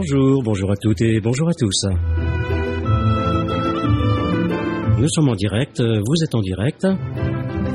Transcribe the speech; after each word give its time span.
Bonjour, 0.00 0.44
bonjour 0.44 0.70
à 0.70 0.76
toutes 0.76 1.00
et 1.00 1.18
bonjour 1.18 1.48
à 1.48 1.54
tous. 1.54 1.86
Nous 4.96 5.08
sommes 5.08 5.28
en 5.28 5.34
direct, 5.34 5.80
vous 5.80 6.22
êtes 6.22 6.36
en 6.36 6.40
direct. 6.40 6.86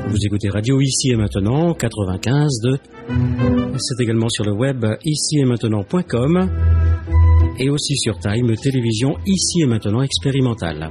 Vous 0.08 0.16
écoutez 0.24 0.48
Radio 0.48 0.80
Ici 0.80 1.10
et 1.10 1.16
Maintenant 1.16 1.72
95.2. 1.72 2.78
C'est 3.76 4.02
également 4.02 4.30
sur 4.30 4.46
le 4.46 4.52
web 4.52 4.86
ici 5.04 5.40
et 5.40 5.44
maintenant.com 5.44 6.48
et 7.58 7.68
aussi 7.68 7.94
sur 7.98 8.18
Time 8.18 8.56
Télévision 8.56 9.18
Ici 9.26 9.60
et 9.60 9.66
Maintenant 9.66 10.00
expérimentale. 10.00 10.88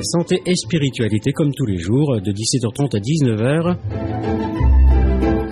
Santé 0.00 0.40
et 0.46 0.56
spiritualité 0.56 1.32
comme 1.32 1.52
tous 1.54 1.66
les 1.66 1.76
jours 1.76 2.18
de 2.22 2.32
17h30 2.32 2.96
à 2.96 3.00
19h. 3.00 4.65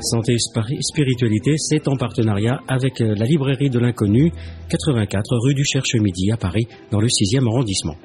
Santé 0.04 0.34
et 0.34 0.82
spiritualité, 0.82 1.54
c'est 1.56 1.88
en 1.88 1.96
partenariat 1.96 2.60
avec 2.68 3.00
la 3.00 3.24
librairie 3.24 3.70
de 3.70 3.78
l'inconnu, 3.78 4.30
84 4.68 5.36
rue 5.38 5.54
du 5.54 5.64
Cherche-Midi 5.64 6.30
à 6.30 6.36
Paris, 6.36 6.66
dans 6.90 7.00
le 7.00 7.08
6e 7.08 7.46
arrondissement. 7.48 7.96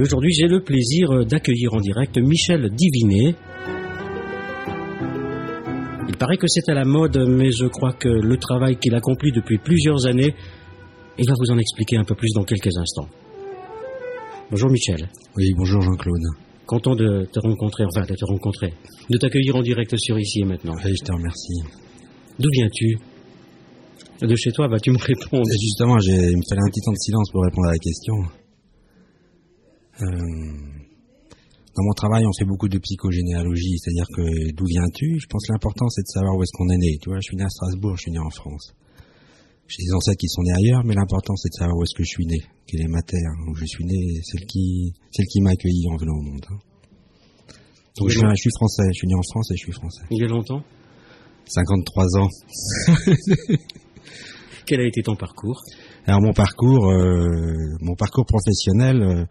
Aujourd'hui, 0.00 0.32
j'ai 0.32 0.48
le 0.48 0.60
plaisir 0.62 1.24
d'accueillir 1.24 1.74
en 1.74 1.80
direct 1.80 2.18
Michel 2.18 2.68
Divinet. 2.70 3.36
Il 6.08 6.16
paraît 6.16 6.36
que 6.36 6.48
c'est 6.48 6.68
à 6.68 6.74
la 6.74 6.84
mode, 6.84 7.24
mais 7.28 7.52
je 7.52 7.66
crois 7.66 7.92
que 7.92 8.08
le 8.08 8.36
travail 8.36 8.76
qu'il 8.76 8.94
accomplit 8.94 9.30
depuis 9.30 9.58
plusieurs 9.58 10.06
années, 10.06 10.34
il 11.18 11.28
va 11.28 11.34
vous 11.38 11.52
en 11.52 11.58
expliquer 11.58 11.96
un 11.96 12.04
peu 12.04 12.16
plus 12.16 12.32
dans 12.34 12.44
quelques 12.44 12.76
instants. 12.76 13.08
Bonjour 14.50 14.70
Michel. 14.70 15.08
Oui, 15.36 15.52
bonjour 15.56 15.80
Jean-Claude. 15.80 16.51
Content 16.72 16.96
de 16.96 17.28
te 17.30 17.38
rencontrer, 17.38 17.84
enfin 17.84 18.00
de 18.08 18.14
te 18.14 18.24
rencontrer, 18.24 18.72
de 19.10 19.18
t'accueillir 19.18 19.54
en 19.56 19.60
direct 19.60 19.94
sur 19.98 20.18
ici 20.18 20.40
et 20.40 20.44
maintenant. 20.46 20.72
Oui, 20.82 20.94
je 20.98 21.04
te 21.04 21.12
remercie. 21.12 21.60
D'où 22.38 22.48
viens-tu? 22.50 22.96
De 24.22 24.34
chez 24.36 24.52
toi, 24.52 24.68
vas-tu 24.68 24.90
me 24.90 24.96
répondre? 24.96 25.44
Et 25.52 25.58
Justement, 25.60 25.98
il 25.98 26.38
me 26.38 26.42
fallait 26.48 26.62
un 26.64 26.70
petit 26.70 26.80
temps 26.80 26.92
de 26.92 26.96
silence 26.96 27.30
pour 27.30 27.42
répondre 27.42 27.68
à 27.68 27.72
la 27.72 27.78
question. 27.78 28.14
Euh, 30.00 30.06
dans 31.76 31.84
mon 31.84 31.92
travail, 31.92 32.24
on 32.24 32.32
fait 32.38 32.46
beaucoup 32.46 32.70
de 32.70 32.78
psychogénéalogie, 32.78 33.76
c'est-à-dire 33.76 34.06
que 34.16 34.52
d'où 34.56 34.64
viens-tu? 34.64 35.20
Je 35.20 35.26
pense 35.28 35.46
que 35.46 35.52
l'important, 35.52 35.90
c'est 35.90 36.04
de 36.04 36.08
savoir 36.08 36.38
où 36.38 36.42
est-ce 36.42 36.52
qu'on 36.56 36.70
est 36.70 36.78
né. 36.78 36.96
Tu 37.02 37.10
vois, 37.10 37.18
je 37.18 37.28
suis 37.28 37.36
né 37.36 37.44
à 37.44 37.50
Strasbourg, 37.50 37.98
je 37.98 38.02
suis 38.04 38.12
né 38.12 38.18
en 38.18 38.30
France. 38.30 38.72
J'ai 39.68 39.84
des 39.84 39.92
ancêtres 39.94 40.18
qui 40.18 40.28
sont 40.28 40.42
nés 40.42 40.52
ailleurs, 40.52 40.82
mais 40.84 40.94
l'important, 40.94 41.34
c'est 41.36 41.48
de 41.48 41.54
savoir 41.54 41.76
où 41.78 41.82
est-ce 41.82 41.94
que 41.96 42.02
je 42.04 42.08
suis 42.10 42.26
né, 42.26 42.38
quelle 42.66 42.82
est 42.82 42.88
ma 42.88 43.00
terre, 43.02 43.30
où 43.48 43.54
je 43.54 43.64
suis 43.64 43.84
né, 43.84 44.20
celle 44.22 44.44
qui, 44.46 44.92
celle 45.10 45.26
qui 45.26 45.40
m'a 45.40 45.50
accueilli 45.50 45.88
en 45.90 45.96
venant 45.96 46.14
au 46.14 46.22
monde. 46.22 46.44
hein. 46.50 46.58
Donc 47.98 48.08
je 48.10 48.18
suis, 48.18 48.28
je 48.28 48.40
suis 48.40 48.50
français, 48.56 48.82
je 48.88 48.98
suis 48.98 49.06
né 49.08 49.14
en 49.14 49.22
France 49.22 49.50
et 49.50 49.56
je 49.56 49.62
suis 49.64 49.72
français. 49.72 50.02
Il 50.10 50.20
y 50.20 50.24
a 50.24 50.28
longtemps? 50.28 50.62
53 51.46 52.16
ans. 52.18 52.28
Quel 54.66 54.80
a 54.80 54.86
été 54.86 55.02
ton 55.02 55.16
parcours? 55.16 55.60
Alors 56.06 56.20
mon 56.22 56.32
parcours, 56.32 56.90
euh, 56.90 57.76
mon 57.80 57.94
parcours 57.94 58.24
professionnel, 58.26 59.02
euh, 59.02 59.24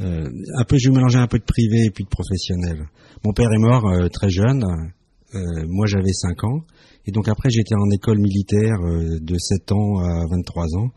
euh, 0.00 0.28
un 0.58 0.64
peu, 0.64 0.78
je 0.78 0.88
vais 0.88 0.94
mélanger 0.96 1.18
un 1.18 1.26
peu 1.26 1.38
de 1.38 1.44
privé 1.44 1.84
et 1.86 1.90
puis 1.90 2.04
de 2.04 2.08
professionnel. 2.08 2.86
Mon 3.24 3.32
père 3.32 3.50
est 3.52 3.58
mort 3.58 3.86
euh, 3.88 4.08
très 4.08 4.30
jeune, 4.30 4.64
euh, 5.34 5.38
moi 5.68 5.86
j'avais 5.86 6.12
5 6.12 6.44
ans, 6.44 6.60
et 7.06 7.10
donc 7.12 7.28
après 7.28 7.50
j'étais 7.50 7.74
en 7.74 7.88
école 7.90 8.18
militaire 8.18 8.78
euh, 8.82 9.18
de 9.20 9.36
7 9.38 9.72
ans 9.72 9.98
à 9.98 10.26
23 10.30 10.76
ans, 10.76 10.88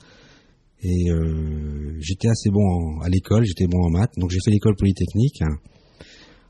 et 0.81 1.09
euh, 1.11 1.95
j'étais 1.99 2.27
assez 2.27 2.49
bon 2.49 2.65
en- 2.65 3.01
à 3.01 3.09
l'école, 3.09 3.45
j'étais 3.45 3.67
bon 3.67 3.79
en 3.85 3.89
maths, 3.89 4.11
donc 4.17 4.31
j'ai 4.31 4.39
fait 4.43 4.51
l'école 4.51 4.75
polytechnique. 4.75 5.41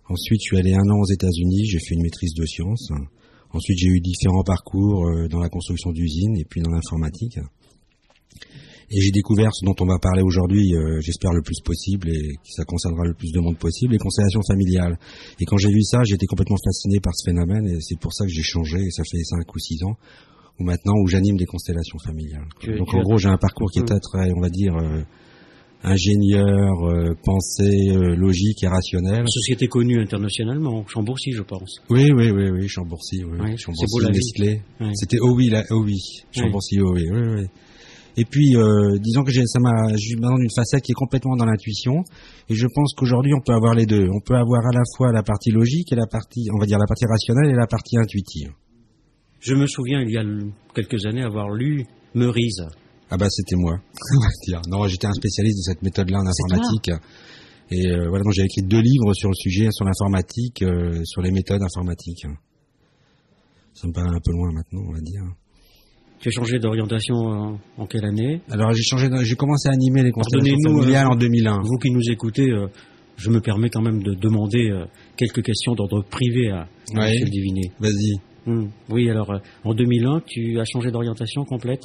Ensuite 0.10 0.40
je 0.42 0.48
suis 0.48 0.58
allé 0.58 0.74
un 0.74 0.90
an 0.90 1.00
aux 1.00 1.12
États-Unis, 1.12 1.66
j'ai 1.66 1.80
fait 1.80 1.96
une 1.96 2.02
maîtrise 2.04 2.34
de 2.34 2.46
sciences. 2.46 2.90
Ensuite 3.52 3.78
j'ai 3.80 3.88
eu 3.90 4.00
différents 4.02 4.44
parcours 4.44 5.06
euh, 5.08 5.28
dans 5.28 5.40
la 5.40 5.50
construction 5.50 5.92
d'usines 5.92 6.36
et 6.38 6.46
puis 6.46 6.62
dans 6.62 6.72
l'informatique. 6.72 7.38
Et 8.96 9.02
j'ai 9.02 9.12
découvert 9.12 9.50
ce 9.54 9.66
dont 9.66 9.76
on 9.80 9.86
va 9.86 9.98
parler 10.00 10.22
aujourd'hui, 10.22 10.76
euh, 10.76 11.00
j'espère 11.02 11.32
le 11.34 11.42
plus 11.42 11.60
possible 11.62 12.10
et 12.10 12.36
que 12.36 12.50
ça 12.56 12.64
concernera 12.64 13.04
le 13.06 13.14
plus 13.16 13.32
de 13.32 13.40
monde 13.40 13.58
possible, 13.58 13.94
les 13.94 13.98
constellations 14.00 14.42
familiales. 14.48 14.98
Et 15.40 15.46
quand 15.46 15.58
j'ai 15.58 15.70
vu 15.72 15.82
ça, 15.82 16.04
j'étais 16.04 16.28
complètement 16.28 16.58
fasciné 16.64 17.00
par 17.00 17.14
ce 17.16 17.30
phénomène 17.30 17.66
et 17.68 17.78
c'est 17.82 17.98
pour 18.00 18.14
ça 18.14 18.26
que 18.26 18.32
j'ai 18.32 18.44
changé 18.44 18.78
et 18.80 18.92
ça 18.92 19.04
fait 19.04 19.24
5 19.24 19.56
ou 19.56 19.60
6 19.60 19.84
ans 19.86 19.96
où 20.60 20.64
maintenant 20.64 20.94
où 21.02 21.08
j'anime 21.08 21.38
des 21.38 21.46
constellations 21.46 21.98
familiales. 21.98 22.46
Donc 22.78 22.94
en 22.94 23.02
gros, 23.02 23.18
j'ai 23.18 23.30
un 23.30 23.38
parcours 23.38 23.72
qui 23.72 23.80
est 23.80 23.82
Mm. 23.82 23.86
très, 23.86 24.00
très, 24.00 24.32
on 24.38 24.42
va 24.42 24.50
dire, 24.50 24.76
euh, 24.76 25.02
ingénieur, 25.84 26.84
euh, 26.86 27.14
pensée, 27.24 27.90
euh, 27.90 28.16
logique 28.16 28.64
et 28.64 28.68
rationnel. 28.68 29.26
Société 29.28 29.68
connue 29.68 30.00
internationalement, 30.02 30.86
Chambourcy, 30.88 31.32
je 31.32 31.42
pense. 31.42 31.82
Oui, 31.90 32.12
oui, 32.16 32.32
oui, 32.32 32.50
oui, 32.52 32.68
Chambourcy, 32.68 33.24
oui. 33.24 33.40
Ouais, 33.40 33.58
Chambourcy. 33.58 34.12
Nestlé. 34.12 34.62
Ouais. 34.80 34.92
C'était 34.94 35.20
OUI, 35.20 35.50
là, 35.50 35.64
OUI. 35.72 36.00
Chambourcy, 36.32 36.80
OUI, 36.80 37.10
oui, 37.12 37.22
oui. 37.42 37.46
Et 38.16 38.26
puis, 38.26 38.56
euh, 38.56 38.98
disons 39.00 39.24
que 39.24 39.32
j'ai- 39.32 39.46
ça 39.48 39.60
m'a, 39.60 39.88
je 39.94 39.98
suis 39.98 40.16
maintenant 40.16 40.38
d'une 40.38 40.52
facette 40.56 40.84
qui 40.84 40.92
est 40.92 40.96
complètement 40.96 41.36
dans 41.36 41.46
l'intuition, 41.46 42.04
et 42.50 42.54
je 42.56 42.68
pense 42.74 42.94
qu'aujourd'hui 42.94 43.34
on 43.34 43.42
peut 43.42 43.54
avoir 43.54 43.74
les 43.74 43.86
deux. 43.88 44.08
On 44.14 44.20
peut 44.20 44.36
avoir 44.36 44.66
à 44.68 44.72
la 44.72 44.84
fois 44.96 45.12
la 45.12 45.24
partie 45.24 45.50
logique 45.52 45.92
et 45.92 45.96
la 45.96 46.06
partie, 46.08 46.48
on 46.54 46.60
va 46.60 46.66
dire 46.66 46.78
la 46.78 46.86
partie 46.88 47.06
rationnelle 47.06 47.50
et 47.52 47.56
la 47.56 47.68
partie 47.68 47.98
intuitive. 47.98 48.52
Je 49.40 49.56
me 49.56 49.66
souviens, 49.68 50.02
il 50.02 50.12
y 50.12 50.18
a 50.18 50.24
quelques 50.74 51.06
années, 51.06 51.24
avoir 51.24 51.50
lu 51.50 51.86
Meurize. 52.14 52.66
Ah 53.10 53.18
bah 53.18 53.28
c'était 53.30 53.56
moi. 53.56 53.74
on 54.16 54.20
va 54.22 54.30
dire. 54.48 54.62
Non, 54.70 54.88
j'étais 54.88 55.08
un 55.08 55.14
spécialiste 55.14 55.58
de 55.58 55.64
cette 55.74 55.82
méthode-là 55.82 56.20
en 56.20 56.32
C'est 56.32 56.44
informatique. 56.54 56.92
Et 57.72 57.88
euh, 57.90 58.08
voilà, 58.10 58.24
donc 58.24 58.34
j'ai 58.34 58.44
écrit 58.44 58.62
deux 58.62 58.82
livres 58.82 59.14
sur 59.14 59.30
le 59.30 59.36
sujet, 59.36 59.68
sur 59.72 59.86
l'informatique, 59.86 60.62
euh, 60.62 61.02
sur 61.06 61.22
les 61.22 61.32
méthodes 61.32 61.62
informatiques. 61.64 62.26
Ça 63.74 63.88
me 63.88 63.94
paraît 63.94 64.10
un 64.16 64.20
peu 64.24 64.32
loin 64.32 64.52
maintenant, 64.54 64.82
on 64.88 64.94
va 64.94 65.00
dire. 65.02 65.24
Tu 66.24 66.30
as 66.30 66.32
changé 66.32 66.58
d'orientation 66.58 67.16
en, 67.16 67.60
en 67.78 67.86
quelle 67.86 68.06
année 68.06 68.40
Alors 68.50 68.72
j'ai 68.72 68.82
changé, 68.82 69.10
j'ai 69.24 69.36
commencé 69.36 69.68
à 69.68 69.74
animer 69.74 70.04
les 70.04 70.12
constellations 70.12 70.58
familiales 70.64 71.08
euh, 71.08 71.10
en 71.10 71.16
2001. 71.18 71.62
Vous 71.64 71.78
qui 71.78 71.92
nous 71.92 72.10
écoutez, 72.10 72.50
euh, 72.50 72.68
je 73.18 73.30
me 73.30 73.42
permets 73.42 73.70
quand 73.70 73.82
même 73.82 74.02
de 74.02 74.14
demander 74.14 74.70
euh, 74.72 74.86
quelques 75.18 75.44
questions 75.44 75.74
d'ordre 75.74 76.02
privé 76.10 76.50
à, 76.50 76.62
à 76.62 76.68
Ouais. 76.96 77.12
Michel 77.12 77.30
Divinet. 77.30 77.72
Vas-y. 77.78 78.14
Hmm. 78.46 78.70
Oui, 78.90 79.10
alors 79.10 79.32
euh, 79.32 79.40
en 79.66 79.74
2001, 79.74 80.22
tu 80.26 80.58
as 80.62 80.64
changé 80.64 80.92
d'orientation 80.92 81.44
complète? 81.44 81.82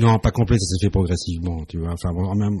Non, 0.00 0.18
pas 0.18 0.32
complet, 0.32 0.58
ça 0.58 0.66
s'est 0.66 0.86
fait 0.86 0.90
progressivement, 0.90 1.64
tu 1.68 1.78
vois. 1.78 1.92
Enfin, 1.92 2.12
bon, 2.12 2.34
même, 2.34 2.58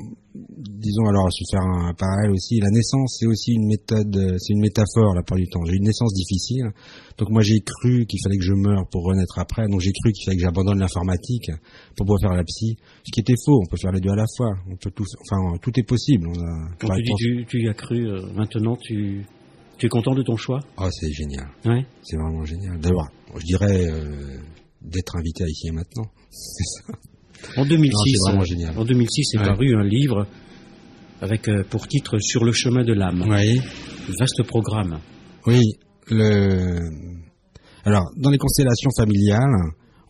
disons 0.58 1.06
alors, 1.06 1.28
je 1.30 1.42
vais 1.42 1.58
faire 1.58 1.66
un 1.66 1.94
parallèle 1.94 2.30
aussi. 2.30 2.58
La 2.60 2.70
naissance, 2.70 3.16
c'est 3.18 3.26
aussi 3.26 3.52
une 3.52 3.66
méthode, 3.66 4.16
euh, 4.16 4.36
c'est 4.38 4.52
une 4.52 4.60
métaphore 4.60 5.14
la 5.14 5.22
plupart 5.22 5.38
du 5.38 5.48
temps. 5.48 5.64
J'ai 5.64 5.74
eu 5.74 5.76
une 5.76 5.84
naissance 5.84 6.12
difficile, 6.12 6.70
donc 7.18 7.30
moi 7.30 7.42
j'ai 7.42 7.60
cru 7.60 8.06
qu'il 8.06 8.20
fallait 8.22 8.38
que 8.38 8.44
je 8.44 8.54
meure 8.54 8.88
pour 8.90 9.04
renaître 9.04 9.38
après. 9.38 9.66
Donc 9.68 9.80
j'ai 9.80 9.92
cru 9.92 10.12
qu'il 10.12 10.24
fallait 10.24 10.36
que 10.36 10.42
j'abandonne 10.42 10.78
l'informatique 10.78 11.50
pour 11.96 12.06
pouvoir 12.06 12.20
faire 12.20 12.36
la 12.36 12.44
psy, 12.44 12.76
ce 13.04 13.12
qui 13.12 13.20
était 13.20 13.38
faux. 13.44 13.60
On 13.62 13.66
peut 13.66 13.76
faire 13.76 13.92
les 13.92 14.00
deux 14.00 14.10
à 14.10 14.16
la 14.16 14.26
fois. 14.36 14.52
On 14.70 14.76
peut 14.76 14.90
tout, 14.90 15.04
enfin, 15.30 15.58
tout 15.62 15.72
est 15.78 15.86
possible. 15.86 16.28
On 16.28 16.38
a, 16.38 16.68
Quand 16.78 16.94
tu 16.94 17.02
dis 17.02 17.12
tu, 17.16 17.46
tu 17.48 17.62
y 17.62 17.68
as 17.68 17.74
cru, 17.74 18.06
euh, 18.06 18.26
maintenant 18.34 18.76
tu, 18.76 19.24
tu 19.78 19.86
es 19.86 19.88
content 19.88 20.14
de 20.14 20.22
ton 20.22 20.36
choix? 20.36 20.60
Oh, 20.78 20.88
c'est 20.90 21.12
génial. 21.12 21.48
Ouais. 21.64 21.84
C'est 22.02 22.16
vraiment 22.16 22.44
génial. 22.44 22.78
D'abord, 22.80 23.08
je 23.36 23.44
dirais 23.44 23.86
euh, 23.90 24.38
d'être 24.82 25.16
invité 25.16 25.44
à 25.44 25.48
ici 25.48 25.68
et 25.68 25.72
maintenant. 25.72 26.06
C'est 26.30 26.64
ça. 26.64 26.98
En 27.56 27.64
2006, 27.64 28.18
Non, 28.32 28.80
en 28.80 28.84
2006 28.84 29.34
est 29.34 29.38
Ouais. 29.38 29.44
paru 29.44 29.74
un 29.76 29.84
livre 29.84 30.26
avec 31.20 31.48
euh, 31.48 31.62
pour 31.68 31.86
titre 31.88 32.18
Sur 32.18 32.44
le 32.44 32.52
chemin 32.52 32.84
de 32.84 32.92
l'âme. 32.92 33.22
Oui. 33.28 33.60
Vaste 34.18 34.42
programme. 34.46 34.98
Oui, 35.46 35.60
le... 36.08 36.80
alors 37.84 38.04
dans 38.16 38.30
les 38.30 38.38
constellations 38.38 38.90
familiales, 38.96 39.54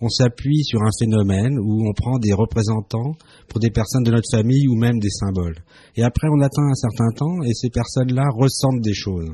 on 0.00 0.08
s'appuie 0.08 0.62
sur 0.64 0.80
un 0.82 0.90
phénomène 0.98 1.58
où 1.58 1.88
on 1.88 1.92
prend 1.94 2.18
des 2.18 2.32
représentants 2.32 3.12
pour 3.48 3.60
des 3.60 3.70
personnes 3.70 4.02
de 4.02 4.10
notre 4.10 4.28
famille 4.30 4.68
ou 4.68 4.76
même 4.76 4.98
des 4.98 5.08
symboles. 5.10 5.56
Et 5.96 6.02
après, 6.02 6.28
on 6.30 6.40
atteint 6.42 6.66
un 6.70 6.74
certain 6.74 7.10
temps 7.16 7.42
et 7.44 7.52
ces 7.54 7.70
personnes-là 7.70 8.24
ressentent 8.34 8.82
des 8.82 8.94
choses. 8.94 9.30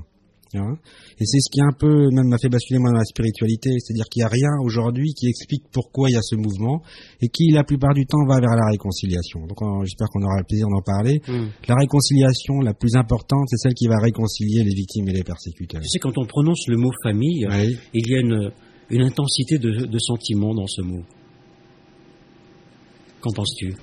Et 0.54 1.24
c'est 1.24 1.40
ce 1.40 1.50
qui 1.50 1.60
un 1.60 1.72
peu 1.72 2.08
même 2.10 2.28
m'a 2.28 2.38
fait 2.38 2.48
basculer 2.48 2.78
moi 2.78 2.90
dans 2.90 2.98
la 2.98 3.04
spiritualité, 3.04 3.70
c'est-à-dire 3.78 4.04
qu'il 4.10 4.20
n'y 4.20 4.24
a 4.24 4.28
rien 4.28 4.50
aujourd'hui 4.62 5.14
qui 5.14 5.26
explique 5.28 5.64
pourquoi 5.72 6.10
il 6.10 6.12
y 6.12 6.16
a 6.16 6.22
ce 6.22 6.36
mouvement 6.36 6.82
et 7.20 7.28
qui 7.28 7.50
la 7.50 7.64
plupart 7.64 7.94
du 7.94 8.04
temps 8.06 8.24
va 8.26 8.40
vers 8.40 8.54
la 8.56 8.66
réconciliation. 8.70 9.46
Donc 9.46 9.58
j'espère 9.84 10.08
qu'on 10.08 10.22
aura 10.22 10.38
le 10.38 10.44
plaisir 10.44 10.66
d'en 10.68 10.82
parler. 10.82 11.20
Hmm. 11.26 11.48
La 11.68 11.76
réconciliation 11.76 12.60
la 12.60 12.74
plus 12.74 12.94
importante, 12.96 13.48
c'est 13.48 13.56
celle 13.56 13.74
qui 13.74 13.86
va 13.86 13.98
réconcilier 13.98 14.62
les 14.64 14.74
victimes 14.74 15.08
et 15.08 15.12
les 15.12 15.24
persécuteurs. 15.24 15.80
Tu 15.80 15.88
sais, 15.88 15.98
quand 15.98 16.16
on 16.18 16.26
prononce 16.26 16.66
le 16.68 16.76
mot 16.76 16.90
famille, 17.02 17.46
Oui. 17.48 17.76
il 17.94 18.10
y 18.10 18.14
a 18.14 18.20
une, 18.20 18.50
une 18.90 19.02
intensité 19.02 19.58
de, 19.58 19.86
de 19.86 19.98
sentiment 19.98 20.54
dans 20.54 20.66
ce 20.66 20.82
mot. 20.82 21.02
Qu'en 23.20 23.32
penses-tu? 23.32 23.74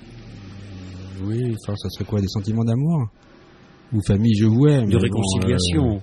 Oui, 1.24 1.54
ça 1.64 1.74
serait 1.76 2.04
quoi? 2.04 2.20
Des 2.20 2.28
sentiments 2.28 2.64
d'amour? 2.64 3.08
Ou 3.92 4.00
famille, 4.06 4.34
je 4.34 4.46
vous 4.46 4.66
aime. 4.66 4.88
De 4.88 4.96
bon, 4.96 5.02
réconciliation, 5.02 5.96
euh, 5.96 5.98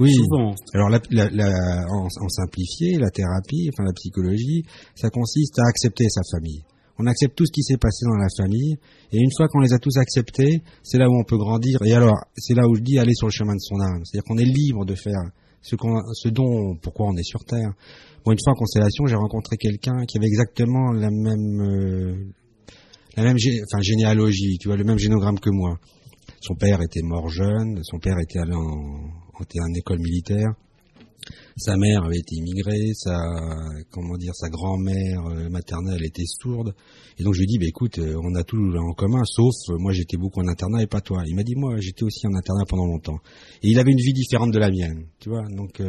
oui. 0.00 0.14
souvent. 0.14 0.54
Alors, 0.74 0.88
la, 0.90 1.00
la, 1.10 1.30
la- 1.30 1.84
en, 1.90 2.06
en 2.06 2.28
simplifié, 2.28 2.98
la 2.98 3.10
thérapie, 3.10 3.68
enfin 3.72 3.84
la 3.84 3.92
psychologie, 3.92 4.64
ça 4.94 5.10
consiste 5.10 5.58
à 5.58 5.62
accepter 5.68 6.04
sa 6.08 6.22
famille. 6.30 6.62
On 6.98 7.06
accepte 7.06 7.36
tout 7.36 7.44
ce 7.44 7.52
qui 7.52 7.62
s'est 7.62 7.76
passé 7.76 8.06
dans 8.06 8.16
la 8.16 8.28
famille, 8.38 8.76
et 9.12 9.18
une 9.18 9.30
fois 9.36 9.48
qu'on 9.48 9.60
les 9.60 9.74
a 9.74 9.78
tous 9.78 9.98
acceptés, 9.98 10.62
c'est 10.82 10.96
là 10.96 11.10
où 11.10 11.14
on 11.14 11.24
peut 11.24 11.36
grandir. 11.36 11.78
Et 11.84 11.92
alors, 11.92 12.16
c'est 12.36 12.54
là 12.54 12.66
où 12.66 12.74
je 12.74 12.80
dis 12.80 12.98
aller 12.98 13.12
sur 13.14 13.26
le 13.26 13.32
chemin 13.32 13.54
de 13.54 13.60
son 13.60 13.78
âme. 13.80 14.02
C'est-à-dire 14.04 14.24
qu'on 14.24 14.38
est 14.38 14.44
libre 14.46 14.86
de 14.86 14.94
faire 14.94 15.20
ce, 15.60 15.76
qu'on, 15.76 16.00
ce 16.14 16.28
dont, 16.30 16.74
pourquoi 16.80 17.06
on 17.08 17.16
est 17.16 17.22
sur 17.22 17.44
Terre. 17.44 17.72
Bon, 18.24 18.32
une 18.32 18.38
fois 18.42 18.54
en 18.54 18.56
constellation, 18.56 19.04
j'ai 19.06 19.14
rencontré 19.14 19.56
quelqu'un 19.58 20.04
qui 20.08 20.16
avait 20.16 20.26
exactement 20.26 20.90
la 20.92 21.10
même, 21.10 21.60
euh, 21.60 22.14
la 23.16 23.24
même, 23.24 23.36
enfin, 23.36 23.82
généalogie, 23.82 24.56
tu 24.58 24.68
vois, 24.68 24.76
le 24.78 24.84
même 24.84 24.98
génogramme 24.98 25.38
que 25.38 25.50
moi. 25.50 25.78
Son 26.40 26.54
père 26.54 26.80
était 26.80 27.02
mort 27.02 27.28
jeune, 27.28 27.78
son 27.82 27.98
père 27.98 28.16
était 28.20 28.38
allé 28.38 28.54
en, 28.54 29.10
était 29.42 29.60
en 29.60 29.72
école 29.74 29.98
militaire. 29.98 30.54
Sa 31.56 31.76
mère 31.76 32.04
avait 32.04 32.18
été 32.18 32.36
immigrée, 32.36 32.92
sa 32.94 33.16
comment 33.90 34.16
dire, 34.16 34.34
sa 34.34 34.48
grand-mère 34.48 35.26
euh, 35.26 35.48
maternelle 35.48 36.04
était 36.04 36.26
sourde. 36.26 36.74
Et 37.18 37.24
donc 37.24 37.34
je 37.34 37.40
lui 37.40 37.46
dit, 37.46 37.58
bah, 37.58 37.66
écoute, 37.66 37.98
euh, 37.98 38.14
on 38.22 38.34
a 38.34 38.44
tout 38.44 38.58
en 38.58 38.92
commun, 38.92 39.24
sauf 39.24 39.54
euh, 39.70 39.76
moi 39.78 39.92
j'étais 39.92 40.16
beaucoup 40.16 40.40
en 40.40 40.48
internat 40.48 40.82
et 40.82 40.86
pas 40.86 41.00
toi. 41.00 41.22
Il 41.26 41.34
m'a 41.34 41.42
dit, 41.42 41.54
moi 41.56 41.76
j'étais 41.78 42.04
aussi 42.04 42.26
en 42.26 42.34
internat 42.34 42.64
pendant 42.68 42.86
longtemps. 42.86 43.18
Et 43.62 43.68
il 43.70 43.78
avait 43.78 43.90
une 43.90 44.00
vie 44.00 44.12
différente 44.12 44.52
de 44.52 44.58
la 44.58 44.70
mienne, 44.70 45.06
tu 45.18 45.30
vois. 45.30 45.44
Donc 45.48 45.82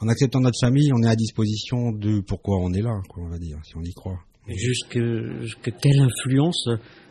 en 0.00 0.08
acceptant 0.08 0.40
notre 0.40 0.58
famille, 0.60 0.92
on 0.92 1.02
est 1.02 1.08
à 1.08 1.16
disposition 1.16 1.92
de 1.92 2.20
pourquoi 2.20 2.58
on 2.60 2.72
est 2.72 2.82
là, 2.82 3.00
quoi, 3.08 3.24
on 3.24 3.28
va 3.28 3.38
dire, 3.38 3.58
si 3.64 3.76
on 3.76 3.82
y 3.82 3.92
croit. 3.92 4.20
Jusque, 4.48 4.98
jusque 5.40 5.72
quelle 5.82 6.00
influence 6.00 6.68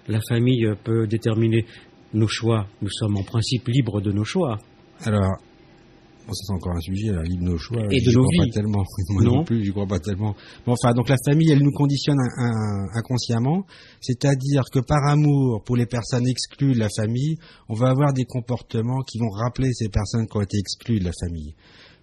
la 0.08 0.22
famille 0.22 0.66
peut 0.86 1.06
déterminer 1.06 1.66
nos 2.14 2.28
choix? 2.28 2.68
Nous 2.82 2.90
sommes 2.90 3.18
en 3.18 3.24
principe 3.24 3.68
libres 3.68 4.00
de 4.00 4.12
nos 4.14 4.24
choix. 4.24 4.60
Alors, 5.06 5.38
Bon, 6.28 6.34
c'est 6.34 6.52
encore 6.54 6.76
un 6.76 6.82
sujet, 6.82 7.12
la 7.12 7.22
libre 7.22 7.44
nos 7.44 7.58
choix. 7.58 7.86
Et 7.92 8.02
de 8.02 8.10
vies. 8.10 8.50
Pas 8.50 8.54
tellement. 8.54 8.84
Moi 9.10 9.24
non, 9.24 9.44
plus, 9.44 9.64
j'y 9.64 9.72
crois 9.72 9.86
pas 9.86 10.00
tellement. 10.00 10.34
Bon, 10.66 10.74
enfin, 10.74 10.94
donc 10.94 11.08
la 11.08 11.18
famille, 11.24 11.52
elle 11.52 11.62
nous 11.62 11.72
conditionne 11.72 12.18
inconsciemment, 12.96 13.64
c'est-à-dire 14.02 14.64
que 14.72 14.80
par 14.80 15.06
amour 15.08 15.62
pour 15.64 15.76
les 15.76 15.86
personnes 15.86 16.28
exclues 16.28 16.74
de 16.74 16.80
la 16.80 16.90
famille, 16.90 17.38
on 17.70 17.76
va 17.76 17.90
avoir 17.90 18.12
des 18.12 18.26
comportements 18.26 19.02
qui 19.04 19.20
vont 19.20 19.30
rappeler 19.30 19.72
ces 19.74 19.90
personnes 19.90 20.26
qui 20.26 20.38
ont 20.38 20.42
été 20.42 20.58
exclues 20.58 21.00
de 21.00 21.06
la 21.06 21.12
famille. 21.20 21.54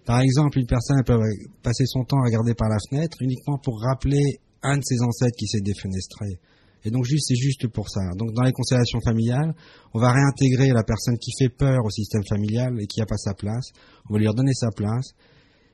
Par 0.05 0.21
exemple, 0.21 0.57
une 0.59 0.67
personne 0.67 1.03
peut 1.05 1.19
passer 1.61 1.85
son 1.85 2.03
temps 2.05 2.19
à 2.19 2.25
regarder 2.25 2.53
par 2.53 2.69
la 2.69 2.77
fenêtre 2.89 3.17
uniquement 3.21 3.57
pour 3.57 3.81
rappeler 3.81 4.23
un 4.61 4.77
de 4.77 4.83
ses 4.83 5.01
ancêtres 5.01 5.35
qui 5.37 5.47
s'est 5.47 5.61
défenestré. 5.61 6.39
Et 6.85 6.91
donc 6.91 7.05
juste, 7.05 7.27
c'est 7.27 7.35
juste 7.35 7.67
pour 7.67 7.89
ça. 7.89 8.01
Donc 8.17 8.33
dans 8.33 8.43
les 8.43 8.51
constellations 8.51 8.99
familiales, 9.01 9.53
on 9.93 9.99
va 9.99 10.11
réintégrer 10.11 10.69
la 10.69 10.83
personne 10.83 11.17
qui 11.17 11.31
fait 11.37 11.49
peur 11.49 11.79
au 11.85 11.89
système 11.89 12.23
familial 12.27 12.75
et 12.81 12.87
qui 12.87 12.99
n'a 12.99 13.05
pas 13.05 13.17
sa 13.17 13.33
place. 13.33 13.71
On 14.09 14.13
va 14.13 14.19
lui 14.19 14.27
redonner 14.27 14.53
sa 14.53 14.69
place. 14.71 15.13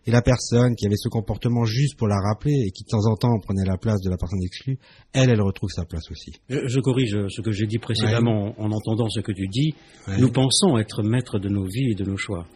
Et 0.06 0.12
la 0.12 0.22
personne 0.22 0.76
qui 0.76 0.86
avait 0.86 0.96
ce 0.98 1.10
comportement 1.10 1.66
juste 1.66 1.98
pour 1.98 2.08
la 2.08 2.20
rappeler 2.20 2.64
et 2.66 2.72
qui 2.72 2.84
de 2.84 2.90
temps 2.90 3.06
en 3.06 3.16
temps 3.16 3.38
prenait 3.40 3.66
la 3.66 3.78
place 3.78 4.00
de 4.02 4.10
la 4.10 4.18
personne 4.18 4.42
exclue, 4.42 4.80
elle, 5.14 5.30
elle 5.30 5.42
retrouve 5.42 5.70
sa 5.70 5.86
place 5.86 6.10
aussi. 6.10 6.32
Je, 6.50 6.80
corrige 6.80 7.18
ce 7.28 7.42
que 7.42 7.52
j'ai 7.52 7.68
dit 7.68 7.80
précédemment 7.80 8.54
en 8.58 8.72
entendant 8.72 9.10
ce 9.10 9.20
que 9.20 9.32
tu 9.32 9.48
dis. 9.48 9.74
Nous 10.18 10.32
pensons 10.32 10.78
être 10.78 11.04
maîtres 11.04 11.38
de 11.38 11.50
nos 11.50 11.66
vies 11.66 11.92
et 11.92 11.96
de 11.96 12.06
nos 12.06 12.18
choix. 12.18 12.48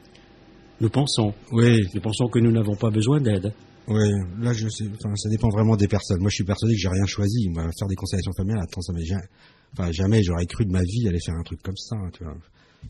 Nous 0.80 0.90
pensons. 0.90 1.34
Oui. 1.52 1.82
Nous 1.94 2.02
pensons 2.02 2.28
que 2.28 2.40
nous 2.40 2.52
n'avons 2.52 2.76
pas 2.76 2.90
besoin 2.90 3.20
d'aide. 3.22 3.54
Oui, 3.88 4.10
là, 4.40 4.54
je 4.54 4.70
sais, 4.70 4.86
enfin, 4.96 5.16
ça 5.16 5.30
dépend 5.30 5.50
vraiment 5.50 5.76
des 5.76 5.88
personnes. 5.88 6.20
Moi, 6.20 6.30
je 6.30 6.36
suis 6.36 6.44
persuadé 6.44 6.74
que 6.74 6.80
j'ai 6.80 6.90
rien 6.90 7.06
choisi. 7.06 7.50
Faire 7.54 7.88
des 7.88 7.96
constellations 7.96 8.32
familiales, 8.34 8.64
attends, 8.64 8.82
ça 8.82 8.94
m'est 8.94 9.06
jamais, 9.06 9.28
enfin, 9.74 9.92
jamais 9.92 10.24
j'aurais 10.24 10.46
cru 10.46 10.66
de 10.66 10.72
ma 10.72 10.82
vie 10.82 11.08
aller 11.08 11.20
faire 11.20 11.36
un 11.36 11.44
truc 11.44 11.62
comme 11.62 11.78
ça, 11.78 11.98
tu 12.14 12.24
vois. 12.24 12.36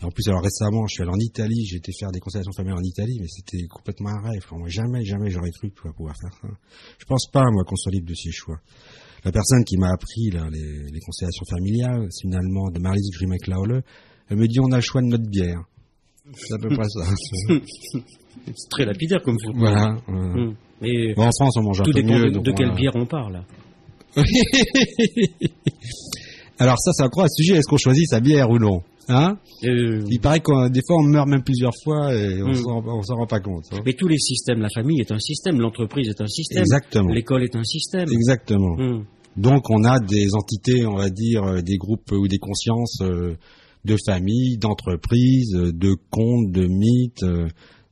Et 0.02 0.06
en 0.06 0.10
plus, 0.10 0.28
alors 0.28 0.42
récemment, 0.42 0.88
je 0.88 0.94
suis 0.94 1.04
allé 1.04 1.12
en 1.12 1.20
Italie, 1.20 1.66
j'ai 1.66 1.78
été 1.78 1.92
faire 2.00 2.12
des 2.12 2.20
constellations 2.20 2.52
familiales 2.52 2.80
en 2.80 2.88
Italie, 2.88 3.18
mais 3.20 3.28
c'était 3.28 3.66
complètement 3.68 4.10
un 4.10 4.22
rêve. 4.22 4.44
moi, 4.52 4.68
jamais, 4.68 5.04
jamais 5.06 5.30
j'aurais 5.30 5.52
cru 5.52 5.70
pouvoir 5.70 6.16
faire 6.20 6.34
ça. 6.42 6.48
Je 7.00 7.06
pense 7.06 7.28
pas, 7.32 7.44
moi, 7.52 7.64
qu'on 7.64 7.76
soit 7.76 7.92
libre 7.92 8.08
de 8.08 8.16
ses 8.16 8.32
choix. 8.32 8.60
La 9.24 9.32
personne 9.32 9.64
qui 9.64 9.78
m'a 9.78 9.92
appris 9.92 10.32
là, 10.32 10.50
les, 10.52 10.84
les 10.92 11.00
constellations 11.00 11.46
familiales, 11.50 12.08
c'est 12.10 12.28
une 12.28 12.36
Allemande, 12.36 12.78
Marlies 12.80 13.10
Grimek-Laule, 13.14 13.84
elle 14.30 14.38
me 14.38 14.48
dit 14.48 14.60
on 14.60 14.72
a 14.72 14.78
le 14.78 14.82
choix 14.82 15.02
de 15.02 15.08
notre 15.08 15.30
bière. 15.30 15.64
C'est 16.34 16.54
à 16.54 16.58
peu 16.58 16.70
près 16.70 16.88
ça. 16.90 17.06
c'est 18.46 18.70
très 18.70 18.86
lapidaire 18.86 19.22
comme 19.24 19.38
vous. 19.44 19.54
Voilà. 19.60 19.98
Hum. 20.08 20.56
Mais 20.84 21.18
en 21.18 21.32
France, 21.32 21.58
on 21.58 21.64
mange 21.64 21.82
un 21.82 21.86
peu 21.86 22.02
mieux. 22.02 22.30
De, 22.30 22.40
de 22.40 22.52
quelle 22.52 22.76
bière 22.76 22.92
on 22.96 23.06
parle 23.06 23.42
Alors 26.60 26.78
ça, 26.80 26.92
c'est 26.94 27.04
encore 27.04 27.24
un 27.24 27.30
sujet. 27.30 27.56
Est-ce 27.56 27.68
qu'on 27.68 27.78
choisit 27.78 28.08
sa 28.08 28.20
bière 28.20 28.50
ou 28.50 28.60
non 28.60 28.84
Hein? 29.10 29.38
Euh, 29.66 30.02
Il 30.10 30.20
paraît 30.20 30.40
que 30.40 30.70
des 30.70 30.82
fois 30.86 30.98
on 30.98 31.04
meurt 31.04 31.28
même 31.28 31.44
plusieurs 31.44 31.74
fois 31.84 32.14
et 32.16 32.42
on 32.42 32.52
hmm. 32.52 33.04
s'en 33.04 33.16
rend 33.16 33.28
pas 33.28 33.42
compte. 33.42 33.66
Hein. 33.72 33.80
Mais 33.86 33.94
tous 33.94 34.08
les 34.08 34.18
systèmes, 34.18 34.62
la 34.62 34.70
famille 34.70 35.02
est 35.02 35.12
un 35.12 35.20
système, 35.20 35.60
l'entreprise 35.60 36.08
est 36.08 36.22
un 36.22 36.28
système, 36.28 36.62
Exactement. 36.62 37.10
l'école 37.10 37.44
est 37.44 37.56
un 37.56 37.64
système. 37.64 38.08
Exactement. 38.10 38.78
Hmm. 38.78 39.04
Donc 39.36 39.70
on 39.70 39.84
a 39.84 40.00
des 40.00 40.34
entités, 40.36 40.86
on 40.86 40.96
va 40.96 41.10
dire, 41.10 41.44
euh, 41.44 41.62
des 41.62 41.78
groupes 41.78 42.12
ou 42.12 42.28
des 42.28 42.38
consciences 42.38 43.02
euh, 43.02 43.36
de 43.84 43.98
famille, 44.06 44.58
d'entreprise, 44.58 45.52
de 45.52 45.96
contes, 46.10 46.52
de 46.52 46.68
mythes, 46.68 47.26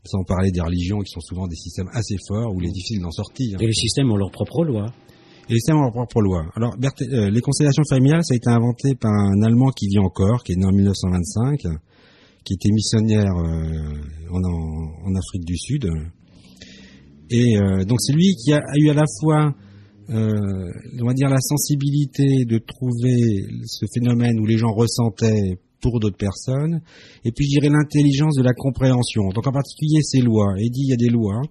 sans 0.04 0.24
parler 0.24 0.52
des 0.52 0.62
religions 0.62 1.00
qui 1.00 1.12
sont 1.12 1.20
souvent 1.20 1.48
des 1.48 1.56
systèmes 1.56 1.90
assez 1.94 2.16
forts 2.28 2.54
où 2.54 2.62
il 2.62 2.70
est 2.70 2.72
difficile 2.72 3.02
d'en 3.02 3.12
sortir. 3.12 3.62
Et 3.62 3.68
les 3.68 3.74
systèmes 3.74 4.12
ont 4.12 4.16
leurs 4.16 4.32
propres 4.32 4.66
lois. 4.66 4.88
Et 5.48 5.54
les 5.54 5.60
systèmes 5.60 5.78
ont 5.78 5.84
leurs 5.84 5.92
propres 5.92 6.22
lois. 6.22 6.46
Alors, 6.56 6.76
euh, 6.76 7.30
les 7.30 7.42
constellations 7.42 7.84
familiales, 7.88 8.22
ça 8.24 8.34
a 8.34 8.38
été 8.38 8.50
inventé 8.50 8.96
par 8.96 9.12
un 9.12 9.42
Allemand 9.44 9.70
qui 9.70 9.88
vit 9.88 10.00
encore, 10.00 10.44
qui 10.44 10.54
est 10.54 10.56
né 10.56 10.66
en 10.66 10.72
1925, 10.72 11.62
qui 12.44 12.54
était 12.54 12.72
missionnaire 12.72 13.32
euh, 13.38 14.32
en, 14.32 15.16
Afrique 15.16 15.46
du 15.46 15.58
Sud. 15.58 15.88
Et 17.30 17.58
euh, 17.58 17.86
donc 17.86 18.02
c'est 18.02 18.14
lui 18.14 18.36
qui 18.36 18.54
a, 18.54 18.62
eu 18.76 18.90
à 18.90 18.94
la 18.94 19.06
fois, 19.20 19.54
on 20.10 21.06
va 21.06 21.14
dire, 21.14 21.30
la 21.30 21.40
sensibilité 21.40 22.44
de 22.46 22.58
trouver 22.58 23.46
ce 23.66 23.86
phénomène 23.94 24.40
où 24.40 24.46
les 24.46 24.58
gens 24.58 24.74
ressentaient 24.74 25.58
pour 25.82 26.00
d'autres 26.00 26.18
personnes, 26.18 26.82
et 27.26 27.32
puis 27.32 27.46
je 27.46 27.60
dirais 27.60 27.70
l'intelligence 27.70 28.36
de 28.36 28.44
la 28.44 28.54
compréhension. 28.54 29.30
Donc 29.30 29.48
en 29.48 29.52
particulier 29.52 30.02
ces 30.04 30.22
lois. 30.22 30.54
Et 30.58 30.70
dit 30.70 30.82
il 30.84 30.90
y 30.90 30.94
a 30.94 30.98
des 30.98 31.10
lois, 31.10 31.42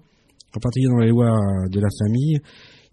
en 0.55 0.59
particulier 0.59 0.89
dans 0.89 0.99
les 0.99 1.09
lois 1.09 1.37
de 1.69 1.79
la 1.79 1.89
famille, 1.99 2.39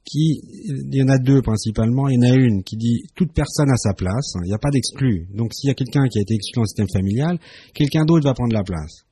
qui, 0.05 0.41
il 0.65 0.95
y 0.95 1.03
en 1.03 1.09
a 1.09 1.19
deux 1.19 1.43
principalement, 1.43 2.09
il 2.09 2.17
y 2.17 2.19
en 2.19 2.33
a 2.33 2.35
une 2.35 2.63
qui 2.63 2.77
dit 2.77 3.03
toute 3.15 3.33
personne 3.33 3.71
a 3.71 3.77
sa 3.77 3.93
place, 3.93 4.35
il 4.45 4.49
n'y 4.49 4.55
a 4.55 4.59
pas 4.59 4.71
d'exclu. 4.71 5.29
Donc 5.35 5.53
s'il 5.53 5.69
y 5.69 5.71
a 5.71 5.75
quelqu'un 5.75 6.09
qui 6.09 6.19
a 6.19 6.23
été 6.23 6.35
exclu 6.35 6.57
dans 6.57 6.63
le 6.63 6.67
système 6.67 6.89
familial, 6.93 7.39
quelqu'un 7.75 8.05
d'autre 8.05 8.25
va 8.25 8.35
prendre 8.35 8.55
la 8.55 8.63
place. 8.63 9.05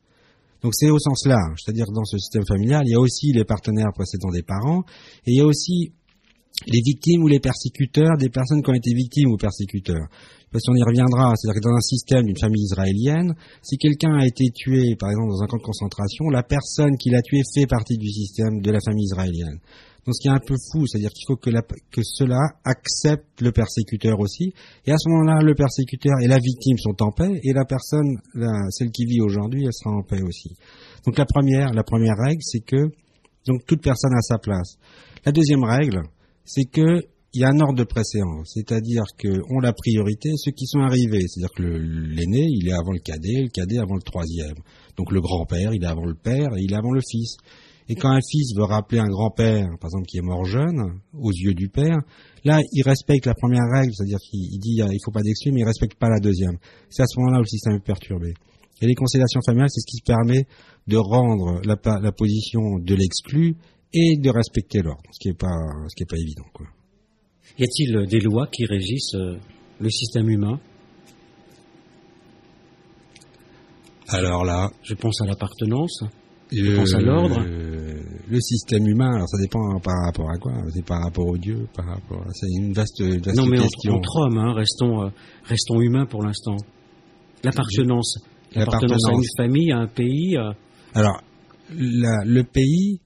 Donc 0.62 0.73
c'est 0.75 0.90
au 0.90 0.99
sens 0.99 1.26
large, 1.26 1.61
c'est-à-dire 1.62 1.87
dans 1.92 2.04
ce 2.04 2.16
système 2.18 2.47
familial, 2.47 2.83
il 2.87 2.92
y 2.92 2.95
a 2.95 3.00
aussi 3.00 3.33
les 3.33 3.45
partenaires 3.45 3.92
précédents 3.95 4.30
des 4.30 4.42
parents, 4.42 4.85
et 5.26 5.33
il 5.33 5.37
y 5.37 5.40
a 5.40 5.47
aussi 5.47 5.92
les 6.66 6.80
victimes 6.80 7.23
ou 7.23 7.28
les 7.28 7.40
persécuteurs 7.40 8.16
des 8.16 8.30
personnes 8.30 8.62
qui 8.62 8.71
ont 8.71 8.75
été 8.75 8.95
victimes 8.95 9.30
ou 9.30 9.37
persécuteurs 9.37 10.09
parce 10.53 10.65
qu'on 10.65 10.75
y 10.75 10.83
reviendra, 10.83 11.35
c'est-à-dire 11.37 11.61
que 11.61 11.69
dans 11.69 11.76
un 11.76 11.81
système 11.81 12.25
d'une 12.25 12.38
famille 12.38 12.62
israélienne, 12.62 13.35
si 13.62 13.76
quelqu'un 13.79 14.15
a 14.15 14.26
été 14.26 14.45
tué, 14.55 14.97
par 14.99 15.11
exemple, 15.11 15.31
dans 15.31 15.43
un 15.43 15.47
camp 15.47 15.59
de 15.59 15.62
concentration, 15.62 16.31
la 16.31 16.43
personne 16.43 16.97
qui 16.97 17.11
l'a 17.11 17.23
tué 17.23 17.43
fait 17.55 17.67
partie 17.67 17.99
du 17.99 18.09
système 18.09 18.61
de 18.61 18.71
la 18.71 18.79
famille 18.85 19.05
israélienne. 19.05 19.59
Donc 20.07 20.15
ce 20.15 20.23
qui 20.23 20.29
est 20.29 20.31
un 20.31 20.38
peu 20.38 20.55
fou, 20.71 20.87
c'est-à-dire 20.87 21.11
qu'il 21.11 21.26
faut 21.26 21.37
que, 21.37 21.50
cela 22.03 22.38
accepte 22.65 23.41
le 23.41 23.50
persécuteur 23.50 24.21
aussi, 24.21 24.53
et 24.87 24.93
à 24.93 24.97
ce 24.99 25.09
moment-là, 25.09 25.43
le 25.43 25.55
persécuteur 25.57 26.15
et 26.23 26.29
la 26.29 26.38
victime 26.38 26.79
sont 26.79 27.03
en 27.03 27.11
paix, 27.11 27.41
et 27.43 27.53
la 27.53 27.65
personne, 27.65 28.17
celle 28.71 28.93
qui 28.93 29.05
vit 29.05 29.21
aujourd'hui, 29.21 29.65
elle 29.65 29.73
sera 29.73 29.91
en 29.91 30.03
paix 30.05 30.23
aussi. 30.23 30.55
Donc 31.05 31.19
la 31.19 31.26
première, 31.26 31.73
la 31.73 31.83
première 31.83 32.15
règle, 32.17 32.41
c'est 32.41 32.65
que 32.65 32.87
donc 33.49 33.67
toute 33.67 33.83
personne 33.83 34.15
a 34.15 34.23
sa 34.23 34.38
place. 34.38 34.76
La 35.25 35.33
deuxième 35.33 35.65
règle, 35.65 36.03
c'est 36.45 36.67
que 36.67 37.03
il 37.37 37.40
y 37.40 37.45
a 37.45 37.50
un 37.50 37.61
ordre 37.61 37.75
de 37.76 37.85
préséance, 37.85 38.52
c'est-à-dire 38.55 39.05
qu'on 39.21 39.61
la 39.61 39.75
priorité 39.75 40.31
ceux 40.38 40.52
qui 40.52 40.64
sont 40.64 40.81
arrivés, 40.81 41.21
c'est-à-dire 41.28 41.55
que 41.55 41.64
l'aîné, 41.64 42.47
il 42.49 42.66
est 42.66 42.73
avant 42.73 42.93
le 42.93 42.99
cadet, 42.99 43.43
le 43.43 43.50
cadet 43.50 43.76
avant 43.76 43.97
le 43.97 44.00
troisième. 44.00 44.57
Donc 44.97 45.12
le 45.12 45.21
grand-père, 45.21 45.75
il 45.75 45.85
est 45.85 45.87
avant 45.87 46.07
le 46.07 46.14
père 46.14 46.49
et 46.57 46.62
il 46.62 46.73
est 46.73 46.76
avant 46.76 46.93
le 46.93 47.02
fils. 47.07 47.37
Et 47.90 47.95
quand 47.95 48.09
un 48.09 48.21
fils 48.26 48.57
veut 48.57 48.64
rappeler 48.64 49.00
un 49.00 49.09
grand-père, 49.09 49.69
par 49.78 49.90
exemple, 49.90 50.07
qui 50.07 50.16
est 50.16 50.23
mort 50.23 50.47
jeune, 50.47 50.81
aux 51.12 51.31
yeux 51.31 51.52
du 51.52 51.69
père, 51.69 51.99
là, 52.45 52.59
il 52.73 52.83
respecte 52.83 53.26
la 53.26 53.35
première 53.35 53.69
règle, 53.71 53.93
c'est-à-dire 53.93 54.19
qu'il 54.19 54.59
dit 54.59 54.81
il 54.81 54.99
faut 55.05 55.12
pas 55.12 55.21
d'exclus, 55.21 55.52
mais 55.52 55.61
il 55.61 55.66
respecte 55.66 55.99
pas 55.99 56.09
la 56.09 56.21
deuxième. 56.21 56.57
C'est 56.88 57.02
à 57.02 57.07
ce 57.07 57.21
moment-là 57.21 57.37
où 57.37 57.43
le 57.43 57.49
système 57.49 57.75
est 57.75 57.85
perturbé. 57.85 58.33
Et 58.81 58.87
les 58.87 58.95
constellations 58.95 59.40
familiales, 59.45 59.69
c'est 59.69 59.83
ce 59.83 59.95
qui 59.95 60.00
permet 60.00 60.47
de 60.87 60.97
rendre 60.97 61.61
la, 61.66 61.76
la 62.00 62.12
position 62.12 62.78
de 62.78 62.95
l'exclu 62.95 63.57
et 63.93 64.16
de 64.16 64.31
respecter 64.31 64.81
l'ordre, 64.81 65.02
ce 65.12 65.19
qui 65.21 65.28
n'est 65.28 65.35
pas, 65.35 65.55
ce 65.88 65.95
qui 65.95 66.02
est 66.02 66.11
pas 66.11 66.16
évident, 66.16 66.47
quoi. 66.55 66.66
Y 67.59 67.65
a-t-il 67.65 68.07
des 68.07 68.21
lois 68.21 68.47
qui 68.49 68.67
régissent 68.67 69.15
euh, 69.15 69.38
le 69.81 69.91
système 69.91 70.29
humain? 70.29 70.61
Alors 74.09 74.45
là, 74.45 74.71
je 74.83 74.95
pense 74.95 75.21
à 75.21 75.26
l'appartenance, 75.26 76.05
je 76.53 76.76
pense 76.76 76.95
à 76.95 77.00
l'ordre. 77.00 77.43
Le 78.29 78.41
système 78.41 78.87
humain, 78.87 79.15
alors 79.15 79.29
ça 79.29 79.38
dépend 79.41 79.79
par 79.81 79.95
rapport 80.05 80.29
à 80.31 80.37
quoi? 80.37 80.53
C'est 80.75 80.85
par 80.85 81.00
rapport 81.03 81.26
au 81.26 81.38
Dieu, 81.38 81.67
par 81.75 81.87
rapport 81.87 82.23
à... 82.23 82.31
C'est 82.33 82.49
une 82.59 82.73
vaste, 82.73 83.00
vaste 83.00 83.37
non, 83.37 83.47
mais 83.47 83.59
question. 83.59 83.95
Entre, 83.95 84.17
hommes, 84.17 84.38
hein, 84.38 84.53
restons, 84.53 85.03
euh, 85.03 85.11
restons 85.45 85.81
humains 85.81 86.07
pour 86.07 86.25
l'instant. 86.25 86.57
L'appartenance, 87.45 88.19
l'appartenance 88.53 89.09
à 89.09 89.12
une 89.12 89.23
famille, 89.37 89.71
à 89.71 89.79
un 89.79 89.87
pays. 89.87 90.37
Euh. 90.37 90.53
Alors, 90.95 91.23
le 91.71 92.43
pays, 92.43 93.00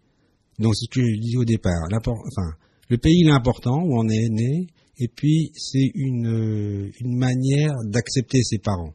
donc 0.58 0.74
si 0.74 0.86
tu 0.88 1.18
dis 1.18 1.36
au 1.36 1.44
départ, 1.44 1.82
enfin, 1.92 2.56
le 2.90 2.98
pays 2.98 3.22
est 3.26 3.30
important 3.30 3.80
où 3.82 3.98
on 3.98 4.08
est 4.08 4.28
né, 4.28 4.66
et 4.98 5.08
puis 5.08 5.50
c'est 5.54 5.90
une, 5.94 6.90
une 7.00 7.16
manière 7.16 7.72
d'accepter 7.86 8.42
ses 8.42 8.58
parents. 8.58 8.92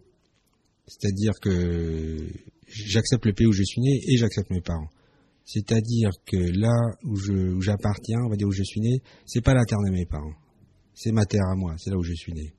C'est-à-dire 0.88 1.34
que 1.42 2.18
j'accepte 2.68 3.26
le 3.26 3.34
pays 3.34 3.48
où 3.48 3.54
je 3.54 3.64
suis 3.64 3.82
né 3.82 4.00
et 4.08 4.18
j'accepte 4.18 4.52
mes 4.52 4.62
parents. 4.62 4.90
C'est-à-dire 5.46 6.12
que 6.26 6.38
là 6.38 6.76
où 7.04 7.16
je- 7.16 7.54
où 7.56 7.62
j'appartiens, 7.62 8.20
on 8.26 8.30
va 8.30 8.36
dire 8.36 8.48
où 8.48 8.52
je 8.52 8.64
suis 8.64 8.82
né, 8.82 9.00
c'est 9.26 9.44
pas 9.44 9.54
la 9.54 9.64
terre 9.66 9.80
de 9.88 9.92
mes 9.92 10.06
parents. 10.06 10.34
C'est 10.94 11.12
ma 11.12 11.26
terre 11.26 11.46
à 11.52 11.56
moi, 11.56 11.74
c'est 11.78 11.90
là 11.90 11.98
où 11.98 12.04
je 12.04 12.14
suis 12.14 12.34
né. 12.34 12.54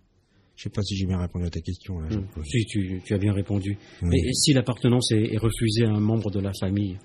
Je 0.56 0.64
sais 0.64 0.70
pas 0.70 0.82
si 0.82 0.96
j'ai 0.96 1.06
bien 1.06 1.18
répondu 1.18 1.44
à 1.46 1.50
ta 1.50 1.60
question. 1.60 1.98
Là. 1.98 2.08
Jean-Paul. 2.08 2.44
Si, 2.46 2.64
tu, 2.64 3.00
tu 3.04 3.14
as 3.14 3.18
bien 3.18 3.32
répondu. 3.34 3.76
Mais 4.02 4.18
si 4.32 4.54
l'appartenance 4.54 5.12
est, 5.12 5.34
est 5.34 5.38
refusée 5.38 5.84
à 5.84 5.90
un 5.90 6.00
membre 6.00 6.30
de 6.30 6.40
la 6.40 6.52
famille, 6.58 6.96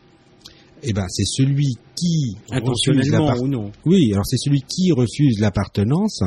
Eh 0.83 0.93
ben, 0.93 1.05
c'est 1.09 1.25
celui 1.25 1.75
qui 1.95 2.37
refuse 2.49 3.11
ou 3.41 3.47
non 3.47 3.71
Oui, 3.85 4.11
alors 4.13 4.25
c'est 4.25 4.37
celui 4.37 4.61
qui 4.61 4.91
refuse 4.91 5.39
l'appartenance, 5.39 6.23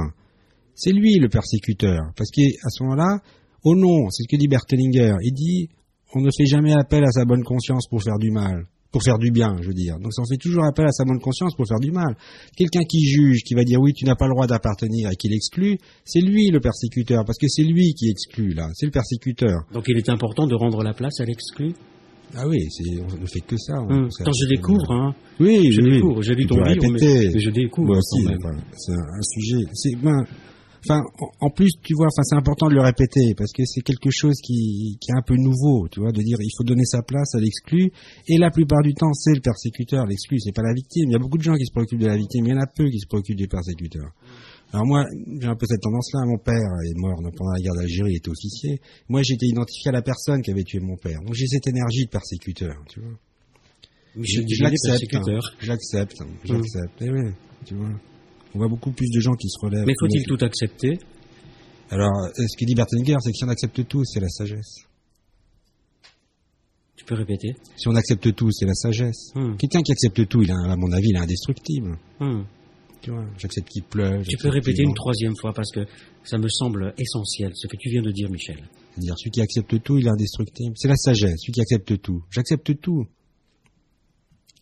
c'est 0.74 0.92
lui 0.92 1.18
le 1.18 1.28
persécuteur. 1.28 2.00
Parce 2.16 2.30
qu'à 2.30 2.68
ce 2.68 2.82
moment-là, 2.84 3.18
au 3.64 3.74
nom, 3.74 4.10
c'est 4.10 4.22
ce 4.22 4.28
que 4.28 4.36
dit 4.36 4.48
Bertelinger, 4.48 5.16
il 5.22 5.32
dit 5.32 5.68
on 6.14 6.20
ne 6.20 6.30
fait 6.30 6.46
jamais 6.46 6.72
appel 6.72 7.02
à 7.04 7.10
sa 7.10 7.24
bonne 7.24 7.42
conscience 7.42 7.88
pour 7.88 8.02
faire 8.02 8.18
du 8.18 8.30
mal, 8.30 8.66
pour 8.92 9.02
faire 9.02 9.18
du 9.18 9.32
bien, 9.32 9.56
je 9.60 9.66
veux 9.66 9.74
dire. 9.74 9.98
Donc 9.98 10.12
on 10.16 10.24
fait 10.24 10.36
toujours 10.36 10.64
appel 10.64 10.86
à 10.86 10.92
sa 10.92 11.04
bonne 11.04 11.18
conscience 11.18 11.56
pour 11.56 11.66
faire 11.66 11.80
du 11.80 11.90
mal. 11.90 12.16
Quelqu'un 12.56 12.84
qui 12.84 13.00
juge, 13.04 13.42
qui 13.42 13.54
va 13.54 13.64
dire 13.64 13.80
oui, 13.80 13.92
tu 13.92 14.04
n'as 14.04 14.14
pas 14.14 14.26
le 14.26 14.32
droit 14.34 14.46
d'appartenir 14.46 15.10
et 15.10 15.16
qui 15.16 15.28
l'exclut, 15.28 15.78
c'est 16.04 16.20
lui 16.20 16.50
le 16.50 16.60
persécuteur, 16.60 17.24
parce 17.24 17.38
que 17.38 17.48
c'est 17.48 17.64
lui 17.64 17.94
qui 17.94 18.08
exclut 18.08 18.54
là, 18.54 18.68
c'est 18.74 18.86
le 18.86 18.92
persécuteur. 18.92 19.64
Donc 19.72 19.84
il 19.88 19.96
est 19.96 20.08
important 20.08 20.46
de 20.46 20.54
rendre 20.54 20.82
la 20.84 20.94
place 20.94 21.18
à 21.20 21.24
l'exclu? 21.24 21.74
Ah 22.36 22.48
oui, 22.48 22.58
c'est, 22.70 23.00
on 23.00 23.20
ne 23.20 23.26
fait 23.26 23.40
que 23.40 23.56
ça. 23.56 23.74
on- 23.80 23.92
Hum. 23.92 24.08
Quand 24.24 24.32
je 24.32 24.48
découvre, 24.48 24.90
hein, 24.92 25.14
oui, 25.40 25.70
je 25.72 25.80
oui, 25.80 25.90
découvre, 25.96 26.22
j'ai 26.22 26.34
lu 26.34 26.46
ton 26.46 26.56
livre, 26.62 26.84
mais, 26.90 27.38
je 27.38 27.50
découvre 27.50 27.88
Moi 27.88 27.96
quand 27.96 28.50
aussi, 28.50 28.58
c'est 28.76 28.92
un, 28.92 28.96
un 28.96 29.22
sujet. 29.22 29.64
C'est 29.72 29.94
ben, 30.02 30.24
enfin, 30.86 31.00
en, 31.40 31.50
plus, 31.50 31.70
tu 31.82 31.94
vois, 31.94 32.06
enfin, 32.06 32.22
c'est 32.24 32.34
important 32.36 32.68
de 32.68 32.74
le 32.74 32.80
répéter 32.82 33.34
parce 33.36 33.52
que 33.52 33.62
c'est 33.64 33.80
quelque 33.82 34.10
chose 34.10 34.34
qui, 34.42 34.98
qui 35.00 35.10
est 35.12 35.16
un 35.16 35.22
peu 35.22 35.36
nouveau, 35.36 35.88
tu 35.90 36.00
vois, 36.00 36.12
de 36.12 36.20
dire 36.22 36.36
il 36.40 36.50
faut 36.56 36.64
donner 36.64 36.84
sa 36.84 37.02
place 37.02 37.34
à 37.34 37.38
l'exclu. 37.40 37.90
Et 38.28 38.36
la 38.38 38.50
plupart 38.50 38.82
du 38.82 38.94
temps, 38.94 39.12
c'est 39.12 39.34
le 39.34 39.40
persécuteur, 39.40 40.04
l'exclu, 40.06 40.38
c'est 40.40 40.52
pas 40.54 40.62
la 40.62 40.74
victime. 40.74 41.08
Il 41.08 41.12
y 41.12 41.16
a 41.16 41.18
beaucoup 41.18 41.38
de 41.38 41.42
gens 41.42 41.54
qui 41.54 41.64
se 41.66 41.72
préoccupent 41.72 42.00
de 42.00 42.06
la 42.06 42.16
victime, 42.16 42.46
il 42.46 42.50
y 42.50 42.54
en 42.54 42.60
a 42.60 42.66
peu 42.66 42.88
qui 42.90 42.98
se 42.98 43.06
préoccupent 43.06 43.38
du 43.38 43.48
persécuteur. 43.48 44.10
Alors 44.74 44.86
moi, 44.86 45.04
j'ai 45.40 45.46
un 45.46 45.54
peu 45.54 45.66
cette 45.68 45.80
tendance-là. 45.82 46.26
Mon 46.26 46.36
père 46.38 46.56
est 46.84 46.98
mort 46.98 47.16
pendant 47.36 47.52
la 47.52 47.60
guerre 47.60 47.74
d'Algérie, 47.74 48.10
il 48.12 48.16
était 48.16 48.28
officier. 48.28 48.80
Moi, 49.08 49.22
j'étais 49.22 49.46
identifié 49.46 49.90
à 49.90 49.92
la 49.92 50.02
personne 50.02 50.42
qui 50.42 50.50
avait 50.50 50.64
tué 50.64 50.80
mon 50.80 50.96
père. 50.96 51.20
Donc 51.24 51.32
j'ai 51.34 51.46
cette 51.46 51.66
énergie 51.68 52.06
de 52.06 52.10
persécuteur, 52.10 52.74
tu 52.88 52.98
vois. 53.00 53.16
Je- 54.16 54.42
je 54.48 54.62
l'accepte, 54.62 55.14
hein. 55.14 55.40
Je 55.60 55.68
l'accepte, 55.68 56.20
hein. 56.20 56.26
je 56.44 56.52
l'accepte. 56.54 57.02
Eh 57.02 57.64
tu 57.64 57.74
vois. 57.76 57.88
On 58.54 58.58
voit 58.58 58.68
beaucoup 58.68 58.90
plus 58.92 59.08
de 59.10 59.20
gens 59.20 59.34
qui 59.34 59.48
se 59.48 59.58
relèvent. 59.60 59.86
Mais 59.86 59.94
faut-il 59.98 60.24
tout 60.26 60.38
accepter? 60.44 60.98
Alors, 61.90 62.10
euh, 62.24 62.30
ce 62.48 62.56
que 62.56 62.64
dit 62.64 62.74
Bertelinger, 62.74 63.16
c'est 63.20 63.30
que 63.30 63.36
si 63.36 63.44
on 63.44 63.48
accepte 63.48 63.86
tout, 63.86 64.04
c'est 64.04 64.20
la 64.20 64.28
sagesse. 64.28 64.84
Tu 66.96 67.04
peux 67.04 67.14
répéter? 67.14 67.54
Si 67.76 67.88
on 67.88 67.94
accepte 67.94 68.34
tout, 68.34 68.50
c'est 68.52 68.66
la 68.66 68.74
sagesse. 68.74 69.32
Hum, 69.34 69.56
Quelqu'un 69.56 69.82
qui 69.82 69.92
accepte 69.92 70.26
tout, 70.28 70.42
il 70.42 70.50
a, 70.50 70.56
à 70.72 70.76
mon 70.76 70.90
avis, 70.92 71.08
il 71.10 71.16
est 71.16 71.20
indestructible. 71.20 71.96
hum. 72.20 72.44
Tu 73.04 73.10
vois, 73.10 73.26
j'accepte 73.36 73.68
qu'il 73.68 73.82
pleuve. 73.82 74.22
Tu 74.26 74.38
peux 74.38 74.48
répéter 74.48 74.82
une 74.82 74.94
troisième 74.94 75.34
fois 75.38 75.52
parce 75.52 75.70
que 75.70 75.80
ça 76.22 76.38
me 76.38 76.48
semble 76.48 76.94
essentiel, 76.96 77.52
ce 77.54 77.66
que 77.66 77.76
tu 77.76 77.90
viens 77.90 78.00
de 78.00 78.10
dire, 78.10 78.30
Michel. 78.30 78.56
C'est-à-dire, 78.94 79.14
celui 79.18 79.30
qui 79.30 79.42
accepte 79.42 79.82
tout, 79.82 79.98
il 79.98 80.06
est 80.06 80.10
indestructible. 80.10 80.72
C'est 80.74 80.88
la 80.88 80.96
sagesse, 80.96 81.34
celui 81.42 81.52
qui 81.52 81.60
accepte 81.60 82.00
tout. 82.00 82.22
J'accepte 82.30 82.80
tout. 82.80 83.04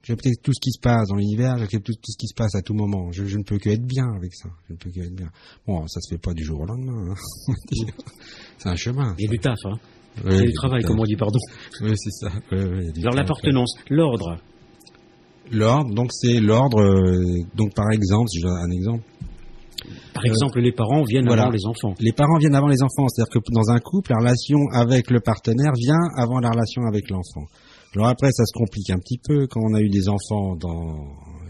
J'accepte 0.03 0.43
tout 0.43 0.53
ce 0.53 0.59
qui 0.61 0.73
se 0.73 0.81
passe 0.81 1.07
dans 1.09 1.15
l'univers, 1.15 1.57
j'accepte 1.57 1.87
tout, 1.87 1.93
tout 1.93 2.11
ce 2.11 2.19
qui 2.19 2.27
se 2.27 2.35
passe 2.35 2.57
à 2.57 2.63
tout 2.63 2.75
moment. 2.75 3.13
Je, 3.13 3.27
je 3.27 3.39
ne 3.39 3.45
peux 3.45 3.59
que 3.59 3.71
être 3.71 3.87
bien 3.87 4.09
avec 4.17 4.35
ça. 4.35 4.49
Je 4.67 4.73
ne 4.73 4.79
peux 4.79 4.91
que 4.91 4.99
être 4.99 5.15
bien. 5.15 5.31
Bon, 5.65 5.87
ça 5.87 6.01
se 6.01 6.13
fait 6.13 6.21
pas 6.21 6.35
du 6.35 6.43
jour 6.43 6.63
au 6.63 6.67
lendemain. 6.67 7.13
hein. 7.13 7.55
c'est 8.59 8.69
un 8.69 8.75
chemin. 8.75 9.15
Il 9.21 9.27
y 9.27 9.29
a 9.29 9.31
du 9.31 9.39
taf, 9.39 9.59
hein. 9.67 9.79
Ouais, 10.25 10.37
y 10.37 10.41
a 10.41 10.43
du 10.47 10.53
travail, 10.53 10.83
comme 10.83 10.99
on 10.99 11.05
dit, 11.05 11.15
pardon. 11.15 11.39
Oui, 11.81 11.93
c'est 11.95 12.11
ça. 12.11 12.33
Ouais, 12.51 12.65
ouais, 12.65 12.79
il 12.81 12.87
y 12.87 12.89
a 12.89 12.93
du 12.93 13.01
Alors 13.03 13.15
l'appartenance, 13.15 13.77
l'ordre. 13.89 14.39
L'ordre, 15.51 15.95
donc 15.95 16.11
c'est 16.13 16.41
l'ordre. 16.41 16.81
euh, 16.81 17.43
donc 17.55 17.75
par 17.75 17.91
exemple, 17.93 18.29
si 18.29 18.39
je 18.41 18.47
donne 18.47 18.57
un 18.57 18.71
exemple, 18.71 19.03
Par 20.15 20.25
exemple, 20.25 20.61
les 20.61 20.73
parents 20.73 21.03
viennent 21.05 21.27
voilà. 21.27 21.43
avant 21.43 21.51
les 21.53 21.67
enfants. 21.67 21.95
les 22.01 22.13
parents 22.13 22.39
viennent 22.39 22.55
avant 22.55 22.69
les 22.69 22.83
enfants. 22.83 23.07
C'est-à-dire 23.09 23.33
que 23.33 23.39
dans 23.53 23.71
un 23.71 23.79
couple, 23.79 24.13
la 24.13 24.19
relation 24.19 24.59
avec 24.73 25.11
le 25.11 25.21
partenaire 25.21 25.73
vient 25.77 26.01
avant 26.17 26.39
la 26.41 26.51
relation 26.51 26.83
avec 26.87 27.11
l'enfant. 27.11 27.47
Alors 27.95 28.07
après, 28.09 28.31
ça 28.33 28.45
se 28.47 28.53
complique 28.55 28.89
un 28.91 28.99
petit 28.99 29.19
peu 29.23 29.47
quand 29.49 29.61
on 29.63 29.75
a 29.75 29.81
eu 29.81 29.91
des 29.91 30.09
enfants 30.09 30.57
dans 30.57 30.97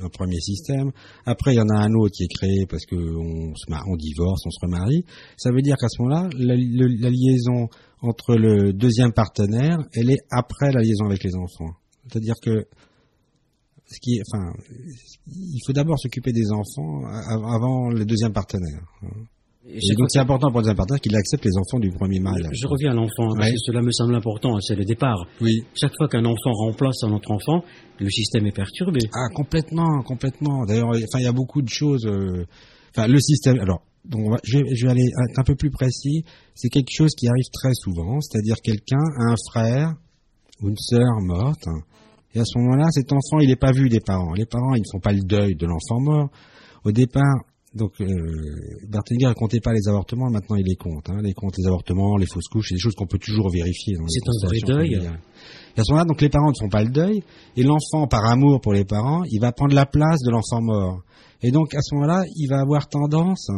un 0.02 0.08
premier 0.08 0.40
système. 0.40 0.90
Après, 1.24 1.52
il 1.54 1.58
y 1.58 1.60
en 1.60 1.68
a 1.68 1.78
un 1.78 1.92
autre 1.94 2.14
qui 2.16 2.24
est 2.24 2.34
créé 2.34 2.66
parce 2.68 2.84
que 2.84 2.96
on, 2.96 3.54
se 3.54 3.70
mar- 3.70 3.84
on 3.88 3.94
divorce, 3.94 4.42
on 4.46 4.50
se 4.50 4.58
remarie. 4.62 5.04
Ça 5.36 5.52
veut 5.52 5.62
dire 5.62 5.76
qu'à 5.76 5.86
ce 5.88 6.02
moment-là, 6.02 6.28
la 6.36 7.10
liaison 7.10 7.68
entre 8.00 8.34
le 8.34 8.72
deuxième 8.72 9.12
partenaire, 9.12 9.78
elle 9.94 10.10
est 10.10 10.18
après 10.32 10.72
la 10.72 10.80
liaison 10.80 11.04
avec 11.04 11.22
les 11.22 11.36
enfants. 11.36 11.74
C'est-à-dire 12.08 12.34
que 12.42 12.66
ce 13.92 14.00
qui 14.00 14.16
est, 14.16 14.22
enfin, 14.32 14.52
il 15.28 15.60
faut 15.66 15.72
d'abord 15.72 15.98
s'occuper 15.98 16.32
des 16.32 16.50
enfants 16.50 17.02
avant 17.06 17.90
le 17.90 18.04
deuxième 18.04 18.32
partenaire. 18.32 18.82
Et 19.64 19.76
Et 19.76 19.94
donc 19.94 20.06
c'est 20.10 20.18
important 20.18 20.48
pour 20.50 20.58
le 20.58 20.64
deuxième 20.64 20.76
partenaire 20.76 21.00
qu'il 21.00 21.14
accepte 21.14 21.44
les 21.44 21.56
enfants 21.56 21.78
du 21.78 21.90
premier 21.92 22.18
mariage. 22.18 22.50
Je 22.60 22.66
reviens 22.66 22.90
à 22.90 22.94
l'enfant, 22.94 23.28
parce 23.36 23.46
Ouais. 23.48 23.52
que 23.52 23.58
cela 23.64 23.80
me 23.80 23.92
semble 23.92 24.14
important, 24.16 24.58
c'est 24.60 24.74
le 24.74 24.84
départ. 24.84 25.24
Oui. 25.40 25.62
Chaque 25.80 25.92
fois 25.96 26.08
qu'un 26.08 26.24
enfant 26.24 26.50
remplace 26.52 27.04
un 27.04 27.12
autre 27.12 27.30
enfant, 27.30 27.62
le 28.00 28.10
système 28.10 28.44
est 28.46 28.56
perturbé. 28.56 28.98
Ah 29.14 29.28
complètement, 29.34 30.02
complètement. 30.02 30.64
D'ailleurs, 30.66 30.88
enfin 30.88 31.18
il 31.20 31.24
y 31.24 31.28
a 31.28 31.32
beaucoup 31.32 31.62
de 31.62 31.68
choses. 31.68 32.04
euh, 32.06 32.44
Enfin 32.94 33.06
le 33.06 33.20
système. 33.20 33.58
Alors 33.60 33.82
donc 34.04 34.28
va- 34.32 34.40
je 34.42 34.58
vais 34.84 34.90
aller 34.90 35.06
être 35.30 35.38
un 35.38 35.44
peu 35.44 35.54
plus 35.54 35.70
précis. 35.70 36.24
C'est 36.56 36.68
quelque 36.68 36.90
chose 36.92 37.12
qui 37.16 37.28
arrive 37.28 37.46
très 37.52 37.72
souvent, 37.74 38.20
c'est-à-dire 38.20 38.56
quelqu'un 38.62 38.98
a 39.20 39.30
un 39.30 39.36
frère 39.50 39.94
ou 40.60 40.68
une 40.70 40.76
sœur 40.76 41.20
morte. 41.20 41.64
Et 42.34 42.40
à 42.40 42.44
ce 42.44 42.58
moment-là, 42.58 42.86
cet 42.90 43.12
enfant, 43.12 43.40
il 43.40 43.48
n'est 43.48 43.56
pas 43.56 43.72
vu 43.72 43.88
des 43.88 44.00
parents. 44.00 44.32
Les 44.32 44.46
parents, 44.46 44.74
ils 44.74 44.80
ne 44.80 44.90
font 44.92 45.00
pas 45.00 45.12
le 45.12 45.20
deuil 45.20 45.54
de 45.54 45.66
l'enfant 45.66 46.00
mort. 46.00 46.30
Au 46.84 46.92
départ, 46.92 47.44
donc 47.74 47.92
euh, 48.00 48.06
Bertinger 48.88 49.28
ne 49.28 49.32
comptait 49.32 49.60
pas 49.60 49.72
les 49.72 49.88
avortements, 49.88 50.30
maintenant 50.30 50.56
il 50.56 50.64
les 50.66 50.76
compte. 50.76 51.08
Hein, 51.08 51.20
les 51.22 51.32
compte 51.32 51.54
les 51.56 51.66
avortements, 51.66 52.16
les 52.16 52.26
fausses 52.26 52.48
couches, 52.48 52.68
c'est 52.68 52.74
des 52.74 52.80
choses 52.80 52.94
qu'on 52.94 53.06
peut 53.06 53.18
toujours 53.18 53.50
vérifier. 53.50 53.94
dans 53.96 54.04
les 54.04 54.08
C'est 54.10 54.28
un 54.28 54.48
vrai 54.48 54.58
deuil. 54.66 54.94
familiales. 54.94 55.20
Et 55.76 55.80
à 55.80 55.84
ce 55.84 55.92
moment-là, 55.92 56.04
donc 56.06 56.20
les 56.20 56.28
parents 56.28 56.50
ne 56.50 56.58
font 56.60 56.68
pas 56.68 56.84
le 56.84 56.90
deuil, 56.90 57.22
et 57.56 57.62
l'enfant, 57.62 58.06
par 58.08 58.26
amour 58.26 58.60
pour 58.60 58.74
les 58.74 58.84
parents, 58.84 59.22
il 59.30 59.40
va 59.40 59.52
prendre 59.52 59.74
la 59.74 59.86
place 59.86 60.20
de 60.20 60.30
l'enfant 60.30 60.60
mort. 60.60 61.02
Et 61.42 61.50
donc 61.50 61.74
à 61.74 61.80
ce 61.80 61.94
moment-là, 61.94 62.24
il 62.36 62.46
va 62.48 62.60
avoir 62.60 62.88
tendance 62.88 63.48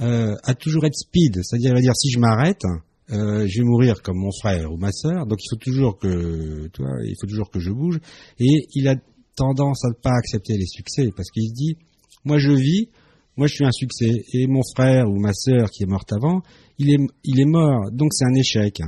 euh, 0.00 0.34
à 0.44 0.54
toujours 0.54 0.84
être 0.84 0.94
speed, 0.94 1.40
c'est-à-dire 1.42 1.70
il 1.70 1.74
va 1.74 1.80
dire 1.80 1.96
si 1.96 2.10
je 2.10 2.20
m'arrête, 2.20 2.62
euh, 3.10 3.46
je 3.46 3.58
vais 3.58 3.64
mourir 3.64 4.02
comme 4.02 4.18
mon 4.18 4.32
frère 4.32 4.70
ou 4.70 4.76
ma 4.76 4.92
sœur, 4.92 5.26
donc 5.26 5.38
il 5.42 5.48
faut 5.50 5.56
toujours 5.56 5.98
que, 5.98 6.68
tu 6.68 6.82
vois, 6.82 6.96
il 7.04 7.14
faut 7.20 7.26
toujours 7.26 7.50
que 7.50 7.58
je 7.58 7.70
bouge. 7.70 7.98
Et 8.38 8.66
il 8.74 8.86
a 8.88 8.96
tendance 9.34 9.84
à 9.84 9.88
ne 9.88 9.94
pas 9.94 10.12
accepter 10.12 10.56
les 10.58 10.66
succès 10.66 11.10
parce 11.16 11.30
qu'il 11.30 11.48
se 11.48 11.54
dit, 11.54 11.76
moi 12.24 12.38
je 12.38 12.52
vis, 12.52 12.88
moi 13.36 13.46
je 13.46 13.54
suis 13.54 13.64
un 13.64 13.72
succès, 13.72 14.24
et 14.34 14.46
mon 14.46 14.62
frère 14.74 15.08
ou 15.08 15.18
ma 15.18 15.32
sœur 15.32 15.70
qui 15.70 15.84
est 15.84 15.86
morte 15.86 16.12
avant, 16.12 16.42
il 16.78 16.90
est, 16.90 16.98
il 17.24 17.40
est 17.40 17.46
mort, 17.46 17.90
donc 17.92 18.12
c'est 18.12 18.26
un 18.26 18.34
échec. 18.34 18.82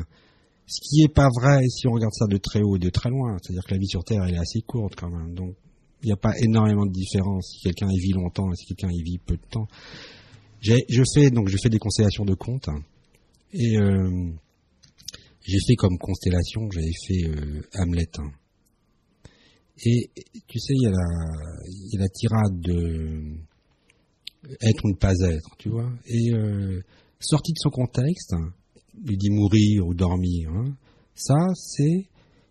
Ce 0.67 0.81
qui 0.81 1.03
est 1.03 1.13
pas 1.13 1.29
vrai 1.41 1.67
si 1.69 1.89
on 1.89 1.93
regarde 1.93 2.13
ça 2.13 2.27
de 2.27 2.37
très 2.37 2.61
haut 2.61 2.77
et 2.77 2.79
de 2.79 2.91
très 2.91 3.11
loin, 3.11 3.37
c'est-à-dire 3.43 3.65
que 3.65 3.73
la 3.73 3.79
vie 3.79 3.89
sur 3.89 4.05
Terre 4.05 4.25
elle 4.27 4.35
est 4.35 4.39
assez 4.39 4.61
courte 4.61 4.95
quand 4.97 5.11
même, 5.11 5.35
donc 5.35 5.55
il 6.03 6.07
n'y 6.07 6.13
a 6.13 6.17
pas 6.17 6.33
énormément 6.39 6.87
de 6.87 6.93
différence 6.93 7.53
si 7.53 7.63
quelqu'un 7.63 7.89
y 7.91 7.99
vit 7.99 8.13
longtemps 8.13 8.53
et 8.53 8.57
si 8.57 8.67
quelqu'un 8.67 8.91
y 8.91 9.03
vit 9.03 9.19
peu 9.19 9.37
de 9.37 9.47
temps. 9.51 9.67
Je 10.61 11.03
fais 11.15 11.31
donc 11.31 11.49
je 11.49 11.57
fais 11.63 11.71
des 11.71 11.79
constellations 11.79 12.25
de 12.25 12.35
comptes 12.35 12.69
et 13.53 13.77
euh, 13.79 14.31
j'ai 15.43 15.59
fait 15.67 15.75
comme 15.77 15.99
constellation, 15.99 16.71
j'avais 16.71 16.93
fait 17.07 17.29
euh, 17.29 17.63
Hamlet. 17.75 18.09
hein. 18.19 18.31
Et 19.85 20.11
tu 20.47 20.59
sais, 20.59 20.75
il 20.75 20.83
y 20.83 20.87
a 20.87 20.91
la, 20.91 21.67
y 21.69 21.97
a 21.97 22.01
la 22.01 22.09
tirade 22.09 22.61
de 22.61 23.37
être 24.61 24.85
ou 24.85 24.89
ne 24.91 24.97
pas 24.97 25.15
être, 25.21 25.57
tu 25.59 25.71
vois. 25.71 25.91
Et 26.07 26.35
euh, 26.35 26.81
sorti 27.19 27.53
de 27.53 27.59
son 27.59 27.71
contexte, 27.71 28.35
il 29.07 29.17
dit 29.17 29.31
mourir 29.31 29.87
ou 29.87 29.95
dormir. 29.95 30.51
hein, 30.51 30.77
ça, 31.15 31.47
c'est 31.55 32.09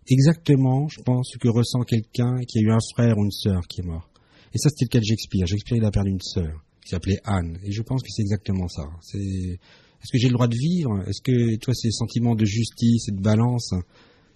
exactement, 0.08 0.88
je 0.88 1.00
pense, 1.02 1.30
ce 1.32 1.38
que 1.38 1.48
ressent 1.48 1.82
quelqu'un 1.82 2.36
qui 2.48 2.58
a 2.58 2.62
eu 2.62 2.70
un 2.72 2.78
frère 2.94 3.16
ou 3.16 3.24
une 3.24 3.30
sœur 3.30 3.60
qui 3.68 3.80
est 3.80 3.84
mort. 3.84 4.08
Et 4.52 4.58
ça, 4.58 4.68
c'était 4.68 4.86
le 4.86 4.88
cas 4.88 4.98
de 4.98 5.04
Shakespeare. 5.04 5.46
Shakespeare, 5.46 5.78
il 5.78 5.84
a 5.84 5.90
perdu 5.90 6.10
une 6.10 6.20
sœur 6.20 6.52
qui 6.82 6.90
s'appelait 6.90 7.20
Anne. 7.24 7.58
Et 7.62 7.70
je 7.70 7.82
pense 7.82 8.02
que 8.02 8.08
c'est 8.10 8.22
exactement 8.22 8.66
ça. 8.66 8.88
C'est 9.02 9.58
est-ce 10.02 10.12
que 10.12 10.18
j'ai 10.18 10.28
le 10.28 10.34
droit 10.34 10.48
de 10.48 10.56
vivre? 10.56 11.02
Est-ce 11.06 11.20
que 11.22 11.56
toi, 11.56 11.74
ces 11.74 11.90
sentiments 11.90 12.34
de 12.34 12.44
justice 12.44 13.08
et 13.08 13.12
de 13.12 13.20
balance, 13.20 13.74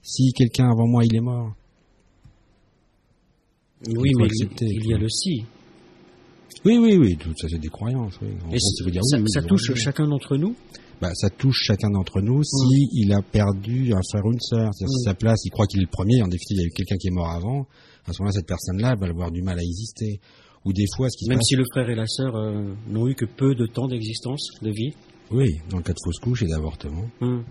si 0.02 0.32
quelqu'un 0.32 0.70
avant 0.70 0.86
moi 0.86 1.04
il 1.04 1.14
est 1.16 1.20
mort? 1.20 1.54
Oui, 3.88 4.10
mais 4.16 4.24
accepter, 4.24 4.66
il, 4.66 4.82
il 4.84 4.90
y 4.90 4.94
a 4.94 4.98
le 4.98 5.08
si. 5.08 5.44
Oui, 6.64 6.78
oui, 6.78 6.96
oui. 6.96 7.16
Tout 7.16 7.32
ça, 7.36 7.48
c'est 7.48 7.58
des 7.58 7.68
croyances. 7.68 8.14
Oui. 8.22 8.28
En 8.46 8.50
Et 8.50 8.56
gros, 8.56 8.70
ça 8.78 8.84
veut 8.84 8.90
dire 8.90 9.04
ça, 9.04 9.16
oui, 9.16 9.22
oui, 9.24 9.30
ça 9.30 9.40
oui, 9.40 9.46
touche 9.46 9.70
oui. 9.70 9.76
chacun 9.76 10.06
d'entre 10.08 10.36
nous? 10.36 10.54
Bah, 11.00 11.10
ça 11.14 11.28
touche 11.28 11.60
chacun 11.64 11.90
d'entre 11.90 12.20
nous 12.20 12.42
si 12.44 12.88
il 12.92 13.12
a 13.12 13.20
perdu 13.20 13.92
un 13.92 14.00
frère 14.08 14.24
ou 14.24 14.32
une 14.32 14.40
sœur. 14.40 14.70
C'est-à-dire 14.72 14.96
si 14.96 15.04
sa 15.04 15.14
place, 15.14 15.40
il 15.44 15.50
croit 15.50 15.66
qu'il 15.66 15.80
est 15.80 15.84
le 15.84 15.90
premier. 15.90 16.22
En 16.22 16.28
définitive, 16.28 16.56
il 16.56 16.60
y 16.60 16.64
a 16.64 16.66
eu 16.66 16.70
quelqu'un 16.70 16.96
qui 16.96 17.08
est 17.08 17.10
mort 17.10 17.30
avant. 17.30 17.66
À 18.06 18.12
ce 18.12 18.22
moment-là, 18.22 18.32
cette 18.32 18.46
personne-là 18.46 18.94
va 18.94 19.06
avoir 19.08 19.30
du 19.30 19.42
mal 19.42 19.58
à 19.58 19.62
exister. 19.62 20.20
Ou 20.64 20.72
des 20.72 20.86
fois, 20.96 21.10
ce 21.10 21.18
qui 21.18 21.24
se 21.26 21.30
Même 21.30 21.38
passe, 21.38 21.48
si 21.48 21.56
le 21.56 21.64
frère 21.70 21.90
et 21.90 21.94
la 21.94 22.06
sœur 22.06 22.36
euh, 22.36 22.74
n'ont 22.88 23.06
eu 23.08 23.14
que 23.14 23.26
peu 23.26 23.54
de 23.54 23.66
temps 23.66 23.88
d'existence, 23.88 24.48
de 24.62 24.70
vie? 24.70 24.94
Oui, 25.30 25.60
dans 25.70 25.78
le 25.78 25.82
cas 25.82 25.92
de 25.92 25.98
fausse 26.04 26.18
couche 26.18 26.42
et 26.42 26.46
d'avortement. 26.46 27.08
Hum. 27.20 27.44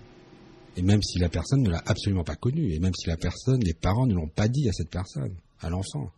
Et 0.76 0.82
même 0.82 1.02
si 1.02 1.18
la 1.18 1.28
personne 1.28 1.62
ne 1.62 1.70
l'a 1.70 1.82
absolument 1.86 2.24
pas 2.24 2.36
connu, 2.36 2.72
et 2.72 2.78
même 2.80 2.94
si 2.94 3.08
la 3.08 3.16
personne, 3.16 3.60
les 3.62 3.74
parents 3.74 4.06
ne 4.06 4.14
l'ont 4.14 4.28
pas 4.28 4.48
dit 4.48 4.68
à 4.68 4.72
cette 4.72 4.90
personne. 4.90 5.34
à 5.60 5.70
l'enfant. 5.70 6.10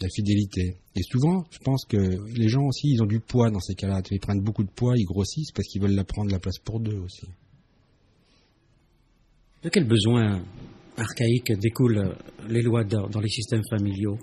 La 0.00 0.08
fidélité. 0.08 0.76
Et 0.96 1.02
souvent, 1.02 1.44
je 1.50 1.58
pense 1.58 1.84
que 1.84 1.96
les 1.96 2.48
gens 2.48 2.64
aussi, 2.64 2.88
ils 2.88 3.02
ont 3.02 3.06
du 3.06 3.20
poids 3.20 3.50
dans 3.50 3.60
ces 3.60 3.74
cas-là. 3.74 4.02
Ils 4.10 4.20
prennent 4.20 4.42
beaucoup 4.42 4.64
de 4.64 4.70
poids, 4.70 4.94
ils 4.96 5.04
grossissent 5.04 5.52
parce 5.52 5.68
qu'ils 5.68 5.80
veulent 5.80 5.94
la 5.94 6.04
prendre 6.04 6.30
la 6.30 6.40
place 6.40 6.58
pour 6.58 6.80
deux 6.80 6.98
aussi. 6.98 7.26
De 9.62 9.68
quel 9.68 9.86
besoin 9.86 10.44
archaïque 10.96 11.52
découlent 11.58 12.16
les 12.48 12.62
lois 12.62 12.84
dans 12.84 13.20
les 13.20 13.28
systèmes 13.28 13.62
familiaux? 13.70 14.18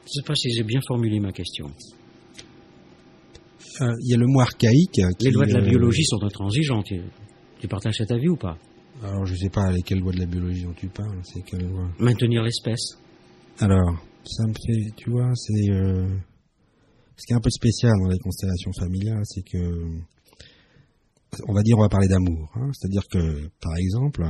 Je 0.00 0.10
ne 0.10 0.22
sais 0.22 0.26
pas 0.26 0.34
si 0.34 0.50
j'ai 0.52 0.64
bien 0.64 0.80
formulé 0.86 1.18
ma 1.18 1.32
question. 1.32 1.70
Euh, 3.80 3.94
il 4.00 4.10
y 4.10 4.14
a 4.14 4.16
le 4.16 4.26
mot 4.26 4.40
archaïque. 4.40 5.00
les 5.20 5.30
lois 5.30 5.46
de 5.46 5.52
la 5.52 5.60
euh, 5.60 5.68
biologie 5.68 6.04
sont 6.04 6.22
intransigeantes. 6.22 6.86
Tu, 7.60 7.68
partages 7.68 7.96
cet 7.96 8.10
avis 8.10 8.28
ou 8.28 8.36
pas? 8.36 8.56
Alors, 9.02 9.24
je 9.26 9.32
ne 9.32 9.38
sais 9.38 9.50
pas 9.50 9.70
lesquelles 9.70 10.00
lois 10.00 10.12
de 10.12 10.18
la 10.18 10.26
biologie 10.26 10.64
dont 10.64 10.74
tu 10.74 10.88
parles. 10.88 11.20
C'est 11.22 11.42
quelle 11.42 11.68
loi? 11.68 11.88
Maintenir 11.98 12.42
l'espèce. 12.42 12.98
Alors, 13.60 13.96
ça 14.24 14.44
me 14.46 14.52
fait, 14.52 14.90
tu 14.96 15.10
vois, 15.10 15.30
c'est 15.34 15.70
euh, 15.70 16.08
ce 17.16 17.26
qui 17.26 17.32
est 17.32 17.36
un 17.36 17.40
peu 17.40 17.50
spécial 17.50 17.92
dans 18.02 18.08
les 18.08 18.18
constellations 18.18 18.72
familiales, 18.72 19.22
c'est 19.24 19.42
que, 19.42 19.84
on 21.46 21.52
va 21.52 21.62
dire, 21.62 21.78
on 21.78 21.82
va 21.82 21.88
parler 21.88 22.08
d'amour. 22.08 22.50
Hein. 22.54 22.70
C'est-à-dire 22.72 23.06
que, 23.10 23.48
par 23.60 23.76
exemple, 23.76 24.24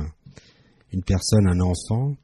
une 0.93 1.03
personne, 1.03 1.47
un 1.47 1.59
enfant, 1.59 2.15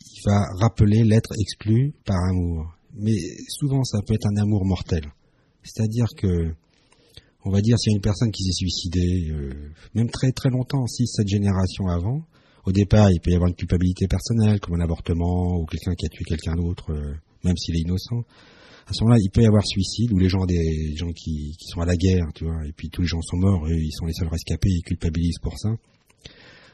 il 0.00 0.22
va 0.26 0.44
rappeler 0.60 1.04
l'être 1.04 1.32
exclu 1.40 1.94
par 2.04 2.18
amour. 2.30 2.74
Mais 2.94 3.16
souvent, 3.48 3.84
ça 3.84 3.98
peut 4.06 4.14
être 4.14 4.26
un 4.26 4.42
amour 4.42 4.64
mortel. 4.64 5.02
C'est-à-dire 5.68 6.06
que, 6.16 6.52
on 7.44 7.50
va 7.50 7.60
dire, 7.60 7.78
s'il 7.78 7.92
y 7.92 7.94
a 7.94 7.96
une 7.96 8.02
personne 8.02 8.30
qui 8.30 8.44
s'est 8.44 8.52
suicidée, 8.52 9.30
euh, 9.30 9.50
même 9.94 10.10
très 10.10 10.32
très 10.32 10.50
longtemps, 10.50 10.86
6 10.86 11.06
7 11.06 11.28
générations 11.28 11.86
avant, 11.88 12.22
au 12.64 12.72
départ, 12.72 13.10
il 13.10 13.20
peut 13.20 13.30
y 13.30 13.34
avoir 13.34 13.48
une 13.48 13.56
culpabilité 13.56 14.06
personnelle, 14.08 14.60
comme 14.60 14.74
un 14.74 14.84
avortement, 14.84 15.56
ou 15.58 15.66
quelqu'un 15.66 15.94
qui 15.94 16.06
a 16.06 16.08
tué 16.08 16.24
quelqu'un 16.24 16.54
d'autre, 16.54 16.92
euh, 16.92 17.14
même 17.44 17.56
s'il 17.56 17.76
est 17.76 17.82
innocent. 17.82 18.24
À 18.86 18.92
ce 18.92 19.04
moment-là, 19.04 19.20
il 19.22 19.30
peut 19.30 19.42
y 19.42 19.46
avoir 19.46 19.66
suicide, 19.66 20.12
ou 20.12 20.18
les 20.18 20.28
gens 20.28 20.44
des 20.46 20.96
gens 20.96 21.12
qui, 21.12 21.54
qui, 21.58 21.66
sont 21.68 21.80
à 21.80 21.86
la 21.86 21.96
guerre, 21.96 22.26
tu 22.34 22.44
vois, 22.44 22.66
et 22.66 22.72
puis 22.72 22.88
tous 22.88 23.02
les 23.02 23.08
gens 23.08 23.20
sont 23.22 23.36
morts, 23.36 23.66
eux, 23.66 23.78
ils 23.78 23.92
sont 23.92 24.06
les 24.06 24.14
seuls 24.14 24.28
rescapés, 24.28 24.70
ils 24.70 24.82
culpabilisent 24.82 25.40
pour 25.40 25.58
ça 25.58 25.70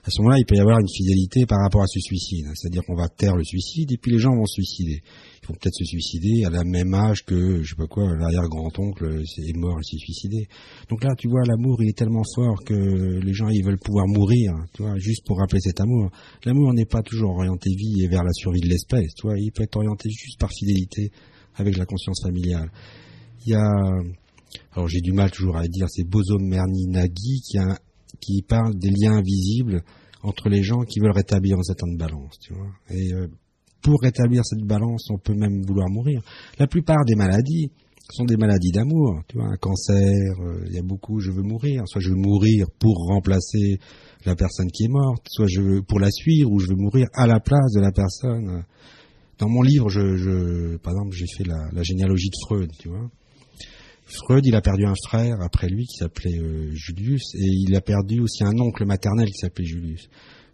à 0.07 0.11
ce 0.11 0.21
moment-là, 0.21 0.39
il 0.39 0.45
peut 0.45 0.57
y 0.57 0.61
avoir 0.61 0.79
une 0.81 0.89
fidélité 0.89 1.47
par 1.47 1.63
rapport 1.63 1.83
à 1.83 1.87
ce 1.87 1.99
suicide. 1.99 2.45
C'est-à-dire 2.55 2.83
qu'on 2.85 2.95
va 2.95 3.09
taire 3.09 3.37
le 3.37 3.45
suicide 3.45 3.91
et 3.91 3.97
puis 3.97 4.13
les 4.13 4.19
gens 4.19 4.37
vont 4.37 4.45
se 4.45 4.61
suicider. 4.61 5.01
Ils 5.43 5.47
vont 5.49 5.55
peut-être 5.55 5.75
se 5.75 5.85
suicider 5.85 6.45
à 6.45 6.51
la 6.51 6.63
même 6.63 6.93
âge 6.93 7.25
que, 7.25 7.63
je 7.63 7.71
sais 7.71 7.75
pas 7.75 7.87
quoi, 7.87 8.15
l'arrière-grand-oncle 8.15 9.23
est 9.23 9.57
mort 9.57 9.79
et 9.81 9.83
s'est 9.83 9.97
suicidé. 9.97 10.47
Donc 10.91 11.05
là, 11.05 11.15
tu 11.17 11.29
vois, 11.29 11.41
l'amour, 11.47 11.83
il 11.83 11.89
est 11.89 11.97
tellement 11.97 12.23
fort 12.35 12.63
que 12.67 12.75
les 12.75 13.33
gens, 13.33 13.49
ils 13.49 13.65
veulent 13.65 13.79
pouvoir 13.79 14.07
mourir, 14.07 14.53
tu 14.75 14.83
vois, 14.83 14.99
juste 14.99 15.25
pour 15.25 15.39
rappeler 15.39 15.61
cet 15.61 15.81
amour. 15.81 16.11
L'amour 16.45 16.75
n'est 16.75 16.85
pas 16.85 17.01
toujours 17.03 17.31
orienté 17.31 17.71
vie 17.71 18.05
et 18.05 18.09
vers 18.09 18.25
la 18.25 18.33
survie 18.35 18.61
de 18.61 18.69
l'espèce, 18.69 19.15
tu 19.15 19.27
vois. 19.27 19.39
Il 19.39 19.53
peut 19.53 19.63
être 19.63 19.77
orienté 19.77 20.11
juste 20.11 20.39
par 20.39 20.51
fidélité 20.53 21.13
avec 21.55 21.79
la 21.79 21.87
conscience 21.87 22.23
familiale. 22.23 22.71
Il 23.47 23.53
y 23.53 23.55
a, 23.55 23.71
alors 24.73 24.89
j'ai 24.89 25.01
du 25.01 25.13
mal 25.13 25.31
toujours 25.31 25.57
à 25.57 25.67
dire, 25.67 25.87
c'est 25.89 26.05
Bozo 26.05 26.39
Merni 26.39 26.89
qui 27.43 27.57
a 27.57 27.79
qui 28.21 28.43
parle 28.43 28.75
des 28.77 28.91
liens 28.91 29.17
invisibles 29.17 29.83
entre 30.23 30.49
les 30.49 30.63
gens 30.63 30.83
qui 30.83 31.01
veulent 31.01 31.13
rétablir 31.13 31.59
un 31.59 31.63
certain 31.63 31.87
de 31.87 31.97
balance, 31.97 32.39
tu 32.41 32.55
vois. 32.55 32.71
Et 32.91 33.13
euh, 33.13 33.29
pour 33.83 34.01
rétablir 34.01 34.45
cette 34.45 34.65
balance, 34.65 35.11
on 35.11 35.19
peut 35.19 35.35
même 35.35 35.63
vouloir 35.67 35.89
mourir. 35.91 36.23
La 36.59 36.67
plupart 36.67 37.05
des 37.05 37.15
maladies 37.15 37.71
sont 38.11 38.25
des 38.25 38.37
maladies 38.37 38.71
d'amour, 38.71 39.23
tu 39.29 39.37
vois. 39.37 39.47
Un 39.47 39.57
cancer, 39.57 40.41
euh, 40.41 40.65
il 40.67 40.75
y 40.75 40.79
a 40.79 40.83
beaucoup, 40.83 41.21
je 41.21 41.31
veux 41.31 41.43
mourir. 41.43 41.83
Soit 41.87 42.01
je 42.01 42.11
veux 42.11 42.17
mourir 42.17 42.67
pour 42.79 42.97
remplacer 43.09 43.79
la 44.25 44.35
personne 44.35 44.71
qui 44.71 44.85
est 44.85 44.89
morte, 44.89 45.27
soit 45.29 45.47
je 45.47 45.61
veux 45.61 45.83
pour 45.83 46.01
la 46.01 46.11
suivre, 46.11 46.51
ou 46.51 46.59
je 46.59 46.69
veux 46.69 46.77
mourir 46.77 47.07
à 47.15 47.27
la 47.27 47.41
place 47.41 47.73
de 47.73 47.81
la 47.81 47.93
personne. 47.93 48.65
Dans 49.39 49.49
mon 49.49 49.63
livre, 49.63 49.89
je, 49.91 50.17
je 50.17 50.77
par 50.79 50.93
exemple, 50.95 51.15
j'ai 51.15 51.27
fait 51.37 51.45
la, 51.45 51.69
la 51.73 51.83
généalogie 51.83 52.31
de 52.31 52.37
Freud, 52.47 52.71
tu 52.79 52.89
vois. 52.89 53.11
Freud, 54.15 54.47
il 54.47 54.55
a 54.55 54.61
perdu 54.61 54.85
un 54.87 54.95
frère 55.07 55.37
après 55.41 55.69
lui 55.69 55.87
qui 55.87 55.97
s'appelait 55.97 56.39
euh, 56.39 56.71
Julius, 56.73 57.35
et 57.35 57.47
il 57.47 57.75
a 57.75 57.81
perdu 57.81 58.21
aussi 58.21 58.45
un 58.45 58.59
oncle 58.59 58.85
maternel 58.85 59.27
qui 59.29 59.39
s'appelait 59.39 59.65
Julius. 59.65 60.09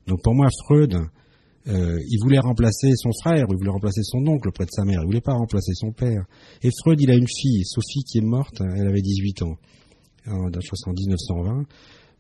Donc 0.07 0.23
pour 0.23 0.35
moi, 0.35 0.49
Freud, 0.65 0.95
euh, 1.69 1.99
il 2.09 2.19
voulait 2.23 2.39
remplacer 2.39 2.93
son 2.97 3.11
frère, 3.23 3.47
il 3.49 3.57
voulait 3.57 3.71
remplacer 3.71 4.03
son 4.03 4.27
oncle 4.27 4.49
auprès 4.49 4.65
de 4.65 4.71
sa 4.71 4.85
mère, 4.85 5.01
il 5.03 5.07
voulait 5.07 5.21
pas 5.21 5.35
remplacer 5.35 5.73
son 5.75 5.93
père. 5.93 6.25
Et 6.63 6.71
Freud, 6.83 7.01
il 7.01 7.11
a 7.11 7.15
une 7.15 7.29
fille, 7.29 7.65
Sophie, 7.65 8.03
qui 8.05 8.19
est 8.19 8.25
morte, 8.25 8.61
elle 8.61 8.89
avait 8.89 9.03
18 9.03 9.43
ans, 9.43 9.57
en 10.27 10.49
1920. 10.93 11.67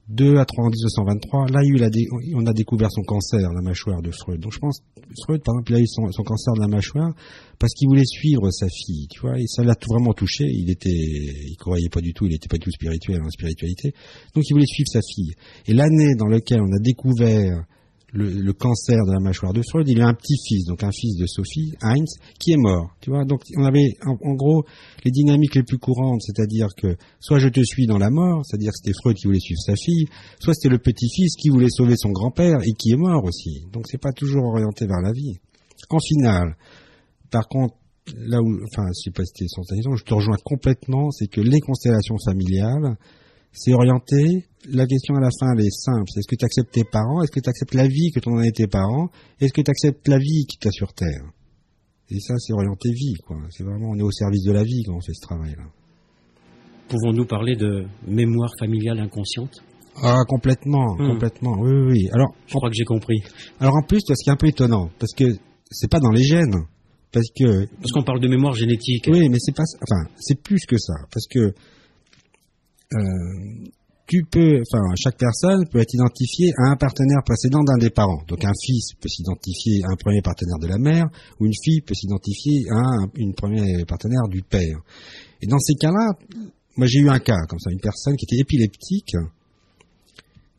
2 0.08 0.38
à 0.38 0.44
3 0.44 0.64
en 0.64 0.70
1923, 0.70 1.46
là, 1.50 1.60
il 1.62 1.84
a 1.84 1.88
on 2.34 2.46
a 2.46 2.52
découvert 2.52 2.90
son 2.90 3.02
cancer, 3.02 3.52
la 3.52 3.62
mâchoire 3.62 4.02
de 4.02 4.10
Freud. 4.10 4.40
Donc 4.40 4.52
je 4.52 4.58
pense, 4.58 4.80
Freud, 5.24 5.42
par 5.44 5.54
exemple, 5.54 5.72
il 5.72 5.76
a 5.76 5.80
eu 5.80 5.86
son, 5.86 6.22
cancer 6.24 6.54
de 6.54 6.60
la 6.60 6.66
mâchoire 6.66 7.12
parce 7.58 7.72
qu'il 7.74 7.88
voulait 7.88 8.04
suivre 8.04 8.50
sa 8.50 8.66
fille, 8.68 9.06
tu 9.08 9.20
vois, 9.20 9.38
et 9.38 9.46
ça 9.46 9.62
l'a 9.62 9.74
vraiment 9.88 10.12
touché. 10.12 10.46
Il 10.46 10.70
était, 10.70 10.90
il 10.90 11.56
croyait 11.56 11.88
pas 11.90 12.00
du 12.00 12.12
tout, 12.12 12.26
il 12.26 12.34
était 12.34 12.48
pas 12.48 12.56
du 12.56 12.64
tout 12.64 12.72
spirituel 12.72 13.22
en 13.22 13.30
spiritualité. 13.30 13.92
Donc 14.34 14.44
il 14.48 14.54
voulait 14.54 14.66
suivre 14.66 14.88
sa 14.90 15.00
fille. 15.00 15.32
Et 15.66 15.74
l'année 15.74 16.14
dans 16.16 16.26
laquelle 16.26 16.60
on 16.60 16.72
a 16.72 16.80
découvert 16.80 17.64
le, 18.12 18.52
cancer 18.52 18.98
de 19.06 19.12
la 19.12 19.20
mâchoire 19.20 19.52
de 19.52 19.62
Freud, 19.62 19.88
il 19.88 20.00
a 20.00 20.06
un 20.06 20.14
petit-fils, 20.14 20.64
donc 20.66 20.82
un 20.82 20.90
fils 20.90 21.16
de 21.16 21.26
Sophie, 21.26 21.72
Heinz, 21.82 22.18
qui 22.38 22.52
est 22.52 22.56
mort. 22.56 22.94
Tu 23.00 23.10
vois, 23.10 23.24
donc 23.24 23.42
on 23.56 23.64
avait 23.64 23.96
en, 24.04 24.34
gros 24.34 24.64
les 25.04 25.10
dynamiques 25.10 25.54
les 25.54 25.62
plus 25.62 25.78
courantes, 25.78 26.20
c'est-à-dire 26.22 26.68
que 26.76 26.96
soit 27.20 27.38
je 27.38 27.48
te 27.48 27.62
suis 27.62 27.86
dans 27.86 27.98
la 27.98 28.10
mort, 28.10 28.44
c'est-à-dire 28.44 28.72
que 28.72 28.78
c'était 28.82 28.96
Freud 29.00 29.16
qui 29.16 29.26
voulait 29.26 29.40
suivre 29.40 29.60
sa 29.60 29.76
fille, 29.76 30.06
soit 30.40 30.54
c'était 30.54 30.68
le 30.68 30.78
petit-fils 30.78 31.36
qui 31.36 31.48
voulait 31.48 31.70
sauver 31.70 31.94
son 31.96 32.10
grand-père 32.10 32.58
et 32.64 32.72
qui 32.72 32.92
est 32.92 32.96
mort 32.96 33.24
aussi. 33.24 33.66
Donc 33.72 33.86
c'est 33.86 34.00
pas 34.00 34.12
toujours 34.12 34.44
orienté 34.44 34.86
vers 34.86 35.00
la 35.00 35.12
vie. 35.12 35.36
En 35.88 35.98
finale, 35.98 36.56
par 37.30 37.48
contre, 37.48 37.74
là 38.16 38.40
où, 38.40 38.58
enfin, 38.64 38.88
je 38.88 39.04
sais 39.04 39.10
pas 39.10 39.24
si 39.24 39.46
c'était 39.48 39.80
je 39.96 40.04
te 40.04 40.14
rejoins 40.14 40.36
complètement, 40.44 41.10
c'est 41.10 41.28
que 41.28 41.40
les 41.40 41.60
constellations 41.60 42.16
familiales, 42.24 42.96
c'est 43.52 43.72
orienté. 43.72 44.46
La 44.68 44.86
question 44.86 45.14
à 45.14 45.20
la 45.20 45.30
fin, 45.38 45.52
elle 45.56 45.64
est 45.64 45.70
simple. 45.70 46.10
Est-ce 46.16 46.28
que 46.28 46.36
tu 46.36 46.44
acceptes 46.44 46.72
tes 46.72 46.84
parents? 46.84 47.22
Est-ce 47.22 47.30
que 47.30 47.40
tu 47.40 47.48
acceptes 47.48 47.74
la 47.74 47.86
vie 47.86 48.10
que 48.10 48.20
t'en 48.20 48.36
as 48.38 48.50
tes 48.50 48.66
parents? 48.66 49.08
Est-ce 49.40 49.52
que 49.52 49.62
tu 49.62 49.70
acceptes 49.70 50.06
la 50.08 50.18
vie 50.18 50.44
qui 50.46 50.58
t'a 50.58 50.70
sur 50.70 50.92
Terre? 50.92 51.24
Et 52.10 52.20
ça, 52.20 52.34
c'est 52.38 52.52
orienté 52.52 52.90
vie, 52.90 53.14
quoi. 53.26 53.36
C'est 53.50 53.64
vraiment, 53.64 53.90
on 53.90 53.98
est 53.98 54.02
au 54.02 54.10
service 54.10 54.44
de 54.44 54.52
la 54.52 54.64
vie 54.64 54.82
quand 54.84 54.96
on 54.96 55.00
fait 55.00 55.14
ce 55.14 55.22
travail-là. 55.22 55.64
Pouvons-nous 56.88 57.24
parler 57.24 57.54
de 57.56 57.86
mémoire 58.06 58.50
familiale 58.58 58.98
inconsciente? 58.98 59.62
Ah, 60.02 60.18
complètement, 60.28 60.94
hmm. 60.94 61.12
complètement. 61.12 61.56
Oui, 61.60 61.70
oui, 61.70 61.92
oui. 61.92 62.08
Alors, 62.12 62.34
je 62.46 62.54
crois 62.54 62.68
que 62.68 62.76
j'ai 62.76 62.84
compris. 62.84 63.22
Alors 63.60 63.76
en 63.76 63.82
plus, 63.82 64.00
ce 64.00 64.14
qui 64.24 64.28
est 64.28 64.32
un 64.32 64.36
peu 64.36 64.48
étonnant, 64.48 64.90
parce 64.98 65.12
que 65.14 65.24
c'est 65.70 65.90
pas 65.90 66.00
dans 66.00 66.10
les 66.10 66.22
gènes, 66.22 66.66
parce 67.12 67.26
que 67.36 67.66
parce 67.76 67.92
qu'on 67.92 68.02
parle 68.02 68.20
de 68.20 68.28
mémoire 68.28 68.54
génétique. 68.54 69.06
Oui, 69.08 69.28
mais 69.28 69.38
c'est 69.38 69.54
pas, 69.54 69.64
enfin, 69.88 70.08
c'est 70.18 70.40
plus 70.40 70.64
que 70.66 70.78
ça, 70.78 70.94
parce 71.12 71.26
que 71.28 71.54
tu 74.06 74.24
peux, 74.24 74.60
enfin, 74.60 74.82
chaque 74.96 75.18
personne 75.18 75.68
peut 75.70 75.78
être 75.78 75.94
identifiée 75.94 76.52
à 76.58 76.72
un 76.72 76.76
partenaire 76.76 77.22
précédent 77.24 77.62
d'un 77.62 77.78
des 77.78 77.90
parents. 77.90 78.22
Donc, 78.26 78.44
un 78.44 78.52
fils 78.60 78.94
peut 79.00 79.08
s'identifier 79.08 79.82
à 79.84 79.92
un 79.92 79.96
premier 79.96 80.20
partenaire 80.20 80.58
de 80.58 80.66
la 80.66 80.78
mère, 80.78 81.06
ou 81.38 81.46
une 81.46 81.54
fille 81.62 81.80
peut 81.80 81.94
s'identifier 81.94 82.68
à 82.70 82.78
un 82.78 83.10
une 83.14 83.34
premier 83.34 83.84
partenaire 83.86 84.26
du 84.28 84.42
père. 84.42 84.78
Et 85.40 85.46
dans 85.46 85.60
ces 85.60 85.74
cas-là, 85.74 86.12
moi 86.76 86.86
j'ai 86.86 86.98
eu 86.98 87.08
un 87.08 87.20
cas 87.20 87.38
comme 87.48 87.60
ça, 87.60 87.70
une 87.70 87.80
personne 87.80 88.16
qui 88.16 88.24
était 88.24 88.42
épileptique, 88.42 89.14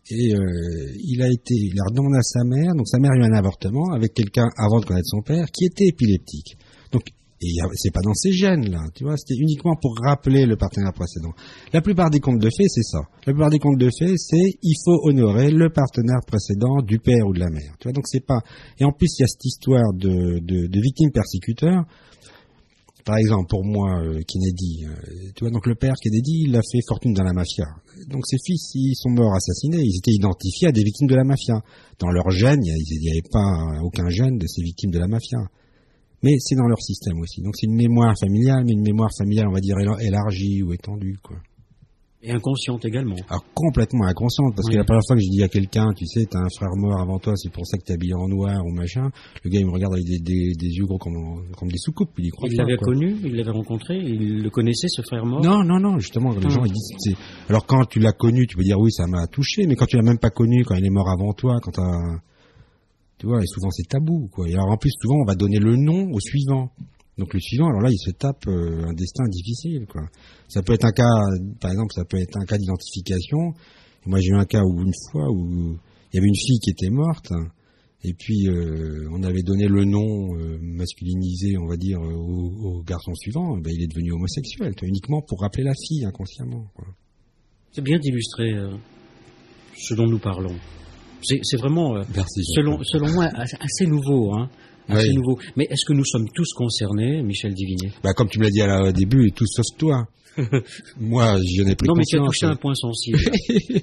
et 0.10 0.34
euh, 0.34 0.91
il 1.04 1.22
a 1.22 1.28
été, 1.28 1.54
il 1.56 1.80
a 1.80 1.84
redemandé 1.89 2.17
à 2.17 2.24
sa 2.24 2.44
mère, 2.44 2.74
donc 2.76 2.88
sa 2.88 3.00
mère 3.00 3.12
a 3.12 3.17
eu 3.17 3.24
un 3.24 3.34
avortement 3.34 3.94
avec 3.94 4.13
quelqu'un 4.13 4.48
avant 4.58 4.80
de 4.80 4.86
connaître 4.86 5.08
son 5.08 5.22
père 5.22 5.46
qui 5.52 5.65
était 5.65 5.88
épileptique. 5.88 6.58
Donc 6.91 7.04
et 7.41 7.54
c'est 7.75 7.91
pas 7.91 8.01
dans 8.04 8.13
ces 8.13 8.32
gènes 8.32 8.69
là, 8.69 8.82
tu 8.93 9.04
vois, 9.04 9.17
c'était 9.17 9.39
uniquement 9.39 9.75
pour 9.82 9.95
rappeler 10.04 10.45
le 10.45 10.58
partenaire 10.58 10.93
précédent. 10.93 11.32
La 11.73 11.82
plupart 11.82 12.12
des 12.12 12.19
contes 12.19 12.39
de 12.39 12.49
fées, 12.56 12.67
c'est 12.67 12.84
ça. 12.84 12.99
La 13.25 13.34
plupart 13.34 13.49
des 13.49 13.58
contes 13.58 13.80
de 13.80 13.89
fées, 13.97 14.15
c'est 14.17 14.60
il 14.62 14.75
faut 14.86 15.08
honorer 15.08 15.49
le 15.49 15.69
partenaire 15.69 16.19
précédent 16.25 16.82
du 16.84 16.99
père 16.99 17.25
ou 17.27 17.34
de 17.34 17.39
la 17.39 17.49
mère. 17.49 17.73
Tu 17.80 17.88
vois, 17.88 17.93
donc 17.93 18.08
c'est 18.08 18.25
pas. 18.25 18.41
Et 18.80 18.86
en 18.86 18.91
plus, 18.91 19.08
il 19.17 19.21
y 19.21 19.23
a 19.23 19.27
cette 19.27 19.43
histoire 19.43 19.91
de, 19.93 20.39
de, 20.39 20.67
de 20.67 20.82
victimes 20.82 21.12
persécuteurs. 21.12 21.86
Par 23.04 23.17
exemple, 23.17 23.47
pour 23.49 23.65
moi, 23.65 23.99
euh, 24.04 24.21
Kennedy, 24.27 24.86
euh, 24.86 25.32
tu 25.36 25.43
vois, 25.43 25.49
donc 25.49 25.65
le 25.65 25.73
père 25.73 25.95
Kennedy, 25.99 26.43
il 26.45 26.56
a 26.56 26.62
fait 26.62 26.82
fortune 26.88 27.13
dans 27.13 27.23
la 27.23 27.34
mafia. 27.34 27.65
Donc 28.08 28.27
ses 28.27 28.38
fils, 28.45 28.69
ils 28.75 28.93
sont 28.93 29.10
morts 29.10 29.34
assassinés, 29.34 29.82
ils 29.82 29.97
étaient 29.97 30.13
identifiés 30.13 30.67
à 30.67 30.71
des 30.71 30.84
victimes 30.84 31.08
de 31.08 31.15
la 31.15 31.23
mafia. 31.23 31.63
Dans 31.97 32.12
leur 32.12 32.30
gène, 32.30 32.63
il 32.63 32.99
n'y 33.01 33.10
avait 33.10 33.27
pas 33.32 33.82
aucun 33.82 34.08
gène 34.10 34.38
de 34.38 34.45
ces 34.45 34.62
victimes 34.62 34.91
de 34.91 34.99
la 34.99 35.08
mafia 35.08 35.39
mais 36.23 36.36
c'est 36.39 36.55
dans 36.55 36.67
leur 36.67 36.81
système 36.81 37.19
aussi. 37.19 37.41
Donc 37.41 37.55
c'est 37.55 37.67
une 37.67 37.75
mémoire 37.75 38.13
familiale, 38.19 38.63
mais 38.65 38.73
une 38.73 38.84
mémoire 38.84 39.12
familiale, 39.17 39.47
on 39.47 39.53
va 39.53 39.60
dire, 39.60 39.75
élargie 39.99 40.62
ou 40.63 40.73
étendue, 40.73 41.17
quoi. 41.21 41.38
Et 42.23 42.29
inconsciente 42.31 42.86
également. 42.86 43.15
Alors 43.29 43.43
complètement 43.55 44.05
inconsciente, 44.05 44.53
parce 44.55 44.69
que 44.69 44.77
la 44.77 44.84
première 44.84 45.01
fois 45.07 45.15
que 45.15 45.23
je 45.23 45.27
dis 45.27 45.41
à 45.41 45.47
quelqu'un, 45.47 45.88
tu 45.97 46.05
sais, 46.05 46.27
t'as 46.29 46.38
un 46.38 46.49
frère 46.55 46.69
mort 46.75 47.01
avant 47.01 47.17
toi, 47.17 47.34
c'est 47.36 47.51
pour 47.51 47.65
ça 47.65 47.79
que 47.79 47.84
t'es 47.84 47.93
habillé 47.93 48.13
en 48.13 48.27
noir 48.27 48.63
ou 48.63 48.71
machin, 48.71 49.10
le 49.43 49.49
gars 49.49 49.60
il 49.60 49.65
me 49.65 49.71
regarde 49.71 49.93
avec 49.93 50.05
des, 50.05 50.19
des, 50.19 50.67
yeux 50.67 50.86
gros 50.86 50.99
comme, 50.99 51.15
comme 51.57 51.71
des 51.71 51.79
soucoupes, 51.79 52.12
il 52.19 52.29
Il 52.43 52.57
l'avait 52.57 52.77
connu, 52.77 53.15
il 53.23 53.36
l'avait 53.36 53.49
rencontré, 53.49 53.97
il 53.97 54.43
le 54.43 54.49
connaissait 54.51 54.88
ce 54.88 55.01
frère 55.01 55.25
mort 55.25 55.41
Non, 55.41 55.63
non, 55.63 55.79
non, 55.79 55.97
justement, 55.97 56.29
les 56.29 56.45
ah. 56.45 56.49
gens 56.49 56.63
ils 56.63 56.71
disent, 56.71 57.15
alors 57.49 57.65
quand 57.65 57.86
tu 57.86 57.99
l'as 57.99 58.13
connu, 58.13 58.45
tu 58.45 58.55
peux 58.55 58.63
dire 58.63 58.77
oui, 58.79 58.91
ça 58.91 59.07
m'a 59.07 59.25
touché, 59.25 59.65
mais 59.65 59.75
quand 59.75 59.88
tu 59.88 59.95
l'as 59.95 60.03
même 60.03 60.19
pas 60.19 60.29
connu, 60.29 60.63
quand 60.63 60.75
il 60.75 60.86
est 60.86 60.91
mort 60.91 61.10
avant 61.10 61.34
toi, 61.34 61.57
quand 61.60 61.71
t'as 61.71 62.21
Tu 63.21 63.27
vois, 63.27 63.39
et 63.39 63.45
souvent 63.45 63.69
c'est 63.69 63.88
tabou. 63.88 64.31
Et 64.47 64.53
alors 64.55 64.71
en 64.71 64.77
plus, 64.77 64.89
souvent, 64.99 65.21
on 65.21 65.25
va 65.25 65.36
donner 65.36 65.60
le 65.60 65.75
nom 65.75 66.12
au 66.12 66.19
suivant. 66.19 66.71
Donc 67.19 67.36
le 67.36 67.39
suivant, 67.39 67.67
alors 67.67 67.81
là, 67.81 67.91
il 67.91 67.99
se 67.99 68.10
tape 68.10 68.47
euh, 68.47 68.88
un 68.88 68.93
destin 68.93 69.25
difficile. 69.27 69.86
Ça 70.47 70.63
peut 70.63 70.73
être 70.73 70.86
un 70.86 70.91
cas, 70.91 71.21
par 71.60 71.69
exemple, 71.69 71.93
ça 71.93 72.03
peut 72.03 72.17
être 72.17 72.36
un 72.41 72.45
cas 72.45 72.57
d'identification. 72.57 73.53
Moi, 74.07 74.19
j'ai 74.21 74.29
eu 74.29 74.36
un 74.36 74.45
cas 74.45 74.63
où 74.63 74.81
une 74.81 74.93
fois 75.12 75.29
où 75.29 75.77
il 76.12 76.15
y 76.15 76.17
avait 76.17 76.27
une 76.27 76.36
fille 76.36 76.57
qui 76.62 76.71
était 76.71 76.89
morte, 76.89 77.31
et 78.03 78.15
puis 78.15 78.47
euh, 78.47 79.07
on 79.12 79.21
avait 79.21 79.43
donné 79.43 79.67
le 79.67 79.86
nom 79.86 80.36
euh, 80.36 80.57
masculinisé, 80.60 81.60
on 81.60 81.67
va 81.67 81.77
dire, 81.77 82.01
au, 82.01 82.81
garçon 82.81 83.13
suivant. 83.13 83.55
Ben, 83.57 83.71
il 83.71 83.84
est 83.84 83.88
devenu 83.88 84.13
homosexuel, 84.13 84.73
uniquement 84.81 85.21
pour 85.21 85.41
rappeler 85.41 85.63
la 85.63 85.75
fille 85.75 86.05
inconsciemment. 86.05 86.65
C'est 87.71 87.84
bien 87.84 87.99
d'illustrer 87.99 88.51
ce 89.77 89.93
dont 89.93 90.07
nous 90.07 90.17
parlons. 90.17 90.55
C'est 91.23 91.57
vraiment, 91.57 91.95
euh, 91.97 92.03
Merci. 92.15 92.43
selon, 92.45 92.84
selon 92.84 93.12
moi, 93.13 93.25
assez 93.36 93.86
nouveau. 93.88 94.34
Hein, 94.34 94.49
assez 94.89 95.10
Oui. 95.10 95.15
nouveau. 95.15 95.38
Mais 95.55 95.65
est-ce 95.69 95.86
que 95.86 95.93
nous 95.93 96.05
sommes 96.05 96.27
tous 96.34 96.51
concernés, 96.53 97.21
Michel 97.23 97.53
Divinet 97.53 97.91
Bah, 98.03 98.13
comme 98.13 98.27
tu 98.29 98.39
me 98.39 98.43
l'as 98.45 98.49
dit 98.49 98.62
à 98.62 98.67
la- 98.67 98.89
au 98.89 98.91
début, 98.91 99.31
tout 99.31 99.45
sauf 99.47 99.65
toi. 99.77 100.05
Moi, 100.99 101.38
je 101.43 101.63
n'ai 101.63 101.75
plus 101.75 101.88
Non, 101.88 101.93
mais 101.95 102.03
tu 102.05 102.17
as 102.17 102.25
touché 102.25 102.45
un 102.45 102.55
point 102.55 102.75
sensible. 102.75 103.19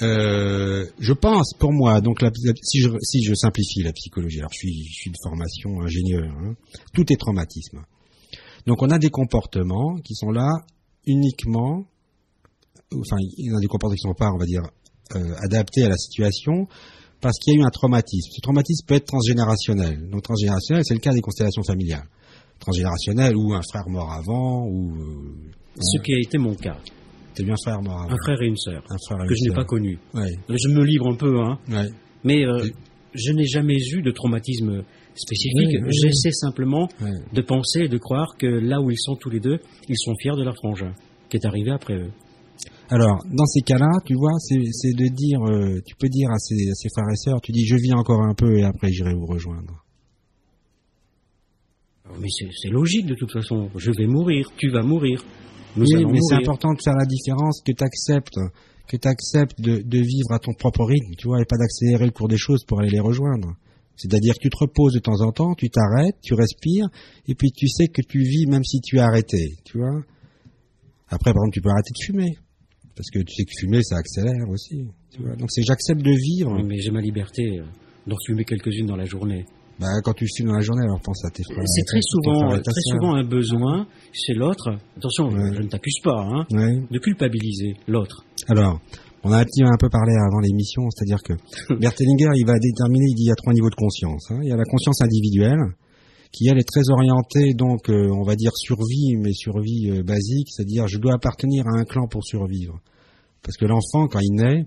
Euh, 0.00 0.84
je 0.98 1.12
pense, 1.12 1.52
pour 1.60 1.72
moi, 1.72 2.00
donc 2.00 2.22
la- 2.22 2.30
la- 2.44 2.52
si, 2.62 2.80
je, 2.80 2.88
si 3.02 3.22
je 3.22 3.34
simplifie 3.34 3.82
la 3.84 3.92
psychologie, 3.92 4.38
alors 4.40 4.50
je 4.52 4.58
suis, 4.58 4.84
je 4.88 4.92
suis 4.94 5.10
de 5.10 5.16
formation 5.22 5.80
ingénieur, 5.80 6.24
hein, 6.24 6.54
tout 6.92 7.04
est 7.12 7.16
traumatisme. 7.16 7.82
Donc 8.66 8.82
on 8.82 8.90
a 8.90 8.98
des 8.98 9.10
comportements 9.10 9.96
qui 10.02 10.14
sont 10.14 10.30
là 10.32 10.48
uniquement, 11.06 11.84
enfin 12.98 13.16
il 13.38 13.46
y 13.46 13.52
en 13.52 13.58
a 13.58 13.60
des 13.60 13.68
comportements 13.68 13.94
qui 13.94 14.00
sont 14.00 14.14
pas, 14.14 14.32
on 14.32 14.38
va 14.38 14.46
dire, 14.46 14.62
euh, 15.14 15.34
adaptés 15.44 15.84
à 15.84 15.88
la 15.88 15.96
situation 15.96 16.66
parce 17.20 17.38
qu'il 17.38 17.54
y 17.54 17.56
a 17.56 17.60
eu 17.60 17.64
un 17.64 17.70
traumatisme. 17.70 18.30
Ce 18.34 18.40
traumatisme 18.40 18.86
peut 18.86 18.94
être 18.94 19.06
transgénérationnel. 19.06 20.08
Donc 20.10 20.22
transgénérationnel, 20.22 20.84
c'est 20.84 20.94
le 20.94 21.00
cas 21.00 21.12
des 21.12 21.20
constellations 21.20 21.62
familiales. 21.62 22.04
Transgénérationnel 22.58 23.36
ou 23.36 23.54
un 23.54 23.62
frère 23.62 23.88
mort 23.88 24.12
avant 24.12 24.66
ou 24.66 24.92
euh, 24.92 25.80
Ce 25.80 26.00
qui 26.02 26.14
a 26.14 26.18
été 26.18 26.38
mon 26.38 26.54
cas. 26.54 26.76
t'es 27.34 27.44
bien 27.44 27.54
frère 27.62 27.80
mort 27.82 28.02
avant. 28.02 28.12
Un 28.12 28.16
frère 28.24 28.40
et 28.42 28.46
une 28.46 28.56
sœur 28.56 28.82
Un 28.88 28.96
frère 29.06 29.24
et 29.24 29.26
que 29.26 29.32
une 29.32 29.36
je 29.44 29.48
n'ai 29.50 29.54
pas 29.54 29.64
connus. 29.64 29.98
Ouais, 30.14 30.32
Je 30.48 30.68
me 30.68 30.84
livre 30.84 31.08
un 31.12 31.16
peu, 31.16 31.40
hein. 31.40 31.58
ouais. 31.70 31.88
Mais 32.24 32.44
euh, 32.46 32.66
je 33.14 33.32
n'ai 33.32 33.46
jamais 33.46 33.76
eu 33.76 34.02
de 34.02 34.10
traumatisme 34.10 34.82
spécifique. 35.14 35.68
Oui, 35.68 35.76
oui, 35.76 35.82
oui. 35.86 35.92
J'essaie 36.00 36.32
simplement 36.32 36.88
de 37.32 37.42
penser 37.42 37.80
et 37.82 37.88
de 37.88 37.98
croire 37.98 38.36
que 38.38 38.46
là 38.46 38.80
où 38.80 38.90
ils 38.90 38.98
sont 38.98 39.16
tous 39.16 39.30
les 39.30 39.40
deux, 39.40 39.58
ils 39.88 39.98
sont 39.98 40.14
fiers 40.20 40.36
de 40.36 40.42
leur 40.42 40.54
frangin, 40.56 40.92
qui 41.28 41.36
est 41.36 41.44
arrivé 41.46 41.70
après 41.70 41.94
eux. 41.94 42.10
Alors, 42.92 43.24
dans 43.24 43.46
ces 43.46 43.62
cas-là, 43.62 43.88
tu 44.04 44.12
vois, 44.12 44.34
c'est 44.38 44.92
de 44.92 45.08
dire, 45.08 45.40
euh, 45.48 45.80
tu 45.86 45.94
peux 45.96 46.10
dire 46.10 46.28
à 46.30 46.36
ses, 46.36 46.68
à 46.68 46.74
ses 46.74 46.90
frères 46.90 47.08
et 47.10 47.16
sœurs, 47.16 47.40
tu 47.40 47.50
dis, 47.50 47.64
je 47.64 47.76
vis 47.76 47.94
encore 47.94 48.20
un 48.20 48.34
peu 48.34 48.58
et 48.58 48.64
après 48.64 48.92
j'irai 48.92 49.14
vous 49.14 49.24
rejoindre. 49.24 49.82
Mais 52.20 52.28
c'est 52.28 52.68
logique 52.68 53.06
de 53.06 53.14
toute 53.14 53.32
façon. 53.32 53.70
Je 53.76 53.90
vais 53.92 54.06
mourir, 54.06 54.46
tu 54.58 54.68
vas 54.68 54.82
mourir. 54.82 55.24
Nous 55.74 55.86
oui, 55.86 56.00
allons 56.00 56.10
mais 56.10 56.18
c'est 56.20 56.34
important 56.34 56.74
de 56.74 56.82
faire 56.84 56.92
la 56.92 57.06
différence, 57.06 57.62
que 57.64 57.72
tu 57.72 57.82
acceptes, 57.82 58.38
que 58.86 58.98
tu 58.98 59.08
acceptes 59.08 59.58
de, 59.58 59.78
de 59.78 59.98
vivre 59.98 60.32
à 60.32 60.38
ton 60.38 60.52
propre 60.52 60.84
rythme, 60.84 61.14
tu 61.16 61.28
vois, 61.28 61.40
et 61.40 61.46
pas 61.46 61.56
d'accélérer 61.56 62.04
le 62.04 62.10
cours 62.10 62.28
des 62.28 62.36
choses 62.36 62.62
pour 62.66 62.80
aller 62.80 62.90
les 62.90 63.00
rejoindre. 63.00 63.56
C'est-à-dire 63.96 64.34
que 64.34 64.40
tu 64.40 64.50
te 64.50 64.58
reposes 64.58 64.92
de 64.92 64.98
temps 64.98 65.22
en 65.22 65.32
temps, 65.32 65.54
tu 65.54 65.70
t'arrêtes, 65.70 66.16
tu 66.22 66.34
respires, 66.34 66.88
et 67.26 67.34
puis 67.34 67.52
tu 67.52 67.68
sais 67.68 67.86
que 67.86 68.02
tu 68.02 68.18
vis 68.18 68.44
même 68.48 68.64
si 68.64 68.82
tu 68.82 68.98
es 68.98 69.00
arrêté, 69.00 69.56
tu 69.64 69.78
vois. 69.78 70.02
Après, 71.08 71.32
par 71.32 71.40
exemple, 71.44 71.54
tu 71.54 71.62
peux 71.62 71.70
arrêter 71.70 71.92
de 71.98 72.04
fumer, 72.04 72.36
parce 72.96 73.10
que 73.10 73.18
tu 73.20 73.34
sais 73.34 73.44
que 73.44 73.52
fumer, 73.60 73.82
ça 73.82 73.96
accélère 73.96 74.48
aussi, 74.50 74.86
tu 75.10 75.22
vois. 75.22 75.34
Donc 75.36 75.50
c'est 75.50 75.62
j'accepte 75.62 76.02
de 76.02 76.10
vivre. 76.12 76.52
Oui, 76.56 76.62
mais 76.66 76.78
j'ai 76.78 76.90
ma 76.90 77.00
liberté 77.00 77.58
euh, 77.58 77.64
d'en 78.06 78.16
fumer 78.26 78.44
quelques-unes 78.44 78.86
dans 78.86 78.96
la 78.96 79.04
journée. 79.06 79.44
Bah, 79.80 79.88
quand 80.04 80.12
tu 80.12 80.26
fumes 80.36 80.46
dans 80.48 80.54
la 80.54 80.60
journée, 80.60 80.82
alors 80.84 81.00
pense 81.00 81.24
à 81.24 81.30
tes 81.30 81.42
frères. 81.42 81.64
C'est 81.66 81.84
très 81.86 82.00
souvent, 82.02 82.50
ta 82.56 82.60
très 82.60 82.80
souvent 82.82 83.14
un 83.14 83.24
besoin 83.24 83.86
chez 84.12 84.34
l'autre. 84.34 84.76
Attention, 84.96 85.30
je- 85.30 85.36
Ouais. 85.36 85.54
je 85.56 85.62
ne 85.62 85.68
t'accuse 85.68 85.98
pas, 86.04 86.20
hein, 86.20 86.46
Ouais. 86.52 86.82
de 86.90 86.98
culpabiliser 86.98 87.74
l'autre. 87.88 88.24
Alors, 88.48 88.80
on 89.24 89.32
a 89.32 89.38
un 89.38 89.44
petit 89.44 89.62
un 89.62 89.76
peu 89.80 89.88
parlé 89.88 90.12
avant 90.14 90.40
l'émission, 90.40 90.82
c'est-à-dire 90.90 91.22
que 91.24 91.32
Bert 91.80 91.94
Hellinger, 91.98 92.30
il 92.36 92.46
va 92.46 92.58
déterminer, 92.58 93.06
il 93.08 93.14
dit 93.14 93.22
il 93.24 93.28
y 93.28 93.32
a 93.32 93.34
trois 93.34 93.52
niveaux 93.54 93.70
de 93.70 93.74
conscience. 93.74 94.30
hein. 94.30 94.38
Il 94.42 94.48
y 94.48 94.52
a 94.52 94.56
la 94.56 94.64
conscience 94.64 95.00
individuelle, 95.00 95.58
qui 96.32 96.48
elle 96.48 96.58
est 96.58 96.68
très 96.68 96.88
orientée, 96.90 97.54
donc 97.54 97.90
euh, 97.90 98.08
on 98.10 98.22
va 98.22 98.36
dire 98.36 98.52
survie, 98.56 99.16
mais 99.18 99.32
survie 99.32 99.90
euh, 99.90 100.02
basique, 100.02 100.48
c'est-à-dire 100.50 100.88
je 100.88 100.98
dois 100.98 101.14
appartenir 101.14 101.66
à 101.66 101.78
un 101.78 101.84
clan 101.84 102.08
pour 102.08 102.24
survivre. 102.24 102.80
Parce 103.42 103.56
que 103.56 103.66
l'enfant, 103.66 104.08
quand 104.08 104.20
il 104.20 104.34
naît, 104.34 104.66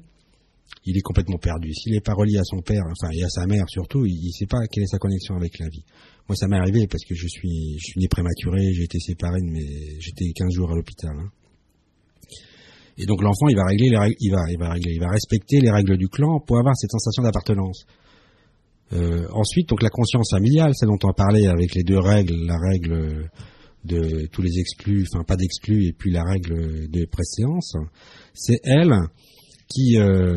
il 0.85 0.97
est 0.97 1.01
complètement 1.01 1.37
perdu. 1.37 1.73
S'il 1.73 1.93
n'est 1.93 2.01
pas 2.01 2.13
relié 2.13 2.37
à 2.37 2.43
son 2.43 2.61
père, 2.61 2.83
enfin 2.85 3.11
et 3.13 3.23
à 3.23 3.29
sa 3.29 3.47
mère 3.47 3.65
surtout, 3.67 4.05
il 4.05 4.27
ne 4.27 4.31
sait 4.31 4.45
pas 4.45 4.59
quelle 4.71 4.83
est 4.83 4.91
sa 4.91 4.99
connexion 4.99 5.35
avec 5.35 5.57
la 5.59 5.67
vie. 5.69 5.83
Moi, 6.29 6.35
ça 6.35 6.47
m'est 6.47 6.57
arrivé 6.57 6.87
parce 6.87 7.03
que 7.03 7.15
je 7.15 7.27
suis, 7.27 7.77
je 7.79 7.85
suis 7.85 7.99
né 7.99 8.07
prématuré, 8.07 8.73
j'ai 8.73 8.83
été 8.83 8.99
séparé 8.99 9.41
de 9.41 9.47
j'étais 9.99 10.31
15 10.35 10.53
jours 10.53 10.71
à 10.71 10.75
l'hôpital. 10.75 11.15
hein. 11.17 11.29
Et 12.97 13.05
donc 13.05 13.21
l'enfant, 13.21 13.47
il 13.49 13.55
va 13.55 13.65
régler 13.65 13.87
il 13.87 14.31
va, 14.31 14.39
il 14.49 14.57
va 14.57 14.69
régler, 14.69 14.93
il 14.93 14.99
va 14.99 15.09
respecter 15.09 15.59
les 15.59 15.69
règles 15.69 15.97
du 15.97 16.07
clan 16.07 16.39
pour 16.39 16.57
avoir 16.57 16.75
cette 16.77 16.91
sensation 16.91 17.23
d'appartenance. 17.23 17.85
Euh, 18.93 19.27
ensuite, 19.31 19.69
donc 19.69 19.81
la 19.81 19.89
conscience 19.89 20.29
familiale, 20.31 20.71
celle 20.75 20.89
dont 20.89 21.07
on 21.07 21.13
parlé 21.13 21.47
avec 21.47 21.73
les 21.73 21.83
deux 21.83 21.97
règles, 21.99 22.35
la 22.45 22.57
règle 22.57 23.29
de 23.83 24.27
tous 24.31 24.41
les 24.41 24.59
exclus, 24.59 25.05
enfin 25.11 25.23
pas 25.23 25.35
d'exclus, 25.35 25.87
et 25.87 25.93
puis 25.93 26.11
la 26.11 26.23
règle 26.23 26.89
de 26.89 27.05
préséance, 27.05 27.75
c'est 28.33 28.59
elle 28.63 28.93
qui, 29.67 29.97
euh, 29.97 30.35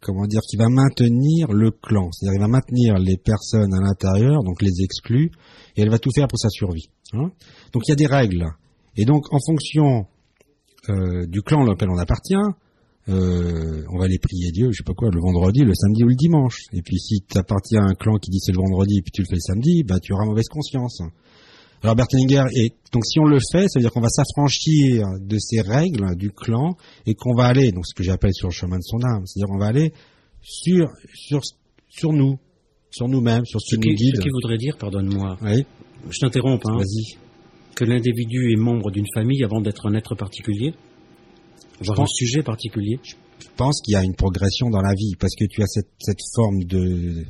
comment 0.00 0.26
dire, 0.26 0.40
qui 0.48 0.56
va 0.56 0.68
maintenir 0.68 1.52
le 1.52 1.70
clan, 1.70 2.10
c'est-à-dire 2.12 2.36
elle 2.36 2.46
va 2.46 2.48
maintenir 2.48 2.98
les 2.98 3.16
personnes 3.16 3.74
à 3.74 3.80
l'intérieur, 3.80 4.42
donc 4.42 4.62
les 4.62 4.82
exclus, 4.82 5.30
et 5.76 5.82
elle 5.82 5.90
va 5.90 5.98
tout 5.98 6.10
faire 6.14 6.28
pour 6.28 6.38
sa 6.38 6.48
survie. 6.48 6.88
hein. 7.12 7.30
donc 7.72 7.86
il 7.86 7.90
y 7.90 7.92
a 7.92 7.96
des 7.96 8.06
règles. 8.06 8.46
Et 8.96 9.04
donc 9.04 9.32
en 9.32 9.38
fonction 9.44 10.06
euh, 10.88 11.26
du 11.26 11.42
clan 11.42 11.66
auquel 11.66 11.88
on 11.90 11.98
appartient, 11.98 12.34
euh, 13.08 13.82
on 13.92 13.98
va 13.98 14.04
aller 14.06 14.18
prier 14.18 14.50
Dieu, 14.52 14.70
je 14.72 14.78
sais 14.78 14.82
pas 14.84 14.94
quoi, 14.94 15.10
le 15.12 15.20
vendredi, 15.20 15.60
le 15.60 15.74
samedi 15.74 16.04
ou 16.04 16.08
le 16.08 16.14
dimanche. 16.14 16.58
Et 16.72 16.82
puis 16.82 16.98
si 16.98 17.20
tu 17.28 17.36
appartiens 17.38 17.82
à 17.82 17.90
un 17.90 17.94
clan 17.94 18.16
qui 18.16 18.30
dit 18.30 18.38
c'est 18.40 18.52
le 18.52 18.58
vendredi 18.58 18.98
et 18.98 19.02
puis 19.02 19.12
tu 19.12 19.22
le 19.22 19.26
fais 19.26 19.34
le 19.36 19.40
samedi, 19.40 19.82
bah 19.84 20.00
tu 20.00 20.12
auras 20.12 20.24
mauvaise 20.24 20.48
conscience. 20.48 21.00
Alors 21.82 21.96
Bertelinger, 21.96 22.44
et 22.54 22.72
donc 22.92 23.04
si 23.04 23.20
on 23.20 23.26
le 23.26 23.38
fait, 23.52 23.68
ça 23.68 23.78
veut 23.78 23.82
dire 23.82 23.92
qu'on 23.92 24.00
va 24.00 24.08
s'affranchir 24.08 25.06
de 25.20 25.36
ces 25.38 25.60
règles 25.60 26.16
du 26.16 26.30
clan 26.30 26.76
et 27.06 27.14
qu'on 27.14 27.34
va 27.34 27.44
aller, 27.44 27.72
donc 27.72 27.86
ce 27.86 27.94
que 27.94 28.02
j'appelle 28.02 28.32
sur 28.32 28.48
le 28.48 28.54
chemin 28.54 28.78
de 28.78 28.82
son 28.82 29.02
âme, 29.04 29.26
c'est-à-dire 29.26 29.54
on 29.54 29.58
va 29.58 29.66
aller 29.66 29.92
sur 30.40 30.88
sur 31.14 31.42
sur 31.90 32.12
nous, 32.14 32.38
sur 32.90 33.06
nous-mêmes, 33.08 33.44
sur 33.44 33.60
ce 33.60 33.76
Ce 33.76 33.80
qui 33.80 33.88
nous 33.90 33.94
guide. 33.96 34.16
ce 34.16 34.20
qui 34.22 34.30
voudrait 34.30 34.56
dire, 34.56 34.78
pardonne-moi, 34.78 35.36
Oui, 35.42 35.64
je 36.10 36.18
t'interromps, 36.20 36.62
hein, 36.64 36.76
vas-y. 36.78 37.18
que 37.74 37.84
l'individu 37.84 38.50
est 38.52 38.56
membre 38.56 38.90
d'une 38.90 39.06
famille 39.14 39.44
avant 39.44 39.60
d'être 39.60 39.86
un 39.86 39.94
être 39.94 40.14
particulier, 40.14 40.72
voire 41.80 42.00
un 42.00 42.06
sujet 42.06 42.42
particulier. 42.42 42.98
Je 43.04 43.48
pense 43.56 43.80
qu'il 43.82 43.92
y 43.92 43.96
a 43.96 44.02
une 44.02 44.14
progression 44.14 44.70
dans 44.70 44.80
la 44.80 44.94
vie 44.94 45.14
parce 45.18 45.34
que 45.34 45.44
tu 45.46 45.62
as 45.62 45.66
cette, 45.66 45.90
cette 45.98 46.20
forme 46.34 46.64
de 46.64 47.24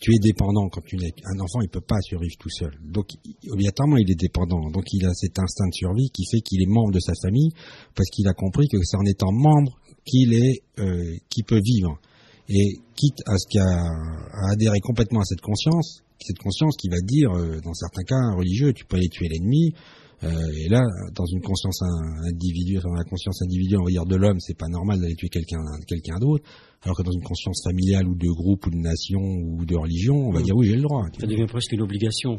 tu 0.00 0.14
es 0.14 0.18
dépendant 0.18 0.68
quand 0.70 0.80
tu 0.80 0.96
nais. 0.96 1.12
Un 1.26 1.38
enfant, 1.40 1.60
il 1.60 1.68
peut 1.68 1.82
pas 1.82 2.00
survivre 2.00 2.34
tout 2.38 2.48
seul. 2.48 2.72
Donc, 2.82 3.08
obligatoirement, 3.50 3.98
il 3.98 4.10
est 4.10 4.18
dépendant. 4.18 4.70
Donc, 4.70 4.84
il 4.92 5.04
a 5.04 5.12
cet 5.12 5.38
instinct 5.38 5.66
de 5.68 5.74
survie 5.74 6.08
qui 6.10 6.24
fait 6.24 6.40
qu'il 6.40 6.62
est 6.62 6.66
membre 6.66 6.92
de 6.92 7.00
sa 7.00 7.12
famille 7.22 7.50
parce 7.94 8.08
qu'il 8.08 8.26
a 8.26 8.32
compris 8.32 8.66
que 8.68 8.78
c'est 8.82 8.96
en 8.96 9.04
étant 9.04 9.30
membre 9.30 9.78
qu'il 10.06 10.32
est, 10.32 10.62
euh, 10.78 11.16
qu'il 11.28 11.44
peut 11.44 11.60
vivre. 11.62 12.00
Et 12.48 12.80
quitte 12.96 13.20
à 13.26 13.36
ce 13.36 13.46
qu'à 13.48 13.62
à 13.62 14.52
adhérer 14.52 14.80
complètement 14.80 15.20
à 15.20 15.24
cette 15.24 15.42
conscience, 15.42 16.02
cette 16.18 16.38
conscience 16.38 16.76
qui 16.76 16.88
va 16.88 17.00
dire, 17.00 17.30
euh, 17.32 17.60
dans 17.60 17.74
certains 17.74 18.02
cas 18.02 18.34
religieux, 18.36 18.72
tu 18.72 18.86
peux 18.86 18.96
aller 18.96 19.08
tuer 19.08 19.28
l'ennemi. 19.28 19.74
Euh, 20.22 20.28
et 20.58 20.68
là, 20.68 20.82
dans 21.14 21.24
une 21.24 21.40
conscience 21.40 21.80
in- 21.82 22.28
individuelle, 22.28 22.78
enfin, 22.80 22.90
dans 22.90 22.96
la 22.98 23.04
conscience 23.04 23.40
individuelle, 23.42 23.80
on 23.80 23.84
va 23.84 23.90
dire 23.90 24.04
de 24.06 24.16
l'homme, 24.16 24.38
c'est 24.38 24.56
pas 24.58 24.68
normal 24.68 25.00
d'aller 25.00 25.14
tuer 25.14 25.28
quelqu'un, 25.30 25.62
quelqu'un 25.86 26.18
d'autre. 26.18 26.44
Alors 26.82 26.96
que 26.96 27.02
dans 27.02 27.12
une 27.12 27.22
conscience 27.22 27.62
familiale 27.64 28.06
ou 28.06 28.14
de 28.14 28.28
groupe 28.28 28.66
ou 28.66 28.70
de 28.70 28.76
nation 28.76 29.20
ou 29.20 29.64
de 29.64 29.76
religion, 29.76 30.14
on 30.16 30.30
va 30.32 30.40
Mm. 30.40 30.44
dire 30.44 30.56
oui, 30.56 30.66
j'ai 30.68 30.76
le 30.76 30.82
droit. 30.82 31.04
Ça 31.18 31.26
devient 31.26 31.46
presque 31.48 31.72
une 31.72 31.82
obligation. 31.82 32.38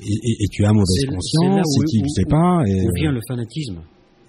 Et, 0.00 0.04
et- 0.04 0.36
et 0.44 0.46
tu 0.52 0.64
as 0.64 0.72
mauvaise 0.72 0.86
C'est- 0.88 1.06
c'est 1.08 1.14
conscience, 1.14 1.66
tu 1.90 1.98
où- 1.98 2.02
le 2.02 2.08
sais 2.08 2.24
pas. 2.30 2.62
Et, 2.68 2.86
Où 2.86 2.92
vient 2.94 3.12
le 3.12 3.20
fanatisme 3.28 3.80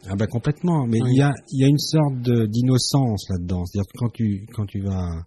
ah 0.07 0.15
ben 0.15 0.25
complètement. 0.27 0.87
Mais 0.87 1.01
Oui. 1.01 1.09
il 1.11 1.17
y 1.19 1.21
a, 1.21 1.31
il 1.51 1.59
y 1.61 1.65
a 1.65 1.67
une 1.67 1.77
sorte 1.77 2.21
d'innocence 2.49 3.27
là-dedans. 3.29 3.65
C'est-à-dire 3.65 3.87
que 3.91 3.97
quand 3.99 4.09
tu, 4.13 4.45
quand 4.55 4.65
tu 4.65 4.79
vas, 4.81 5.23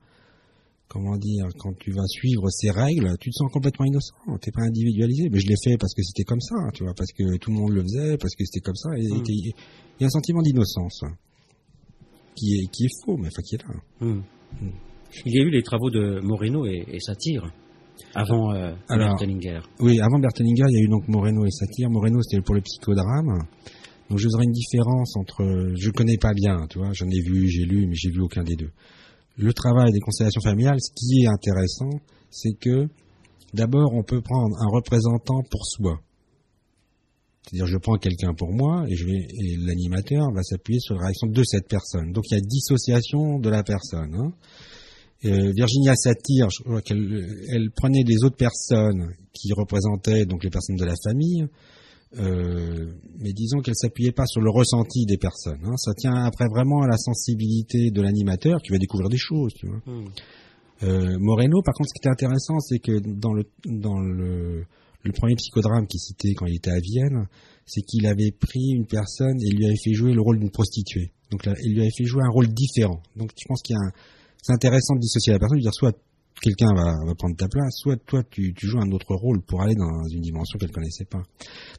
comment 0.92 1.16
dire, 1.16 1.46
quand 1.58 1.72
tu 1.78 1.90
vas 1.92 2.06
suivre 2.06 2.50
ces 2.50 2.70
règles, 2.70 3.16
tu 3.18 3.30
te 3.30 3.34
sens 3.34 3.50
complètement 3.50 3.86
innocent. 3.86 4.12
T'es 4.42 4.50
pas 4.52 4.62
individualisé. 4.62 5.30
Mais 5.30 5.40
je 5.40 5.46
l'ai 5.48 5.56
fait 5.64 5.76
parce 5.78 5.94
que 5.94 6.02
c'était 6.02 6.24
comme 6.24 6.40
ça, 6.40 6.56
tu 6.74 6.84
vois, 6.84 6.92
parce 6.94 7.10
que 7.12 7.38
tout 7.38 7.50
le 7.50 7.56
monde 7.56 7.72
le 7.72 7.82
faisait, 7.82 8.18
parce 8.18 8.34
que 8.34 8.44
c'était 8.44 8.60
comme 8.60 8.76
ça. 8.76 8.90
Et 8.98 9.08
Mm. 9.08 9.22
t'es- 9.22 9.32
il 9.32 9.52
y 10.00 10.04
a 10.04 10.06
un 10.06 10.10
sentiment 10.10 10.42
d'innocence 10.42 11.00
qui 12.34 12.54
est, 12.58 12.66
qui 12.70 12.84
est 12.84 13.04
faux, 13.04 13.16
mais 13.16 13.28
enfin 13.28 13.42
qui 13.42 13.54
est 13.54 13.62
là. 13.62 13.74
Hmm. 14.00 14.20
Il 15.26 15.34
y 15.34 15.38
a 15.38 15.42
eu 15.42 15.50
les 15.50 15.62
travaux 15.62 15.90
de 15.90 16.20
Moreno 16.22 16.66
et, 16.66 16.84
et 16.88 16.98
Satire 17.00 17.50
avant 18.14 18.52
euh, 18.54 18.74
Alors, 18.88 19.08
Bertelinger. 19.10 19.60
Oui, 19.80 19.98
avant 20.00 20.18
Bertelinger, 20.18 20.64
il 20.68 20.74
y 20.76 20.80
a 20.80 20.84
eu 20.84 20.88
donc 20.88 21.06
Moreno 21.08 21.44
et 21.46 21.50
Satir. 21.50 21.90
Moreno, 21.90 22.20
c'était 22.22 22.42
pour 22.42 22.54
le 22.54 22.60
psychodrame. 22.62 23.46
Donc 24.10 24.18
je 24.18 24.28
dirais 24.28 24.44
une 24.44 24.52
différence 24.52 25.16
entre, 25.16 25.72
je 25.78 25.90
connais 25.90 26.18
pas 26.18 26.32
bien, 26.34 26.66
tu 26.68 26.78
vois, 26.78 26.92
j'en 26.92 27.06
ai 27.08 27.20
vu, 27.20 27.48
j'ai 27.48 27.64
lu, 27.64 27.86
mais 27.86 27.94
j'ai 27.94 28.10
vu 28.10 28.20
aucun 28.20 28.42
des 28.42 28.56
deux. 28.56 28.70
Le 29.36 29.52
travail 29.52 29.92
des 29.92 30.00
constellations 30.00 30.40
familiales, 30.40 30.78
ce 30.80 30.92
qui 30.94 31.22
est 31.22 31.28
intéressant, 31.28 31.90
c'est 32.30 32.54
que 32.58 32.88
d'abord 33.54 33.92
on 33.94 34.02
peut 34.02 34.20
prendre 34.20 34.56
un 34.60 34.68
représentant 34.68 35.42
pour 35.50 35.66
soi. 35.66 36.00
C'est-à-dire 37.42 37.66
je 37.66 37.78
prends 37.78 37.96
quelqu'un 37.96 38.34
pour 38.34 38.52
moi 38.52 38.84
et, 38.88 38.94
et 38.94 39.56
l'animateur 39.58 40.30
va 40.32 40.42
s'appuyer 40.42 40.78
sur 40.80 40.94
la 40.94 41.06
réaction 41.06 41.26
de 41.26 41.42
cette 41.44 41.68
personne. 41.68 42.12
Donc 42.12 42.24
il 42.30 42.34
y 42.34 42.36
a 42.36 42.40
dissociation 42.40 43.38
de 43.38 43.50
la 43.50 43.62
personne. 43.62 44.14
Hein. 44.14 44.32
Euh, 45.24 45.52
Virginia 45.54 45.94
Satir, 45.94 46.48
je 46.50 46.62
crois 46.62 46.82
qu'elle 46.82 47.44
elle 47.48 47.70
prenait 47.70 48.02
des 48.02 48.24
autres 48.24 48.36
personnes 48.36 49.14
qui 49.32 49.52
représentaient 49.52 50.26
donc 50.26 50.42
les 50.42 50.50
personnes 50.50 50.76
de 50.76 50.84
la 50.84 50.94
famille, 51.04 51.46
euh, 52.18 52.92
mais 53.18 53.32
disons 53.32 53.60
qu'elle 53.60 53.74
s'appuyait 53.74 54.12
pas 54.12 54.26
sur 54.26 54.40
le 54.40 54.50
ressenti 54.50 55.06
des 55.06 55.16
personnes. 55.16 55.60
Hein. 55.64 55.76
Ça 55.76 55.92
tient 55.94 56.14
après 56.14 56.46
vraiment 56.48 56.82
à 56.82 56.86
la 56.86 56.98
sensibilité 56.98 57.90
de 57.90 58.02
l'animateur 58.02 58.60
qui 58.60 58.70
va 58.70 58.78
découvrir 58.78 59.08
des 59.08 59.18
choses. 59.18 59.52
Tu 59.54 59.66
vois. 59.66 59.80
Hmm. 59.86 60.08
Euh, 60.82 61.16
Moreno, 61.18 61.62
par 61.62 61.74
contre, 61.74 61.88
ce 61.88 61.94
qui 61.94 62.00
était 62.00 62.12
intéressant, 62.12 62.58
c'est 62.60 62.80
que 62.80 62.98
dans 62.98 63.32
le 63.32 63.44
dans 63.64 63.98
le, 64.00 64.64
le 65.02 65.12
premier 65.12 65.36
psychodrame 65.36 65.86
qu'il 65.86 66.00
citait 66.00 66.34
quand 66.34 66.46
il 66.46 66.56
était 66.56 66.70
à 66.70 66.80
Vienne, 66.80 67.26
c'est 67.66 67.82
qu'il 67.82 68.06
avait 68.06 68.32
pris 68.32 68.72
une 68.74 68.86
personne 68.86 69.40
et 69.40 69.50
lui 69.50 69.64
avait 69.64 69.80
fait 69.82 69.94
jouer 69.94 70.12
le 70.12 70.20
rôle 70.20 70.38
d'une 70.38 70.50
prostituée. 70.50 71.12
Donc 71.30 71.46
là, 71.46 71.54
il 71.64 71.72
lui 71.74 71.80
avait 71.80 71.94
fait 71.96 72.04
jouer 72.04 72.22
un 72.24 72.30
rôle 72.30 72.48
différent. 72.48 73.00
Donc 73.16 73.30
je 73.40 73.44
pense 73.48 73.62
qu'il 73.62 73.74
y 73.74 73.78
a 73.78 73.82
un, 73.86 73.92
c'est 74.42 74.52
intéressant 74.52 74.96
de 74.96 75.00
dissocier 75.00 75.32
la 75.32 75.38
personne, 75.38 75.58
de 75.58 75.62
dire 75.62 75.74
soit 75.74 75.96
quelqu'un 76.40 76.74
va, 76.74 76.94
va, 77.06 77.14
prendre 77.14 77.36
ta 77.36 77.48
place, 77.48 77.72
soit 77.76 77.96
toi 78.06 78.22
tu, 78.30 78.52
tu, 78.54 78.66
joues 78.66 78.80
un 78.80 78.90
autre 78.92 79.14
rôle 79.14 79.42
pour 79.42 79.62
aller 79.62 79.74
dans 79.74 80.08
une 80.08 80.20
dimension 80.20 80.58
qu'elle 80.58 80.72
connaissait 80.72 81.04
pas. 81.04 81.22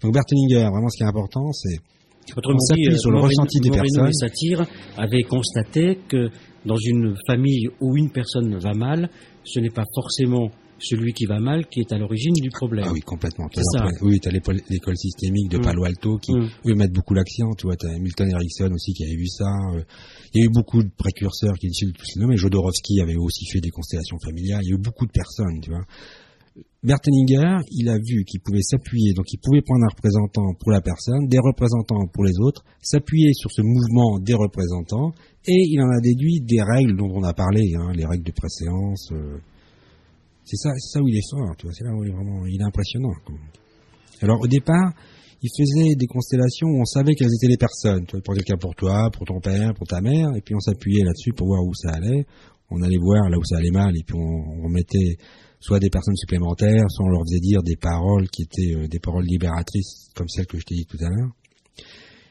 Donc 0.02 0.14
Bertelinger, 0.14 0.70
vraiment 0.70 0.90
ce 0.90 0.98
qui 0.98 1.04
est 1.04 1.08
important, 1.08 1.52
c'est 1.52 1.80
on 2.38 2.60
s'appuie 2.60 2.98
sur 2.98 3.12
le 3.12 3.20
ressenti 3.20 3.60
des 3.60 3.70
personnes. 3.70 4.08
et 4.08 4.14
Satire 4.14 4.66
avaient 4.98 5.24
constaté 5.24 6.00
que 6.08 6.30
dans 6.66 6.78
une 6.78 7.16
famille 7.28 7.68
où 7.82 7.98
une 7.98 8.12
personne 8.12 8.58
va 8.58 8.74
mal, 8.74 9.10
ce 9.44 9.60
n'est 9.60 9.70
pas 9.70 9.84
forcément 9.94 10.50
celui 10.84 11.14
qui 11.14 11.26
va 11.26 11.40
mal 11.40 11.68
qui 11.68 11.80
est 11.80 11.92
à 11.92 11.98
l'origine 11.98 12.34
du 12.34 12.50
problème. 12.50 12.86
Ah 12.88 12.92
oui, 12.94 13.02
complètement. 13.02 13.48
Ça. 13.54 13.86
Oui, 14.02 14.20
tu 14.20 14.30
as 14.30 14.32
l'école 14.32 14.98
systémique 14.98 15.50
de 15.50 15.58
mm. 15.58 15.62
Palo 15.62 15.84
Alto 15.86 16.18
qui, 16.18 16.34
mm. 16.34 16.50
eux, 16.68 16.76
mettent 16.76 16.94
beaucoup 16.94 17.14
l'accent. 17.14 17.50
Tu 17.58 17.68
vois, 17.68 17.76
tu 17.76 17.88
as 17.88 17.98
Milton 18.00 18.30
Erickson 18.30 18.72
aussi 18.74 18.94
qui 18.94 19.04
avait 19.04 19.16
vu 19.16 19.28
ça. 19.28 19.50
Euh. 19.76 19.84
Il 20.34 20.40
y 20.40 20.44
a 20.44 20.46
eu 20.46 20.52
beaucoup 20.52 20.84
de 20.84 20.90
précurseurs 20.98 21.54
qui 21.60 21.68
disent 21.68 21.94
tout 21.94 22.06
cela, 22.06 22.28
mais 22.28 22.38
Jodorowsky 22.38 23.02
avait 23.02 23.18
aussi 23.18 23.46
fait 23.46 23.60
des 23.60 23.70
constellations 23.70 24.18
familiales. 24.20 24.62
Il 24.64 24.70
y 24.70 24.74
a 24.74 24.76
eu 24.76 24.82
beaucoup 24.82 25.06
de 25.06 25.12
personnes, 25.12 25.60
tu 25.62 25.70
vois. 25.70 25.86
Berteninger, 26.84 27.64
il 27.72 27.88
a 27.88 27.98
vu 27.98 28.26
qu'il 28.26 28.42
pouvait 28.42 28.62
s'appuyer, 28.62 29.14
donc 29.14 29.32
il 29.32 29.38
pouvait 29.38 29.62
prendre 29.62 29.86
un 29.86 29.88
représentant 29.88 30.54
pour 30.60 30.72
la 30.72 30.82
personne, 30.82 31.28
des 31.28 31.40
représentants 31.40 32.06
pour 32.12 32.26
les 32.26 32.38
autres, 32.40 32.64
s'appuyer 32.82 33.34
sur 33.34 33.52
ce 33.52 33.62
mouvement 33.62 34.20
des 34.20 34.34
représentants, 34.34 35.14
et 35.48 35.56
il 35.56 35.82
en 35.82 35.90
a 35.90 36.02
déduit 36.02 36.42
des 36.42 36.62
règles 36.62 36.98
dont 36.98 37.10
on 37.10 37.24
a 37.24 37.34
parlé, 37.34 37.72
hein, 37.76 37.94
les 37.96 38.06
règles 38.06 38.26
de 38.26 38.34
préséance, 38.34 39.10
euh, 39.14 39.38
c'est 40.46 40.58
ça, 40.58 40.70
ça 40.78 41.02
où 41.02 41.08
il 41.08 41.18
est 41.18 41.30
fort, 41.30 41.56
tu 41.58 41.66
vois. 41.66 41.74
C'est 41.74 41.84
là 41.84 41.92
où 41.94 42.04
il 42.04 42.10
est 42.10 42.14
vraiment, 42.14 42.46
il 42.46 42.60
est 42.60 42.66
impressionnant. 42.66 43.14
Alors 44.22 44.42
au 44.42 44.48
départ, 44.48 44.94
il 45.44 45.50
faisait 45.50 45.96
des 45.96 46.08
constellations 46.08 46.68
où 46.68 46.80
on 46.80 46.86
savait 46.86 47.16
quelles 47.16 47.34
étaient 47.36 47.52
les 47.52 47.58
personnes. 47.58 48.06
Tu 48.06 48.16
vois, 48.16 48.22
pour 48.24 48.34
quelqu'un 48.34 48.58
pour 48.58 48.74
toi, 48.76 49.10
pour 49.12 49.26
ton 49.26 49.42
père, 49.42 49.74
pour 49.74 49.86
ta 49.86 50.00
mère, 50.00 50.30
et 50.36 50.42
puis 50.42 50.56
on 50.56 50.60
s'appuyait 50.60 51.04
là-dessus 51.04 51.34
pour 51.34 51.48
voir 51.48 51.62
où 51.64 51.74
ça 51.74 51.90
allait. 51.92 52.26
On 52.70 52.82
allait 52.82 52.98
voir 52.98 53.30
là 53.30 53.38
où 53.38 53.44
ça 53.44 53.58
allait 53.58 53.72
mal, 53.72 53.92
et 53.96 54.04
puis 54.06 54.16
on, 54.18 54.70
mettait 54.70 55.18
soit 55.60 55.80
des 55.80 55.90
personnes 55.90 56.16
supplémentaires, 56.16 56.86
soit 56.90 57.06
on 57.06 57.10
leur 57.10 57.22
faisait 57.28 57.42
dire 57.42 57.62
des 57.62 57.76
paroles 57.76 58.30
qui 58.30 58.44
étaient 58.44 58.74
euh, 58.74 58.88
des 58.88 59.00
paroles 59.00 59.26
libératrices, 59.26 60.10
comme 60.16 60.28
celles 60.28 60.48
que 60.48 60.58
je 60.58 60.64
t'ai 60.64 60.76
dit 60.76 60.86
tout 60.86 60.98
à 61.02 61.10
l'heure. 61.10 61.32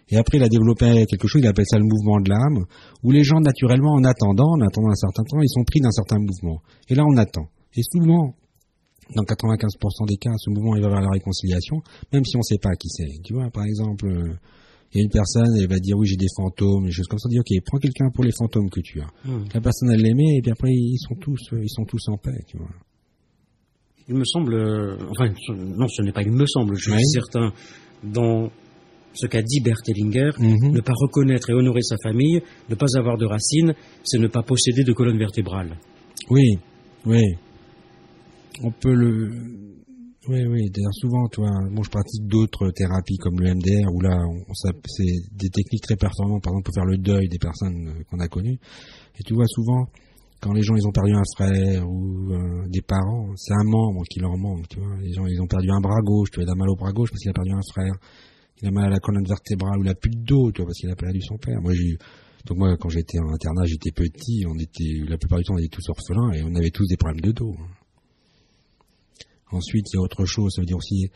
Et 0.08 0.16
après, 0.16 0.38
il 0.38 0.42
a 0.42 0.48
développé 0.48 1.06
quelque 1.06 1.28
chose, 1.28 1.42
il 1.42 1.46
appelle 1.46 1.66
ça 1.68 1.78
le 1.78 1.84
mouvement 1.84 2.20
de 2.20 2.30
l'âme, 2.30 2.64
où 3.02 3.10
les 3.10 3.24
gens, 3.24 3.40
naturellement, 3.40 3.92
en 3.92 4.04
attendant, 4.04 4.52
en 4.52 4.60
attendant 4.60 4.90
un 4.90 4.94
certain 4.94 5.22
temps, 5.22 5.40
ils 5.40 5.48
sont 5.48 5.64
pris 5.64 5.80
d'un 5.80 5.90
certain 5.90 6.16
mouvement. 6.18 6.60
Et 6.88 6.94
là, 6.94 7.04
on 7.06 7.16
attend. 7.16 7.46
Et 7.76 7.82
souvent, 7.82 8.34
dans 9.14 9.22
95% 9.22 10.08
des 10.08 10.16
cas, 10.16 10.30
ce 10.38 10.50
mouvement 10.50 10.76
il 10.76 10.82
va 10.82 10.88
vers 10.88 11.00
la 11.00 11.10
réconciliation, 11.10 11.82
même 12.12 12.24
si 12.24 12.36
on 12.36 12.40
ne 12.40 12.44
sait 12.44 12.58
pas 12.58 12.74
qui 12.76 12.88
c'est. 12.88 13.22
Tu 13.24 13.34
vois, 13.34 13.50
par 13.50 13.64
exemple, 13.64 14.06
euh, 14.06 14.34
il 14.92 14.98
y 14.98 15.00
a 15.00 15.04
une 15.04 15.10
personne, 15.10 15.56
elle 15.58 15.68
va 15.68 15.78
dire 15.78 15.96
oui 15.96 16.06
j'ai 16.06 16.16
des 16.16 16.28
fantômes, 16.36 16.84
des 16.84 16.92
choses 16.92 17.06
comme 17.06 17.18
ça. 17.18 17.28
On 17.28 17.30
dit 17.30 17.40
ok, 17.40 17.64
prends 17.64 17.78
quelqu'un 17.78 18.10
pour 18.14 18.24
les 18.24 18.32
fantômes 18.32 18.70
que 18.70 18.80
tu 18.80 19.00
as. 19.00 19.08
Hmm. 19.24 19.44
La 19.54 19.60
personne 19.60 19.90
elle 19.90 20.02
l'aimait 20.02 20.36
et 20.36 20.42
puis 20.42 20.50
après 20.50 20.70
ils 20.70 20.98
sont 20.98 21.14
tous, 21.14 21.40
ils 21.52 21.70
sont 21.70 21.84
tous 21.84 22.08
en 22.08 22.16
paix. 22.16 22.30
Tu 22.46 22.58
vois. 22.58 22.70
Il 24.08 24.16
me 24.16 24.24
semble, 24.24 24.54
euh, 24.54 24.96
enfin 25.10 25.32
non, 25.56 25.88
ce 25.88 26.02
n'est 26.02 26.12
pas 26.12 26.22
il 26.22 26.32
me 26.32 26.46
semble, 26.46 26.76
je 26.76 26.90
suis 26.90 27.06
certain 27.06 27.52
dans 28.02 28.50
ce 29.14 29.26
qu'a 29.26 29.42
dit 29.42 29.60
Bert 29.60 29.76
Hellinger, 29.86 30.30
mhm. 30.38 30.72
ne 30.72 30.80
pas 30.80 30.94
reconnaître 30.94 31.50
et 31.50 31.52
honorer 31.52 31.82
sa 31.82 31.96
famille, 32.02 32.40
ne 32.68 32.74
pas 32.74 32.86
avoir 32.96 33.18
de 33.18 33.26
racines, 33.26 33.74
c'est 34.04 34.18
ne 34.18 34.26
pas 34.26 34.42
posséder 34.42 34.84
de 34.84 34.92
colonne 34.92 35.18
vertébrale. 35.18 35.78
Oui, 36.30 36.58
oui 37.06 37.22
on 38.62 38.70
peut 38.70 38.94
le 38.94 39.30
oui, 40.28 40.46
oui. 40.46 40.70
D'ailleurs, 40.70 40.94
souvent, 40.94 41.26
toi, 41.26 41.50
bon, 41.72 41.82
je 41.82 41.90
pratique 41.90 42.24
d'autres 42.28 42.70
thérapies 42.70 43.16
comme 43.16 43.40
le 43.40 43.54
MDR, 43.54 43.92
où 43.92 44.00
là, 44.00 44.16
on, 44.24 44.54
c'est 44.54 45.10
des 45.32 45.48
techniques 45.48 45.82
très 45.82 45.96
performantes, 45.96 46.44
par 46.44 46.52
exemple, 46.52 46.66
pour 46.66 46.74
faire 46.74 46.84
le 46.84 46.96
deuil 46.96 47.28
des 47.28 47.38
personnes 47.38 47.88
euh, 47.88 48.04
qu'on 48.08 48.20
a 48.20 48.28
connues. 48.28 48.58
Et 49.18 49.22
tu 49.24 49.34
vois, 49.34 49.46
souvent, 49.48 49.84
quand 50.40 50.52
les 50.52 50.62
gens, 50.62 50.76
ils 50.76 50.86
ont 50.86 50.92
perdu 50.92 51.12
un 51.12 51.26
frère 51.36 51.88
ou 51.88 52.32
euh, 52.32 52.68
des 52.68 52.82
parents, 52.82 53.34
c'est 53.34 53.52
un 53.52 53.64
membre 53.64 54.02
qui 54.08 54.20
leur 54.20 54.36
manque, 54.36 54.68
tu 54.68 54.78
vois. 54.78 54.96
Les 55.00 55.12
gens, 55.12 55.26
ils 55.26 55.40
ont 55.42 55.48
perdu 55.48 55.70
un 55.70 55.80
bras 55.80 56.00
gauche, 56.02 56.30
tu 56.30 56.36
vois, 56.36 56.44
il 56.44 56.50
a 56.50 56.54
mal 56.54 56.70
au 56.70 56.76
bras 56.76 56.92
gauche 56.92 57.10
parce 57.10 57.20
qu'il 57.20 57.30
a 57.30 57.34
perdu 57.34 57.50
un 57.50 57.72
frère. 57.72 57.94
Il 58.60 58.68
a 58.68 58.70
mal 58.70 58.84
à 58.84 58.90
la 58.90 59.00
colonne 59.00 59.26
vertébrale 59.26 59.80
ou 59.80 59.82
il 59.82 59.88
a 59.88 59.94
plus 59.96 60.10
de 60.10 60.22
dos, 60.22 60.52
tu 60.52 60.62
vois, 60.62 60.66
parce 60.66 60.78
qu'il 60.78 60.90
a 60.90 60.94
perdu 60.94 61.20
son 61.20 61.36
père. 61.36 61.60
Moi, 61.60 61.72
j'ai 61.74 61.96
donc 62.46 62.58
moi, 62.58 62.76
quand 62.76 62.88
j'étais 62.88 63.18
en 63.18 63.32
internat, 63.32 63.64
j'étais 63.66 63.92
petit, 63.92 64.44
on 64.48 64.58
était, 64.58 65.08
la 65.08 65.16
plupart 65.16 65.38
du 65.38 65.44
temps, 65.44 65.54
on 65.54 65.58
était 65.58 65.68
tous 65.68 65.88
orphelins 65.88 66.32
et 66.32 66.42
on 66.42 66.54
avait 66.56 66.70
tous 66.70 66.86
des 66.86 66.96
problèmes 66.96 67.20
de 67.20 67.30
dos. 67.30 67.54
Ensuite, 69.52 69.86
il 69.92 69.96
y 69.96 69.98
a 69.98 70.02
autre 70.02 70.24
chose, 70.24 70.52
ça 70.54 70.62
veut 70.62 70.66
dire 70.66 70.76
aussi 70.76 71.10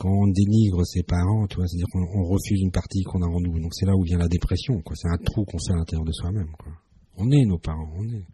quand 0.00 0.08
on 0.08 0.28
dénigre 0.28 0.82
ses 0.86 1.02
parents, 1.02 1.46
tu 1.46 1.56
vois, 1.56 1.66
c'est-à-dire 1.66 1.86
qu'on 1.92 2.24
refuse 2.24 2.62
une 2.62 2.70
partie 2.70 3.02
qu'on 3.02 3.20
a 3.20 3.26
en 3.26 3.38
nous. 3.38 3.60
Donc 3.60 3.74
c'est 3.74 3.84
là 3.84 3.92
où 3.94 4.02
vient 4.02 4.16
la 4.16 4.28
dépression, 4.28 4.80
quoi. 4.80 4.96
C'est 4.96 5.08
un 5.08 5.18
trou 5.22 5.44
qu'on 5.44 5.58
fait 5.58 5.74
à 5.74 5.76
l'intérieur 5.76 6.06
de 6.06 6.12
soi-même, 6.12 6.50
quoi. 6.58 6.72
On 7.18 7.30
est 7.30 7.44
nos 7.44 7.58
parents, 7.58 7.92
on 7.98 8.08
est. 8.08 8.24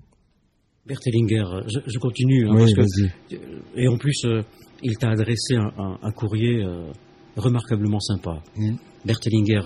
Bertelinger, 0.86 1.42
je, 1.66 1.98
continue. 1.98 2.48
Hein, 2.48 2.54
oui, 2.54 2.72
que, 2.72 3.36
et 3.74 3.88
en 3.88 3.98
plus, 3.98 4.24
euh, 4.24 4.42
il 4.84 4.96
t'a 4.96 5.10
adressé 5.10 5.56
un, 5.56 6.12
courrier 6.12 6.62
euh, 6.62 6.92
remarquablement 7.36 7.98
sympa. 7.98 8.40
Mmh. 8.56 8.76
Bertelinger, 9.04 9.62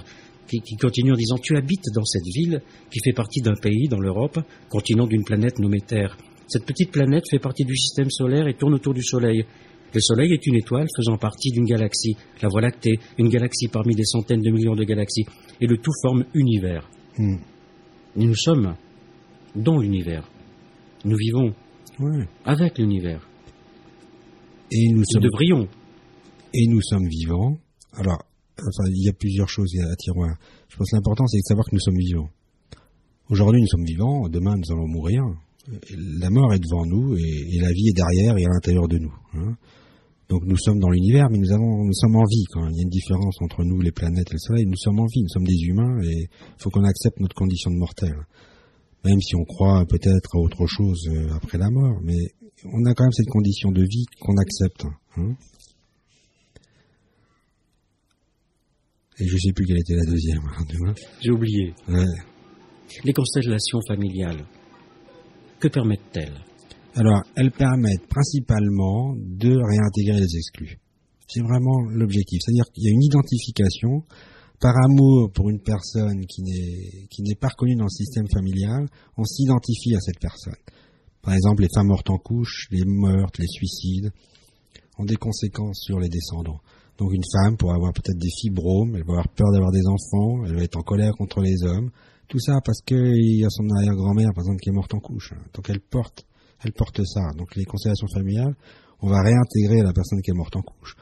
qui, 0.48 0.60
qui, 0.62 0.76
continue 0.76 1.12
en 1.12 1.16
disant 1.16 1.36
Tu 1.36 1.54
habites 1.58 1.84
dans 1.94 2.06
cette 2.06 2.24
ville 2.34 2.62
qui 2.90 3.00
fait 3.04 3.12
partie 3.12 3.42
d'un 3.42 3.56
pays 3.60 3.88
dans 3.88 4.00
l'Europe, 4.00 4.38
continent 4.70 5.06
d'une 5.06 5.24
planète 5.24 5.58
nommée 5.58 5.82
Terre. 5.82 6.16
Cette 6.50 6.66
petite 6.66 6.90
planète 6.90 7.22
fait 7.30 7.38
partie 7.38 7.64
du 7.64 7.76
système 7.76 8.10
solaire 8.10 8.48
et 8.48 8.54
tourne 8.54 8.74
autour 8.74 8.92
du 8.92 9.04
Soleil. 9.04 9.44
Le 9.94 10.00
Soleil 10.00 10.32
est 10.32 10.44
une 10.48 10.56
étoile 10.56 10.88
faisant 10.96 11.16
partie 11.16 11.52
d'une 11.52 11.64
galaxie, 11.64 12.16
la 12.42 12.48
Voie 12.48 12.60
lactée, 12.60 12.98
une 13.18 13.28
galaxie 13.28 13.68
parmi 13.68 13.94
des 13.94 14.04
centaines 14.04 14.42
de 14.42 14.50
millions 14.50 14.74
de 14.74 14.82
galaxies, 14.82 15.26
et 15.60 15.68
le 15.68 15.76
tout 15.78 15.92
forme 16.02 16.24
univers. 16.34 16.90
Hmm. 17.16 17.36
Nous 18.16 18.34
sommes 18.34 18.74
dans 19.54 19.78
l'univers. 19.78 20.28
Nous 21.04 21.16
vivons 21.16 21.54
avec 22.44 22.78
l'univers. 22.78 23.28
Et 24.72 24.88
nous, 24.92 25.04
nous 25.14 25.20
devrions. 25.20 25.68
Et 26.52 26.66
nous 26.66 26.82
sommes 26.82 27.06
vivants. 27.06 27.58
Alors, 27.92 28.24
enfin, 28.58 28.90
il 28.90 29.04
y 29.04 29.08
a 29.08 29.12
plusieurs 29.12 29.48
choses 29.48 29.72
à 29.88 29.94
tiroir. 29.94 30.34
Je 30.68 30.76
pense 30.76 30.90
que 30.90 30.96
l'important, 30.96 31.28
c'est 31.28 31.38
de 31.38 31.46
savoir 31.46 31.66
que 31.66 31.76
nous 31.76 31.80
sommes 31.80 31.98
vivants. 31.98 32.30
Aujourd'hui, 33.28 33.60
nous 33.60 33.68
sommes 33.68 33.84
vivants. 33.84 34.28
Demain, 34.28 34.56
nous 34.56 34.72
allons 34.72 34.88
mourir 34.88 35.22
la 36.20 36.30
mort 36.30 36.52
est 36.54 36.58
devant 36.58 36.84
nous 36.86 37.16
et, 37.16 37.58
la 37.60 37.72
vie 37.72 37.88
est 37.88 37.96
derrière 37.96 38.36
et 38.38 38.44
à 38.44 38.48
l'intérieur 38.48 38.88
de 38.88 38.98
nous. 38.98 39.14
Hein. 39.34 39.56
Donc 40.28 40.44
nous 40.44 40.56
sommes 40.56 40.78
dans 40.78 40.90
l'univers, 40.90 41.28
mais 41.30 41.38
nous, 41.38 41.52
avons, 41.52 41.84
nous 41.84 41.92
sommes 41.92 42.16
en 42.16 42.24
vie. 42.24 42.44
Quand 42.50 42.68
il 42.68 42.76
y 42.76 42.80
a 42.80 42.82
une 42.82 42.88
différence 42.88 43.36
entre 43.40 43.64
nous, 43.64 43.80
les 43.80 43.90
planètes 43.90 44.30
et 44.30 44.34
le 44.34 44.38
Soleil, 44.38 44.64
nous 44.66 44.76
sommes 44.76 45.00
en 45.00 45.06
vie, 45.06 45.22
nous 45.22 45.28
sommes 45.28 45.46
des 45.46 45.60
humains 45.62 46.00
et 46.02 46.28
il 46.28 46.62
faut 46.62 46.70
qu'on 46.70 46.84
accepte 46.84 47.18
notre 47.18 47.34
condition 47.34 47.70
de 47.70 47.76
mortel. 47.76 48.14
Même 49.04 49.20
si 49.20 49.34
on 49.34 49.44
croit 49.44 49.84
peut-être 49.86 50.36
à 50.36 50.38
autre 50.38 50.66
chose 50.66 51.08
euh, 51.08 51.34
après 51.34 51.58
la 51.58 51.70
mort, 51.70 51.98
mais 52.04 52.18
on 52.64 52.84
a 52.84 52.94
quand 52.94 53.04
même 53.04 53.12
cette 53.12 53.28
condition 53.28 53.72
de 53.72 53.82
vie 53.82 54.04
qu'on 54.20 54.36
accepte. 54.36 54.84
Hein. 55.16 55.34
Et 59.18 59.26
je 59.26 59.34
ne 59.34 59.38
sais 59.38 59.52
plus 59.52 59.66
quelle 59.66 59.80
était 59.80 59.96
la 59.96 60.04
deuxième. 60.04 60.42
J'ai 61.20 61.30
oublié. 61.30 61.74
Les 63.04 63.12
constellations 63.12 63.80
familiales. 63.86 64.44
Que 65.60 65.68
permettent-elles? 65.68 66.40
Alors, 66.94 67.22
elles 67.36 67.52
permettent 67.52 68.08
principalement 68.08 69.14
de 69.14 69.54
réintégrer 69.54 70.18
les 70.18 70.36
exclus. 70.36 70.78
C'est 71.28 71.42
vraiment 71.42 71.82
l'objectif. 71.90 72.40
C'est-à-dire 72.42 72.64
qu'il 72.72 72.84
y 72.84 72.88
a 72.88 72.92
une 72.92 73.04
identification 73.04 74.02
par 74.58 74.74
amour 74.84 75.30
pour 75.32 75.50
une 75.50 75.60
personne 75.60 76.24
qui 76.26 76.42
n'est 76.42 77.34
pas 77.34 77.48
reconnue 77.48 77.76
dans 77.76 77.84
le 77.84 77.90
système 77.90 78.26
familial, 78.32 78.88
on 79.16 79.24
s'identifie 79.24 79.94
à 79.94 80.00
cette 80.00 80.18
personne. 80.18 80.56
Par 81.22 81.34
exemple, 81.34 81.62
les 81.62 81.68
femmes 81.74 81.88
mortes 81.88 82.10
en 82.10 82.18
couche, 82.18 82.66
les 82.70 82.84
meurtres, 82.86 83.40
les 83.40 83.46
suicides 83.46 84.10
ont 84.98 85.04
des 85.04 85.16
conséquences 85.16 85.80
sur 85.84 86.00
les 86.00 86.08
descendants. 86.08 86.60
Donc 86.98 87.12
une 87.12 87.24
femme 87.32 87.56
pourrait 87.56 87.76
avoir 87.76 87.92
peut-être 87.92 88.18
des 88.18 88.30
fibromes, 88.40 88.96
elle 88.96 89.04
va 89.04 89.12
avoir 89.12 89.28
peur 89.28 89.52
d'avoir 89.52 89.70
des 89.72 89.86
enfants, 89.86 90.44
elle 90.46 90.56
va 90.56 90.62
être 90.62 90.76
en 90.76 90.82
colère 90.82 91.12
contre 91.16 91.40
les 91.40 91.62
hommes, 91.64 91.90
Tout 92.30 92.38
ça 92.38 92.60
parce 92.64 92.80
qu'il 92.82 93.38
y 93.38 93.44
a 93.44 93.50
son 93.50 93.68
arrière-grand-mère, 93.76 94.30
par 94.34 94.44
exemple, 94.44 94.60
qui 94.60 94.70
est 94.70 94.72
morte 94.72 94.94
en 94.94 95.00
couche. 95.00 95.32
Donc 95.52 95.68
elle 95.68 95.80
porte, 95.80 96.24
elle 96.64 96.72
porte 96.72 97.04
ça. 97.04 97.22
Donc 97.36 97.56
les 97.56 97.64
constellations 97.64 98.06
familiales, 98.06 98.54
on 99.02 99.08
va 99.08 99.20
réintégrer 99.20 99.82
la 99.82 99.92
personne 99.92 100.20
qui 100.22 100.30
est 100.30 100.34
morte 100.34 100.54
en 100.54 100.62
couche. 100.62 100.94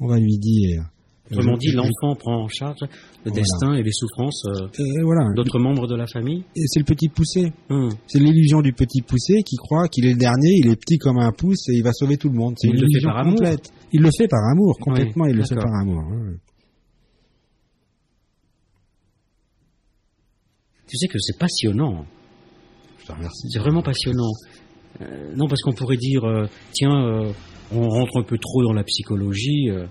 On 0.00 0.08
va 0.08 0.18
lui 0.18 0.38
dire. 0.38 0.82
Autrement 1.30 1.56
dit, 1.58 1.70
l'enfant 1.72 2.16
prend 2.18 2.42
en 2.42 2.48
charge 2.48 2.80
le 3.24 3.30
destin 3.30 3.74
et 3.74 3.84
les 3.84 3.92
souffrances 3.92 4.42
euh, 4.46 4.66
voilà. 5.04 5.32
d'autres 5.36 5.60
membres 5.60 5.86
de 5.86 5.94
la 5.94 6.06
famille. 6.08 6.42
Et 6.56 6.62
c'est 6.66 6.80
le 6.80 6.84
petit 6.86 7.08
poussé. 7.08 7.52
Hum. 7.68 7.90
C'est 8.08 8.18
l'illusion 8.18 8.62
du 8.62 8.72
petit 8.72 9.00
poussé 9.02 9.42
qui 9.44 9.54
croit 9.56 9.86
qu'il 9.88 10.06
est 10.06 10.14
le 10.14 10.18
dernier, 10.18 10.50
il 10.64 10.68
est 10.72 10.76
petit 10.76 10.98
comme 10.98 11.18
un 11.18 11.30
pouce 11.30 11.68
et 11.68 11.74
il 11.76 11.84
va 11.84 11.92
sauver 11.92 12.16
tout 12.16 12.30
le 12.30 12.34
monde. 12.36 12.54
C'est 12.58 12.66
Il 12.68 12.74
une 12.74 12.80
le 12.80 12.86
fait 12.86 12.90
illusion 12.94 13.10
par 13.10 13.18
amour. 13.18 13.34
complète. 13.36 13.72
Il 13.92 14.00
le 14.02 14.10
fait 14.10 14.26
par 14.28 14.40
amour, 14.50 14.76
complètement. 14.80 15.24
Oui, 15.26 15.30
il 15.30 15.36
le 15.36 15.44
fait 15.44 15.54
par 15.54 15.72
amour. 15.80 16.02
ouais, 16.10 16.36
Tu 20.90 20.96
sais 20.96 21.06
que 21.08 21.18
c'est 21.20 21.38
passionnant. 21.38 22.04
Je 22.98 23.06
te 23.06 23.12
remercie. 23.12 23.48
C'est 23.50 23.58
vraiment 23.60 23.82
passionnant. 23.82 24.30
Euh, 25.00 25.32
non, 25.36 25.46
parce 25.46 25.62
qu'on 25.62 25.72
pourrait 25.72 25.96
dire, 25.96 26.24
euh, 26.24 26.46
tiens, 26.72 26.92
euh, 27.06 27.32
on 27.72 27.88
rentre 27.88 28.18
un 28.18 28.24
peu 28.24 28.36
trop 28.38 28.64
dans 28.64 28.72
la 28.72 28.82
psychologie, 28.82 29.70
euh, 29.70 29.86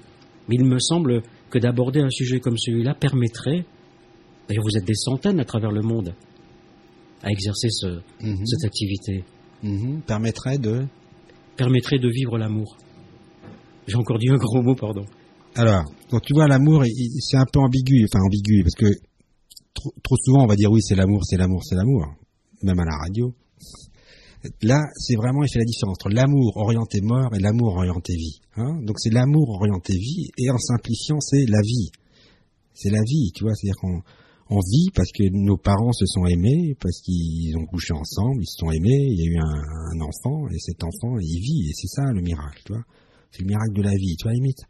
mais 0.50 0.56
il 0.56 0.66
me 0.66 0.78
semble 0.80 1.24
que 1.50 1.58
d'aborder 1.58 2.02
un 2.02 2.10
sujet 2.10 2.40
comme 2.42 2.58
celui-là 2.58 2.94
permettrait, 2.96 3.66
d'ailleurs 4.48 4.64
vous 4.66 4.78
êtes 4.78 4.86
des 4.86 4.94
centaines 4.96 5.40
à 5.40 5.46
travers 5.46 5.72
le 5.72 5.82
monde 5.82 6.14
à 7.24 7.30
exercer 7.32 7.70
ce- 7.70 8.02
Mhm. 8.22 8.46
cette 8.46 8.66
activité, 8.66 9.24
Mhm. 9.64 10.02
Permettrait 10.02 10.58
de. 10.58 10.86
permettrait 11.56 12.00
de 12.00 12.10
vivre 12.10 12.38
l'amour. 12.38 12.78
J'ai 13.88 13.96
encore 13.96 14.18
dit 14.20 14.30
un 14.30 14.36
gros 14.38 14.62
mot, 14.62 14.76
pardon. 14.76 15.06
Alors, 15.56 15.84
donc 16.12 16.22
tu 16.24 16.34
vois, 16.34 16.48
l'amour, 16.48 16.84
c'est 17.20 17.38
un 17.38 17.46
peu 17.52 17.60
ambigu, 17.60 18.06
enfin 18.06 18.24
ambigu, 18.24 18.64
parce 18.64 18.76
que 18.76 18.86
trop, 19.74 19.94
trop 20.04 20.16
souvent 20.18 20.44
on 20.44 20.48
va 20.48 20.56
dire 20.56 20.72
oui, 20.72 20.82
c'est 20.82 20.96
l'amour, 20.96 21.24
c'est 21.26 21.38
l'amour, 21.38 21.64
c'est 21.64 21.76
l'amour, 21.76 22.06
même 22.64 22.80
à 22.80 22.86
la 22.86 22.98
radio. 22.98 23.34
Là, 24.62 24.80
c'est 24.96 25.16
vraiment, 25.16 25.44
il 25.44 25.50
fait 25.52 25.60
la 25.60 25.66
différence 25.66 25.98
entre 26.00 26.10
l'amour 26.10 26.56
orienté 26.56 27.02
mort 27.02 27.36
et 27.36 27.40
l'amour 27.40 27.76
orienté 27.76 28.14
vie. 28.16 28.40
hein. 28.56 28.80
donc 28.84 28.98
c'est 29.00 29.10
l'amour 29.10 29.50
orienté 29.50 29.94
vie, 29.94 30.30
et 30.38 30.50
en 30.50 30.58
simplifiant, 30.58 31.20
c'est 31.20 31.46
la 31.46 31.60
vie. 31.62 31.90
C'est 32.74 32.90
la 32.90 33.02
vie, 33.06 33.32
tu 33.36 33.44
vois, 33.44 33.54
c'est-à-dire 33.56 33.76
qu'on 33.82 34.02
on 34.52 34.60
vit 34.60 34.88
parce 34.96 35.12
que 35.12 35.24
nos 35.32 35.58
parents 35.58 35.92
se 35.92 36.06
sont 36.06 36.26
aimés, 36.26 36.74
parce 36.80 37.02
qu'ils 37.02 37.56
ont 37.58 37.66
couché 37.66 37.94
ensemble, 37.94 38.42
ils 38.42 38.48
se 38.48 38.58
sont 38.60 38.72
aimés, 38.72 39.08
il 39.12 39.20
y 39.20 39.28
a 39.28 39.32
eu 39.32 39.38
un, 39.38 39.98
un 39.98 40.02
enfant, 40.02 40.48
et 40.48 40.58
cet 40.60 40.84
enfant, 40.84 41.20
il 41.20 41.40
vit, 41.42 41.70
et 41.70 41.74
c'est 41.74 41.88
ça 41.88 42.04
le 42.14 42.22
miracle, 42.22 42.62
tu 42.66 42.74
vois. 42.74 42.84
C'est 43.32 43.42
le 43.42 43.48
miracle 43.48 43.74
de 43.74 43.82
la 43.84 43.94
vie, 43.94 44.16
tu 44.18 44.24
vois, 44.24 44.34
limite. 44.34 44.64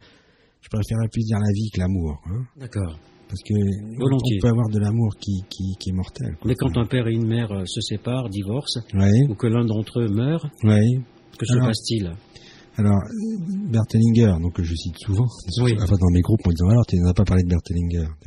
Je 0.60 0.68
préférerais 0.68 1.08
plus 1.10 1.22
dire 1.22 1.38
la 1.38 1.52
vie 1.54 1.70
que 1.72 1.78
l'amour, 1.78 2.20
hein, 2.26 2.42
D'accord. 2.58 2.98
Parce 3.30 3.42
que 3.46 3.54
Volontiers. 3.96 4.38
on 4.38 4.42
peut 4.42 4.48
avoir 4.48 4.68
de 4.68 4.78
l'amour 4.80 5.14
qui, 5.20 5.42
qui, 5.48 5.74
qui 5.78 5.90
est 5.90 5.92
mortel. 5.94 6.36
quoi. 6.40 6.48
Mais 6.48 6.54
quand 6.56 6.76
un 6.76 6.84
père 6.86 7.06
et 7.06 7.12
une 7.14 7.26
mère 7.28 7.50
euh, 7.52 7.64
se 7.64 7.80
séparent, 7.80 8.28
divorcent, 8.28 8.80
Ouais, 8.92 9.08
ou 9.28 9.34
que 9.34 9.46
l'un 9.46 9.64
d'entre 9.64 10.00
eux 10.00 10.08
meurt, 10.08 10.44
ouais. 10.64 10.98
que 11.38 11.46
se 11.46 11.56
passe-t-il 11.58 12.10
Alors, 12.76 12.98
Berthellinger, 13.70 14.34
donc 14.42 14.54
que 14.54 14.62
je 14.62 14.74
cite 14.74 14.98
souvent, 14.98 15.26
Oui. 15.62 15.74
enfin, 15.80 15.96
dans 16.00 16.10
mes 16.12 16.20
groupes, 16.20 16.40
en 16.46 16.50
disant 16.50 16.68
alors 16.68 16.86
tu 16.86 16.96
n'as 16.96 17.12
pas 17.14 17.24
parlé 17.24 17.42
de 17.44 17.48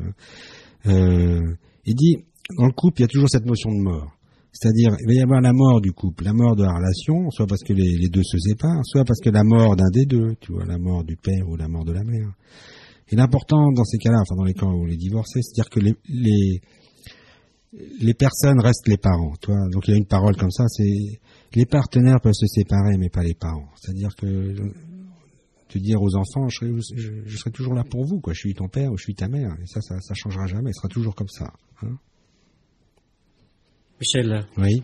vois. 0.03 0.13
Euh, 0.87 1.41
il 1.85 1.95
dit 1.95 2.17
dans 2.57 2.65
le 2.65 2.71
couple, 2.73 2.99
il 2.99 3.01
y 3.01 3.05
a 3.05 3.07
toujours 3.07 3.29
cette 3.29 3.45
notion 3.45 3.71
de 3.71 3.81
mort. 3.81 4.11
C'est-à-dire, 4.51 4.91
il 5.01 5.07
va 5.07 5.13
y 5.13 5.21
avoir 5.21 5.41
la 5.41 5.51
mort 5.53 5.81
du 5.81 5.91
couple, 5.93 6.25
la 6.25 6.33
mort 6.33 6.55
de 6.55 6.61
la 6.63 6.73
relation, 6.75 7.29
soit 7.31 7.47
parce 7.47 7.63
que 7.63 7.73
les, 7.73 7.97
les 7.97 8.07
deux 8.09 8.21
se 8.23 8.37
séparent, 8.37 8.81
soit 8.85 9.03
parce 9.03 9.19
que 9.19 9.31
la 9.31 9.43
mort 9.43 9.75
d'un 9.75 9.89
des 9.91 10.05
deux, 10.05 10.35
tu 10.41 10.53
vois, 10.53 10.65
la 10.65 10.77
mort 10.77 11.03
du 11.03 11.15
père 11.15 11.47
ou 11.49 11.55
la 11.55 11.67
mort 11.67 11.83
de 11.85 11.91
la 11.93 12.03
mère. 12.03 12.29
Et 13.09 13.15
l'important 13.15 13.71
dans 13.71 13.83
ces 13.83 13.97
cas-là, 13.97 14.19
enfin 14.21 14.35
dans 14.35 14.43
les 14.45 14.53
cas 14.53 14.65
où 14.65 14.85
les 14.85 14.97
divorcés, 14.97 15.41
c'est-à-dire 15.41 15.69
que 15.69 15.79
les, 15.79 15.93
les 16.09 16.61
les 17.99 18.13
personnes 18.13 18.59
restent 18.59 18.87
les 18.87 18.97
parents, 18.97 19.33
tu 19.41 19.51
vois. 19.51 19.67
Donc 19.71 19.87
il 19.87 19.91
y 19.91 19.93
a 19.95 19.97
une 19.97 20.05
parole 20.05 20.35
comme 20.37 20.51
ça, 20.51 20.65
c'est 20.67 21.19
les 21.55 21.65
partenaires 21.65 22.21
peuvent 22.21 22.33
se 22.33 22.45
séparer, 22.47 22.97
mais 22.97 23.09
pas 23.09 23.23
les 23.23 23.33
parents. 23.33 23.67
C'est-à-dire 23.81 24.15
que 24.15 24.53
te 25.69 25.79
dire 25.79 25.99
aux 26.01 26.15
enfants, 26.15 26.47
je 26.49 26.57
serai, 26.57 26.71
je, 26.95 27.11
je 27.25 27.37
serai 27.37 27.49
toujours 27.49 27.73
là 27.73 27.83
pour 27.83 28.05
vous, 28.05 28.19
quoi. 28.19 28.33
Je 28.33 28.39
suis 28.39 28.53
ton 28.53 28.67
père 28.67 28.91
ou 28.91 28.97
je 28.97 29.03
suis 29.05 29.15
ta 29.15 29.27
mère, 29.27 29.55
et 29.59 29.65
ça, 29.65 29.81
ça, 29.81 29.99
ça 30.01 30.13
changera 30.13 30.45
jamais. 30.45 30.71
Ce 30.71 30.77
sera 30.81 30.87
toujours 30.87 31.15
comme 31.15 31.29
ça. 31.29 31.51
hein. 31.81 31.97
Michel, 33.99 34.45
oui. 34.57 34.83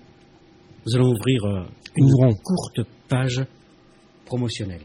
nous 0.87 0.95
allons 0.95 1.11
ouvrir 1.11 1.43
euh, 1.45 1.63
une 1.95 2.05
Ouvrons. 2.05 2.33
courte 2.43 2.79
page 3.07 3.45
promotionnelle. 4.25 4.81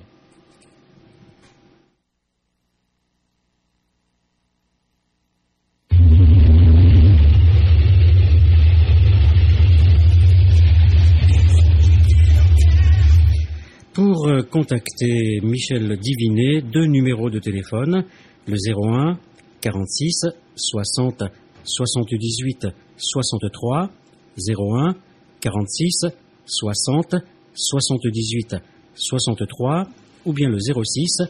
Pour 13.95 14.27
euh, 14.27 14.43
contacter 14.43 15.39
Michel 15.45 15.97
Divinet, 15.99 16.63
deux 16.63 16.87
numéros 16.87 17.31
de 17.31 17.39
téléphone, 17.39 18.05
le 18.49 18.57
01 18.57 19.21
46 19.61 20.27
60 20.57 21.23
78 21.63 22.67
63 22.97 23.91
01 24.37 24.97
46 25.41 26.07
60 26.45 27.15
78 27.55 28.57
63 28.97 29.87
ou 30.27 30.33
bien 30.33 30.49
le 30.49 30.59
06 30.59 31.23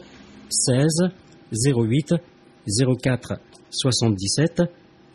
16 0.49 1.11
08 1.51 2.15
04 2.65 3.33
77 3.69 4.63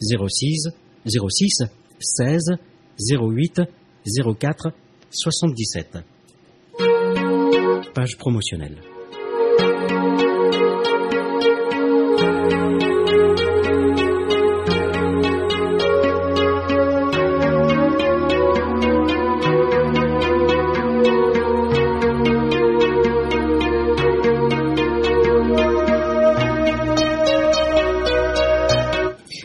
06 0.00 0.68
06 1.04 1.62
16 1.98 2.58
08 3.10 3.62
04 4.38 4.72
77 5.10 5.98
Page 7.94 8.16
promotionnelle. 8.16 8.76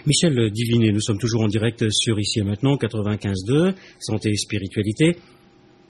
Michel 0.06 0.52
Divinet, 0.52 0.92
nous 0.92 1.02
sommes 1.02 1.18
toujours 1.18 1.42
en 1.42 1.48
direct 1.48 1.90
sur 1.90 2.20
Ici 2.20 2.40
et 2.40 2.44
Maintenant, 2.44 2.76
95.2, 2.76 3.74
Santé 4.00 4.30
et 4.30 4.38
Spiritualité. 4.38 5.18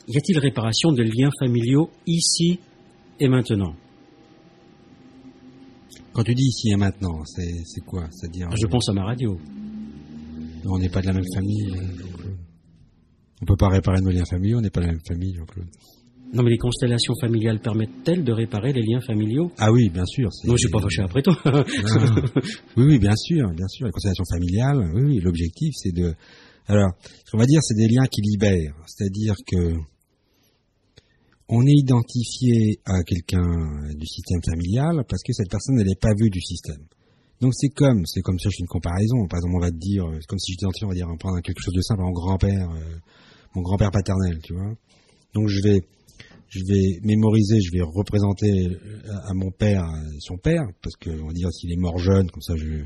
Y 0.08 0.18
a-t-il 0.18 0.38
réparation 0.39 0.91
des 0.91 1.03
liens 1.03 1.32
familiaux 1.39 1.89
ici 2.06 2.60
et 3.20 3.28
maintenant? 3.28 3.74
Quand 6.14 6.24
tu 6.24 6.34
dis 6.36 6.43
ici 6.45 6.70
et 6.70 6.76
maintenant, 6.78 7.24
c'est 7.26 7.82
quoi? 7.86 8.08
C'est-à-dire, 8.12 8.49
Je 8.56 8.68
pense 8.68 8.88
à 8.89 8.93
ma 8.93 9.03
radio. 9.03 9.38
on 10.66 10.78
n'est 10.80 10.89
pas 10.89 11.01
de 11.01 11.08
la 11.08 11.14
même 11.14 11.26
famille. 11.34 11.74
hein, 11.76 11.82
Jean-Claude. 11.97 12.36
On 13.41 13.45
peut 13.45 13.58
pas 13.58 13.68
réparer 13.70 13.99
nos 14.01 14.12
liens 14.12 14.26
familiaux, 14.26 14.60
on 14.60 14.62
n'est 14.62 14.70
pas 14.70 14.80
de 14.82 14.86
la 14.86 14.91
même 14.93 15.01
famille, 15.08 15.34
Jean-Claude. 15.36 15.68
Non, 16.34 16.43
mais 16.43 16.51
les 16.51 16.58
constellations 16.58 17.14
familiales 17.22 17.60
permettent-elles 17.60 18.24
de 18.24 18.32
réparer 18.32 18.74
les 18.74 18.82
liens 18.82 19.01
familiaux? 19.01 19.51
Ah 19.58 19.72
oui, 19.72 19.89
bien 19.89 20.06
sûr. 20.06 20.30
Non, 20.45 20.53
je 20.56 20.62
suis 20.62 20.70
pas 20.70 20.82
fâché 20.82 21.01
après 21.01 21.22
toi. 21.22 21.38
Ah, 21.45 21.64
oui, 22.78 22.84
oui, 22.86 22.99
bien 22.99 23.16
sûr, 23.16 23.49
bien 23.51 23.68
sûr. 23.68 23.86
La 23.86 23.91
constellation 23.91 24.24
familiale, 24.32 24.91
oui, 24.95 25.01
oui, 25.03 25.20
l'objectif, 25.20 25.74
c'est 25.78 25.91
de. 25.93 26.14
Alors, 26.68 26.89
ce 27.26 27.32
qu'on 27.32 27.38
va 27.38 27.45
dire, 27.45 27.60
c'est 27.62 27.76
des 27.76 27.88
liens 27.88 28.06
qui 28.08 28.22
libèrent. 28.22 28.76
C'est-à-dire 28.88 29.36
que 29.45 29.74
on 31.48 31.62
est 31.66 31.78
identifié 31.78 32.80
à 32.86 33.04
quelqu'un 33.04 33.93
du 33.96 34.06
système 34.06 34.41
familial 34.43 35.04
parce 35.08 35.22
que 35.24 35.34
cette 35.34 35.50
personne, 35.50 35.76
n'est 35.76 35.96
pas 35.96 36.14
vue 36.18 36.30
du 36.30 36.41
système. 36.41 36.84
Donc 37.41 37.54
c'est 37.54 37.70
comme, 37.70 38.06
c'est 38.06 38.22
comme 38.22 38.39
ça, 38.39 38.50
je 38.50 38.58
fais 38.58 38.62
une 38.62 38.68
comparaison. 38.68 39.28
Par 39.28 39.38
exemple, 39.38 39.56
on 39.58 39.60
va 39.60 39.72
te 39.72 39.78
dire, 39.78 40.06
comme 40.28 40.39
si 40.39 40.54
je 40.54 40.66
on 40.66 40.88
va 40.88 40.96
dire, 40.96 41.06
on 41.08 41.12
va 41.12 41.18
prendre 41.18 41.41
quelque 41.41 41.62
chose 41.62 41.74
de 41.74 41.82
simple, 41.82 42.02
mon 42.02 42.12
grand-père, 42.12 42.70
euh, 42.72 42.98
mon 43.56 43.62
grand-père 43.62 43.91
paternel, 43.91 44.39
tu 44.41 44.54
vois. 44.54 44.74
Donc 45.34 45.50
je 45.50 45.62
vais, 45.62 45.82
je 46.48 46.60
vais 46.66 47.00
mémoriser, 47.04 47.60
je 47.62 47.72
vais 47.74 47.84
représenter 47.84 48.68
euh, 48.68 49.12
à, 49.26 49.34
mon 49.34 49.52
père 49.52 49.86
son 50.20 50.38
père, 50.38 50.64
parce 50.82 50.96
que 50.96 51.10
on 51.10 51.28
va 51.28 51.34
dire 51.34 51.52
s'il 51.52 51.72
est 51.72 51.78
mort 51.80 52.00
jeune, 52.00 52.32
comme 52.32 52.41
ça 52.41 52.56
je, 52.56 52.84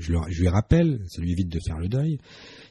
je 0.00 0.40
lui 0.40 0.48
rappelle, 0.48 1.00
ça 1.08 1.22
lui 1.22 1.32
évite 1.32 1.48
de 1.48 1.60
faire 1.64 1.78
le 1.78 1.88
deuil. 1.88 2.18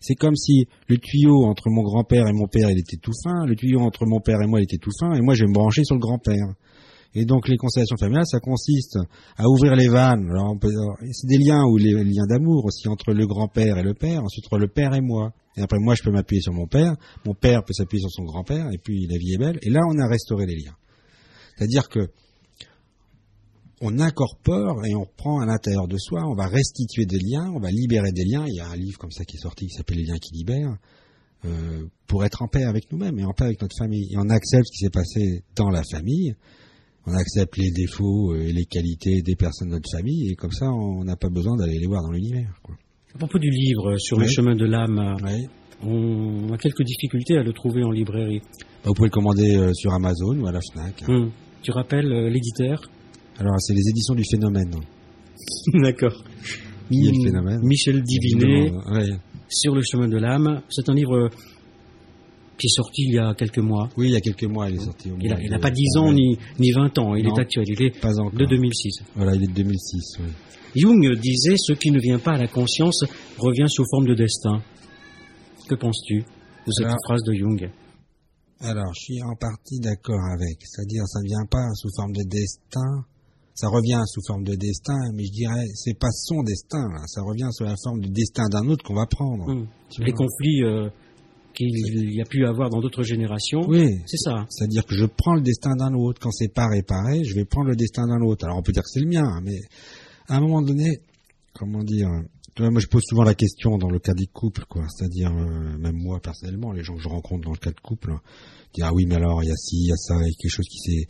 C'est 0.02 0.16
comme 0.16 0.36
si 0.36 0.68
le 0.89 0.97
tuyau 0.97 1.45
entre 1.45 1.70
mon 1.70 1.84
grand-père 1.84 2.28
et 2.28 2.34
mon 2.34 2.47
père, 2.47 2.70
il 2.70 2.80
était 2.80 2.97
tout 2.97 3.14
fin, 3.24 3.45
le 3.45 3.56
tuyau 3.56 3.80
entre 3.80 4.06
mon 4.06 4.20
père 4.20 4.41
et 4.41 4.47
moi, 4.47 4.60
il 4.60 4.64
était 4.64 4.78
tout 4.78 4.91
fin, 4.99 5.14
et 5.14 5.22
moi 5.22 5.36
je 5.36 5.43
vais 5.43 5.47
me 5.47 5.54
brancher 5.54 5.84
sur 5.84 5.95
le 5.95 6.02
grand-père. 6.02 6.47
Et 7.14 7.26
donc 7.26 7.47
les 7.47 7.58
constellations 7.58 7.97
familiales, 7.97 8.26
ça 8.26 8.39
consiste 8.39 8.97
à 9.38 9.47
ouvrir 9.47 9.76
les 9.76 9.89
vannes. 9.89 10.32
C'est 11.12 11.28
des 11.28 11.38
liens 11.38 11.64
ou 11.66 11.78
les 11.78 11.91
liens 12.04 12.26
d'amour 12.28 12.66
aussi 12.66 12.88
entre 12.88 13.14
le 13.14 13.28
grand-père 13.28 13.78
et 13.78 13.84
le 13.84 13.93
père, 13.93 14.24
ensuite 14.24 14.45
entre 14.45 14.58
le 14.58 14.68
père 14.68 14.93
et 14.95 15.02
moi. 15.02 15.34
Et 15.58 15.62
après 15.62 15.78
moi, 15.80 15.93
je 15.95 16.04
peux 16.04 16.12
m'appuyer 16.12 16.41
sur 16.41 16.54
mon 16.54 16.68
père, 16.68 16.95
mon 17.26 17.34
père 17.34 17.64
peut 17.64 17.74
s'appuyer 17.74 18.02
sur 18.02 18.12
son 18.12 18.24
grand-père, 18.24 18.72
et 18.72 18.78
puis 18.78 19.08
la 19.08 19.18
vie 19.18 19.34
est 19.34 19.38
belle. 19.38 19.60
Et 19.62 19.70
là, 19.70 19.82
on 19.89 19.99
a 19.99 20.08
restauré 20.08 20.45
les 20.45 20.56
liens. 20.56 20.76
C'est-à-dire 21.58 21.89
que 21.89 22.10
on 23.82 24.00
incorpore 24.00 24.86
et 24.86 24.96
on 24.96 25.02
reprend 25.02 25.42
à 25.42 25.46
l'intérieur 25.46 25.88
de 25.88 25.98
soi, 25.98 26.24
on 26.28 26.36
va 26.36 26.48
restituer 26.48 27.06
des 27.06 27.18
liens, 27.20 27.52
on 27.54 27.60
va 27.60 27.70
libérer 27.72 28.12
des 28.12 28.24
liens. 28.24 28.46
Il 28.48 28.56
y 28.56 28.60
a 28.60 28.68
un 28.68 28.76
livre 28.76 28.98
comme 29.00 29.12
ça 29.12 29.26
qui 29.26 29.38
est 29.38 29.40
sorti 29.40 29.66
qui 29.66 29.74
s'appelle 29.74 29.98
Les 29.98 30.06
liens 30.06 30.20
qui 30.20 30.34
libèrent, 30.36 30.78
euh, 31.46 31.86
pour 32.08 32.24
être 32.24 32.44
en 32.44 32.48
paix 32.48 32.64
avec 32.64 32.92
nous-mêmes 32.92 33.18
et 33.18 33.26
en 33.26 33.34
paix 33.34 33.46
avec 33.46 33.62
notre 33.62 33.76
famille. 33.78 34.08
Et 34.12 34.18
on 34.18 34.30
accepte 34.30 34.66
ce 34.68 34.72
qui 34.72 34.86
s'est 34.86 34.92
passé 34.92 35.44
dans 35.56 35.70
la 35.70 35.82
famille, 35.84 36.36
on 37.08 37.14
accepte 37.14 37.58
les 37.58 37.72
défauts 37.72 38.36
et 38.36 38.54
les 38.54 38.66
qualités 38.66 39.24
des 39.24 39.36
personnes 39.36 39.70
de 39.70 39.74
notre 39.74 39.90
famille, 39.92 40.30
et 40.32 40.36
comme 40.36 40.52
ça, 40.52 40.72
on 40.72 41.04
n'a 41.04 41.16
pas 41.16 41.30
besoin 41.30 41.58
d'aller 41.58 41.80
les 41.80 41.88
voir 41.88 42.04
dans 42.04 42.12
l'univers. 42.12 42.54
À 43.16 43.18
propos 43.18 43.40
du 43.40 43.50
livre 43.50 43.98
sur 43.98 44.20
le 44.20 44.28
chemin 44.28 44.56
de 44.56 44.66
l'âme, 44.66 45.18
on 45.84 46.54
a 46.54 46.58
quelques 46.58 46.84
difficultés 46.84 47.38
à 47.38 47.44
le 47.44 47.52
trouver 47.54 47.84
en 47.84 47.90
librairie. 47.90 48.42
Bah, 48.84 48.90
vous 48.90 48.94
pouvez 48.94 49.08
le 49.08 49.12
commander 49.12 49.58
euh, 49.58 49.74
sur 49.74 49.94
Amazon 49.94 50.40
ou 50.40 50.48
à 50.48 50.52
la 50.52 50.60
Fnac. 50.62 51.04
Hum. 51.08 51.32
Tu 51.64 51.72
rappelles 51.72 52.12
euh, 52.12 52.30
l'éditeur? 52.30 52.82
Alors, 53.40 53.56
c'est 53.60 53.74
les 53.74 53.88
éditions 53.90 54.14
du 54.16 54.24
phénomène. 54.30 54.74
D'accord. 55.82 56.24
Michel 56.90 58.02
Divinet, 58.04 58.72
ouais. 58.72 59.10
sur 59.50 59.74
le 59.74 59.82
chemin 59.82 60.08
de 60.08 60.18
l'âme. 60.18 60.62
C'est 60.70 60.90
un 60.90 60.94
livre 60.94 61.30
qui 62.58 62.68
est 62.68 62.76
sorti 62.76 63.04
il 63.04 63.14
y 63.14 63.18
a 63.18 63.34
quelques 63.34 63.60
mois. 63.60 63.90
Oui, 63.98 64.08
il 64.10 64.12
y 64.12 64.16
a 64.18 64.22
quelques 64.22 64.44
mois, 64.44 64.70
il 64.70 64.76
est 64.76 64.84
sorti. 64.84 65.10
au 65.10 65.18
Il 65.20 65.50
n'a 65.50 65.60
pas 65.60 65.72
10 65.72 65.98
ans 65.98 66.10
Ouais. 66.10 66.14
ni, 66.16 66.38
ni 66.60 66.72
20 66.72 66.98
ans, 67.00 67.16
il 67.16 67.26
Non. 67.26 67.36
est 67.36 67.40
actuel, 67.40 67.64
il 67.68 67.82
est 67.82 68.00
Pas 68.00 68.12
de 68.12 68.46
2006. 68.46 69.00
Voilà, 69.16 69.36
il 69.36 69.44
est 69.44 69.48
de 69.48 69.54
2006. 69.54 70.18
oui. 70.20 70.26
Jung 70.76 71.20
disait 71.20 71.56
ce 71.58 71.74
qui 71.74 71.92
ne 71.92 72.00
vient 72.00 72.20
pas 72.20 72.34
à 72.34 72.38
la 72.38 72.48
conscience 72.48 73.04
revient 73.38 73.66
sous 73.68 73.84
forme 73.90 74.06
de 74.08 74.14
destin. 74.14 74.62
Que 75.68 75.76
penses-tu 75.76 76.20
de 76.20 76.72
cette 76.72 76.86
Alors- 76.86 76.98
phrase 77.06 77.22
de 77.24 77.34
Jung? 77.34 77.70
Alors, 78.62 78.94
je 78.94 79.00
suis 79.02 79.22
en 79.24 79.36
partie 79.36 79.80
d'accord 79.80 80.20
avec. 80.34 80.58
C'est-à-dire, 80.62 81.04
ça 81.08 81.20
ne 81.22 81.26
vient 81.28 81.46
pas 81.50 81.68
sous 81.74 81.90
forme 81.96 82.12
de 82.14 82.24
destin. 82.30 83.04
Ça 83.62 83.68
revient 83.68 84.01
sous 84.07 84.22
forme 84.26 84.43
de 84.43 84.55
destin, 84.55 84.97
mais 85.14 85.24
je 85.24 85.32
dirais, 85.32 85.68
c'est 85.76 85.93
pas 85.93 86.09
son 86.09 86.41
destin, 86.41 86.82
là. 86.89 87.03
Ça 87.05 87.22
revient 87.22 87.47
sous 87.51 87.64
la 87.64 87.76
forme 87.84 87.99
du 88.01 88.09
destin 88.09 88.49
d'un 88.49 88.68
autre 88.68 88.84
qu'on 88.84 88.95
va 88.95 89.05
prendre. 89.05 89.47
Hum. 89.47 89.68
Les 89.99 90.14
conflits 90.14 90.64
euh, 90.64 90.89
qu'il 91.53 91.70
y 92.12 92.22
a 92.22 92.26
pu 92.26 92.43
avoir 92.47 92.72
dans 92.72 92.80
d'autres 92.82 93.03
générations, 93.03 93.62
Oui. 93.68 93.99
c'est 94.07 94.18
ça. 94.18 94.47
C'est-à-dire 94.49 94.84
que 94.84 94.95
je 94.95 95.05
prends 95.05 95.36
le 95.36 95.41
destin 95.41 95.76
d'un 95.76 95.93
autre. 95.93 96.20
Quand 96.20 96.32
c'est 96.32 96.51
pas 96.51 96.66
réparé, 96.68 97.24
je 97.24 97.36
vais 97.36 97.45
prendre 97.45 97.70
le 97.70 97.76
destin 97.76 98.07
d'un 98.07 98.22
autre. 98.22 98.45
Alors, 98.45 98.57
on 98.57 98.64
peut 98.64 98.72
dire 98.72 98.82
que 98.82 98.89
c'est 98.89 98.99
le 99.01 99.09
mien, 99.09 99.39
mais 99.43 99.59
à 100.28 100.38
un 100.38 100.41
moment 100.41 100.64
donné, 100.64 100.99
comment 101.53 101.84
dire, 101.84 102.09
moi 102.59 102.80
je 102.80 102.88
pose 102.88 103.03
souvent 103.07 103.24
la 103.24 103.36
question 103.36 103.78
dans 103.78 103.89
le 103.89 103.99
cas 103.99 104.14
des 104.16 104.26
couples, 104.26 104.66
quoi. 104.68 104.86
C'est-à-dire, 104.89 105.32
euh, 105.32 105.78
même 105.78 105.97
moi 105.97 106.20
personnellement, 106.20 106.72
les 106.72 106.84
gens 106.84 106.95
que 106.95 107.01
je 107.01 107.09
rencontre 107.09 107.45
dans 107.45 107.51
le 107.51 107.57
cas 107.57 107.70
de 107.72 107.80
couple, 107.80 108.14
dire 108.74 108.88
ah 108.88 108.93
oui, 108.93 109.05
mais 109.05 109.16
alors 109.16 109.43
il 109.43 109.49
y 109.49 109.51
a 109.51 109.55
ci, 109.55 109.78
il 109.78 109.88
y 109.88 109.91
a 109.91 109.97
ça, 109.97 110.16
il 110.16 110.26
y 110.26 110.32
a 110.32 110.34
quelque 110.39 110.51
chose 110.51 110.68
qui 110.68 110.80
s'est, 110.80 111.07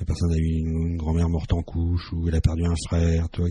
la 0.00 0.06
personne 0.06 0.32
a 0.32 0.36
eu 0.36 0.58
une, 0.64 0.96
grand-mère 0.96 1.28
morte 1.28 1.52
en 1.52 1.62
couche 1.62 2.12
ou 2.12 2.26
elle 2.28 2.34
a 2.34 2.40
perdu 2.40 2.64
un 2.64 2.74
frère, 2.88 3.28
tu 3.30 3.40
vois. 3.42 3.50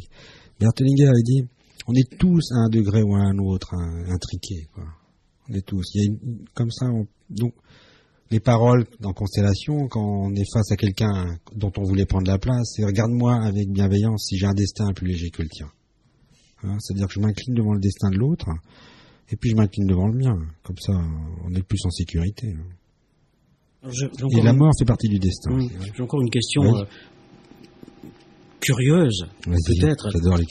Bertelinger 0.60 1.08
avait 1.08 1.24
dit, 1.24 1.44
on 1.88 1.94
est 1.94 2.18
tous 2.18 2.52
à 2.52 2.66
un 2.66 2.70
degré 2.70 3.02
ou 3.02 3.16
à 3.16 3.20
un 3.22 3.38
autre 3.38 3.74
un- 3.76 4.10
intriqués, 4.12 4.68
quoi. 4.74 4.84
On 5.50 5.54
est 5.54 5.66
tous. 5.66 5.84
Il 5.94 6.02
y 6.02 6.04
a 6.04 6.06
une, 6.12 6.46
comme 6.54 6.70
ça, 6.72 6.86
on- 6.88 7.08
donc 7.30 7.54
les 8.32 8.40
paroles 8.40 8.86
dans 9.00 9.14
Constellation, 9.14 9.88
quand 9.88 10.04
on 10.28 10.36
est 10.36 10.46
face 10.54 10.72
à 10.72 10.76
quelqu'un 10.76 11.38
dont 11.56 11.72
on 11.78 11.84
voulait 11.84 12.06
prendre 12.06 12.28
la 12.28 12.38
place, 12.38 12.74
c'est 12.76 12.84
regarde-moi 12.86 13.42
avec 13.44 13.72
bienveillance 13.72 14.26
si 14.28 14.38
j'ai 14.38 14.46
un 14.46 14.54
destin 14.54 14.92
plus 14.94 15.08
léger 15.08 15.30
que 15.32 15.42
le 15.42 15.50
tien. 15.50 15.72
Hein, 16.64 16.78
C'est-à-dire 16.80 17.08
que 17.08 17.14
je 17.14 17.20
m'incline 17.22 17.56
devant 17.56 17.74
le 17.74 17.80
destin 17.80 18.10
de 18.12 18.18
l'autre, 18.18 18.48
et 19.32 19.36
puis 19.38 19.52
je 19.52 19.56
m'incline 19.56 19.88
devant 19.88 20.08
le 20.08 20.18
mien. 20.18 20.38
Comme 20.64 20.78
ça, 20.78 20.94
on 21.46 21.54
est 21.56 21.64
plus 21.64 21.80
en 21.86 21.90
sécurité. 21.90 22.54
hein. 22.54 22.64
Je- 23.88 24.38
Et 24.38 24.42
la 24.42 24.54
mort 24.54 24.72
fait 24.78 24.86
partie 24.86 25.08
du 25.08 25.20
destin. 25.20 25.52
J'ai 25.96 26.04
encore 26.04 26.22
une 26.22 26.30
question 26.30 26.62
Oui. 26.64 26.82
euh, 26.82 28.08
curieuse, 28.60 29.26
peut-être. 29.44 30.10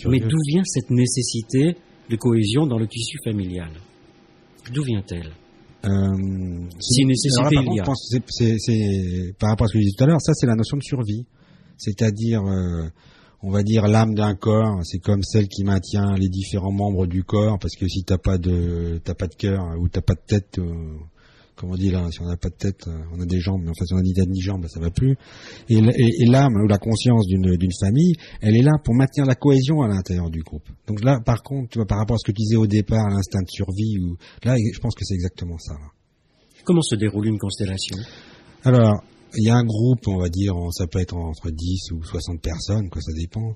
Mais 0.09 0.21
d'où 0.21 0.39
vient 0.49 0.63
cette 0.65 0.91
nécessité 0.91 1.77
de 2.11 2.17
cohésion 2.17 2.67
dans 2.67 2.79
le 2.79 2.87
tissu 2.87 3.19
familial? 3.25 3.71
D'où 4.73 4.83
vient-elle? 4.83 5.31
Euh, 5.85 6.69
Si 6.81 7.05
nécessité 7.05 7.43
là, 7.43 7.51
par 7.51 7.63
il 7.65 7.77
y 7.77 7.81
a. 7.81 7.85
par 9.39 9.51
rapport 9.51 9.65
à 9.67 9.69
ce 9.69 9.73
que 9.75 9.79
je 9.79 9.85
disais 9.85 9.95
tout 9.97 10.05
à 10.05 10.07
l'heure, 10.07 10.21
ça 10.21 10.33
c'est 10.35 10.47
la 10.47 10.55
notion 10.57 10.77
de 10.77 10.83
survie. 10.83 11.25
C'est-à-dire, 11.77 12.43
euh, 12.43 12.89
on 13.43 13.51
va 13.51 13.63
dire 13.63 13.87
l'âme 13.87 14.15
d'un 14.15 14.35
corps, 14.35 14.81
c'est 14.85 14.99
comme 14.99 15.23
celle 15.23 15.47
qui 15.49 15.63
maintient 15.65 16.17
les 16.17 16.29
différents 16.29 16.73
membres 16.73 17.07
du 17.07 17.23
corps, 17.23 17.59
parce 17.61 17.77
que 17.77 17.87
si 17.87 18.03
t'as 18.05 18.19
pas 18.19 18.39
de 18.39 19.01
t'as 19.05 19.15
pas 19.15 19.29
de 19.29 19.35
cœur 19.35 19.63
ou 19.81 19.89
t'as 19.89 20.01
pas 20.01 20.15
de 20.15 20.23
tête, 20.27 20.59
euh, 20.59 20.97
comme 21.59 21.71
on 21.73 21.77
dit 21.77 21.91
là, 21.91 22.07
si 22.11 22.21
on 22.23 22.27
n'a 22.27 22.37
pas 22.37 22.49
de 22.51 22.55
tête, 22.55 22.87
euh, 22.87 22.97
on 23.13 23.21
a 23.21 23.27
des 23.27 23.41
jambes, 23.41 23.61
mais 23.65 23.71
enfin 23.71 23.85
si 23.85 23.93
on 23.95 23.99
a 23.99 24.03
ni 24.03 24.15
tête 24.15 24.29
ni 24.29 24.41
jambes, 24.41 24.65
ça 24.69 24.81
va 24.81 24.91
plus. 24.91 25.17
Et, 25.69 25.77
l- 25.79 25.93
et- 25.97 26.23
et 26.23 26.27
l'âme 26.27 26.55
ou 26.55 26.67
la 26.69 26.79
conscience 26.79 27.27
d'une 27.27 27.57
d'une 27.57 27.73
famille, 27.81 28.15
elle 28.41 28.57
est 28.57 28.63
là 28.63 28.73
pour 28.85 28.95
maintenir 28.95 29.27
la 29.27 29.35
cohésion 29.35 29.83
à 29.83 29.89
l'intérieur 29.89 30.31
du 30.31 30.41
groupe. 30.43 30.69
Donc 30.87 31.03
là, 31.05 31.19
par 31.25 31.43
contre, 31.43 31.71
tu 31.71 31.79
vois, 31.79 31.87
par 31.87 31.99
rapport 31.99 32.15
à 32.15 32.19
ce 32.19 32.25
que 32.25 32.33
tu 32.33 32.43
disais 32.43 32.57
au 32.57 32.67
départ, 32.67 33.09
l'instinct 33.11 33.43
de 33.43 33.49
survie, 33.51 33.99
ou 33.99 34.17
là, 34.45 34.57
je 34.57 34.79
pense 34.79 34.95
que 34.95 35.05
c'est 35.05 35.15
exactement 35.15 35.59
ça. 35.59 35.75
Là. 35.75 35.89
Comment 36.65 36.83
se 36.83 36.95
déroule 36.97 37.27
une 37.27 37.39
constellation? 37.39 37.97
Alors, 38.65 39.03
il 39.37 39.45
y 39.45 39.51
a 39.51 39.57
un 39.57 39.65
groupe, 39.65 40.09
on 40.09 40.19
va 40.19 40.29
dire, 40.29 40.55
ça 40.73 40.87
peut 40.87 41.01
être 41.01 41.15
entre 41.17 41.51
10 41.51 41.91
ou 41.93 42.03
60 42.03 42.41
personnes, 42.41 42.89
quoi, 42.89 43.03
ça 43.03 43.13
dépend. 43.13 43.55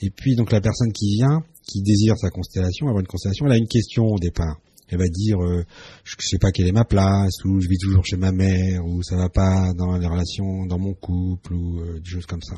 Et 0.00 0.10
puis, 0.10 0.36
donc, 0.36 0.52
la 0.52 0.60
personne 0.60 0.92
qui 0.92 1.14
vient, 1.16 1.42
qui 1.66 1.80
désire 1.82 2.16
sa 2.18 2.28
constellation, 2.30 2.86
avoir 2.88 3.00
une 3.00 3.06
constellation, 3.06 3.46
elle 3.46 3.52
a 3.52 3.56
une 3.56 3.68
question 3.68 4.04
au 4.04 4.18
départ. 4.18 4.56
Elle 4.88 4.98
va 4.98 5.08
dire, 5.08 5.38
euh, 5.42 5.64
je 6.04 6.14
sais 6.18 6.38
pas 6.38 6.50
quelle 6.50 6.68
est 6.68 6.72
ma 6.72 6.84
place, 6.84 7.44
ou 7.44 7.60
je 7.60 7.68
vis 7.68 7.78
toujours 7.78 8.04
chez 8.04 8.16
ma 8.16 8.32
mère, 8.32 8.84
ou 8.84 9.02
ça 9.02 9.16
va 9.16 9.28
pas 9.28 9.72
dans 9.74 9.96
les 9.96 10.06
relations, 10.06 10.66
dans 10.66 10.78
mon 10.78 10.94
couple, 10.94 11.54
ou 11.54 11.80
euh, 11.80 12.00
des 12.00 12.10
choses 12.10 12.26
comme 12.26 12.42
ça. 12.42 12.56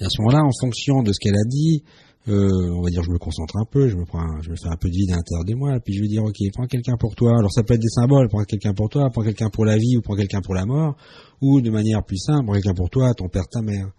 Et 0.00 0.04
à 0.04 0.08
ce 0.08 0.20
moment-là, 0.22 0.44
en 0.44 0.50
fonction 0.60 1.02
de 1.02 1.12
ce 1.12 1.18
qu'elle 1.20 1.36
a 1.36 1.44
dit, 1.46 1.82
euh, 2.28 2.70
on 2.74 2.82
va 2.82 2.90
dire, 2.90 3.02
je 3.02 3.10
me 3.10 3.18
concentre 3.18 3.56
un 3.56 3.64
peu, 3.64 3.88
je 3.88 3.96
me 3.96 4.04
prends, 4.04 4.42
je 4.42 4.50
me 4.50 4.56
fais 4.56 4.68
un 4.68 4.76
peu 4.76 4.88
de 4.88 4.94
vide 4.94 5.12
à 5.12 5.16
l'intérieur 5.16 5.44
de 5.44 5.54
moi, 5.54 5.80
puis 5.82 5.94
je 5.94 6.02
vais 6.02 6.08
dire, 6.08 6.22
ok, 6.22 6.36
prends 6.52 6.66
quelqu'un 6.66 6.96
pour 6.98 7.14
toi. 7.14 7.38
Alors 7.38 7.50
ça 7.50 7.62
peut 7.62 7.74
être 7.74 7.80
des 7.80 7.88
symboles, 7.88 8.28
prends 8.28 8.44
quelqu'un 8.44 8.74
pour 8.74 8.88
toi, 8.88 9.08
prends 9.10 9.22
quelqu'un 9.22 9.48
pour 9.48 9.64
la 9.64 9.76
vie, 9.76 9.96
ou 9.96 10.02
prends 10.02 10.14
quelqu'un 10.16 10.40
pour 10.42 10.54
la 10.54 10.66
mort, 10.66 10.96
ou 11.40 11.60
de 11.60 11.70
manière 11.70 12.04
plus 12.04 12.18
simple, 12.18 12.44
prends 12.44 12.54
quelqu'un 12.54 12.74
pour 12.74 12.90
toi, 12.90 13.14
ton 13.14 13.28
père, 13.28 13.48
ta 13.48 13.62
mère. 13.62 13.90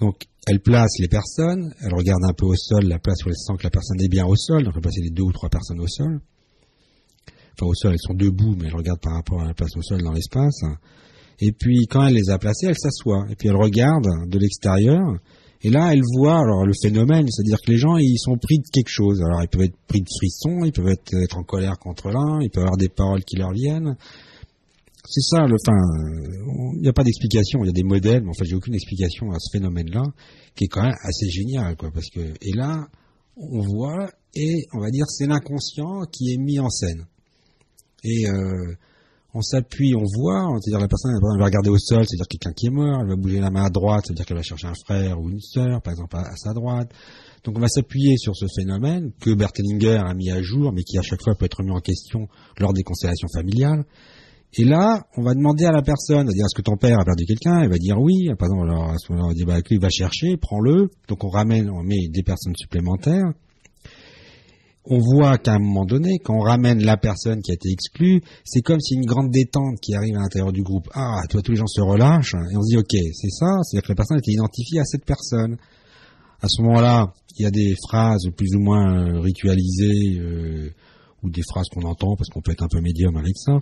Donc, 0.00 0.24
elle 0.46 0.60
place 0.60 0.98
les 0.98 1.08
personnes, 1.08 1.72
elle 1.80 1.94
regarde 1.94 2.22
un 2.24 2.32
peu 2.32 2.46
au 2.46 2.54
sol 2.54 2.84
la 2.84 2.98
place 2.98 3.24
où 3.24 3.28
elle 3.28 3.36
sent 3.36 3.54
que 3.58 3.64
la 3.64 3.70
personne 3.70 4.00
est 4.00 4.08
bien 4.08 4.26
au 4.26 4.36
sol, 4.36 4.62
donc 4.62 4.74
elle 4.76 4.82
place 4.82 4.98
les 4.98 5.10
deux 5.10 5.24
ou 5.24 5.32
trois 5.32 5.48
personnes 5.48 5.80
au 5.80 5.88
sol. 5.88 6.20
Enfin, 7.58 7.70
au 7.70 7.74
sol, 7.74 7.92
elles 7.92 7.98
sont 8.00 8.14
debout, 8.14 8.54
mais 8.58 8.68
elle 8.68 8.76
regarde 8.76 9.00
par 9.00 9.14
rapport 9.14 9.40
à 9.40 9.46
la 9.46 9.54
place 9.54 9.74
au 9.76 9.82
sol 9.82 10.02
dans 10.02 10.12
l'espace. 10.12 10.60
Et 11.40 11.52
puis, 11.52 11.86
quand 11.86 12.06
elle 12.06 12.14
les 12.14 12.30
a 12.30 12.38
placées, 12.38 12.66
elle 12.66 12.78
s'assoit. 12.78 13.26
Et 13.30 13.34
puis, 13.34 13.48
elle 13.48 13.56
regarde 13.56 14.06
de 14.28 14.38
l'extérieur. 14.38 15.02
Et 15.62 15.70
là, 15.70 15.92
elle 15.92 16.02
voit 16.16 16.38
alors 16.38 16.66
le 16.66 16.74
phénomène, 16.80 17.26
c'est-à-dire 17.30 17.58
que 17.64 17.70
les 17.70 17.78
gens, 17.78 17.96
ils 17.96 18.18
sont 18.18 18.36
pris 18.36 18.58
de 18.58 18.68
quelque 18.72 18.90
chose. 18.90 19.22
Alors, 19.22 19.42
ils 19.42 19.48
peuvent 19.48 19.62
être 19.64 19.76
pris 19.88 20.00
de 20.00 20.08
frissons, 20.18 20.64
ils 20.64 20.72
peuvent 20.72 20.88
être 20.88 21.36
en 21.36 21.42
colère 21.42 21.78
contre 21.78 22.10
l'un, 22.10 22.40
ils 22.42 22.50
peuvent 22.50 22.64
avoir 22.64 22.76
des 22.76 22.90
paroles 22.90 23.24
qui 23.24 23.36
leur 23.36 23.52
viennent. 23.52 23.96
C'est 25.08 25.22
ça, 25.22 25.46
le, 25.46 25.54
enfin, 25.54 25.76
euh, 25.76 26.72
il 26.76 26.82
n'y 26.82 26.88
a 26.88 26.92
pas 26.92 27.04
d'explication, 27.04 27.60
il 27.62 27.66
y 27.66 27.70
a 27.70 27.72
des 27.72 27.82
modèles, 27.82 28.22
mais 28.22 28.30
en 28.30 28.34
fait, 28.34 28.44
j'ai 28.44 28.56
aucune 28.56 28.74
explication 28.74 29.30
à 29.30 29.38
ce 29.38 29.56
phénomène-là, 29.56 30.02
qui 30.54 30.64
est 30.64 30.68
quand 30.68 30.82
même 30.82 30.96
assez 31.02 31.28
génial, 31.30 31.76
quoi, 31.76 31.90
parce 31.92 32.08
que, 32.10 32.20
et 32.20 32.52
là, 32.52 32.88
on 33.36 33.60
voit, 33.60 34.10
et 34.34 34.66
on 34.72 34.80
va 34.80 34.90
dire, 34.90 35.06
c'est 35.08 35.26
l'inconscient 35.26 36.02
qui 36.10 36.32
est 36.32 36.38
mis 36.38 36.58
en 36.58 36.70
scène. 36.70 37.06
Et, 38.04 38.28
euh, 38.28 38.74
on 39.36 39.42
s'appuie, 39.42 39.94
on 39.94 40.04
voit, 40.18 40.48
c'est-à-dire 40.60 40.80
la 40.80 40.88
personne 40.88 41.12
va 41.20 41.44
regarder 41.44 41.68
au 41.68 41.78
sol, 41.78 42.04
c'est-à-dire 42.06 42.26
quelqu'un 42.26 42.52
qui 42.52 42.66
est 42.66 42.70
mort, 42.70 43.00
elle 43.02 43.08
va 43.08 43.16
bouger 43.16 43.38
la 43.38 43.50
main 43.50 43.64
à 43.64 43.70
droite, 43.70 44.04
c'est-à-dire 44.06 44.24
qu'elle 44.24 44.36
va 44.38 44.42
chercher 44.42 44.66
un 44.66 44.74
frère 44.74 45.20
ou 45.20 45.28
une 45.28 45.40
sœur, 45.40 45.82
par 45.82 45.92
exemple, 45.92 46.16
à, 46.16 46.34
sa 46.36 46.54
droite. 46.54 46.90
Donc 47.44 47.56
on 47.58 47.60
va 47.60 47.68
s'appuyer 47.68 48.16
sur 48.16 48.34
ce 48.34 48.46
phénomène 48.56 49.12
que 49.20 49.34
Bertelinger 49.34 49.98
a 49.98 50.14
mis 50.14 50.30
à 50.30 50.40
jour, 50.40 50.72
mais 50.72 50.82
qui 50.82 50.98
à 50.98 51.02
chaque 51.02 51.22
fois 51.22 51.34
peut 51.34 51.44
être 51.44 51.58
remis 51.58 51.70
en 51.70 51.80
question 51.80 52.28
lors 52.58 52.72
des 52.72 52.82
constellations 52.82 53.28
familiales. 53.28 53.84
Et 54.54 54.64
là, 54.64 55.02
on 55.16 55.22
va 55.22 55.34
demander 55.34 55.64
à 55.64 55.72
la 55.72 55.82
personne, 55.82 56.28
à 56.28 56.32
dire 56.32 56.44
est-ce 56.46 56.54
que 56.54 56.62
ton 56.62 56.76
père 56.76 56.98
a 56.98 57.04
perdu 57.04 57.26
quelqu'un? 57.26 57.60
Elle 57.60 57.68
va 57.68 57.76
dire 57.76 58.00
oui. 58.00 58.28
Par 58.38 58.48
exemple, 58.48 58.70
alors 58.70 58.90
à 58.90 58.96
ce 58.96 59.12
moment-là, 59.12 59.30
on 59.30 59.34
dit 59.34 59.44
bah 59.44 59.58
va 59.80 59.90
chercher, 59.90 60.36
prends-le. 60.36 60.88
Donc 61.08 61.24
on 61.24 61.28
ramène, 61.28 61.68
on 61.70 61.82
met 61.82 62.08
des 62.08 62.22
personnes 62.22 62.56
supplémentaires. 62.56 63.32
On 64.88 64.98
voit 64.98 65.36
qu'à 65.38 65.54
un 65.54 65.58
moment 65.58 65.84
donné, 65.84 66.18
quand 66.22 66.34
on 66.36 66.42
ramène 66.42 66.82
la 66.82 66.96
personne 66.96 67.42
qui 67.42 67.50
a 67.50 67.54
été 67.54 67.68
exclue, 67.70 68.22
c'est 68.44 68.60
comme 68.60 68.80
si 68.80 68.94
une 68.94 69.04
grande 69.04 69.30
détente 69.30 69.80
qui 69.80 69.94
arrive 69.94 70.16
à 70.16 70.20
l'intérieur 70.20 70.52
du 70.52 70.62
groupe. 70.62 70.88
Ah, 70.94 71.22
toi, 71.28 71.42
tous 71.42 71.50
les 71.50 71.58
gens 71.58 71.66
se 71.66 71.80
relâchent 71.80 72.34
et 72.34 72.56
on 72.56 72.62
se 72.62 72.68
dit 72.70 72.76
ok, 72.78 72.96
c'est 73.12 73.30
ça. 73.30 73.58
C'est-à-dire 73.62 73.82
que 73.82 73.92
la 73.92 73.96
personne 73.96 74.18
était 74.18 74.32
identifiée 74.32 74.78
à 74.78 74.84
cette 74.84 75.04
personne. 75.04 75.56
À 76.40 76.48
ce 76.48 76.62
moment-là, 76.62 77.12
il 77.36 77.42
y 77.42 77.46
a 77.46 77.50
des 77.50 77.74
phrases 77.88 78.28
plus 78.36 78.54
ou 78.54 78.60
moins 78.60 78.94
euh, 78.94 79.20
ritualisées 79.20 80.18
euh, 80.18 80.70
ou 81.22 81.30
des 81.30 81.42
phrases 81.42 81.66
qu'on 81.68 81.82
entend 81.82 82.14
parce 82.16 82.28
qu'on 82.30 82.40
peut 82.40 82.52
être 82.52 82.62
un 82.62 82.68
peu 82.68 82.80
médium 82.80 83.16
avec 83.16 83.36
ça 83.36 83.60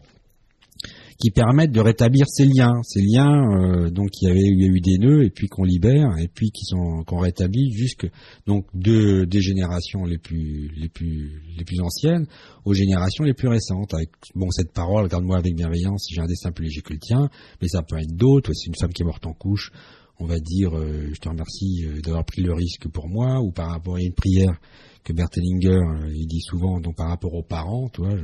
qui 1.19 1.31
permettent 1.31 1.73
de 1.73 1.81
rétablir 1.81 2.27
ces 2.29 2.47
liens, 2.47 2.81
ces 2.83 3.01
liens 3.03 3.43
euh, 3.59 3.91
donc 3.91 4.11
il 4.21 4.29
y 4.29 4.31
a 4.31 4.35
eu 4.35 4.81
des 4.81 4.99
nœuds 4.99 5.25
et 5.25 5.31
puis 5.31 5.49
qu'on 5.49 5.65
libère 5.65 6.17
et 6.19 6.29
puis 6.29 6.51
qui 6.51 6.65
sont 6.65 7.05
qu'on 7.07 7.19
rétablit 7.19 7.73
jusque 7.73 8.07
donc 8.47 8.67
de 8.75 9.25
des 9.25 9.41
générations 9.41 10.05
les 10.05 10.19
plus 10.19 10.71
les 10.77 10.89
plus 10.89 11.43
les 11.57 11.65
plus 11.65 11.81
anciennes 11.81 12.27
aux 12.65 12.75
générations 12.75 13.25
les 13.25 13.35
plus 13.35 13.49
récentes. 13.49 13.95
Avec 13.95 14.11
bon 14.35 14.51
cette 14.51 14.73
parole 14.73 15.05
regarde-moi 15.05 15.39
avec 15.39 15.55
bienveillance 15.55 16.07
si 16.07 16.15
j'ai 16.15 16.21
un 16.21 16.27
destin 16.27 16.53
plus 16.53 16.65
léger 16.65 16.83
que 16.83 16.93
le 16.93 16.99
tien 16.99 17.29
mais 17.61 17.69
ça 17.69 17.83
peut 17.83 17.99
être 17.99 18.15
d'autres 18.15 18.53
si 18.53 18.69
une 18.69 18.77
femme 18.81 18.93
qui 18.93 19.03
est 19.03 19.07
morte 19.07 19.27
en 19.27 19.33
couche 19.33 19.71
on 20.19 20.27
va 20.27 20.39
dire, 20.39 20.77
euh, 20.77 21.11
je 21.13 21.19
te 21.19 21.29
remercie 21.29 21.85
euh, 21.87 22.01
d'avoir 22.01 22.25
pris 22.25 22.43
le 22.43 22.53
risque 22.53 22.89
pour 22.89 23.09
moi, 23.09 23.41
ou 23.41 23.51
par 23.51 23.71
rapport 23.71 23.97
à 23.97 24.01
une 24.01 24.13
prière 24.13 24.61
que 25.05 25.13
Bertelinger 25.13 25.69
euh, 25.69 26.13
il 26.15 26.27
dit 26.27 26.41
souvent, 26.41 26.81
donc 26.81 26.97
par 26.97 27.09
rapport 27.09 27.35
aux 27.35 27.43
parents, 27.43 27.89
tu 27.93 28.01
vois, 28.01 28.15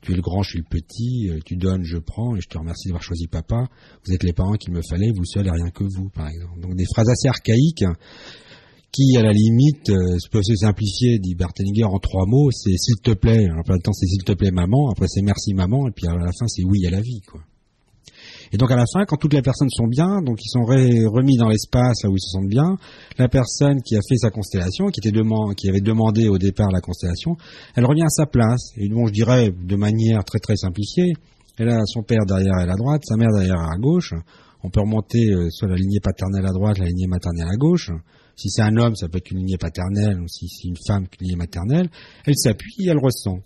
tu 0.00 0.12
es 0.12 0.14
le 0.14 0.22
grand, 0.22 0.42
je 0.42 0.50
suis 0.50 0.58
le 0.58 0.64
petit, 0.64 1.30
tu 1.44 1.56
donnes, 1.56 1.82
je 1.84 1.98
prends, 1.98 2.36
et 2.36 2.40
je 2.40 2.48
te 2.48 2.56
remercie 2.56 2.88
d'avoir 2.88 3.02
choisi 3.02 3.26
papa. 3.26 3.68
Vous 4.06 4.12
êtes 4.14 4.22
les 4.22 4.32
parents 4.32 4.54
qu'il 4.54 4.72
me 4.72 4.80
fallait, 4.88 5.10
vous 5.10 5.24
seul 5.24 5.46
et 5.46 5.50
rien 5.50 5.70
que 5.70 5.84
vous, 5.84 6.08
par 6.10 6.28
exemple. 6.28 6.60
Donc 6.60 6.76
des 6.76 6.86
phrases 6.86 7.08
assez 7.08 7.28
archaïques 7.28 7.84
qui, 8.92 9.16
à 9.16 9.22
la 9.22 9.32
limite, 9.32 9.90
peuvent 10.30 10.42
se 10.42 10.54
simplifier, 10.54 11.18
dit 11.18 11.34
Bertelinger, 11.34 11.84
en 11.84 11.98
trois 11.98 12.26
mots. 12.26 12.50
C'est 12.50 12.76
s'il 12.76 13.00
te 13.02 13.12
plaît. 13.12 13.48
En 13.58 13.62
plein 13.62 13.78
temps, 13.78 13.92
c'est 13.92 14.06
s'il 14.06 14.22
te 14.22 14.32
plaît, 14.32 14.50
maman. 14.50 14.90
Après, 14.90 15.06
c'est 15.08 15.22
merci, 15.22 15.54
maman. 15.54 15.88
Et 15.88 15.92
puis 15.92 16.06
à 16.06 16.14
la 16.14 16.30
fin, 16.32 16.46
c'est 16.46 16.62
oui 16.64 16.86
à 16.86 16.90
la 16.90 17.00
vie, 17.00 17.20
quoi. 17.26 17.40
Et 18.52 18.58
donc 18.58 18.70
à 18.70 18.76
la 18.76 18.84
fin, 18.92 19.04
quand 19.06 19.16
toutes 19.16 19.32
les 19.32 19.42
personnes 19.42 19.70
sont 19.70 19.86
bien, 19.86 20.20
donc 20.20 20.38
ils 20.44 20.50
sont 20.50 20.64
remis 20.64 21.36
dans 21.36 21.48
l'espace 21.48 22.02
là 22.04 22.10
où 22.10 22.16
ils 22.16 22.20
se 22.20 22.30
sentent 22.30 22.48
bien, 22.48 22.76
la 23.18 23.28
personne 23.28 23.80
qui 23.82 23.96
a 23.96 24.00
fait 24.06 24.16
sa 24.16 24.30
constellation, 24.30 24.88
qui, 24.88 25.00
avait 25.68 25.80
demandé 25.80 26.28
au 26.28 26.36
départ 26.36 26.70
la 26.70 26.80
constellation, 26.80 27.36
elle 27.74 27.86
revient 27.86 28.04
à 28.04 28.10
sa 28.10 28.26
place. 28.26 28.72
Et 28.76 28.88
bon, 28.88 29.06
je 29.06 29.12
dirais 29.12 29.50
de 29.50 29.76
manière 29.76 30.22
très 30.24 30.38
très 30.38 30.56
simplifiée, 30.56 31.14
elle 31.58 31.70
a 31.70 31.80
son 31.86 32.02
père 32.02 32.24
derrière 32.26 32.58
elle 32.60 32.70
à 32.70 32.76
droite, 32.76 33.02
sa 33.04 33.16
mère 33.16 33.30
derrière 33.32 33.60
à 33.60 33.76
gauche. 33.78 34.12
On 34.64 34.70
peut 34.70 34.80
remonter 34.80 35.32
euh, 35.32 35.48
soit 35.50 35.68
la 35.68 35.74
lignée 35.74 36.00
paternelle 36.00 36.46
à 36.46 36.52
droite, 36.52 36.78
la 36.78 36.86
lignée 36.86 37.08
maternelle 37.08 37.48
à 37.50 37.56
gauche. 37.56 37.90
Si 38.36 38.48
c'est 38.48 38.62
un 38.62 38.76
homme, 38.76 38.94
ça 38.94 39.08
peut 39.08 39.18
être 39.18 39.30
une 39.30 39.38
lignée 39.38 39.58
paternelle, 39.58 40.20
ou 40.20 40.28
si 40.28 40.48
c'est 40.48 40.68
une 40.68 40.76
femme, 40.86 41.02
une 41.02 41.26
lignée 41.26 41.36
maternelle. 41.36 41.90
Elle 42.26 42.36
s'appuie, 42.36 42.86
elle 42.86 42.98
ressent. 42.98 43.40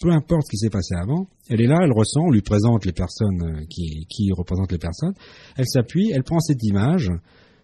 Peu 0.00 0.10
importe 0.10 0.42
ce 0.46 0.50
qui 0.50 0.58
s'est 0.58 0.70
passé 0.70 0.94
avant, 1.00 1.26
elle 1.48 1.60
est 1.60 1.66
là, 1.66 1.78
elle 1.82 1.92
ressent, 1.92 2.20
on 2.20 2.30
lui 2.30 2.42
présente 2.42 2.84
les 2.84 2.92
personnes 2.92 3.42
euh, 3.42 3.64
qui, 3.68 4.30
représentent 4.32 4.72
les 4.72 4.78
personnes, 4.78 5.14
elle 5.56 5.66
s'appuie, 5.66 6.10
elle 6.14 6.22
prend 6.22 6.40
cette 6.40 6.62
image, 6.62 7.10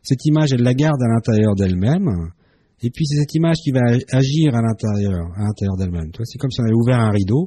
cette 0.03 0.24
image, 0.24 0.53
elle 0.53 0.62
la 0.62 0.74
garde 0.74 1.01
à 1.03 1.09
l'intérieur 1.09 1.55
d'elle-même, 1.55 2.09
et 2.83 2.91
puis 2.91 3.07
c'est 3.07 3.16
cette 3.16 3.35
image 3.35 3.57
qui 3.62 3.70
va 3.70 3.80
agir 4.11 4.55
à 4.55 4.62
l'intérieur, 4.62 5.26
à 5.37 5.43
l'intérieur 5.43 5.76
d'elle-même. 5.76 6.11
C'est 6.24 6.39
comme 6.39 6.51
si 6.51 6.61
on 6.61 6.64
avait 6.64 6.74
ouvert 6.74 6.99
un 6.99 7.11
rideau, 7.11 7.47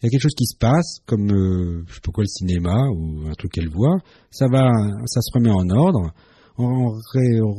il 0.00 0.06
y 0.06 0.08
a 0.08 0.10
quelque 0.10 0.22
chose 0.22 0.34
qui 0.36 0.46
se 0.46 0.56
passe, 0.56 0.98
comme 1.06 1.30
euh, 1.30 1.84
je 1.88 1.94
sais 1.94 2.00
pas 2.04 2.12
quoi 2.12 2.22
le 2.22 2.28
cinéma 2.28 2.76
ou 2.94 3.26
un 3.28 3.34
truc 3.34 3.52
qu'elle 3.52 3.70
voit, 3.70 3.98
ça 4.30 4.46
va, 4.46 4.70
ça 5.06 5.20
se 5.20 5.30
remet 5.34 5.50
en 5.50 5.68
ordre, 5.70 6.12
on, 6.58 6.90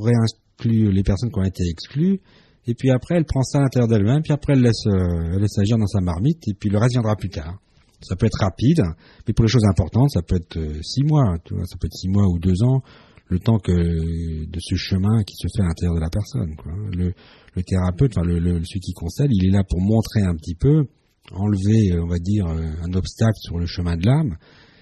réinclut 0.04 0.92
les 0.92 1.04
personnes 1.04 1.32
qui 1.32 1.40
ont 1.40 1.44
été 1.44 1.64
exclues, 1.68 2.20
et 2.70 2.76
puis 2.76 2.92
après 2.92 3.16
elle 3.16 3.26
prend 3.26 3.42
ça 3.42 3.58
à 3.58 3.62
l'intérieur 3.62 3.88
d'elle-même, 3.88 4.22
puis 4.22 4.32
après 4.32 4.54
elle 4.54 4.62
laisse, 4.62 4.86
euh, 4.86 5.34
elle 5.34 5.42
laisse 5.42 5.58
agir 5.58 5.78
dans 5.78 5.88
sa 5.88 6.02
marmite, 6.02 6.48
et 6.48 6.54
puis 6.54 6.70
le 6.70 6.78
reste 6.78 6.94
viendra 6.94 7.16
plus 7.16 7.30
tard. 7.30 7.58
Ça 8.02 8.16
peut 8.16 8.28
être 8.28 8.40
rapide, 8.40 8.84
mais 9.28 9.34
pour 9.34 9.44
les 9.44 9.50
choses 9.50 9.66
importantes, 9.66 10.12
ça 10.12 10.22
peut 10.22 10.36
être 10.36 10.58
euh, 10.58 10.80
six 10.84 11.04
mois, 11.04 11.36
vois, 11.50 11.66
ça 11.66 11.78
peut 11.80 11.88
être 11.88 11.98
six 11.98 12.10
mois 12.10 12.28
ou 12.28 12.38
deux 12.38 12.62
ans, 12.64 12.82
le 13.28 13.40
temps 13.40 13.58
de 13.58 14.60
ce 14.60 14.76
chemin 14.76 15.24
qui 15.24 15.36
se 15.36 15.48
fait 15.56 15.62
à 15.62 15.68
l'intérieur 15.68 15.96
de 15.96 16.02
la 16.02 16.10
personne. 16.10 16.56
Le, 16.94 17.14
thérapeute, 17.64 18.18
enfin 18.18 18.26
le, 18.26 18.64
celui 18.64 18.80
qui 18.80 18.94
conseille, 18.94 19.28
il 19.32 19.50
est 19.50 19.52
là 19.52 19.64
pour 19.68 19.82
montrer 19.82 20.22
un 20.22 20.36
petit 20.36 20.56
peu, 20.56 20.86
enlever, 21.32 21.92
euh, 21.92 22.04
on 22.04 22.08
va 22.08 22.20
dire, 22.20 22.46
un 22.48 22.94
obstacle 22.94 23.38
sur 23.42 23.58
le 23.58 23.66
chemin 23.66 23.98
de 23.98 24.06
l'âme, 24.06 24.38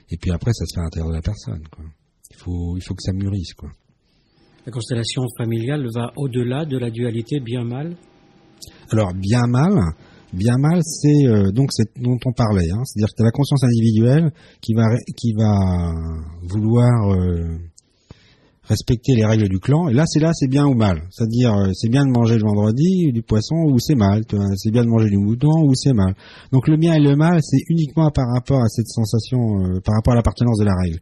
et 0.10 0.18
puis 0.18 0.32
après 0.32 0.52
ça 0.54 0.66
se 0.66 0.76
fait 0.76 0.82
à 0.82 0.84
l'intérieur 0.84 1.10
de 1.10 1.16
la 1.16 1.22
personne. 1.22 1.64
Il 2.32 2.38
faut, 2.38 2.78
il 2.78 2.84
faut 2.84 2.94
que 2.94 3.04
ça 3.04 3.14
mûrisse, 3.14 3.54
quoi. 3.54 3.70
La 4.68 4.74
constellation 4.74 5.24
familiale 5.38 5.88
va 5.96 6.12
au-delà 6.18 6.66
de 6.66 6.78
la 6.78 6.90
dualité 6.90 7.40
bien-mal 7.40 7.96
Alors, 8.92 9.14
bien-mal, 9.14 9.72
bien-mal, 10.34 10.82
c'est 10.84 11.26
euh, 11.26 11.52
donc 11.54 11.70
c'est 11.72 11.88
dont 11.98 12.18
on 12.26 12.34
parlait. 12.34 12.70
Hein. 12.70 12.84
C'est-à-dire 12.84 13.16
que 13.18 13.24
la 13.24 13.32
conscience 13.32 13.64
individuelle 13.64 14.34
qui 14.60 14.74
va, 14.74 14.84
qui 15.16 15.32
va 15.32 15.94
vouloir 16.42 17.14
euh, 17.14 17.48
respecter 18.64 19.16
les 19.16 19.24
règles 19.24 19.48
du 19.48 19.60
clan. 19.60 19.88
Et 19.88 19.94
là, 19.94 20.04
c'est 20.06 20.20
là, 20.20 20.32
c'est 20.34 20.50
bien 20.50 20.66
ou 20.66 20.74
mal. 20.74 21.02
C'est-à-dire, 21.12 21.54
euh, 21.54 21.72
c'est 21.74 21.88
bien 21.88 22.06
de 22.06 22.12
manger 22.12 22.36
le 22.36 22.44
vendredi 22.44 23.14
du 23.14 23.24
poisson 23.24 23.56
ou 23.72 23.80
c'est 23.80 23.96
mal. 23.96 24.24
C'est 24.58 24.72
bien 24.72 24.84
de 24.84 24.90
manger 24.90 25.10
du 25.10 25.18
mouton 25.18 25.64
ou 25.64 25.76
c'est 25.76 25.94
mal. 25.94 26.14
Donc 26.52 26.68
le 26.68 26.76
bien 26.76 26.94
et 26.94 27.00
le 27.00 27.16
mal, 27.16 27.40
c'est 27.42 27.64
uniquement 27.70 28.12
par 28.12 28.26
rapport 28.34 28.62
à 28.62 28.68
cette 28.68 28.90
sensation, 28.90 29.40
par 29.86 29.96
rapport 29.96 30.12
à 30.12 30.18
l'appartenance 30.18 30.60
de 30.60 30.66
la 30.66 30.76
règle. 30.76 31.00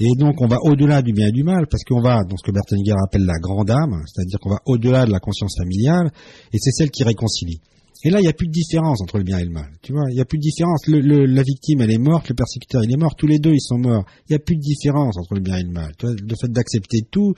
Et 0.00 0.10
donc 0.18 0.40
on 0.40 0.46
va 0.46 0.58
au-delà 0.62 1.02
du 1.02 1.12
bien 1.12 1.28
et 1.28 1.32
du 1.32 1.44
mal, 1.44 1.66
parce 1.68 1.84
qu'on 1.84 2.00
va 2.00 2.24
dans 2.24 2.36
ce 2.36 2.42
que 2.44 2.52
Bertelinger 2.52 2.94
appelle 3.04 3.24
la 3.24 3.38
grande 3.40 3.70
âme, 3.70 4.02
c'est-à-dire 4.06 4.38
qu'on 4.40 4.50
va 4.50 4.60
au-delà 4.66 5.06
de 5.06 5.12
la 5.12 5.20
conscience 5.20 5.56
familiale, 5.56 6.10
et 6.52 6.58
c'est 6.58 6.72
celle 6.72 6.90
qui 6.90 7.04
réconcilie. 7.04 7.60
Et 8.06 8.10
là, 8.10 8.18
il 8.20 8.22
n'y 8.22 8.28
a 8.28 8.34
plus 8.34 8.48
de 8.48 8.52
différence 8.52 9.00
entre 9.00 9.16
le 9.16 9.24
bien 9.24 9.38
et 9.38 9.44
le 9.44 9.50
mal. 9.50 9.70
Tu 9.80 9.92
vois, 9.92 10.04
il 10.10 10.14
n'y 10.14 10.20
a 10.20 10.26
plus 10.26 10.36
de 10.36 10.42
différence. 10.42 10.86
La 10.88 11.42
victime, 11.42 11.80
elle 11.80 11.90
est 11.90 11.98
morte, 11.98 12.28
le 12.28 12.34
persécuteur, 12.34 12.84
il 12.84 12.92
est 12.92 12.98
mort. 12.98 13.14
Tous 13.16 13.26
les 13.26 13.38
deux, 13.38 13.54
ils 13.54 13.62
sont 13.62 13.78
morts. 13.78 14.04
Il 14.28 14.32
n'y 14.32 14.36
a 14.36 14.40
plus 14.40 14.56
de 14.56 14.60
différence 14.60 15.16
entre 15.16 15.34
le 15.34 15.40
bien 15.40 15.56
et 15.56 15.62
le 15.62 15.70
mal. 15.70 15.90
Tu 15.96 16.04
vois, 16.04 16.14
le 16.14 16.34
fait 16.38 16.52
d'accepter 16.52 16.98
tout, 17.10 17.32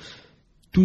tout, 0.73 0.85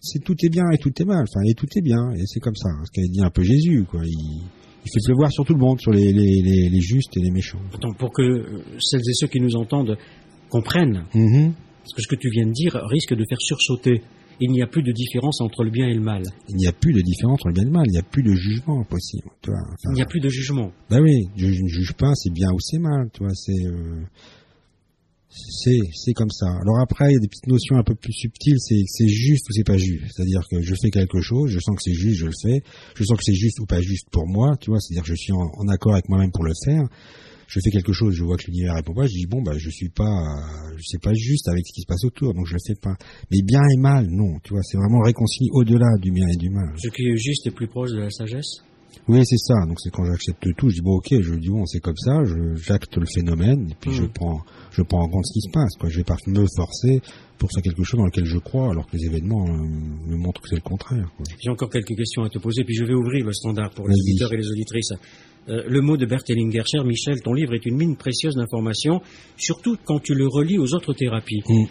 c'est 0.00 0.22
tout 0.22 0.36
est 0.40 0.48
bien 0.50 0.70
et 0.72 0.78
tout 0.78 0.92
est 1.02 1.04
mal. 1.04 1.24
Enfin, 1.28 1.44
et 1.48 1.54
tout 1.54 1.66
est 1.74 1.82
bien. 1.82 2.12
Et 2.12 2.26
c'est 2.26 2.38
comme 2.38 2.54
ça. 2.54 2.68
Ce 2.84 2.92
qu'a 2.92 3.08
dit 3.08 3.22
un 3.22 3.30
peu 3.30 3.42
Jésus, 3.42 3.84
quoi. 3.90 4.02
Il, 4.04 4.42
il 4.86 4.92
fait 4.92 5.04
pleuvoir 5.04 5.32
sur 5.32 5.44
tout 5.44 5.54
le 5.54 5.58
monde, 5.58 5.80
sur 5.80 5.90
les, 5.90 6.80
justes 6.80 7.16
et 7.16 7.20
les 7.20 7.30
méchants. 7.32 7.58
Attends, 7.74 7.92
pour 7.94 8.12
que 8.12 8.22
celles 8.78 9.00
et 9.00 9.14
ceux 9.14 9.26
qui 9.26 9.40
nous 9.40 9.56
entendent 9.56 9.98
comprennent. 10.56 11.04
Mhm. 11.14 11.52
Parce 11.82 11.94
que 11.94 12.02
ce 12.02 12.08
que 12.08 12.16
tu 12.16 12.30
viens 12.30 12.46
de 12.46 12.52
dire 12.52 12.74
risque 12.90 13.14
de 13.14 13.24
faire 13.28 13.40
sursauter. 13.40 14.02
Il 14.38 14.50
n'y 14.50 14.60
a 14.60 14.66
plus 14.66 14.82
de 14.82 14.92
différence 14.92 15.40
entre 15.40 15.64
le 15.64 15.70
bien 15.70 15.86
et 15.86 15.94
le 15.94 16.02
mal. 16.02 16.22
Il 16.50 16.56
n'y 16.56 16.66
a 16.66 16.72
plus 16.72 16.92
de 16.92 17.00
différence 17.00 17.40
entre 17.40 17.48
le 17.48 17.54
bien 17.54 17.62
et 17.62 17.66
le 17.66 17.72
mal. 17.72 17.84
Il 17.86 17.92
n'y 17.92 17.98
a 17.98 18.02
plus 18.02 18.22
de 18.22 18.34
jugement 18.34 18.84
possible. 18.84 19.28
il 19.46 19.92
n'y 19.92 20.02
a 20.02 20.06
plus 20.06 20.20
de 20.20 20.28
jugement. 20.28 20.72
Ben 20.90 21.00
oui, 21.00 21.22
je, 21.36 21.46
ne 21.46 21.68
juge 21.68 21.94
pas, 21.94 22.14
c'est 22.14 22.32
bien 22.32 22.50
ou 22.52 22.60
c'est 22.60 22.78
mal. 22.78 23.08
Tu 23.14 23.24
c'est 23.32 23.64
euh, 23.64 24.02
c'est 25.94 26.12
comme 26.12 26.30
ça. 26.30 26.48
Alors 26.48 26.80
après, 26.80 27.10
il 27.10 27.14
y 27.14 27.16
a 27.16 27.20
des 27.20 27.28
petites 27.28 27.46
notions 27.46 27.76
un 27.76 27.82
peu 27.82 27.94
plus 27.94 28.12
subtiles. 28.12 28.58
C'est 28.58 28.82
c'est 28.86 29.08
juste 29.08 29.48
ou 29.48 29.52
c'est 29.52 29.64
pas 29.64 29.78
juste. 29.78 30.04
C'est-à-dire 30.14 30.42
que 30.50 30.60
je 30.60 30.74
fais 30.74 30.90
quelque 30.90 31.22
chose, 31.22 31.50
je 31.50 31.58
sens 31.58 31.74
que 31.76 31.82
c'est 31.82 31.94
juste, 31.94 32.20
je 32.20 32.26
le 32.26 32.32
fais. 32.42 32.62
Je 32.94 33.04
sens 33.04 33.16
que 33.16 33.24
c'est 33.24 33.34
juste 33.34 33.58
ou 33.60 33.64
pas 33.64 33.80
juste 33.80 34.08
pour 34.10 34.26
moi. 34.26 34.56
Tu 34.60 34.70
vois, 34.70 34.80
c'est-à-dire 34.80 35.04
que 35.04 35.08
je 35.08 35.14
suis 35.14 35.32
en 35.32 35.68
accord 35.68 35.94
avec 35.94 36.10
moi-même 36.10 36.30
pour 36.30 36.44
le 36.44 36.52
faire 36.62 36.86
je 37.48 37.60
fais 37.60 37.70
quelque 37.70 37.92
chose, 37.92 38.14
je 38.14 38.24
vois 38.24 38.36
que 38.36 38.46
l'univers 38.46 38.74
répond 38.74 38.94
pas, 38.94 39.06
je 39.06 39.12
dis 39.12 39.26
bon 39.26 39.42
bah 39.42 39.52
je 39.56 39.70
suis 39.70 39.88
pas, 39.88 40.24
je 40.76 40.82
sais 40.82 40.98
pas 40.98 41.14
juste 41.14 41.48
avec 41.48 41.66
ce 41.66 41.72
qui 41.72 41.82
se 41.82 41.86
passe 41.86 42.04
autour, 42.04 42.34
donc 42.34 42.46
je 42.46 42.54
le 42.54 42.60
fais 42.66 42.78
pas. 42.80 42.96
Mais 43.30 43.42
bien 43.42 43.62
et 43.74 43.78
mal, 43.78 44.06
non, 44.08 44.38
tu 44.42 44.52
vois, 44.52 44.62
c'est 44.62 44.76
vraiment 44.76 45.00
réconcilié 45.00 45.50
au-delà 45.52 45.88
du 46.00 46.10
bien 46.10 46.26
et 46.28 46.36
du 46.36 46.50
mal. 46.50 46.74
Ce 46.76 46.88
qui 46.88 47.08
est 47.08 47.16
juste 47.16 47.46
est 47.46 47.52
plus 47.52 47.68
proche 47.68 47.90
de 47.92 48.00
la 48.00 48.10
sagesse. 48.10 48.62
Oui, 49.08 49.20
c'est 49.24 49.38
ça. 49.38 49.54
Donc 49.68 49.78
c'est 49.80 49.90
quand 49.90 50.04
j'accepte 50.04 50.46
tout, 50.56 50.68
je 50.68 50.76
dis 50.76 50.80
bon 50.80 50.96
ok, 50.96 51.20
je 51.20 51.34
dis 51.34 51.48
bon 51.48 51.64
c'est 51.66 51.80
comme 51.80 51.96
ça, 51.96 52.22
j'acte 52.56 52.96
le 52.96 53.06
phénomène 53.06 53.68
et 53.70 53.74
puis 53.80 53.92
je 53.92 54.02
hmm. 54.02 54.12
prends, 54.12 54.40
je 54.72 54.82
prends 54.82 55.02
en 55.02 55.08
compte 55.08 55.26
ce 55.26 55.32
qui 55.32 55.40
se 55.42 55.50
passe. 55.52 55.76
Quoi. 55.78 55.88
Je 55.90 55.98
vais 55.98 56.04
pas 56.04 56.16
me 56.26 56.44
forcer 56.56 57.00
pour 57.38 57.50
faire 57.52 57.62
quelque 57.62 57.84
chose 57.84 57.98
dans 57.98 58.06
lequel 58.06 58.24
je 58.24 58.38
crois, 58.38 58.70
alors 58.70 58.86
que 58.86 58.96
les 58.96 59.06
événements 59.06 59.46
euh, 59.46 59.52
me 59.52 60.16
montrent 60.16 60.40
que 60.40 60.48
c'est 60.48 60.56
le 60.56 60.62
contraire. 60.62 61.08
J'ai 61.40 61.50
encore 61.50 61.70
quelques 61.70 61.94
questions 61.94 62.24
à 62.24 62.30
te 62.30 62.38
poser, 62.38 62.64
puis 62.64 62.74
je 62.74 62.84
vais 62.84 62.94
ouvrir 62.94 63.24
le 63.26 63.32
standard 63.32 63.70
pour 63.70 63.86
les 63.86 63.94
auditeurs 63.94 64.32
et 64.32 64.38
les 64.38 64.48
auditrices. 64.48 64.92
Euh, 65.48 65.62
le 65.68 65.80
mot 65.80 65.96
de 65.96 66.06
Berthellinger. 66.06 66.62
Cher 66.66 66.84
Michel, 66.84 67.20
ton 67.22 67.32
livre 67.32 67.54
est 67.54 67.64
une 67.66 67.76
mine 67.76 67.96
précieuse 67.96 68.34
d'informations, 68.34 69.00
surtout 69.36 69.76
quand 69.84 70.00
tu 70.00 70.14
le 70.14 70.26
relis 70.26 70.58
aux 70.58 70.74
autres 70.74 70.92
thérapies. 70.92 71.42
Mm. 71.48 71.64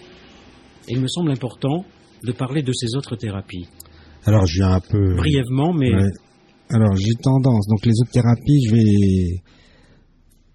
il 0.87 1.01
me 1.01 1.07
semble 1.07 1.31
important 1.31 1.85
de 2.23 2.31
parler 2.31 2.63
de 2.63 2.71
ces 2.71 2.95
autres 2.95 3.15
thérapies. 3.15 3.67
Alors, 4.25 4.45
je 4.45 4.59
viens 4.59 4.71
un 4.71 4.79
peu. 4.79 5.15
Brièvement, 5.15 5.73
mais. 5.73 5.91
Alors, 6.69 6.95
j'ai 6.95 7.13
tendance. 7.21 7.67
Donc, 7.67 7.85
les 7.85 7.93
autres 8.01 8.11
thérapies, 8.11 8.65
je 8.67 8.75
vais 8.75 9.43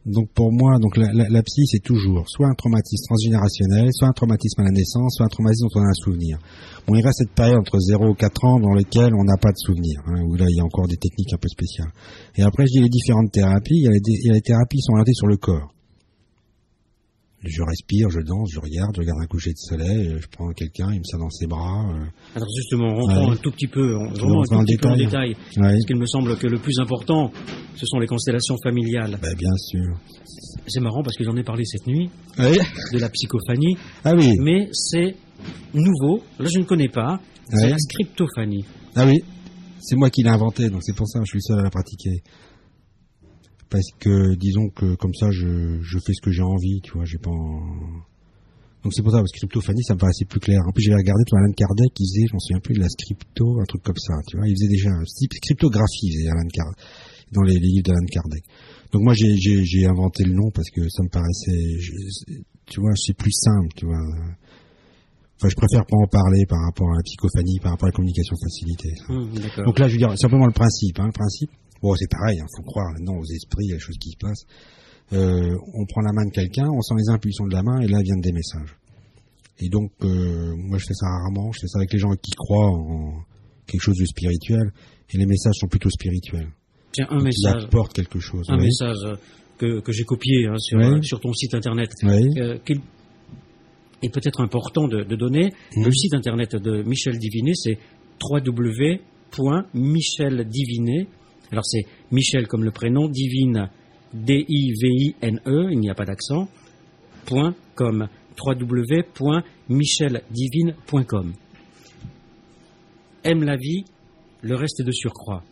donc 0.07 0.31
pour 0.33 0.51
moi, 0.51 0.79
donc 0.79 0.97
la, 0.97 1.43
psy, 1.43 1.67
c'est 1.67 1.83
toujours 1.83 2.25
soit 2.29 2.49
un 2.49 2.55
traumatisme 2.55 3.05
transgénérationnel, 3.07 3.89
soit 3.93 4.09
un 4.09 4.13
traumatisme 4.13 4.61
à 4.63 4.65
la 4.65 4.71
naissance, 4.71 5.17
soit 5.17 5.27
un 5.27 5.29
traumatisme 5.29 5.67
dont 5.67 5.81
on 5.81 5.85
a 5.85 5.91
un 5.91 5.95
souvenir. 5.95 6.39
Bon, 6.87 6.95
il 6.95 7.05
reste 7.05 7.19
cette 7.19 7.35
période 7.35 7.59
entre 7.59 7.79
0 7.79 8.13
et 8.13 8.17
4 8.17 8.45
ans 8.45 8.61
dans 8.61 8.73
laquelle 8.73 9.15
on 9.15 9.25
n'a 9.25 9.37
pas 9.37 9.51
de 9.51 9.59
souvenir, 9.59 10.01
hein, 10.07 10.23
où 10.27 10.37
là, 10.37 10.47
il 10.49 10.57
y 10.57 10.61
a 10.61 10.65
encore 10.65 10.89
des 10.89 10.97
techniques 10.97 11.33
un 11.35 11.39
peu 11.39 11.49
spéciales. 11.49 11.93
Et 12.37 12.43
après, 12.43 12.65
je 12.67 12.73
dis 12.73 12.81
les 12.81 12.89
différentes 12.89 13.31
thérapies, 13.31 13.77
il 13.77 13.85
y 13.85 13.89
a 13.89 14.33
les 14.33 14.41
thérapies 14.41 14.79
qui 14.79 14.83
sont 14.83 14.93
orientées 14.93 15.15
sur 15.15 15.27
le 15.27 15.37
corps 15.37 15.75
je 17.43 17.63
respire, 17.63 18.11
je 18.11 18.21
danse, 18.21 18.51
je 18.53 18.61
regarde, 18.61 18.95
je 18.95 19.01
regarde 19.01 19.21
un 19.23 19.27
coucher 19.27 19.53
de 19.53 19.59
soleil, 19.59 20.17
je 20.21 20.27
prends 20.29 20.51
quelqu'un, 20.53 20.93
il 20.93 20.99
me 20.99 21.05
serre 21.05 21.21
dans 21.21 21.31
ses 21.31 21.47
bras. 21.47 21.87
Euh. 21.89 22.05
Alors 22.37 22.49
justement, 22.55 22.95
rentrons 22.95 23.33
un 23.33 23.37
tout 23.37 23.51
petit 23.51 23.67
peu, 23.67 23.95
vraiment 23.95 24.43
un 24.43 24.59
tout 24.59 24.65
petit 24.65 24.77
peu 24.77 24.89
en 24.89 24.97
détail, 24.97 25.37
parce 25.57 25.85
qu'il 25.87 25.97
me 25.97 26.07
semble 26.07 26.37
que 26.37 26.47
le 26.47 26.59
plus 26.59 26.79
important, 26.81 27.31
ce 27.77 27.87
sont 27.87 27.99
les 27.99 28.07
constellations 28.07 28.57
familiales. 28.63 29.19
Ben, 29.23 29.35
bien 29.37 29.55
sûr. 29.57 29.97
C'est 30.67 30.81
marrant 30.81 31.03
parce 31.03 31.17
que 31.17 31.25
j'en 31.25 31.37
ai 31.37 31.43
parlé 31.43 31.65
cette 31.65 31.87
nuit, 31.87 32.11
de 32.39 32.99
la 32.99 33.09
psychophanie, 33.09 33.77
ah 34.05 34.15
oui. 34.15 34.33
mais 34.41 34.69
c'est 34.73 35.17
nouveau, 35.73 36.23
là 36.39 36.49
je 36.53 36.59
ne 36.59 36.65
connais 36.65 36.89
pas, 36.89 37.21
c'est 37.53 37.71
la 37.71 37.79
scriptophanie. 37.79 38.65
Ah 38.95 39.07
oui, 39.07 39.17
c'est 39.81 39.97
moi 39.97 40.11
qui 40.11 40.23
l'ai 40.23 40.29
inventé, 40.29 40.69
donc 40.69 40.83
c'est 40.83 40.95
pour 40.95 41.09
ça 41.09 41.21
que 41.21 41.25
je 41.25 41.31
suis 41.31 41.43
seul 41.43 41.59
à 41.59 41.63
la 41.63 41.71
pratiquer 41.71 42.23
parce 43.71 43.91
que 43.99 44.35
disons 44.35 44.69
que 44.69 44.95
comme 44.97 45.15
ça 45.15 45.31
je, 45.31 45.79
je 45.81 45.99
fais 46.05 46.13
ce 46.13 46.21
que 46.21 46.31
j'ai 46.31 46.43
envie, 46.43 46.81
tu 46.83 46.93
vois, 46.93 47.05
j'ai 47.05 47.19
pas 47.19 47.31
donc 48.83 48.95
c'est 48.95 49.03
pour 49.03 49.13
ça 49.13 49.19
parce 49.19 49.31
que 49.33 49.39
cryptophanie 49.39 49.83
ça 49.85 49.95
me 49.95 49.99
paraissait 49.99 50.25
plus 50.25 50.41
clair. 50.41 50.61
En 50.67 50.73
plus 50.73 50.83
j'ai 50.83 50.95
regardé 50.95 51.23
toi 51.27 51.39
Alan 51.39 51.53
Kardec 51.53 51.93
qui 51.95 52.05
faisait, 52.05 52.27
je 52.29 52.33
m'en 52.33 52.41
souviens 52.41 52.61
plus 52.61 52.75
de 52.75 52.81
la 52.81 52.89
scripto, 52.89 53.61
un 53.61 53.65
truc 53.65 53.83
comme 53.83 53.99
ça, 53.99 54.15
tu 54.27 54.37
vois, 54.37 54.49
il 54.49 54.55
faisait 54.57 54.69
déjà 54.69 54.91
un 54.91 55.05
type 55.05 55.33
cryptographie, 55.43 56.09
il 56.09 56.17
faisait 56.17 56.31
Alan 56.31 56.49
Kardec 56.53 56.79
dans 57.33 57.43
les, 57.43 57.59
livres 57.59 57.85
d'Alan 57.85 58.07
Kardec. 58.11 58.45
Donc 58.93 59.03
moi 59.03 59.15
j'ai 59.15 59.37
j'ai 59.37 59.87
inventé 59.87 60.25
le 60.25 60.35
nom 60.35 60.51
parce 60.53 60.69
que 60.71 60.89
ça 60.89 61.03
me 61.03 61.09
paraissait 61.09 61.79
tu 62.71 62.81
vois, 62.81 62.93
c'est 62.95 63.15
plus 63.15 63.33
simple, 63.33 63.69
tu 63.77 63.85
vois. 63.85 64.01
Enfin, 65.37 65.49
je 65.49 65.57
préfère 65.57 65.85
pas 65.87 65.97
en 65.97 66.07
parler 66.07 66.45
par 66.49 66.61
rapport 66.63 66.89
à 66.89 66.97
la 66.97 67.03
psychophanie, 67.03 67.59
par 67.61 67.73
rapport 67.73 67.87
à 67.87 67.91
la 67.91 67.97
communication 67.97 68.37
facilitée. 68.37 68.95
D'accord. 69.41 69.65
Donc 69.65 69.79
là, 69.79 69.89
je 69.89 69.93
veux 69.93 69.99
dire, 69.99 70.17
simplement 70.19 70.47
le 70.47 70.53
principe. 70.53 71.01
Hein, 71.01 71.07
le 71.07 71.13
principe, 71.13 71.51
bon, 71.83 71.95
c'est 71.97 72.11
pareil, 72.11 72.37
il 72.39 72.45
faut 72.57 72.63
croire 72.63 72.91
maintenant 72.93 73.17
aux 73.19 73.25
esprits, 73.25 73.71
à 73.71 73.75
les 73.75 73.81
choses 73.81 73.97
qui 73.99 74.11
se 74.11 74.17
passent. 74.19 74.45
Euh, 75.13 75.57
on 75.75 75.87
prend 75.87 76.01
la 76.03 76.13
main 76.13 76.25
de 76.27 76.31
quelqu'un, 76.31 76.69
on 76.69 76.81
sent 76.83 76.95
les 76.99 77.09
impulsions 77.13 77.47
de 77.47 77.53
la 77.53 77.63
main, 77.63 77.81
et 77.81 77.89
là 77.89 78.01
viennent 78.03 78.21
des 78.21 78.33
messages. 78.33 78.77
Et 79.59 79.69
donc, 79.69 79.91
euh, 80.03 80.55
moi, 80.57 80.79
je 80.79 80.87
fais 80.87 80.95
ça 80.95 81.07
rarement. 81.07 81.51
Je 81.53 81.61
fais 81.61 81.67
ça 81.67 81.79
avec 81.79 81.93
les 81.93 81.99
gens 81.99 82.13
qui 82.13 82.31
croient 82.31 82.71
en 82.71 83.23
quelque 83.67 83.83
chose 83.83 83.99
de 83.99 84.05
spirituel, 84.07 84.73
et 85.13 85.19
les 85.19 85.27
messages 85.27 85.55
sont 85.59 85.67
plutôt 85.69 85.91
spirituels. 85.91 86.49
Tiens, 86.93 87.07
un 87.11 87.23
message, 87.23 87.65
apportent 87.65 87.93
quelque 87.93 88.21
chose. 88.21 88.47
un 88.49 88.57
oui. 88.59 88.65
message 88.65 88.97
que, 89.59 89.81
que 89.81 89.93
j'ai 89.93 90.05
copié 90.05 90.47
hein, 90.47 90.57
sur, 90.59 90.79
Oui. 90.79 90.85
euh, 90.85 91.03
sur 91.03 91.21
ton 91.21 91.33
site 91.33 91.55
internet, 91.55 91.91
Oui. 92.05 92.27
euh, 92.39 92.59
qu'il 92.65 92.81
est 94.03 94.09
peut-être 94.09 94.41
important 94.41 94.89
de, 94.89 95.03
de 95.05 95.17
donner. 95.17 95.53
Mhm. 95.77 95.85
Le 95.85 95.93
site 95.93 96.15
internet 96.15 96.57
de 96.57 96.83
Michel 96.83 97.19
Divinet, 97.19 97.53
c'est 97.55 97.79
www.micheldivinet. 98.23 101.07
Alors 101.53 101.65
c'est 101.67 101.83
Michel 102.13 102.47
comme 102.47 102.63
le 102.65 102.71
prénom, 102.71 103.09
Divine, 103.09 103.69
D-I-V-I-N-E, 104.15 105.69
il 105.73 105.79
n'y 105.81 105.91
a 105.91 105.95
pas 105.95 106.05
d'accent, 106.05 106.49
point 107.27 107.55
com, 107.75 108.07
www.micheldivine.com. 108.45 111.33
Aime 113.25 113.43
la 113.45 113.57
vie, 113.57 113.85
le 114.43 114.55
reste 114.57 114.81
est 114.81 114.85
de 114.85 114.93
surcroît. 114.93 115.43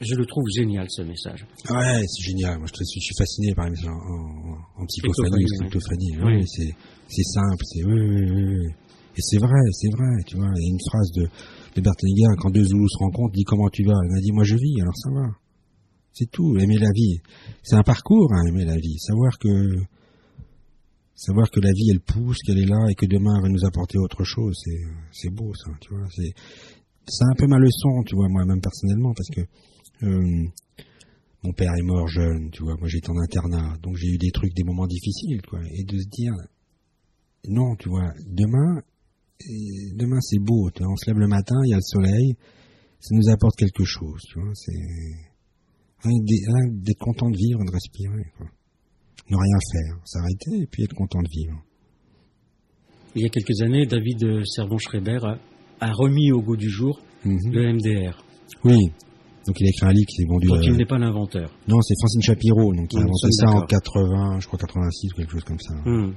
Je 0.00 0.14
le 0.16 0.26
trouve 0.26 0.44
génial 0.54 0.86
ce 0.90 1.02
message. 1.02 1.46
Ouais, 1.70 2.02
c'est 2.06 2.22
génial. 2.22 2.58
Moi, 2.58 2.66
je, 2.68 2.74
suis- 2.84 3.00
je 3.00 3.04
suis 3.06 3.14
fasciné 3.16 3.54
par 3.54 3.64
les 3.66 3.70
messages 3.70 3.88
en, 3.88 3.92
en, 3.92 4.58
en 4.82 4.86
psychophanie 4.86 5.46
Schizophrénie, 5.46 5.70
schizophrénie. 5.70 6.16
oui. 6.18 6.34
Oui, 6.36 6.42
c'est, 6.48 6.74
c'est 7.08 7.22
simple. 7.22 7.64
C'est, 7.64 7.84
oui, 7.84 8.00
oui, 8.00 8.30
oui. 8.30 8.66
Et 9.16 9.20
c'est 9.20 9.38
vrai, 9.38 9.60
c'est 9.72 9.90
vrai. 9.92 10.22
Tu 10.26 10.36
vois, 10.36 10.50
il 10.56 10.62
y 10.62 10.66
a 10.66 10.70
une 10.70 10.80
phrase 10.90 11.10
de, 11.12 11.28
de 11.74 11.80
Berthelga, 11.80 12.36
quand 12.38 12.50
deux 12.50 12.64
Zoulous 12.64 12.88
se 12.88 12.98
rencontrent, 12.98 13.34
dit 13.34 13.44
comment 13.44 13.68
tu 13.68 13.84
vas? 13.84 13.98
Il 14.04 14.10
m'a 14.12 14.20
dit, 14.20 14.32
moi 14.32 14.44
je 14.44 14.56
vis, 14.56 14.80
alors 14.80 14.96
ça 14.96 15.10
va. 15.10 15.26
C'est 16.12 16.30
tout. 16.30 16.56
Aimer 16.58 16.78
la 16.78 16.90
vie. 16.94 17.18
C'est 17.62 17.76
un 17.76 17.82
parcours, 17.82 18.32
hein, 18.32 18.42
aimer 18.48 18.64
la 18.64 18.76
vie. 18.76 18.96
Savoir 18.98 19.36
que, 19.38 19.48
savoir 21.16 21.50
que 21.50 21.60
la 21.60 21.72
vie, 21.72 21.90
elle 21.90 22.00
pousse, 22.00 22.38
qu'elle 22.46 22.58
est 22.58 22.66
là 22.66 22.86
et 22.88 22.94
que 22.94 23.06
demain, 23.06 23.34
elle 23.36 23.42
va 23.42 23.48
nous 23.48 23.64
apporter 23.64 23.98
autre 23.98 24.22
chose. 24.22 24.56
C'est, 24.64 24.82
c'est 25.12 25.30
beau, 25.30 25.52
ça, 25.54 25.70
tu 25.80 25.92
vois. 25.92 26.06
C'est, 26.14 26.32
c'est 27.06 27.24
un 27.24 27.34
peu 27.36 27.46
ma 27.46 27.58
leçon, 27.58 28.02
tu 28.06 28.14
vois, 28.14 28.28
moi-même 28.28 28.60
personnellement, 28.60 29.12
parce 29.12 29.28
que, 29.30 29.40
euh, 30.04 30.48
mon 31.42 31.52
père 31.52 31.74
est 31.74 31.82
mort 31.82 32.08
jeune, 32.08 32.50
tu 32.50 32.62
vois, 32.62 32.74
moi 32.78 32.88
j'étais 32.88 33.10
en 33.10 33.18
internat, 33.18 33.76
donc 33.82 33.96
j'ai 33.96 34.08
eu 34.08 34.16
des 34.16 34.30
trucs, 34.30 34.54
des 34.54 34.64
moments 34.64 34.86
difficiles, 34.86 35.42
quoi, 35.42 35.60
et 35.62 35.84
de 35.84 35.98
se 35.98 36.08
dire, 36.08 36.32
non, 37.48 37.76
tu 37.76 37.90
vois, 37.90 38.12
demain, 38.26 38.82
et 39.40 39.94
demain 39.96 40.20
c'est 40.20 40.38
beau, 40.38 40.70
tu 40.70 40.82
vois, 40.82 40.92
on 40.92 40.96
se 40.96 41.10
lève 41.10 41.18
le 41.18 41.26
matin, 41.28 41.56
il 41.64 41.70
y 41.70 41.74
a 41.74 41.76
le 41.76 41.82
soleil, 41.82 42.34
ça 43.00 43.14
nous 43.14 43.28
apporte 43.30 43.56
quelque 43.56 43.84
chose, 43.84 44.20
tu 44.28 44.40
vois, 44.40 44.50
c'est 44.54 44.72
rien 46.02 46.12
que 46.18 46.84
d'être 46.84 46.98
content 46.98 47.30
de 47.30 47.36
vivre 47.36 47.60
et 47.62 47.66
de 47.66 47.72
respirer, 47.72 48.24
quoi. 48.36 48.46
Ne 49.30 49.36
rien 49.36 49.58
faire, 49.72 50.00
s'arrêter 50.04 50.62
et 50.62 50.66
puis 50.70 50.84
être 50.84 50.94
content 50.94 51.22
de 51.22 51.28
vivre. 51.30 51.62
Il 53.16 53.22
y 53.22 53.24
a 53.24 53.28
quelques 53.28 53.60
années, 53.62 53.86
David 53.86 54.44
Servan-Schreiber 54.44 55.18
a, 55.22 55.38
a 55.80 55.92
remis 55.92 56.30
au 56.32 56.42
goût 56.42 56.56
du 56.56 56.68
jour 56.70 57.00
Mhm. 57.24 57.38
le 57.52 57.72
MDR, 57.72 58.22
Oui, 58.64 58.76
donc 59.46 59.56
il 59.58 59.66
a 59.66 59.70
écrit 59.70 59.86
un 59.86 59.92
livre 59.92 60.06
qui 60.06 60.16
s'est 60.16 60.28
vendu... 60.28 60.50
euh, 60.50 60.60
il 60.62 60.76
n'est 60.76 60.84
pas 60.84 60.98
l'inventeur. 60.98 61.50
Non, 61.68 61.80
c'est 61.80 61.94
Francine 61.98 62.20
Shapiro, 62.20 62.74
donc 62.74 62.92
il 62.92 62.98
a 62.98 63.00
inventé 63.00 63.30
ça 63.30 63.46
en 63.46 63.60
d'accord. 63.60 63.66
80, 63.68 64.40
je 64.40 64.46
crois 64.46 64.58
86 64.58 65.08
ou 65.12 65.16
quelque 65.16 65.32
chose 65.32 65.44
comme 65.44 65.58
ça. 65.60 65.74
Hmm. 65.86 66.12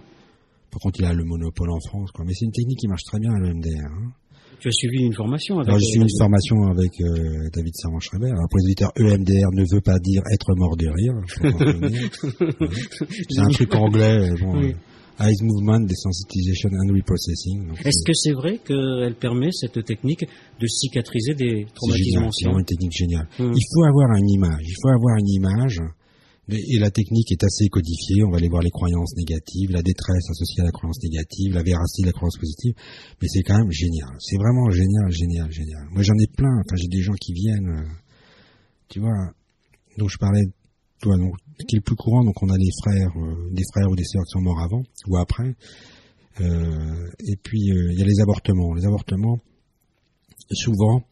Par 0.72 0.80
contre, 0.82 0.99
il 0.99 1.05
a 1.05 1.13
le 1.13 1.24
monopole 1.24 1.70
en 1.72 1.80
France, 1.80 2.11
quoi. 2.11 2.26
Mais 2.26 2.34
c'est 2.34 2.45
une 2.45 2.51
technique 2.51 2.80
qui 2.80 2.88
marche 2.88 3.03
très 3.03 3.20
bien 3.20 3.32
à 3.34 3.39
l'EMDR. 3.39 3.70
Hein. 3.86 4.11
Tu 4.59 4.70
as 4.70 4.72
suivi 4.72 5.03
une 5.03 5.13
formation 5.13 5.55
avec 5.59 5.68
Alors, 5.70 5.80
j'ai 5.80 5.86
suivi 5.86 5.99
euh, 6.01 6.07
une 6.09 6.18
formation 6.18 6.55
avec 6.63 6.91
euh, 7.01 7.49
David 7.53 7.76
Servan-Schreiber. 7.76 8.32
Alors, 8.32 8.47
pour 8.49 8.57
les 8.57 8.65
auditeurs, 8.65 8.91
EMDR 8.97 9.51
ne 9.53 9.63
veut 9.72 9.82
pas 9.82 9.99
dire 9.99 10.22
être 10.34 10.55
mort 10.55 10.76
de 10.76 10.88
rire. 10.88 11.13
c'est 13.30 13.39
un 13.39 13.49
truc 13.49 13.76
anglais. 13.76 14.32
euh, 14.32 14.36
Bon, 14.41 14.57
Oui. 14.59 14.74
Eyes 15.20 15.41
Movement, 15.41 15.80
Desensitization 15.82 16.70
and 16.74 16.93
Reprocessing. 16.93 17.72
Est-ce 17.86 18.03
que 18.05 18.13
c'est 18.13 18.34
vrai 18.34 18.59
qu'elle 18.63 19.15
permet, 19.20 19.51
cette 19.51 19.84
technique, 19.84 20.24
de 20.59 20.68
cicatriser 20.68 21.34
des 21.34 21.65
c'est 21.68 21.74
traumatismes 21.74 22.20
c'est 22.20 22.26
anciens 22.26 22.47
vraiment 22.49 22.59
une 22.59 22.65
technique 22.65 22.91
géniale. 22.93 23.28
Hmm. 23.39 23.51
Il 23.55 23.63
faut 23.74 23.84
avoir 23.84 24.15
une 24.15 24.30
image. 24.30 24.61
Il 24.63 24.76
faut 24.82 24.89
avoir 24.89 25.18
une 25.18 25.30
image. 25.30 25.82
Et 26.50 26.80
la 26.80 26.91
technique 26.91 27.32
est 27.32 27.43
assez 27.43 27.68
codifiée. 27.68 28.24
On 28.24 28.32
va 28.32 28.38
aller 28.38 28.48
voir 28.48 28.62
les 28.62 28.70
croyances 28.70 29.14
négatives, 29.18 29.70
la 29.70 29.82
détresse 29.82 30.30
associée 30.30 30.62
à 30.62 30.66
la 30.66 30.72
croyance 30.72 31.04
négative, 31.04 31.54
la 31.54 31.64
véracité 31.64 32.04
de 32.04 32.08
la 32.08 32.14
croyance 32.14 32.38
positive. 32.38 32.74
Mais 33.22 33.28
c'est 33.28 33.43
quand 33.43 33.58
même 33.58 33.72
génial. 33.72 34.16
C'est 34.20 34.38
vraiment 34.38 34.70
génial, 34.72 35.12
génial, 35.12 35.52
génial. 35.52 35.88
Moi, 35.91 36.04
j'en 36.04 36.16
ai 36.16 36.28
plein. 36.28 36.56
Enfin, 36.60 36.76
j'ai 36.78 36.88
des 36.88 37.02
gens 37.02 37.16
qui 37.20 37.34
viennent. 37.34 37.70
euh, 37.70 37.88
tu 38.88 39.00
vois. 39.00 39.34
Donc, 39.98 40.10
je 40.10 40.18
parlais. 40.18 40.45
Toi, 41.02 41.18
donc, 41.18 41.36
qui 41.68 41.76
est 41.76 41.80
le 41.80 41.84
plus 41.84 41.95
courant 41.95 42.24
Donc, 42.24 42.41
on 42.41 42.50
a 42.50 42.58
les 42.58 42.72
frères, 42.82 43.12
euh, 43.18 43.50
des 43.52 43.64
frères 43.72 43.89
ou 43.89 43.95
des 43.95 44.06
sœurs 44.06 44.24
qui 44.24 44.32
sont 44.32 44.41
morts 44.41 44.62
avant 44.62 44.84
ou 45.08 45.18
après. 45.18 45.56
Euh, 46.39 47.10
et 47.28 47.36
puis, 47.43 47.72
euh, 47.72 47.91
il 47.91 48.00
y 48.00 48.02
a 48.02 48.06
les 48.06 48.20
avortements. 48.22 48.74
Les 48.74 48.86
avortements, 48.86 49.39
souvent, 50.52 51.04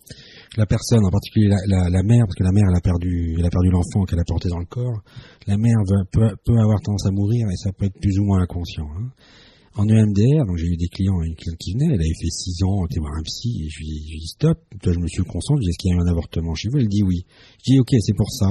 la 0.58 0.66
personne, 0.66 1.06
en 1.06 1.12
particulier 1.12 1.50
la, 1.68 2.04
mère, 2.04 2.26
parce 2.26 2.36
que 2.36 2.44
la 2.44 2.52
mère 2.52 2.66
elle 2.70 2.78
a 2.78 2.82
perdu, 2.82 3.36
elle 3.38 3.50
l'enfant 3.72 4.06
qu'elle 4.06 4.20
a 4.20 4.24
porté 4.26 4.50
dans 4.50 4.60
le 4.60 4.66
corps, 4.66 5.02
la 5.48 5.58
mère 5.58 5.78
peut, 6.12 6.58
avoir 6.60 6.82
tendance 6.82 7.06
à 7.06 7.12
mourir 7.12 7.48
et 7.50 7.56
ça 7.56 7.72
peut 7.72 7.86
être 7.86 8.00
plus 8.00 8.18
ou 8.20 8.26
moins 8.26 8.42
inconscient. 8.42 8.88
hein. 8.98 9.12
En 9.78 9.90
EMDR, 9.90 10.46
donc 10.48 10.56
j'ai 10.56 10.68
eu 10.68 10.78
des 10.78 10.88
clients 10.88 11.22
une 11.22 11.36
cliente 11.36 11.58
qui 11.60 11.74
venait, 11.74 11.94
elle 11.94 12.00
avait 12.00 12.20
fait 12.22 12.32
6 12.32 12.64
ans, 12.64 12.86
était 12.86 13.02
voir 13.02 13.12
un 13.12 13.24
psy, 13.24 13.66
et 13.66 13.70
je 13.70 13.80
lui, 13.80 14.08
lui 14.10 14.20
dis 14.20 14.28
stop, 14.28 14.58
toi 14.82 14.94
je 14.94 15.00
me 15.00 15.08
suis 15.08 15.24
concentré, 15.24 15.56
je 15.56 15.60
lui 15.60 15.66
dis 15.66 15.70
est-ce 15.70 15.78
qu'il 15.80 15.92
y 15.92 15.94
a 15.94 15.98
eu 15.98 16.00
un 16.00 16.08
avortement 16.08 16.56
chez 16.56 16.70
vous? 16.70 16.78
Elle 16.78 16.88
dit 16.88 17.04
oui. 17.04 17.26
Je 17.60 17.74
dis 17.74 17.80
ok, 17.80 17.92
c'est 18.00 18.16
pour 18.16 18.32
ça. 18.32 18.48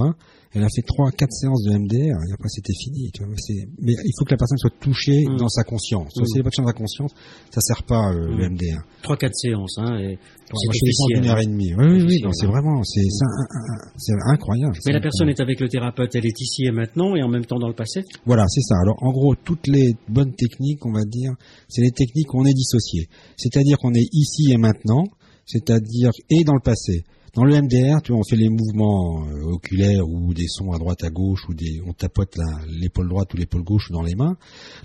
Elle 0.55 0.63
a 0.63 0.69
fait 0.75 0.83
3 0.87 1.11
quatre 1.11 1.33
séances 1.33 1.63
de 1.65 1.73
MDR, 1.77 2.15
et 2.29 2.33
après 2.33 2.49
c'était 2.49 2.73
fini. 2.79 3.11
Tu 3.13 3.25
vois, 3.25 3.35
mais 3.81 3.93
il 3.93 4.13
faut 4.19 4.25
que 4.25 4.31
la 4.31 4.37
personne 4.37 4.59
soit 4.59 4.71
touchée 4.81 5.25
Mm. 5.27 5.37
dans 5.37 5.49
sa 5.49 5.65
conscience. 5.65 6.15
Mm. 6.17 6.25
Si 6.25 6.33
elle 6.35 6.39
n'est 6.39 6.43
pas 6.45 6.51
touchée 6.51 6.63
dans 6.63 6.69
sa 6.69 6.75
conscience, 6.79 7.13
ça 7.51 7.61
sert 7.61 7.83
pas 7.83 8.13
euh, 8.13 8.29
Mm. 8.31 8.39
le 8.39 8.45
MDR. 8.51 8.81
Trois, 9.03 9.17
quatre 9.17 9.35
séances, 9.35 9.77
hein, 9.79 9.99
et 9.99 10.17
c'est 10.47 10.69
officiel. 10.69 11.29
heure 11.29 11.41
et 11.41 11.47
demie. 11.47 11.75
Oui, 11.75 11.87
oui, 11.87 12.03
oui, 12.07 12.25
c'est 12.33 12.47
hein. 12.47 12.51
vraiment, 12.51 12.83
c'est 12.85 14.13
incroyable. 14.27 14.77
Mais 14.87 14.93
la 14.93 15.01
personne 15.01 15.29
est 15.29 15.41
avec 15.41 15.59
le 15.61 15.69
thérapeute, 15.69 16.15
elle 16.15 16.27
est 16.27 16.41
ici 16.41 16.65
et 16.67 16.71
maintenant, 16.71 17.17
et 17.17 17.23
en 17.23 17.29
même 17.29 17.45
temps 17.45 17.59
dans 17.59 17.69
le 17.69 17.75
passé? 17.75 18.03
Voilà, 18.25 18.47
c'est 18.49 18.61
ça. 18.63 18.77
Alors, 18.83 18.97
en 19.03 19.11
gros, 19.11 19.35
toutes 19.35 19.67
les 19.67 19.95
bonnes 20.09 20.35
techniques, 20.35 20.85
on 20.87 20.93
va 20.93 21.05
dire, 21.05 21.33
c'est 21.69 21.83
les 21.83 21.91
techniques 21.91 22.33
où 22.33 22.41
on 22.41 22.45
est 22.45 22.55
dissocié. 22.55 23.09
C'est-à-dire 23.37 23.77
qu'on 23.79 23.93
est 23.95 24.07
ici 24.13 24.53
et 24.53 24.57
maintenant, 24.57 25.05
c'est-à-dire 25.47 26.11
et 26.31 26.45
dans 26.45 26.55
le 26.55 26.61
passé. 26.63 27.03
Dans 27.35 27.43
le 27.43 27.61
MDR, 27.61 28.01
tu 28.01 28.13
vois, 28.13 28.21
on 28.21 28.23
fait 28.23 28.37
les 28.37 28.49
mouvements 28.49 29.27
euh, 29.27 29.55
oculaires 29.55 30.09
ou 30.09 30.33
des 30.33 30.47
sons 30.47 30.71
à 30.71 30.79
droite 30.79 31.03
à 31.03 31.11
gauche 31.11 31.41
ou 31.49 31.55
des, 31.55 31.81
on 31.85 31.93
tapote 31.93 32.37
l'épaule 32.69 33.09
droite 33.09 33.35
ou 33.35 33.37
l'épaule 33.37 33.65
gauche 33.65 33.91
dans 33.91 34.03
les 34.03 34.15
mains. 34.15 34.37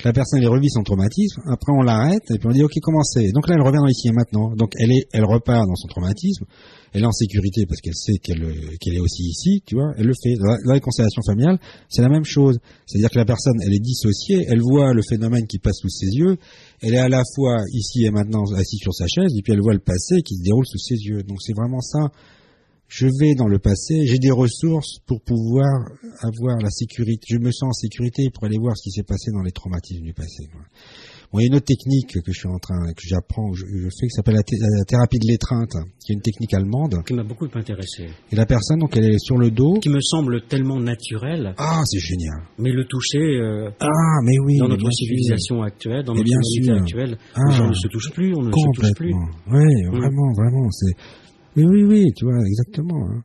La 0.04 0.14
personne 0.14 0.40
elle 0.42 0.50
revit 0.50 0.70
son 0.70 0.82
traumatisme. 0.82 1.42
Après, 1.46 1.72
on 1.72 1.84
l'arrête 1.84 2.24
et 2.32 2.40
puis 2.40 2.48
on 2.48 2.52
dit 2.52 2.64
ok, 2.64 2.74
comment 2.82 3.04
c'est? 3.04 3.32
Donc 3.34 3.48
là, 3.48 3.54
elle 3.56 3.62
revient 3.62 3.78
dans 3.78 3.88
ici 3.88 4.08
et 4.08 4.12
maintenant. 4.12 4.56
Donc 4.56 4.72
elle 4.80 4.92
est, 4.92 5.06
elle 5.14 5.26
repart 5.26 5.68
dans 5.68 5.76
son 5.76 5.88
traumatisme. 5.90 6.46
Elle 6.92 7.04
est 7.04 7.06
en 7.06 7.12
sécurité 7.12 7.68
parce 7.68 7.82
qu'elle 7.82 7.94
sait 7.94 8.18
qu'elle 8.18 8.42
qu'elle 8.80 8.96
est 8.96 9.00
aussi 9.00 9.22
ici, 9.26 9.62
tu 9.64 9.76
vois. 9.76 9.94
Elle 9.98 10.08
le 10.08 10.14
fait. 10.14 10.34
Dans 10.34 10.74
la, 10.74 10.80
constellation 10.80 11.22
familiale, 11.22 11.60
c'est 11.88 12.02
la 12.02 12.10
même 12.10 12.26
chose. 12.26 12.58
C'est-à-dire 12.88 13.12
que 13.12 13.20
la 13.20 13.26
personne, 13.26 13.62
elle 13.62 13.76
est 13.76 13.80
dissociée. 13.80 14.48
Elle 14.50 14.62
voit 14.62 14.94
le 14.94 15.04
phénomène 15.08 15.46
qui 15.46 15.60
passe 15.60 15.78
sous 15.82 15.90
ses 15.90 16.08
yeux. 16.08 16.38
Elle 16.82 16.96
est 16.96 17.00
à 17.00 17.10
la 17.10 17.22
fois 17.36 17.58
ici 17.74 18.06
et 18.06 18.10
maintenant 18.10 18.44
assise 18.56 18.80
sur 18.80 18.94
sa 18.96 19.06
chaise, 19.06 19.32
et 19.38 19.42
puis 19.44 19.54
elle 19.54 19.62
voit 19.62 19.74
le 19.74 19.80
passé 19.80 20.24
qui 20.24 20.36
se 20.36 20.42
déroule 20.42 20.66
sous 20.66 20.80
ses 20.80 20.96
yeux. 20.96 21.22
Donc 21.22 21.38
c'est 21.44 21.54
vraiment 21.54 21.82
ça. 21.82 22.10
Je 22.92 23.06
vais 23.06 23.36
dans 23.36 23.48
le 23.48 23.60
passé, 23.60 24.06
j'ai 24.08 24.18
des 24.18 24.32
ressources 24.32 24.98
pour 25.06 25.22
pouvoir 25.22 25.70
avoir 26.24 26.58
la 26.58 26.72
sécurité. 26.72 27.22
Je 27.30 27.38
me 27.38 27.52
sens 27.52 27.70
en 27.70 27.72
sécurité 27.74 28.30
pour 28.34 28.46
aller 28.46 28.58
voir 28.58 28.76
ce 28.76 28.82
qui 28.84 28.90
s'est 28.92 29.04
passé 29.04 29.30
dans 29.32 29.44
les 29.44 29.52
traumatismes 29.52 30.04
du 30.04 30.14
passé. 30.14 30.48
Bon, 31.32 31.38
il 31.38 31.44
y 31.44 31.46
a 31.46 31.48
une 31.50 31.56
autre 31.58 31.68
technique 31.68 32.08
que 32.26 32.32
je 32.34 32.40
suis 32.40 32.48
en 32.50 32.58
train, 32.58 32.92
que 32.94 33.04
j'apprends, 33.06 33.52
que 33.52 33.58
je, 33.60 33.66
je 33.68 33.90
fais, 33.90 34.08
qui 34.08 34.10
s'appelle 34.10 34.34
la, 34.34 34.42
thé- 34.42 34.58
la 34.60 34.84
thérapie 34.86 35.20
de 35.20 35.28
l'étreinte, 35.28 35.70
qui 36.04 36.12
est 36.12 36.16
une 36.16 36.22
technique 36.24 36.52
allemande. 36.56 37.04
qui 37.06 37.14
m'a 37.14 37.24
beaucoup 37.24 37.46
intéressé, 37.54 38.08
Et 38.32 38.36
la 38.36 38.48
personne, 38.48 38.80
donc, 38.80 38.98
elle 38.98 39.06
est 39.14 39.20
sur 39.20 39.38
le 39.38 39.52
dos. 39.52 39.76
qui 39.80 39.90
me 39.90 40.02
semble 40.02 40.42
tellement 40.48 40.80
naturel, 40.80 41.54
Ah, 41.60 41.84
c'est 41.86 42.00
génial. 42.00 42.42
mais 42.58 42.72
le 42.72 42.86
toucher 42.86 43.20
euh, 43.20 43.70
Ah, 43.80 43.88
mais 44.24 44.40
oui. 44.40 44.58
dans 44.58 44.66
mais 44.68 44.70
notre 44.78 44.92
sûr. 44.92 45.06
civilisation 45.06 45.62
actuelle, 45.62 46.04
dans 46.04 46.16
notre 46.16 46.26
bien 46.26 46.74
actuelle, 46.76 47.20
Ah. 47.36 47.42
les 47.48 47.54
gens 47.56 47.68
ne 47.70 47.74
se 47.76 47.88
touchent 47.88 48.12
plus, 48.14 48.34
on 48.36 48.42
ne 48.42 48.52
se 48.52 48.72
touche 48.82 48.94
plus. 48.96 49.14
Oui, 49.14 49.84
vraiment, 49.92 50.32
vraiment. 50.36 50.68
C'est. 50.72 50.96
Oui, 51.60 51.66
oui, 51.68 51.84
oui. 51.84 52.14
Tu 52.16 52.26
vois, 52.26 52.40
exactement. 52.46 53.10
hein. 53.10 53.24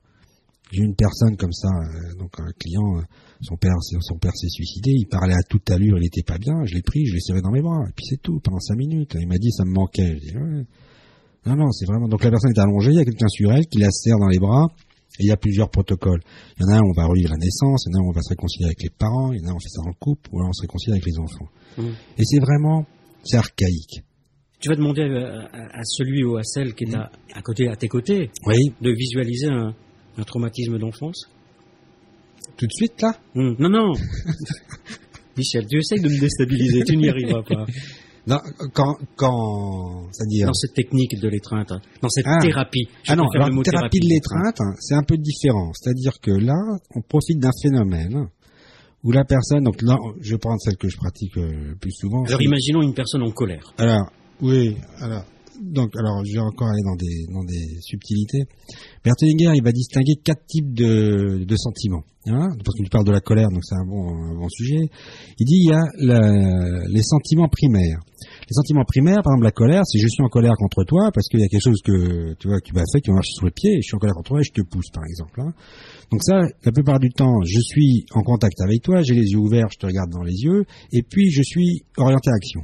J'ai 0.72 0.82
une 0.82 0.96
personne 0.96 1.36
comme 1.36 1.52
ça, 1.52 1.68
euh, 1.68 2.18
donc 2.18 2.32
un 2.40 2.50
client, 2.58 2.98
euh, 2.98 3.02
son 3.42 3.56
père, 3.56 3.74
son 3.80 4.18
père 4.18 4.32
s'est 4.34 4.48
suicidé. 4.48 4.90
Il 4.90 5.06
parlait 5.06 5.34
à 5.34 5.42
toute 5.48 5.70
allure, 5.70 5.98
il 5.98 6.06
était 6.06 6.24
pas 6.26 6.38
bien. 6.38 6.64
Je 6.64 6.74
l'ai 6.74 6.82
pris, 6.82 7.06
je 7.06 7.14
l'ai 7.14 7.20
serré 7.20 7.40
dans 7.42 7.52
mes 7.52 7.60
bras, 7.60 7.84
et 7.88 7.92
puis 7.94 8.06
c'est 8.08 8.20
tout. 8.20 8.40
Pendant 8.40 8.58
cinq 8.58 8.76
minutes, 8.76 9.16
il 9.20 9.28
m'a 9.28 9.38
dit 9.38 9.52
ça 9.52 9.64
me 9.64 9.70
manquait. 9.72 10.16
Je 10.16 10.30
dis, 10.30 10.36
ouais. 10.36 10.64
Non, 11.46 11.56
non, 11.56 11.70
c'est 11.70 11.86
vraiment. 11.86 12.08
Donc 12.08 12.24
la 12.24 12.30
personne 12.30 12.50
est 12.50 12.58
allongée, 12.58 12.90
il 12.90 12.96
y 12.96 13.00
a 13.00 13.04
quelqu'un 13.04 13.28
sur 13.28 13.52
elle 13.52 13.66
qui 13.66 13.78
la 13.78 13.90
serre 13.90 14.18
dans 14.18 14.28
les 14.28 14.38
bras. 14.38 14.66
Et 15.20 15.24
il 15.24 15.28
y 15.28 15.30
a 15.30 15.36
plusieurs 15.36 15.70
protocoles. 15.70 16.20
Il 16.58 16.62
y 16.62 16.64
en 16.66 16.74
a 16.74 16.78
un 16.78 16.80
où 16.80 16.90
on 16.90 17.00
va 17.00 17.06
revivre 17.06 17.30
la 17.30 17.36
naissance, 17.36 17.84
il 17.86 17.92
y 17.92 17.94
en 17.94 17.98
a 17.98 18.02
un 18.02 18.06
où 18.06 18.10
on 18.10 18.12
va 18.12 18.22
se 18.22 18.30
réconcilier 18.30 18.66
avec 18.66 18.82
les 18.82 18.90
parents, 18.90 19.32
il 19.32 19.38
y 19.38 19.44
en 19.44 19.46
a 19.46 19.50
un 19.50 19.52
où 19.52 19.56
on 19.56 19.60
fait 19.60 19.68
ça 19.68 19.82
dans 19.82 19.90
le 19.90 19.94
couple, 20.00 20.28
ou 20.32 20.38
alors 20.38 20.48
on 20.48 20.52
se 20.52 20.62
réconcilie 20.62 20.92
avec 20.94 21.06
les 21.06 21.18
enfants. 21.20 21.46
Mm. 21.78 21.82
Et 22.18 22.24
c'est 22.24 22.40
vraiment, 22.40 22.84
c'est 23.22 23.36
archaïque. 23.36 24.02
Tu 24.64 24.70
vas 24.70 24.76
demander 24.76 25.02
à, 25.02 25.84
celui 25.84 26.24
ou 26.24 26.38
à 26.38 26.42
celle 26.42 26.72
qui 26.72 26.84
est 26.84 26.94
à, 26.94 27.42
côté, 27.42 27.68
à 27.68 27.76
tes 27.76 27.86
côtés, 27.86 28.30
oui. 28.46 28.72
de 28.80 28.90
visualiser 28.92 29.48
un, 29.48 29.74
traumatisme 30.24 30.78
d'enfance? 30.78 31.28
Tout 32.56 32.66
de 32.66 32.72
suite 32.72 33.02
là? 33.02 33.14
Hum, 33.34 33.56
Non, 33.58 33.68
non. 33.68 33.92
Michel, 35.36 35.66
tu 35.66 35.76
essayes 35.76 36.00
de 36.00 36.08
me 36.08 36.18
déstabiliser, 36.18 36.82
tu 36.84 36.96
n'y 36.96 37.10
arriveras 37.10 37.42
pas. 37.42 37.66
Non, 38.26 38.38
quand, 38.72 38.96
quand, 39.16 40.08
c'est-à-dire? 40.12 40.46
Dans 40.46 40.54
cette 40.54 40.72
technique 40.72 41.20
de 41.20 41.28
l'étreinte, 41.28 41.74
dans 42.00 42.08
cette 42.08 42.24
ah. 42.26 42.38
thérapie. 42.40 42.88
ah 43.08 43.16
non, 43.16 43.24
la 43.34 43.50
thérapie, 43.62 44.00
de 44.00 44.08
l'étreinte, 44.08 44.56
c'est 44.80 44.94
un 44.94 45.02
peu 45.02 45.18
différent. 45.18 45.72
C'est-à-dire 45.74 46.18
que 46.22 46.30
là, 46.30 46.56
on 46.94 47.02
profite 47.02 47.38
d'un 47.38 47.52
phénomène 47.62 48.28
où 49.02 49.12
la 49.12 49.26
personne, 49.26 49.62
donc 49.62 49.82
là, 49.82 49.98
je 50.22 50.30
vais 50.30 50.38
prendre 50.38 50.58
celle 50.62 50.78
que 50.78 50.88
je 50.88 50.96
pratique 50.96 51.36
euh, 51.36 51.52
le 51.68 51.76
plus 51.76 51.92
souvent. 51.92 52.24
Alors, 52.24 52.40
imaginons 52.40 52.80
une 52.80 52.94
personne 52.94 53.22
en 53.22 53.30
colère. 53.30 53.74
Alors, 53.76 54.10
oui, 54.42 54.76
alors, 55.00 55.24
donc, 55.60 55.90
alors, 55.96 56.24
je 56.24 56.32
vais 56.32 56.40
encore 56.40 56.68
aller 56.68 56.82
dans 56.82 56.96
des, 56.96 57.32
dans 57.32 57.44
des 57.44 57.80
subtilités. 57.80 58.42
Berthellinger, 59.04 59.52
il 59.54 59.62
va 59.62 59.72
distinguer 59.72 60.16
quatre 60.22 60.44
types 60.46 60.72
de, 60.72 61.44
de 61.44 61.56
sentiments. 61.56 62.02
Hein, 62.26 62.48
parce 62.64 62.78
que 62.78 62.82
tu 62.82 62.88
parles 62.90 63.04
de 63.04 63.12
la 63.12 63.20
colère, 63.20 63.50
donc 63.50 63.62
c'est 63.64 63.74
un 63.74 63.84
bon, 63.84 64.08
un 64.08 64.34
bon 64.34 64.48
sujet. 64.48 64.80
Il 65.38 65.44
dit 65.44 65.60
il 65.60 65.68
y 65.68 65.74
a 65.74 65.84
les 66.88 67.02
sentiments 67.02 67.48
primaires. 67.48 68.00
Les 68.48 68.54
sentiments 68.54 68.84
primaires, 68.84 69.20
par 69.22 69.34
exemple 69.34 69.44
la 69.44 69.50
colère, 69.50 69.82
si 69.84 69.98
je 69.98 70.08
suis 70.08 70.22
en 70.22 70.28
colère 70.28 70.54
contre 70.58 70.84
toi 70.84 71.10
parce 71.12 71.28
qu'il 71.28 71.40
y 71.40 71.44
a 71.44 71.48
quelque 71.48 71.62
chose 71.62 71.82
que 71.84 72.32
tu 72.38 72.48
vois 72.48 72.60
qui 72.60 72.72
m'a 72.72 72.82
fait, 72.90 73.00
qui 73.02 73.10
m'a 73.10 73.16
marché 73.16 73.32
sous 73.34 73.44
le 73.44 73.50
pied, 73.50 73.76
je 73.76 73.82
suis 73.82 73.94
en 73.94 73.98
colère 73.98 74.14
contre 74.14 74.28
toi 74.28 74.40
et 74.40 74.44
je 74.44 74.52
te 74.52 74.62
pousse, 74.62 74.88
par 74.90 75.04
exemple. 75.04 75.38
Hein. 75.42 75.52
Donc 76.10 76.22
ça, 76.22 76.40
la 76.64 76.72
plupart 76.72 76.98
du 76.98 77.10
temps, 77.10 77.42
je 77.44 77.60
suis 77.60 78.06
en 78.14 78.22
contact 78.22 78.58
avec 78.62 78.80
toi, 78.82 79.02
j'ai 79.02 79.14
les 79.14 79.28
yeux 79.32 79.38
ouverts, 79.38 79.68
je 79.70 79.78
te 79.78 79.84
regarde 79.84 80.10
dans 80.10 80.22
les 80.22 80.32
yeux, 80.32 80.64
et 80.92 81.02
puis 81.02 81.30
je 81.30 81.42
suis 81.42 81.84
orienté 81.98 82.30
à 82.30 82.34
action. 82.34 82.62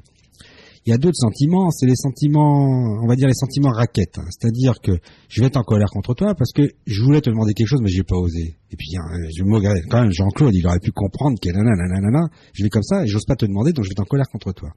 Il 0.86 0.90
y 0.90 0.92
a 0.94 0.98
d'autres 0.98 1.16
sentiments, 1.16 1.70
c'est 1.70 1.86
les 1.86 1.96
sentiments, 1.96 3.02
on 3.02 3.06
va 3.06 3.14
dire 3.14 3.28
les 3.28 3.34
sentiments 3.34 3.70
raquettes. 3.70 4.18
Hein. 4.18 4.24
C'est-à-dire 4.30 4.80
que 4.82 4.92
je 5.28 5.40
vais 5.40 5.48
être 5.48 5.58
en 5.58 5.62
colère 5.62 5.90
contre 5.90 6.14
toi 6.14 6.34
parce 6.34 6.52
que 6.52 6.62
je 6.86 7.02
voulais 7.02 7.20
te 7.20 7.28
demander 7.28 7.52
quelque 7.52 7.66
chose, 7.66 7.82
mais 7.82 7.90
j'ai 7.90 8.02
pas 8.02 8.16
osé. 8.16 8.56
Et 8.70 8.76
puis 8.76 8.96
hein, 8.96 9.04
je 9.36 9.44
me 9.44 9.60
quand 9.88 10.00
même 10.00 10.10
Jean-Claude, 10.10 10.54
il 10.54 10.66
aurait 10.66 10.80
pu 10.80 10.90
comprendre 10.90 11.38
que 11.38 11.50
nanana, 11.50 12.28
je 12.54 12.62
vais 12.62 12.70
comme 12.70 12.82
ça 12.82 13.04
et 13.04 13.08
j'ose 13.08 13.26
pas 13.26 13.36
te 13.36 13.44
demander, 13.44 13.72
donc 13.72 13.84
je 13.84 13.90
vais 13.90 13.92
être 13.92 14.00
en 14.00 14.04
colère 14.04 14.28
contre 14.30 14.52
toi. 14.52 14.70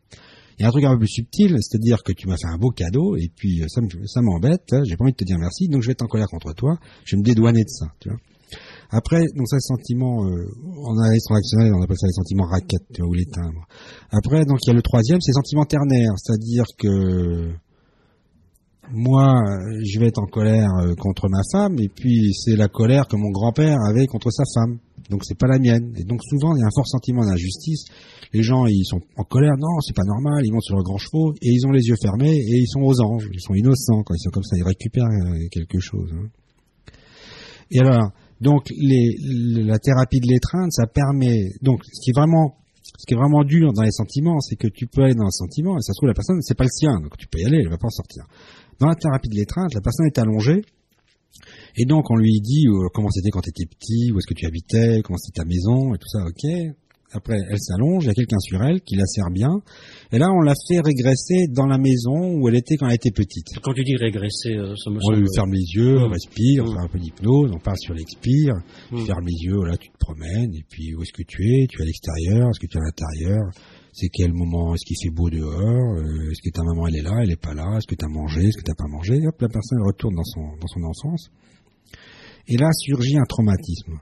Il 0.60 0.64
y 0.64 0.66
a 0.66 0.68
un 0.68 0.72
truc 0.72 0.84
un 0.84 0.92
peu 0.92 1.00
plus 1.00 1.08
subtil, 1.08 1.58
c'est-à-dire 1.62 2.04
que 2.04 2.12
tu 2.12 2.28
m'as 2.28 2.38
fait 2.38 2.48
un 2.48 2.58
beau 2.58 2.70
cadeau 2.70 3.16
et 3.16 3.32
puis 3.34 3.64
euh, 3.64 3.68
ça, 3.70 3.82
ça 4.06 4.22
m'embête, 4.22 4.74
hein, 4.74 4.84
j'ai 4.86 4.98
pas 4.98 5.06
envie 5.06 5.14
de 5.14 5.18
te 5.18 5.24
dire 5.24 5.40
merci, 5.40 5.68
donc 5.68 5.82
je 5.82 5.88
vais 5.88 5.94
être 5.94 6.04
en 6.04 6.08
colère 6.08 6.28
contre 6.28 6.54
toi, 6.54 6.78
je 7.06 7.16
vais 7.16 7.22
me 7.22 7.26
dédouaner 7.26 7.64
de 7.64 7.70
ça, 7.70 7.88
tu 8.00 8.10
vois. 8.10 8.20
Après, 8.96 9.26
donc 9.36 9.48
ça, 9.48 9.60
sentiment, 9.60 10.24
euh, 10.24 10.46
en 10.86 10.98
analyse 11.00 11.24
transactionnelle, 11.24 11.74
on 11.74 11.82
appelle 11.82 11.98
ça 11.98 12.06
les 12.06 12.14
sentiments 12.14 12.46
raquettes, 12.46 13.00
vois, 13.00 13.08
ou 13.08 13.14
les 13.14 13.26
timbres. 13.26 13.66
Après, 14.12 14.46
donc 14.46 14.60
il 14.64 14.68
y 14.68 14.72
a 14.72 14.76
le 14.76 14.84
troisième, 14.84 15.20
c'est 15.20 15.34
sentiment 15.34 15.66
ternaire, 15.66 16.12
c'est-à-dire 16.18 16.66
que 16.78 17.54
moi, 18.92 19.34
je 19.82 20.00
vais 20.00 20.08
être 20.08 20.20
en 20.20 20.28
colère 20.28 20.70
euh, 20.76 20.94
contre 20.96 21.28
ma 21.28 21.42
femme, 21.52 21.80
et 21.80 21.90
puis 21.90 22.34
c'est 22.34 22.56
la 22.56 22.68
colère 22.68 23.08
que 23.08 23.16
mon 23.16 23.32
grand-père 23.32 23.78
avait 23.90 24.06
contre 24.06 24.30
sa 24.30 24.44
femme. 24.54 24.78
Donc 25.10 25.26
c'est 25.26 25.38
pas 25.38 25.48
la 25.48 25.58
mienne. 25.58 25.94
Et 25.98 26.04
donc 26.04 26.22
souvent, 26.24 26.56
il 26.56 26.60
y 26.60 26.64
a 26.64 26.68
un 26.68 26.76
fort 26.76 26.88
sentiment 26.88 27.26
d'injustice. 27.26 27.86
Les 28.34 28.44
gens, 28.44 28.68
ils 28.68 28.86
sont 28.86 29.00
en 29.18 29.24
colère, 29.24 29.54
non, 29.58 29.80
c'est 29.82 29.96
pas 29.96 30.06
normal, 30.06 30.44
ils 30.46 30.52
montent 30.52 30.64
sur 30.64 30.76
leur 30.76 30.84
grand 30.84 30.98
chevaux, 30.98 31.34
et 31.42 31.50
ils 31.50 31.66
ont 31.66 31.72
les 31.72 31.82
yeux 31.82 31.96
fermés, 32.00 32.36
et 32.36 32.58
ils 32.58 32.68
sont 32.68 32.82
aux 32.82 33.02
anges, 33.02 33.28
ils 33.34 33.42
sont 33.42 33.56
innocents, 33.56 34.04
quand 34.04 34.14
ils 34.14 34.24
sont 34.24 34.32
comme 34.32 34.44
ça, 34.44 34.58
ils 34.58 34.64
récupèrent 34.64 35.06
euh, 35.06 35.48
quelque 35.50 35.80
chose. 35.80 36.12
Hein. 36.14 36.28
Et 37.72 37.80
alors, 37.80 38.12
donc 38.44 38.70
les, 38.70 39.16
la 39.64 39.80
thérapie 39.80 40.20
de 40.20 40.28
l'étreinte, 40.28 40.72
ça 40.72 40.86
permet. 40.86 41.54
Donc 41.62 41.82
ce 41.86 42.04
qui 42.04 42.12
est 42.12 42.14
vraiment, 42.14 42.58
ce 42.84 43.16
vraiment 43.16 43.44
dur 43.44 43.74
dans 43.74 43.82
les 43.82 43.92
sentiments, 43.92 44.40
c'est 44.42 44.56
que 44.56 44.68
tu 44.68 44.86
peux 44.86 45.04
aller 45.04 45.16
dans 45.16 45.26
un 45.26 45.32
sentiment 45.32 45.78
et 45.78 45.82
ça 45.82 45.94
se 45.94 45.98
trouve 45.98 46.10
la 46.10 46.14
personne 46.14 46.40
c'est 46.42 46.58
pas 46.58 46.66
le 46.66 46.70
sien, 46.70 47.00
donc 47.00 47.18
tu 47.18 47.28
peux 47.28 47.40
y 47.40 47.46
aller, 47.46 47.60
elle 47.62 47.70
va 47.70 47.78
pas 47.78 47.88
en 47.88 47.98
sortir. 47.98 48.26
Dans 48.80 48.88
la 48.88 48.96
thérapie 48.96 49.30
de 49.30 49.36
l'étreinte, 49.36 49.74
la 49.74 49.82
personne 49.82 50.06
est 50.06 50.20
allongée 50.20 50.64
et 51.76 51.86
donc 51.86 52.12
on 52.12 52.16
lui 52.16 52.40
dit 52.42 52.68
euh, 52.68 52.90
comment 52.94 53.10
c'était 53.10 53.30
quand 53.30 53.42
tu 53.42 53.50
étais 53.50 53.66
petit, 53.66 54.12
où 54.12 54.20
est-ce 54.20 54.28
que 54.28 54.36
tu 54.36 54.46
habitais, 54.46 55.02
comment 55.04 55.18
c'était 55.18 55.42
ta 55.42 55.46
maison 55.46 55.94
et 55.96 55.98
tout 55.98 56.10
ça. 56.10 56.24
Ok, 56.26 56.44
après, 57.14 57.38
elle 57.50 57.60
s'allonge, 57.60 58.06
il 58.06 58.08
y 58.08 58.10
a 58.10 58.14
quelqu'un 58.14 58.40
sur 58.40 58.62
elle 58.64 58.82
qui 58.82 58.96
la 58.96 59.06
sert 59.06 59.30
bien. 59.32 59.62
Et 60.12 60.18
là, 60.18 60.30
on 60.32 60.42
l'a 60.42 60.54
fait 60.68 60.80
régresser 60.80 61.48
dans 61.50 61.68
la 61.68 61.78
maison 61.78 62.34
où 62.36 62.50
elle 62.50 62.56
était 62.56 62.76
quand 62.76 62.88
elle 62.88 62.96
était 62.96 63.12
petite. 63.12 63.46
Quand 63.62 63.74
tu 63.74 63.84
dis 63.84 63.96
régresser, 63.96 64.56
euh, 64.58 64.76
ça 64.76 64.90
me 64.90 65.00
On 65.04 65.12
lui 65.12 65.28
ferme 65.36 65.54
les 65.54 65.66
yeux, 65.76 66.00
on 66.00 66.10
mmh. 66.10 66.12
respire, 66.12 66.64
on 66.66 66.72
mmh. 66.72 66.76
fait 66.76 66.84
un 66.84 66.88
peu 66.88 67.00
d'hypnose, 67.00 67.52
on 67.54 67.60
passe 67.60 67.80
sur 67.82 67.94
l'expire, 67.94 68.56
mmh. 68.92 69.06
fermes 69.06 69.28
les 69.28 69.46
yeux, 69.46 69.64
là, 69.66 69.78
tu 69.78 69.90
te 69.90 69.98
promènes, 69.98 70.54
et 70.56 70.64
puis 70.68 70.96
où 70.96 71.04
est-ce 71.04 71.14
que 71.14 71.24
tu 71.24 71.44
es? 71.44 71.68
Tu 71.68 71.80
es 71.80 71.84
à 71.84 71.86
l'extérieur 71.86 72.50
Est-ce 72.50 72.60
que 72.60 72.68
tu 72.68 72.78
es 72.78 72.82
à 72.82 72.84
l'intérieur? 72.84 73.42
C'est 73.94 74.10
quel 74.10 74.34
moment, 74.34 74.74
est-ce 74.74 74.86
qu'il 74.86 74.98
fait 75.04 75.14
beau 75.14 75.30
dehors, 75.30 75.98
euh, 75.98 76.32
est-ce 76.32 76.42
que 76.42 76.50
ta 76.50 76.64
maman 76.64 76.88
elle 76.88 76.96
est 76.96 77.04
là, 77.04 77.22
elle 77.22 77.32
est 77.32 77.42
pas 77.42 77.54
là, 77.54 77.78
est-ce 77.78 77.86
que 77.86 77.94
tu 77.94 78.04
as 78.04 78.10
mangé, 78.10 78.42
est-ce 78.42 78.58
que 78.58 78.66
tu 78.66 78.76
pas 78.76 78.90
mangé, 78.90 79.14
hop, 79.28 79.40
la 79.40 79.50
personne 79.50 79.82
retourne 79.86 80.16
dans 80.16 80.24
son, 80.24 80.42
dans 80.60 80.68
son 80.68 80.84
enfance. 80.84 81.30
Et 82.48 82.58
là 82.58 82.70
surgit 82.74 83.18
un 83.18 83.26
traumatisme. 83.26 84.00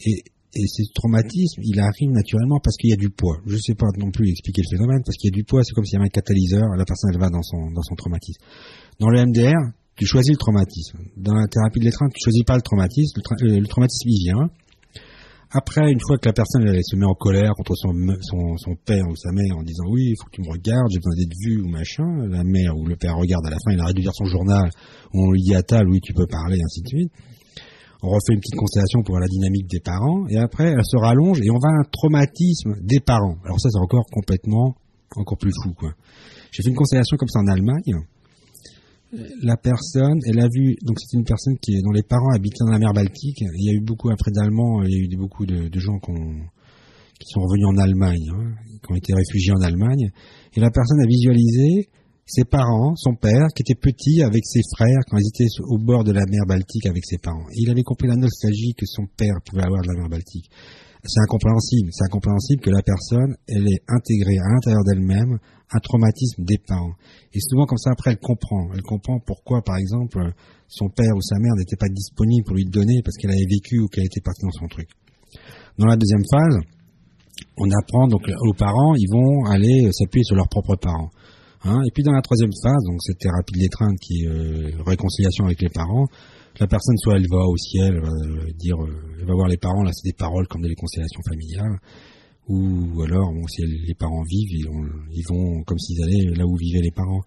Et 0.00 0.24
et 0.56 0.66
ce 0.66 0.82
traumatisme, 0.94 1.60
il 1.62 1.78
arrive 1.80 2.10
naturellement 2.10 2.58
parce 2.62 2.76
qu'il 2.76 2.90
y 2.90 2.92
a 2.92 2.96
du 2.96 3.10
poids. 3.10 3.36
Je 3.46 3.54
ne 3.54 3.60
sais 3.60 3.74
pas 3.74 3.86
non 3.98 4.10
plus 4.10 4.30
expliquer 4.30 4.62
le 4.64 4.76
phénomène, 4.76 5.02
parce 5.04 5.16
qu'il 5.16 5.30
y 5.30 5.34
a 5.34 5.36
du 5.36 5.44
poids, 5.44 5.62
c'est 5.62 5.74
comme 5.74 5.84
s'il 5.84 5.94
y 5.94 6.00
avait 6.00 6.06
un 6.06 6.16
catalyseur, 6.16 6.64
la 6.76 6.84
personne 6.84 7.10
elle 7.12 7.20
va 7.20 7.28
dans 7.28 7.42
son, 7.42 7.70
dans 7.70 7.82
son 7.82 7.94
traumatisme. 7.94 8.40
Dans 8.98 9.10
le 9.10 9.24
MDR, 9.26 9.60
tu 9.96 10.06
choisis 10.06 10.32
le 10.32 10.38
traumatisme. 10.38 10.98
Dans 11.16 11.34
la 11.34 11.46
thérapie 11.46 11.80
de 11.80 11.84
l'étreinte, 11.84 12.12
tu 12.14 12.24
choisis 12.24 12.44
pas 12.44 12.56
le 12.56 12.62
traumatisme, 12.62 13.20
le, 13.40 13.60
le, 13.60 13.66
traumatisme 13.66 14.08
il 14.08 14.32
vient. 14.32 14.50
Après, 15.50 15.90
une 15.90 16.00
fois 16.00 16.18
que 16.18 16.26
la 16.26 16.32
personne 16.32 16.66
elle, 16.66 16.82
se 16.82 16.96
met 16.96 17.06
en 17.06 17.14
colère 17.14 17.52
contre 17.56 17.74
son, 17.76 17.92
son, 18.20 18.56
son, 18.56 18.74
père 18.84 19.04
ou 19.08 19.14
sa 19.14 19.30
mère 19.32 19.56
en 19.56 19.62
disant 19.62 19.84
oui, 19.90 20.10
il 20.10 20.16
faut 20.18 20.26
que 20.26 20.36
tu 20.36 20.42
me 20.42 20.50
regardes, 20.50 20.90
j'ai 20.90 20.98
besoin 20.98 21.14
d'être 21.16 21.36
vu 21.44 21.62
ou 21.62 21.68
machin, 21.68 22.08
la 22.28 22.42
mère 22.44 22.76
ou 22.76 22.84
le 22.84 22.96
père 22.96 23.16
regarde 23.16 23.46
à 23.46 23.50
la 23.50 23.56
fin, 23.64 23.72
il 23.72 23.80
arrête 23.80 23.94
de 23.94 24.00
lire 24.00 24.14
son 24.14 24.24
journal, 24.24 24.68
on 25.14 25.30
lui 25.30 25.40
dit 25.40 25.54
à 25.54 25.62
table, 25.62 25.88
oui, 25.90 26.00
tu 26.02 26.12
peux 26.12 26.26
parler, 26.26 26.58
ainsi 26.62 26.82
de 26.82 26.88
suite 26.88 27.12
on 28.06 28.10
refait 28.10 28.34
une 28.34 28.40
petite 28.40 28.56
constellation 28.56 29.02
pour 29.02 29.14
voir 29.14 29.20
la 29.20 29.28
dynamique 29.28 29.66
des 29.68 29.80
parents, 29.80 30.26
et 30.28 30.38
après 30.38 30.70
elle 30.70 30.84
se 30.84 30.96
rallonge 30.96 31.40
et 31.42 31.50
on 31.50 31.58
va 31.58 31.68
à 31.68 31.80
un 31.80 31.88
traumatisme 31.90 32.76
des 32.82 33.00
parents. 33.00 33.36
Alors 33.44 33.60
ça 33.60 33.68
c'est 33.70 33.78
encore 33.78 34.06
complètement, 34.12 34.76
encore 35.16 35.38
plus 35.38 35.52
fou 35.62 35.72
quoi. 35.74 35.90
J'ai 36.52 36.62
fait 36.62 36.70
une 36.70 36.76
constellation 36.76 37.16
comme 37.16 37.28
ça 37.28 37.40
en 37.40 37.48
Allemagne. 37.48 37.94
La 39.42 39.56
personne, 39.56 40.18
elle 40.26 40.40
a 40.40 40.48
vu, 40.48 40.76
donc 40.82 40.98
c'est 41.00 41.16
une 41.16 41.24
personne 41.24 41.56
qui, 41.58 41.80
dont 41.82 41.92
les 41.92 42.02
parents 42.02 42.32
habitaient 42.34 42.64
dans 42.64 42.72
la 42.72 42.78
mer 42.78 42.92
Baltique. 42.92 43.40
Il 43.40 43.64
y 43.64 43.70
a 43.70 43.72
eu 43.72 43.80
beaucoup 43.80 44.10
après 44.10 44.30
d'Allemands, 44.30 44.82
il 44.82 44.90
y 44.90 44.94
a 44.94 44.98
eu 44.98 45.16
beaucoup 45.16 45.46
de, 45.46 45.78
gens 45.78 45.98
qui 45.98 47.26
sont 47.28 47.40
revenus 47.40 47.66
en 47.66 47.76
Allemagne, 47.78 48.28
hein, 48.32 48.54
qui 48.82 48.92
ont 48.92 48.96
été 48.96 49.14
réfugiés 49.14 49.52
en 49.52 49.62
Allemagne. 49.62 50.10
Et 50.54 50.60
la 50.60 50.70
personne 50.70 51.00
a 51.00 51.06
visualisé 51.06 51.88
ses 52.26 52.44
parents, 52.44 52.94
son 52.96 53.14
père, 53.14 53.46
qui 53.54 53.62
était 53.62 53.78
petit 53.80 54.22
avec 54.22 54.44
ses 54.44 54.62
frères 54.76 55.00
quand 55.08 55.16
ils 55.16 55.28
étaient 55.28 55.50
au 55.62 55.78
bord 55.78 56.02
de 56.02 56.10
la 56.10 56.26
mer 56.26 56.42
Baltique 56.46 56.86
avec 56.86 57.04
ses 57.06 57.18
parents. 57.18 57.46
il 57.54 57.70
avait 57.70 57.84
compris 57.84 58.08
la 58.08 58.16
nostalgie 58.16 58.74
que 58.76 58.84
son 58.84 59.06
père 59.16 59.36
pouvait 59.44 59.62
avoir 59.62 59.82
de 59.82 59.88
la 59.88 59.94
mer 59.94 60.08
Baltique. 60.08 60.50
C'est 61.08 61.20
incompréhensible. 61.20 61.88
C'est 61.92 62.04
incompréhensible 62.04 62.60
que 62.62 62.70
la 62.70 62.82
personne, 62.82 63.36
elle 63.46 63.66
ait 63.68 63.82
intégré 63.86 64.38
à 64.38 64.48
l'intérieur 64.50 64.82
d'elle-même 64.84 65.38
un 65.70 65.78
traumatisme 65.78 66.42
des 66.42 66.58
parents. 66.58 66.94
Et 67.32 67.38
souvent, 67.40 67.66
comme 67.66 67.78
ça, 67.78 67.90
après, 67.92 68.10
elle 68.10 68.18
comprend. 68.18 68.70
Elle 68.74 68.82
comprend 68.82 69.20
pourquoi, 69.24 69.62
par 69.62 69.76
exemple, 69.76 70.18
son 70.68 70.88
père 70.88 71.14
ou 71.14 71.22
sa 71.22 71.38
mère 71.38 71.54
n'était 71.54 71.76
pas 71.76 71.88
disponible 71.88 72.44
pour 72.44 72.56
lui 72.56 72.64
donner 72.64 73.02
parce 73.04 73.16
qu'elle 73.16 73.30
avait 73.30 73.46
vécu 73.48 73.78
ou 73.78 73.86
qu'elle 73.86 74.06
était 74.06 74.20
partie 74.20 74.42
dans 74.42 74.58
son 74.58 74.66
truc. 74.66 74.88
Dans 75.78 75.86
la 75.86 75.96
deuxième 75.96 76.24
phase, 76.28 76.58
on 77.58 77.70
apprend 77.70 78.08
donc 78.08 78.22
aux 78.26 78.54
parents, 78.54 78.94
ils 78.96 79.10
vont 79.10 79.44
aller 79.46 79.90
s'appuyer 79.92 80.24
sur 80.24 80.36
leurs 80.36 80.48
propres 80.48 80.76
parents. 80.76 81.10
Hein. 81.66 81.80
et 81.84 81.90
puis 81.90 82.02
dans 82.04 82.12
la 82.12 82.22
troisième 82.22 82.52
phase, 82.62 82.82
donc 82.84 83.02
cette 83.02 83.18
thérapie 83.18 83.54
de 83.54 83.58
l'étreinte 83.58 83.98
qui 83.98 84.22
est 84.22 84.28
euh, 84.28 84.70
réconciliation 84.86 85.46
avec 85.46 85.60
les 85.60 85.68
parents, 85.68 86.06
la 86.60 86.66
personne 86.66 86.96
soit 86.98 87.16
elle 87.16 87.26
va 87.28 87.44
au 87.44 87.56
ciel, 87.56 87.96
euh, 87.96 88.52
dire, 88.54 88.80
euh, 88.80 89.16
elle 89.18 89.26
va 89.26 89.34
voir 89.34 89.48
les 89.48 89.56
parents, 89.56 89.82
là 89.82 89.90
c'est 89.92 90.08
des 90.08 90.16
paroles 90.16 90.46
comme 90.46 90.62
des 90.62 90.68
réconciliations 90.68 91.20
familiales, 91.28 91.76
ou 92.48 93.02
alors 93.02 93.32
bon, 93.32 93.46
si 93.48 93.62
les 93.62 93.94
parents 93.94 94.22
vivent, 94.30 94.52
ils, 95.10 95.24
vont 95.28 95.62
comme 95.64 95.78
s'ils 95.78 96.00
allaient 96.04 96.36
là 96.36 96.46
où 96.46 96.56
vivaient 96.56 96.82
les 96.82 96.92
parents. 96.92 97.22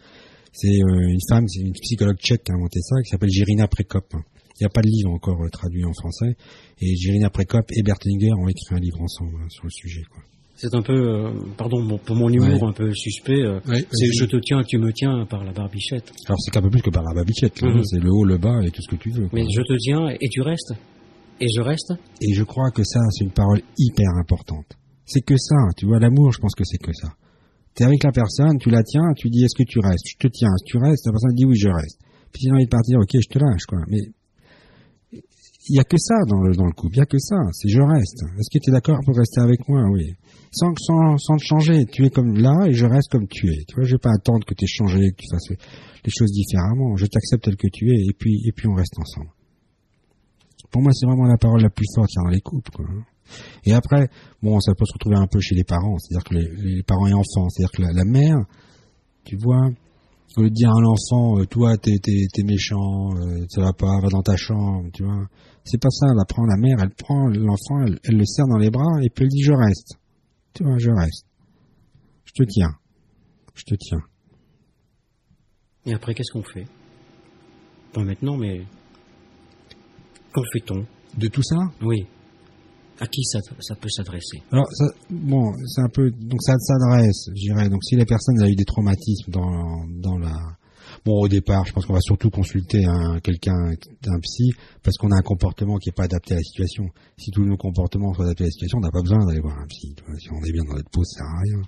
C'est 0.53 0.77
une 0.77 1.19
femme, 1.27 1.45
c'est 1.47 1.59
une 1.59 1.73
psychologue 1.73 2.17
tchèque 2.17 2.43
qui 2.45 2.51
a 2.53 2.55
inventé 2.55 2.79
ça, 2.81 2.95
qui 3.03 3.09
s'appelle 3.09 3.29
Jirina 3.29 3.67
Prekop. 3.67 4.13
Il 4.13 4.63
n'y 4.63 4.65
a 4.65 4.69
pas 4.69 4.81
de 4.81 4.87
livre 4.87 5.11
encore 5.11 5.37
traduit 5.51 5.83
en 5.83 5.93
français, 5.93 6.37
et 6.79 6.95
Jirina 6.95 7.29
Prekop 7.29 7.65
et 7.71 7.83
Bertlinger 7.83 8.31
ont 8.31 8.47
écrit 8.47 8.75
un 8.75 8.79
livre 8.79 9.01
ensemble 9.01 9.35
hein, 9.41 9.49
sur 9.49 9.65
le 9.65 9.71
sujet. 9.71 10.03
Quoi. 10.09 10.23
C'est 10.61 10.75
un 10.75 10.81
peu, 10.81 10.91
euh, 10.91 11.31
pardon 11.55 11.97
pour 11.99 12.17
mon 12.17 12.27
humour 12.27 12.67
un 12.67 12.73
peu 12.73 12.93
suspect, 12.93 13.45
euh, 13.45 13.61
c'est 13.65 14.11
je 14.11 14.25
te 14.25 14.35
tiens, 14.35 14.61
tu 14.67 14.77
me 14.77 14.91
tiens 14.91 15.25
par 15.25 15.45
la 15.45 15.53
barbichette. 15.53 16.11
Alors 16.25 16.37
c'est 16.41 16.51
qu'un 16.51 16.61
peu 16.61 16.69
plus 16.69 16.81
que 16.81 16.89
par 16.89 17.01
la 17.01 17.13
barbichette, 17.13 17.61
mhm. 17.61 17.81
c'est 17.85 17.99
le 17.99 18.09
haut, 18.11 18.25
le 18.25 18.37
bas 18.37 18.61
et 18.65 18.69
tout 18.69 18.81
ce 18.81 18.89
que 18.89 18.97
tu 18.97 19.09
veux. 19.09 19.29
Mais 19.31 19.45
je 19.49 19.61
te 19.61 19.77
tiens 19.77 20.09
et 20.09 20.27
tu 20.27 20.41
restes. 20.41 20.73
Et 21.39 21.47
je 21.47 21.61
reste. 21.61 21.93
Et 22.19 22.33
je 22.33 22.43
crois 22.43 22.71
que 22.71 22.83
ça, 22.83 22.99
c'est 23.11 23.23
une 23.23 23.31
parole 23.31 23.61
hyper 23.77 24.09
importante. 24.19 24.65
C'est 25.05 25.21
que 25.21 25.37
ça, 25.37 25.55
tu 25.77 25.85
vois, 25.85 25.97
l'amour, 25.99 26.33
je 26.33 26.39
pense 26.39 26.55
que 26.55 26.65
c'est 26.65 26.77
que 26.77 26.91
ça. 26.91 27.07
Tu 27.73 27.83
es 27.83 27.85
avec 27.85 28.03
la 28.03 28.11
personne, 28.11 28.57
tu 28.59 28.69
la 28.69 28.83
tiens, 28.83 29.13
tu 29.15 29.29
dis 29.29 29.45
est-ce 29.45 29.55
que 29.55 29.63
tu 29.63 29.79
restes? 29.79 30.09
Je 30.09 30.17
te 30.17 30.27
tiens, 30.27 30.51
tu 30.65 30.77
restes? 30.77 31.05
La 31.05 31.13
personne 31.13 31.35
dit 31.35 31.45
oui, 31.45 31.55
je 31.55 31.69
reste. 31.69 31.99
Puis 32.33 32.43
tu 32.43 32.51
as 32.51 32.53
envie 32.53 32.65
de 32.65 32.69
partir, 32.69 32.99
ok, 32.99 33.11
je 33.13 33.29
te 33.29 33.39
lâche, 33.39 33.65
quoi. 33.65 33.79
Mais 33.87 34.01
il 35.69 35.75
y 35.75 35.79
a 35.79 35.83
que 35.85 35.97
ça 35.97 36.15
dans 36.27 36.41
le, 36.41 36.53
dans 36.53 36.65
le 36.65 36.73
couple, 36.73 36.95
il 36.95 36.99
y 36.99 37.01
a 37.01 37.05
que 37.05 37.19
ça, 37.19 37.37
c'est 37.53 37.69
je 37.69 37.79
reste. 37.79 38.23
Est-ce 38.37 38.49
que 38.51 38.61
tu 38.61 38.71
es 38.71 38.73
d'accord 38.73 38.99
pour 39.05 39.15
rester 39.15 39.39
avec 39.39 39.59
moi? 39.69 39.83
Oui. 39.93 40.15
Sans, 40.51 40.73
sans, 40.77 41.17
sans 41.17 41.37
te 41.37 41.43
changer, 41.43 41.85
tu 41.85 42.05
es 42.05 42.09
comme 42.09 42.35
là 42.35 42.65
et 42.67 42.73
je 42.73 42.85
reste 42.85 43.11
comme 43.11 43.27
tu 43.27 43.47
es. 43.51 43.63
Tu 43.67 43.75
vois, 43.75 43.83
je 43.83 43.95
vais 43.95 43.99
pas 43.99 44.13
attendre 44.13 44.45
que 44.45 44.53
tu 44.53 44.65
aies 44.65 44.67
changé, 44.67 45.11
que 45.11 45.17
tu 45.17 45.27
fasses 45.31 45.49
les 45.49 46.11
choses 46.11 46.31
différemment. 46.31 46.95
Je 46.95 47.05
t'accepte 47.05 47.43
tel 47.43 47.55
que 47.55 47.67
tu 47.71 47.91
es 47.91 48.05
et 48.09 48.13
puis, 48.17 48.41
et 48.45 48.51
puis 48.51 48.67
on 48.67 48.73
reste 48.73 48.97
ensemble. 48.97 49.29
Pour 50.71 50.81
moi, 50.81 50.91
c'est 50.93 51.05
vraiment 51.05 51.25
la 51.25 51.37
parole 51.37 51.61
la 51.61 51.69
plus 51.69 51.85
forte 51.95 52.09
dans 52.15 52.29
les 52.29 52.41
couples. 52.41 52.71
Quoi. 52.71 52.85
Et 53.65 53.73
après, 53.73 54.09
bon, 54.41 54.59
ça 54.59 54.73
peut 54.75 54.85
se 54.85 54.93
retrouver 54.93 55.17
un 55.17 55.27
peu 55.27 55.39
chez 55.39 55.55
les 55.55 55.63
parents, 55.63 55.97
c'est-à-dire 55.97 56.23
que 56.23 56.35
les, 56.35 56.83
parents 56.83 57.07
et 57.07 57.13
enfants, 57.13 57.49
c'est-à-dire 57.49 57.71
que 57.71 57.81
la, 57.81 58.05
mère, 58.05 58.37
tu 59.25 59.35
vois, 59.37 59.69
au 60.37 60.41
lieu 60.41 60.49
de 60.49 60.55
dire 60.55 60.71
à 60.71 60.81
l'enfant, 60.81 61.39
euh, 61.39 61.45
toi, 61.45 61.77
t'es, 61.77 61.97
t'es, 62.01 62.27
t'es 62.31 62.43
méchant, 62.43 63.09
euh, 63.15 63.45
ça 63.49 63.61
va 63.61 63.73
pas, 63.73 63.99
va 63.99 64.09
dans 64.09 64.21
ta 64.21 64.35
chambre, 64.35 64.89
tu 64.93 65.03
vois. 65.03 65.27
C'est 65.63 65.81
pas 65.81 65.89
ça, 65.89 66.07
elle 66.09 66.25
prend 66.27 66.45
la 66.45 66.57
mère, 66.57 66.77
elle 66.81 66.91
prend 66.91 67.27
l'enfant, 67.27 67.85
elle, 67.85 68.17
le 68.17 68.25
serre 68.25 68.47
dans 68.47 68.57
les 68.57 68.71
bras 68.71 69.01
et 69.03 69.09
puis 69.09 69.25
elle 69.25 69.29
dit, 69.29 69.43
je 69.43 69.53
reste. 69.53 69.97
Tu 70.53 70.63
vois, 70.63 70.77
je 70.77 70.89
reste. 70.89 71.25
Je 72.25 72.33
te 72.33 72.43
tiens. 72.43 72.71
Je 73.55 73.63
te 73.63 73.75
tiens. 73.75 74.01
Et 75.85 75.93
après, 75.93 76.13
qu'est-ce 76.13 76.31
qu'on 76.31 76.43
fait? 76.43 76.65
Pas 77.93 78.03
maintenant, 78.03 78.37
mais 78.37 78.65
qu'en 80.33 80.43
fait-on? 80.53 80.85
De 81.17 81.27
tout 81.27 81.41
ça? 81.43 81.57
Oui. 81.81 82.05
À 82.99 83.07
qui 83.07 83.23
ça, 83.23 83.39
ça 83.59 83.75
peut 83.75 83.89
s'adresser? 83.89 84.43
Alors, 84.51 84.67
ça, 84.71 84.85
bon, 85.09 85.53
c'est 85.65 85.81
un 85.81 85.89
peu, 85.89 86.11
donc 86.11 86.41
ça 86.43 86.53
s'adresse, 86.57 87.29
je 87.29 87.33
dirais. 87.33 87.69
Donc, 87.69 87.83
si 87.83 87.95
la 87.95 88.05
personne 88.05 88.41
a 88.41 88.49
eu 88.49 88.55
des 88.55 88.65
traumatismes 88.65 89.31
dans, 89.31 89.87
dans 90.01 90.17
la, 90.17 90.35
bon, 91.05 91.21
au 91.21 91.27
départ, 91.27 91.65
je 91.65 91.73
pense 91.73 91.85
qu'on 91.85 91.93
va 91.93 92.01
surtout 92.01 92.29
consulter 92.29 92.85
un, 92.85 93.19
quelqu'un, 93.19 93.55
un 93.55 94.19
psy, 94.19 94.51
parce 94.83 94.97
qu'on 94.97 95.11
a 95.11 95.17
un 95.17 95.21
comportement 95.21 95.77
qui 95.77 95.89
n'est 95.89 95.93
pas 95.93 96.03
adapté 96.03 96.33
à 96.33 96.37
la 96.37 96.43
situation. 96.43 96.85
Si 97.17 97.31
tous 97.31 97.43
nos 97.43 97.57
comportements 97.57 98.13
sont 98.13 98.23
adaptés 98.23 98.43
à 98.43 98.47
la 98.47 98.51
situation, 98.51 98.77
on 98.79 98.81
n'a 98.81 98.91
pas 98.91 99.01
besoin 99.01 99.25
d'aller 99.25 99.41
voir 99.41 99.57
un 99.57 99.67
psy. 99.67 99.95
Si 100.19 100.29
on 100.31 100.43
est 100.43 100.51
bien 100.51 100.63
dans 100.63 100.75
notre 100.75 100.89
peau, 100.89 101.03
ça 101.03 101.19
sert 101.19 101.27
à 101.27 101.41
rien. 101.41 101.61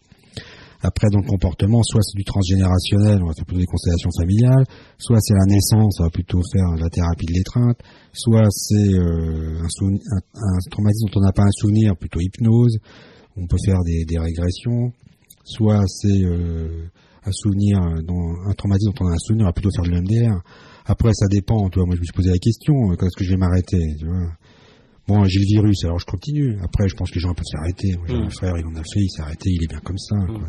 Après, 0.83 1.07
dans 1.11 1.19
le 1.19 1.27
comportement, 1.27 1.83
soit 1.83 2.01
c'est 2.01 2.17
du 2.17 2.23
transgénérationnel, 2.23 3.21
on 3.21 3.27
va 3.27 3.33
faire 3.33 3.45
plutôt 3.45 3.59
des 3.59 3.67
constellations 3.67 4.09
familiales, 4.17 4.65
soit 4.97 5.19
c'est 5.21 5.35
la 5.35 5.45
naissance, 5.45 5.99
on 5.99 6.03
va 6.05 6.09
plutôt 6.09 6.41
faire 6.51 6.71
la 6.75 6.89
thérapie 6.89 7.27
de 7.27 7.33
l'étreinte, 7.33 7.77
soit 8.13 8.49
c'est 8.49 8.93
euh, 8.95 9.61
un, 9.61 9.85
un, 9.85 10.21
un, 10.33 10.57
traumatisme 10.71 11.05
dont 11.05 11.19
on 11.19 11.23
n'a 11.23 11.33
pas 11.33 11.43
un 11.43 11.51
souvenir, 11.51 11.95
plutôt 11.95 12.19
hypnose, 12.19 12.79
on 13.37 13.45
peut 13.45 13.57
faire 13.63 13.77
des, 13.85 14.05
des 14.05 14.17
régressions, 14.17 14.91
soit 15.43 15.85
c'est 15.87 16.23
euh, 16.25 16.87
un 17.25 17.31
souvenir, 17.31 17.79
dont, 18.03 18.35
un 18.47 18.53
traumatisme 18.53 18.91
dont 18.91 19.05
on 19.05 19.09
a 19.09 19.13
un 19.13 19.19
souvenir, 19.19 19.45
on 19.45 19.49
va 19.49 19.53
plutôt 19.53 19.69
faire 19.75 19.85
de 19.85 19.91
l'MDR. 19.91 20.41
Après, 20.85 21.13
ça 21.13 21.27
dépend, 21.27 21.69
tu 21.69 21.79
vois, 21.79 21.85
moi 21.85 21.95
je 21.95 22.01
me 22.01 22.05
suis 22.05 22.13
posé 22.13 22.31
la 22.31 22.39
question, 22.39 22.73
quand 22.97 23.05
est-ce 23.05 23.17
que 23.17 23.23
je 23.23 23.31
vais 23.31 23.37
m'arrêter, 23.37 23.95
tu 23.99 24.05
vois 24.05 24.31
Bon, 25.07 25.25
j'ai 25.25 25.39
le 25.39 25.45
virus, 25.45 25.83
alors 25.83 25.99
je 25.99 26.05
continue. 26.05 26.57
Après, 26.63 26.87
je 26.87 26.95
pense 26.95 27.09
que 27.09 27.15
les 27.15 27.21
gens 27.21 27.33
peuvent 27.33 27.43
s'arrêter. 27.43 27.95
J'ai 28.07 28.13
mmh. 28.13 28.21
un 28.21 28.29
frère, 28.29 28.53
il 28.57 28.65
en 28.65 28.75
a 28.75 28.83
fait, 28.83 29.01
il 29.01 29.09
s'est 29.09 29.21
arrêté, 29.21 29.49
il 29.49 29.63
est 29.63 29.67
bien 29.67 29.79
comme 29.79 29.97
ça. 29.97 30.15
Mmh. 30.15 30.47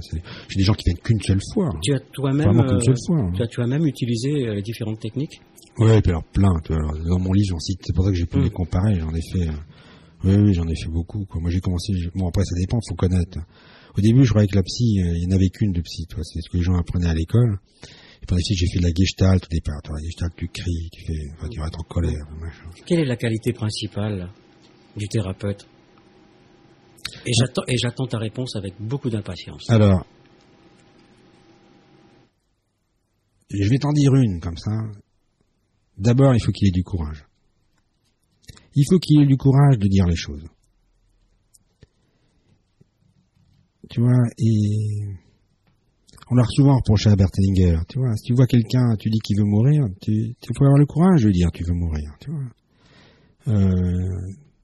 J'ai 0.48 0.56
des 0.56 0.62
gens 0.62 0.74
qui 0.74 0.84
viennent 0.84 1.02
qu'une 1.02 1.20
seule 1.20 1.40
fois. 1.52 1.70
Tu 1.82 1.94
as 1.94 2.00
toi-même, 2.12 2.60
euh, 2.60 2.78
fois. 3.06 3.30
Tu 3.34 3.42
as 3.42 3.46
toi-même 3.46 3.86
utilisé 3.86 4.46
euh, 4.46 4.60
différentes 4.60 5.00
techniques? 5.00 5.40
Ouais, 5.78 5.98
et 5.98 6.02
puis 6.02 6.10
alors 6.10 6.24
plein. 6.24 6.52
Tu 6.64 6.72
vois, 6.74 6.82
alors, 6.82 6.98
dans 6.98 7.18
mon 7.18 7.32
livre, 7.32 7.48
j'en 7.48 7.58
cite. 7.58 7.80
C'est 7.82 7.94
pour 7.94 8.04
ça 8.04 8.10
que 8.10 8.16
j'ai 8.16 8.26
pu 8.26 8.38
mmh. 8.38 8.42
les 8.42 8.50
comparer. 8.50 9.00
J'en 9.00 9.14
ai 9.14 9.22
fait. 9.32 9.48
Euh, 9.48 9.52
oui, 10.24 10.36
oui, 10.36 10.54
j'en 10.54 10.68
ai 10.68 10.76
fait 10.76 10.90
beaucoup. 10.90 11.24
Quoi. 11.24 11.40
Moi, 11.40 11.50
j'ai 11.50 11.60
commencé. 11.60 11.92
Bon, 12.14 12.28
après, 12.28 12.44
ça 12.44 12.54
dépend. 12.60 12.78
Faut 12.88 12.94
connaître. 12.94 13.38
Au 13.96 14.00
début, 14.00 14.24
je 14.24 14.30
croyais 14.30 14.48
que 14.48 14.56
la 14.56 14.62
psy, 14.62 14.94
il 14.96 15.26
n'y 15.26 15.32
en 15.32 15.36
avait 15.36 15.50
qu'une 15.50 15.72
de 15.72 15.80
psy. 15.82 16.06
Toi, 16.08 16.22
c'est 16.24 16.40
ce 16.40 16.48
que 16.48 16.56
les 16.56 16.62
gens 16.62 16.76
apprenaient 16.76 17.08
à 17.08 17.14
l'école. 17.14 17.58
Et 18.22 18.26
pendant 18.26 18.40
j'ai 18.48 18.66
fait 18.66 18.78
de 18.78 18.84
la 18.84 18.92
gestalt 18.94 19.44
au 19.44 19.48
départ. 19.48 19.82
Toi, 19.82 19.96
la 19.96 20.04
gestalt, 20.04 20.32
tu 20.36 20.48
cries, 20.48 20.88
tu 20.92 21.04
fais, 21.04 21.30
enfin, 21.36 21.48
tu 21.48 21.60
vas 21.60 21.66
être 21.66 21.80
en 21.80 21.84
colère. 21.84 22.24
Machin. 22.40 22.70
Quelle 22.86 23.00
est 23.00 23.04
la 23.04 23.16
qualité 23.16 23.52
principale 23.52 24.30
du 24.96 25.08
thérapeute? 25.08 25.66
Et 27.26 27.32
j'attends, 27.32 27.62
et 27.66 27.76
j'attends 27.76 28.06
ta 28.06 28.18
réponse 28.18 28.56
avec 28.56 28.74
beaucoup 28.80 29.10
d'impatience. 29.10 29.68
Alors, 29.68 30.06
je 33.50 33.68
vais 33.68 33.78
t'en 33.78 33.92
dire 33.92 34.14
une 34.14 34.40
comme 34.40 34.56
ça. 34.56 34.70
D'abord, 35.98 36.34
il 36.34 36.40
faut 36.40 36.52
qu'il 36.52 36.68
ait 36.68 36.72
du 36.72 36.84
courage. 36.84 37.24
Il 38.74 38.84
faut 38.88 38.98
qu'il 38.98 39.20
ait 39.20 39.26
du 39.26 39.36
courage 39.36 39.78
de 39.78 39.88
dire 39.88 40.06
les 40.06 40.16
choses. 40.16 40.44
Tu 43.92 44.00
vois, 44.00 44.24
et 44.38 45.04
on 46.30 46.34
l'a 46.34 46.44
souvent 46.48 46.76
reproché 46.76 47.10
à 47.10 47.16
Bertelinger. 47.16 47.76
Tu 47.90 47.98
vois, 47.98 48.16
si 48.16 48.22
tu 48.22 48.34
vois 48.34 48.46
quelqu'un, 48.46 48.96
tu 48.98 49.10
dis 49.10 49.18
qu'il 49.18 49.36
veut 49.36 49.44
mourir, 49.44 49.84
tu, 50.00 50.34
tu 50.40 50.50
faut 50.56 50.64
avoir 50.64 50.78
le 50.78 50.86
courage 50.86 51.24
de 51.24 51.30
dire 51.30 51.50
tu 51.52 51.62
veux 51.62 51.74
mourir. 51.74 52.10
Tu 52.18 52.30
vois. 52.30 53.54
Euh, 53.54 53.68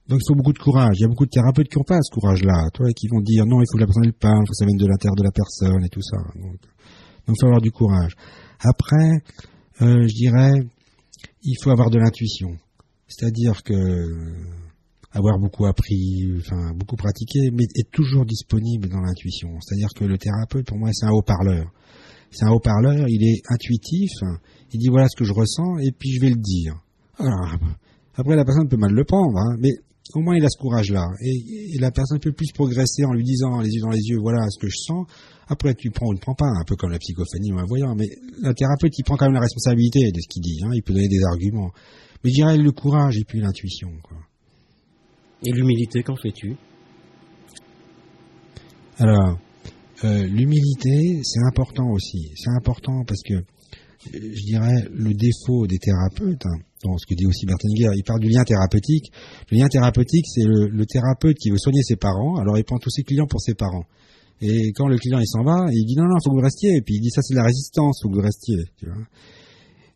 donc 0.09 0.21
il 0.23 0.27
faut 0.27 0.35
beaucoup 0.35 0.55
de 0.55 0.59
courage. 0.59 0.97
Il 0.99 1.03
y 1.03 1.05
a 1.05 1.09
beaucoup 1.09 1.27
de 1.27 1.31
thérapeutes 1.31 1.69
qui 1.69 1.77
n'ont 1.77 1.85
pas 1.85 2.01
ce 2.01 2.11
courage-là, 2.11 2.71
toi, 2.73 2.89
qui 2.97 3.07
vont 3.09 3.21
dire 3.21 3.45
non, 3.45 3.61
il 3.61 3.67
faut 3.71 3.77
que 3.77 3.83
la 3.83 3.87
personne 3.87 4.07
elle 4.07 4.15
parle, 4.15 4.45
il 4.45 4.47
faut 4.47 4.53
que 4.53 4.57
ça 4.57 4.65
vienne 4.65 4.79
de 4.79 4.87
l'intérieur 4.87 5.17
de 5.17 5.25
la 5.25 5.31
personne 5.31 5.85
et 5.85 5.91
tout 5.91 6.01
ça. 6.01 6.17
Donc, 6.41 6.57
il 7.29 7.35
faut 7.39 7.47
avoir 7.49 7.61
du 7.61 7.71
courage. 7.71 8.15
Après, 8.61 9.21
euh, 9.83 10.09
je 10.09 10.15
dirais, 10.15 10.53
il 11.43 11.57
faut 11.63 11.69
avoir 11.69 11.91
de 11.91 11.99
l'intuition. 11.99 12.57
C'est-à-dire 13.09 13.63
que 13.63 13.75
avoir 15.19 15.39
beaucoup 15.39 15.67
appris, 15.67 16.33
enfin 16.39 16.73
beaucoup 16.75 16.97
pratiqué, 16.97 17.51
mais 17.53 17.65
être 17.65 17.91
toujours 17.91 18.25
disponible 18.25 18.89
dans 18.89 19.01
l'intuition. 19.01 19.49
C'est-à-dire 19.61 19.91
que 19.95 20.05
le 20.05 20.19
thérapeute, 20.19 20.67
pour 20.67 20.79
moi, 20.79 20.91
c'est 20.93 21.07
un 21.07 21.11
haut-parleur. 21.11 21.71
C'est 22.31 22.45
un 22.45 22.51
haut-parleur, 22.51 23.07
il 23.09 23.25
est 23.25 23.43
intuitif, 23.49 24.11
il 24.73 24.79
dit 24.79 24.89
voilà 24.89 25.09
ce 25.09 25.17
que 25.17 25.25
je 25.25 25.33
ressens, 25.33 25.79
et 25.79 25.93
puis 25.93 26.11
je 26.11 26.21
vais 26.21 26.31
le 26.31 26.37
dire. 26.37 26.75
Alors, 27.19 27.57
après, 28.15 28.37
la 28.37 28.45
personne 28.45 28.69
peut 28.69 28.77
mal 28.77 28.93
le 28.93 29.05
prendre, 29.05 29.39
hein, 29.39 29.57
mais 29.59 29.73
au 30.15 30.21
moins 30.21 30.37
il 30.37 30.45
a 30.45 30.49
ce 30.49 30.59
courage-là. 30.59 31.07
Et, 31.21 31.75
et, 31.75 31.79
la 31.79 31.91
personne 31.91 32.19
peut 32.19 32.33
plus 32.33 32.53
progresser 32.53 33.05
en 33.05 33.13
lui 33.13 33.25
disant 33.25 33.61
les 33.61 33.71
yeux 33.71 33.81
dans 33.81 33.91
les 33.91 34.01
yeux, 34.01 34.19
voilà 34.19 34.47
ce 34.51 34.59
que 34.59 34.69
je 34.69 34.77
sens. 34.77 35.07
Après, 35.49 35.75
tu 35.75 35.91
prends 35.91 36.07
ou 36.09 36.15
ne 36.15 36.19
prends 36.19 36.35
pas, 36.35 36.47
un 36.47 36.65
peu 36.67 36.77
comme 36.77 36.91
la 36.91 36.99
psychophanie 36.99 37.53
ou 37.53 37.59
un 37.59 37.65
voyant. 37.65 37.95
Mais 37.95 38.09
la 38.43 38.53
thérapeute, 38.53 38.93
il 38.99 39.03
prend 39.03 39.17
quand 39.17 39.27
même 39.27 39.35
la 39.35 39.41
responsabilité 39.41 40.11
de 40.13 40.21
ce 40.21 40.29
qu'il 40.29 40.43
dit. 40.43 40.61
Hein, 40.63 40.71
il 40.75 40.83
peut 40.83 40.93
donner 40.93 41.09
des 41.09 41.25
arguments. 41.25 41.71
Mais 42.23 42.31
je 42.31 42.35
dirais 42.35 42.59
le 42.59 42.73
courage 42.73 43.17
et 43.17 43.25
puis 43.25 43.41
l'intuition. 43.41 43.91
Quoi. 44.03 44.19
Et 45.43 45.53
l'humilité, 45.53 46.03
qu'en 46.03 46.17
fais-tu? 46.17 46.57
Alors, 48.99 49.39
euh, 50.05 50.27
l'humilité, 50.27 51.21
c'est 51.23 51.41
important 51.47 51.89
aussi. 51.91 52.33
C'est 52.37 52.51
important 52.51 53.05
parce 53.07 53.21
que, 53.23 53.35
je 54.13 54.45
dirais, 54.45 54.89
le 54.93 55.15
défaut 55.15 55.67
des 55.67 55.79
thérapeutes, 55.79 56.45
hein, 56.45 56.59
dans 56.85 56.97
ce 56.99 57.07
que 57.07 57.15
dit 57.15 57.27
aussi 57.27 57.47
Bertinger, 57.47 57.91
il 57.95 58.03
parle 58.05 58.21
du 58.21 58.29
lien 58.29 58.43
thérapeutique. 58.45 59.13
Le 59.51 59.59
lien 59.59 59.69
thérapeutique, 59.69 60.27
c'est 60.27 60.45
le, 60.45 60.69
le, 60.69 60.87
thérapeute 60.87 61.37
qui 61.37 61.51
veut 61.51 61.59
soigner 61.59 61.83
ses 61.83 61.97
parents, 61.97 62.37
alors 62.37 62.59
il 62.59 62.65
prend 62.65 62.79
tous 62.79 62.91
ses 62.91 63.03
clients 63.03 63.27
pour 63.27 63.41
ses 63.41 63.55
parents. 63.55 63.85
Et 64.41 64.73
quand 64.73 64.87
le 64.87 64.99
client 64.99 65.19
il 65.19 65.27
s'en 65.27 65.43
va, 65.43 65.67
il 65.73 65.85
dit 65.85 65.97
non, 65.97 66.05
non, 66.05 66.17
faut 66.23 66.31
que 66.31 66.37
vous 66.37 66.43
restiez. 66.43 66.77
Et 66.77 66.83
puis 66.83 66.95
il 66.97 67.01
dit 67.01 67.11
ça 67.11 67.23
c'est 67.23 67.35
de 67.35 67.39
la 67.39 67.45
résistance, 67.45 68.01
faut 68.03 68.09
que 68.09 68.15
vous 68.15 68.23
restiez. 68.23 68.59
Tu 68.77 68.87
vois 68.87 68.95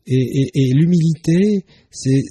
et, 0.07 0.17
et, 0.17 0.51
et 0.55 0.75
l'humilité, 0.75 1.65
c'est 1.91 2.23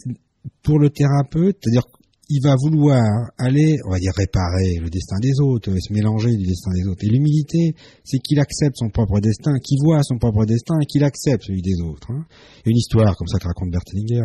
pour 0.61 0.77
le 0.77 0.89
thérapeute, 0.89 1.57
c'est-à-dire 1.61 1.85
il 2.31 2.39
va 2.41 2.55
vouloir 2.55 3.29
aller, 3.37 3.77
on 3.85 3.91
va 3.91 3.99
dire, 3.99 4.13
réparer 4.15 4.79
le 4.79 4.89
destin 4.89 5.19
des 5.19 5.33
autres, 5.43 5.69
se 5.77 5.91
mélanger 5.91 6.31
du 6.37 6.45
destin 6.47 6.71
des 6.71 6.87
autres. 6.87 7.03
Et 7.03 7.09
l'humilité, 7.09 7.75
c'est 8.05 8.19
qu'il 8.19 8.39
accepte 8.39 8.77
son 8.77 8.89
propre 8.89 9.19
destin, 9.19 9.59
qu'il 9.59 9.77
voit 9.83 10.01
son 10.03 10.17
propre 10.17 10.45
destin 10.45 10.75
et 10.81 10.85
qu'il 10.85 11.03
accepte 11.03 11.43
celui 11.43 11.61
des 11.61 11.81
autres. 11.83 12.09
Hein. 12.09 12.23
Une 12.65 12.77
histoire 12.77 13.17
comme 13.17 13.27
ça 13.27 13.37
que 13.37 13.47
raconte 13.47 13.71
Bertelinger. 13.71 14.23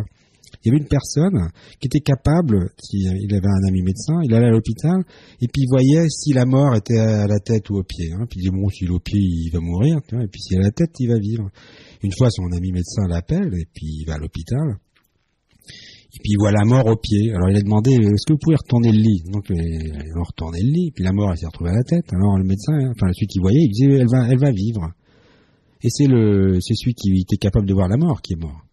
Il 0.63 0.69
y 0.69 0.71
avait 0.71 0.81
une 0.81 0.87
personne 0.87 1.49
qui 1.81 1.87
était 1.87 1.99
capable, 1.99 2.71
il 2.93 3.35
avait 3.35 3.47
un 3.47 3.67
ami 3.67 3.81
médecin, 3.81 4.21
il 4.23 4.33
allait 4.33 4.47
à 4.47 4.51
l'hôpital 4.51 5.03
et 5.41 5.47
puis 5.47 5.63
il 5.63 5.67
voyait 5.69 6.07
si 6.09 6.31
la 6.31 6.45
mort 6.45 6.75
était 6.75 6.97
à 6.97 7.27
la 7.27 7.39
tête 7.39 7.69
ou 7.69 7.75
au 7.75 7.83
pied. 7.83 8.13
Hein. 8.13 8.25
Puis 8.29 8.39
il 8.39 8.43
dit 8.43 8.57
bon, 8.57 8.69
s'il 8.69 8.87
est 8.87 8.91
au 8.91 8.99
pied, 8.99 9.19
il 9.19 9.49
va 9.51 9.59
mourir, 9.59 9.97
et 9.97 10.27
puis 10.31 10.41
s'il 10.41 10.55
est 10.55 10.61
à 10.61 10.63
la 10.63 10.71
tête, 10.71 10.91
il 10.99 11.09
va 11.09 11.19
vivre. 11.19 11.49
Une 12.01 12.13
fois, 12.17 12.29
son 12.31 12.45
ami 12.55 12.71
médecin 12.71 13.05
l'appelle 13.09 13.53
et 13.53 13.65
puis 13.73 13.99
il 13.99 14.05
va 14.07 14.15
à 14.15 14.17
l'hôpital. 14.17 14.77
Et 16.17 16.19
puis 16.23 16.31
il 16.31 16.37
voit 16.39 16.51
la 16.51 16.65
mort 16.65 16.87
au 16.87 16.95
pied. 16.95 17.31
Alors 17.31 17.47
il 17.51 17.57
a 17.57 17.61
demandé 17.61 17.91
est-ce 17.91 18.25
que 18.25 18.33
vous 18.33 18.39
pouvez 18.41 18.55
retourner 18.55 18.91
le 18.91 18.97
lit? 18.97 19.21
Donc 19.31 19.45
ils 19.51 20.17
ont 20.17 20.23
retourné 20.23 20.57
le 20.63 20.71
lit. 20.71 20.91
Puis 20.95 21.03
la 21.03 21.13
mort 21.13 21.29
elle 21.29 21.37
s'est 21.37 21.45
retrouvée 21.45 21.69
à 21.69 21.75
la 21.75 21.83
tête. 21.83 22.11
Alors 22.11 22.39
le 22.39 22.43
médecin, 22.43 22.73
enfin 22.89 23.13
celui 23.13 23.27
qui 23.27 23.37
voyait, 23.37 23.61
il 23.61 23.69
disait 23.69 24.01
elle 24.01 24.09
va, 24.09 24.27
elle 24.27 24.39
va 24.39 24.49
vivre. 24.49 24.81
Et 25.83 25.89
c'est 25.91 26.07
le, 26.07 26.59
c'est 26.59 26.73
celui 26.73 26.95
qui 26.95 27.11
était 27.21 27.37
capable 27.37 27.67
de 27.67 27.73
voir 27.75 27.87
la 27.87 27.97
mort 27.97 28.19
qui 28.23 28.33
est 28.33 28.41
mort. 28.41 28.65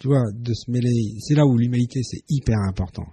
Tu 0.00 0.08
vois, 0.08 0.24
de 0.34 0.52
se 0.52 0.68
mêler. 0.68 0.90
C'est 1.20 1.34
là 1.36 1.46
où 1.46 1.56
l'humanité 1.56 2.00
c'est 2.02 2.24
hyper 2.28 2.58
important. 2.68 3.06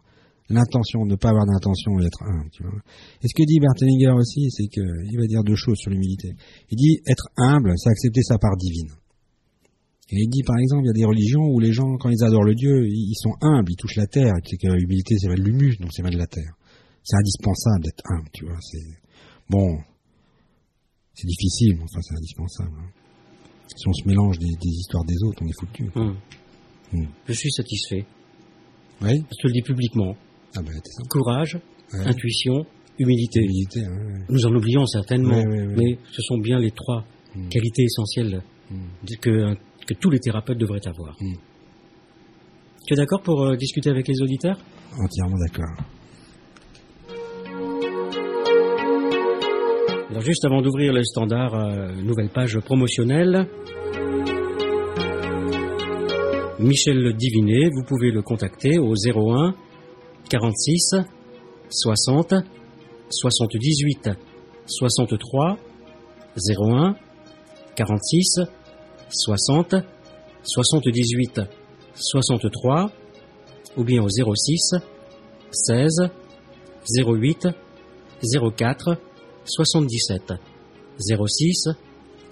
L'intention, 0.49 1.05
ne 1.05 1.15
pas 1.15 1.29
avoir 1.29 1.45
d'intention 1.45 1.99
et 1.99 2.05
être 2.05 2.23
humble. 2.23 2.49
Tu 2.51 2.63
vois. 2.63 2.81
Et 3.21 3.27
ce 3.27 3.35
que 3.35 3.43
dit 3.43 3.59
Bertelinger 3.59 4.17
aussi, 4.17 4.49
c'est 4.49 4.67
qu'il 4.67 5.19
va 5.19 5.27
dire 5.27 5.43
deux 5.43 5.57
choses 5.57 5.77
sur 5.77 5.91
l'humilité. 5.91 6.33
Il 6.71 6.77
dit 6.77 7.01
être 7.05 7.27
humble, 7.37 7.73
c'est 7.75 7.89
accepter 7.89 8.23
sa 8.23 8.39
part 8.39 8.55
divine. 8.57 8.89
Et 10.09 10.15
il 10.21 10.29
dit, 10.29 10.43
par 10.43 10.57
exemple, 10.57 10.83
il 10.85 10.87
y 10.87 10.89
a 10.89 10.93
des 10.93 11.05
religions 11.05 11.43
où 11.43 11.59
les 11.59 11.73
gens, 11.73 11.97
quand 11.99 12.09
ils 12.09 12.23
adorent 12.23 12.45
le 12.45 12.55
Dieu, 12.55 12.87
ils 12.87 13.15
sont 13.15 13.33
humbles, 13.41 13.71
ils 13.71 13.75
touchent 13.75 13.97
la 13.97 14.07
terre. 14.07 14.33
C'est 14.45 14.55
que 14.57 14.67
l'humilité, 14.67 15.15
c'est 15.17 15.27
de 15.27 15.33
l'humus, 15.41 15.75
donc 15.81 15.91
c'est 15.91 16.01
mal 16.01 16.13
de 16.13 16.17
la 16.17 16.27
terre. 16.27 16.53
C'est 17.03 17.17
indispensable 17.17 17.83
d'être 17.83 18.03
humble, 18.09 18.29
tu 18.33 18.45
vois. 18.45 18.57
C'est 18.61 18.87
bon, 19.49 19.77
c'est 21.13 21.27
difficile, 21.27 21.75
mais 21.77 21.83
enfin, 21.83 21.99
c'est 22.01 22.15
indispensable. 22.15 22.71
Hein. 22.79 22.89
Si 23.75 23.87
on 23.87 23.93
se 23.93 24.07
mélange 24.07 24.39
des, 24.39 24.45
des, 24.45 24.69
histoires 24.69 25.03
des 25.03 25.15
autres, 25.25 25.41
on 25.43 25.47
est 25.47 25.59
foutu. 25.59 25.83
Mmh. 25.93 26.13
Mmh. 26.93 27.07
Je 27.27 27.33
suis 27.33 27.51
satisfait. 27.51 28.05
Oui. 29.01 29.11
Je 29.29 29.41
te 29.41 29.47
le 29.47 29.53
dis 29.53 29.61
publiquement. 29.61 30.15
Ah 30.55 30.61
ben, 30.61 30.71
sympa. 30.73 31.07
Courage, 31.09 31.59
Ouais. 31.93 31.99
intuition, 32.05 32.65
humilité. 32.99 33.39
Humilité, 33.41 33.81
ouais. 33.81 34.25
Nous 34.29 34.45
en 34.45 34.53
oublions 34.55 34.85
certainement, 34.85 35.37
Ouais, 35.41 35.67
mais 35.75 35.97
ce 36.11 36.21
sont 36.21 36.37
bien 36.37 36.59
les 36.59 36.71
trois 36.71 37.05
Mm. 37.35 37.49
qualités 37.49 37.83
essentielles 37.83 38.41
Mm. 38.71 38.75
Que, 39.87 39.93
tous 39.93 40.09
les 40.09 40.19
thérapeutes 40.19 40.57
devraient 40.57 40.85
avoir. 40.85 41.15
Mm. 41.19 41.33
Tu 42.85 42.93
es 42.93 42.97
d'accord 42.97 43.21
pour 43.21 43.43
euh, 43.43 43.55
discuter 43.55 43.89
avec 43.89 44.07
les 44.07 44.21
auditeurs? 44.21 44.57
Entièrement 44.97 45.37
d'accord. 45.37 45.75
Alors 50.09 50.21
juste 50.21 50.45
avant 50.45 50.61
d'ouvrir 50.61 50.93
le 50.93 51.03
standard, 51.03 51.53
euh, 51.53 51.91
nouvelle 52.01 52.29
page 52.29 52.57
promotionnelle. 52.59 53.47
Michel 56.59 57.13
Divinet, 57.15 57.69
vous 57.69 57.83
pouvez 57.83 58.09
le 58.09 58.21
contacter 58.23 58.79
au 58.79 58.93
01 58.95 59.53
46 60.29 60.95
60 61.69 62.33
78 63.09 64.09
63 64.65 65.57
01 66.35 66.95
46 67.75 68.39
60 69.09 69.75
78 70.43 71.41
63 71.95 72.91
ou 73.75 73.83
bien 73.83 74.01
au 74.01 74.09
06 74.09 74.75
16 75.51 76.09
08 76.97 77.47
04 78.21 78.97
77 79.45 80.33
06 80.99 81.69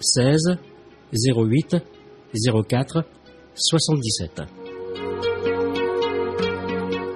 16 0.00 0.58
08 1.12 1.76
04 2.34 3.04
77. 3.54 4.42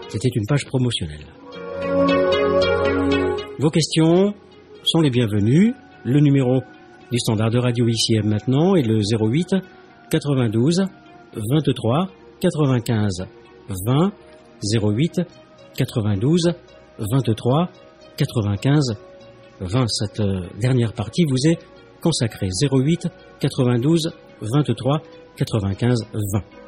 C'était 0.08 0.28
une 0.34 0.46
page 0.46 0.64
promotionnelle. 0.66 1.26
Vos 3.58 3.70
questions 3.70 4.34
sont 4.84 5.00
les 5.00 5.10
bienvenues. 5.10 5.74
Le 6.04 6.20
numéro 6.20 6.62
du 7.10 7.18
standard 7.18 7.50
de 7.50 7.58
radio 7.58 7.88
ici 7.88 8.14
et 8.14 8.22
maintenant 8.22 8.76
est 8.76 8.82
le 8.82 8.98
08 8.98 9.56
92 10.10 10.84
23 11.34 12.08
95 12.40 13.26
20 13.86 14.12
08 14.82 15.20
92 15.76 16.52
23 16.98 17.68
95 18.16 18.96
20. 19.60 19.86
Cette 19.88 20.20
euh, 20.20 20.46
dernière 20.60 20.92
partie 20.92 21.24
vous 21.24 21.48
est 21.48 21.58
consacrée. 22.00 22.48
08 22.48 23.08
92 23.40 24.12
23 24.40 25.02
95 25.36 26.06
20. 26.12 26.59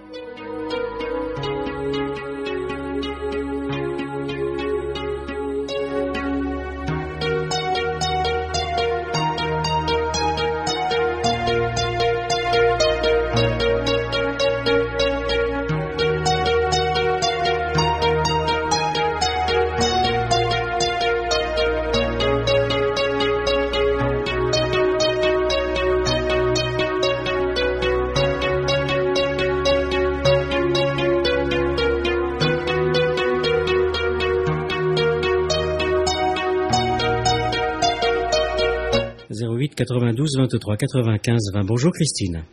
92 39.85 40.37
23 40.39 40.77
95 40.77 41.39
20. 41.55 41.65
Bonjour 41.65 41.91
Christine. 41.93 42.45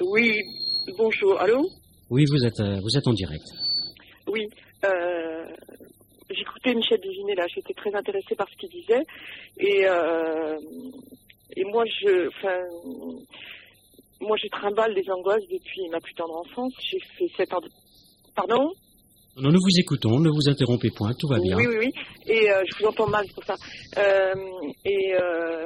Oui, 0.00 0.42
bonjour. 0.98 1.40
Allô? 1.40 1.66
Oui, 2.10 2.24
vous 2.30 2.44
êtes, 2.44 2.60
euh, 2.60 2.80
vous 2.82 2.98
êtes 2.98 3.06
en 3.06 3.14
direct. 3.14 3.44
Oui. 4.28 4.46
Euh, 4.84 5.44
J'écoutais 6.28 6.74
Michel 6.74 7.00
Divinet 7.00 7.34
là, 7.34 7.46
j'étais 7.54 7.72
très 7.72 7.94
intéressée 7.94 8.34
par 8.36 8.46
ce 8.50 8.56
qu'il 8.56 8.68
disait. 8.68 9.04
Et, 9.58 9.86
euh, 9.86 10.56
et 11.56 11.64
moi, 11.64 11.84
je. 11.86 12.28
Enfin. 12.28 12.58
Moi, 14.20 14.36
je 14.42 14.48
trimballe 14.48 14.94
des 14.94 15.04
angoisses 15.10 15.46
depuis 15.50 15.88
ma 15.90 16.00
plus 16.00 16.14
tendre 16.14 16.36
enfance. 16.36 16.72
J'ai 16.90 16.98
fait 17.16 17.28
7 17.36 17.54
ans 17.54 17.60
de. 17.60 17.68
Pardon? 18.34 18.70
Non, 19.38 19.50
nous 19.50 19.60
vous 19.60 19.78
écoutons, 19.78 20.18
ne 20.18 20.30
vous 20.30 20.48
interrompez 20.48 20.88
point, 20.96 21.12
tout 21.12 21.28
va 21.28 21.38
bien. 21.38 21.58
Oui, 21.58 21.66
oui, 21.68 21.76
oui. 21.80 21.92
Et 22.26 22.50
euh, 22.50 22.62
je 22.64 22.78
vous 22.78 22.86
entends 22.88 23.06
mal, 23.06 23.22
c'est 23.26 23.34
pour 23.34 23.44
ça. 23.44 23.54
Euh, 23.98 24.32
et 24.86 25.14
euh, 25.14 25.65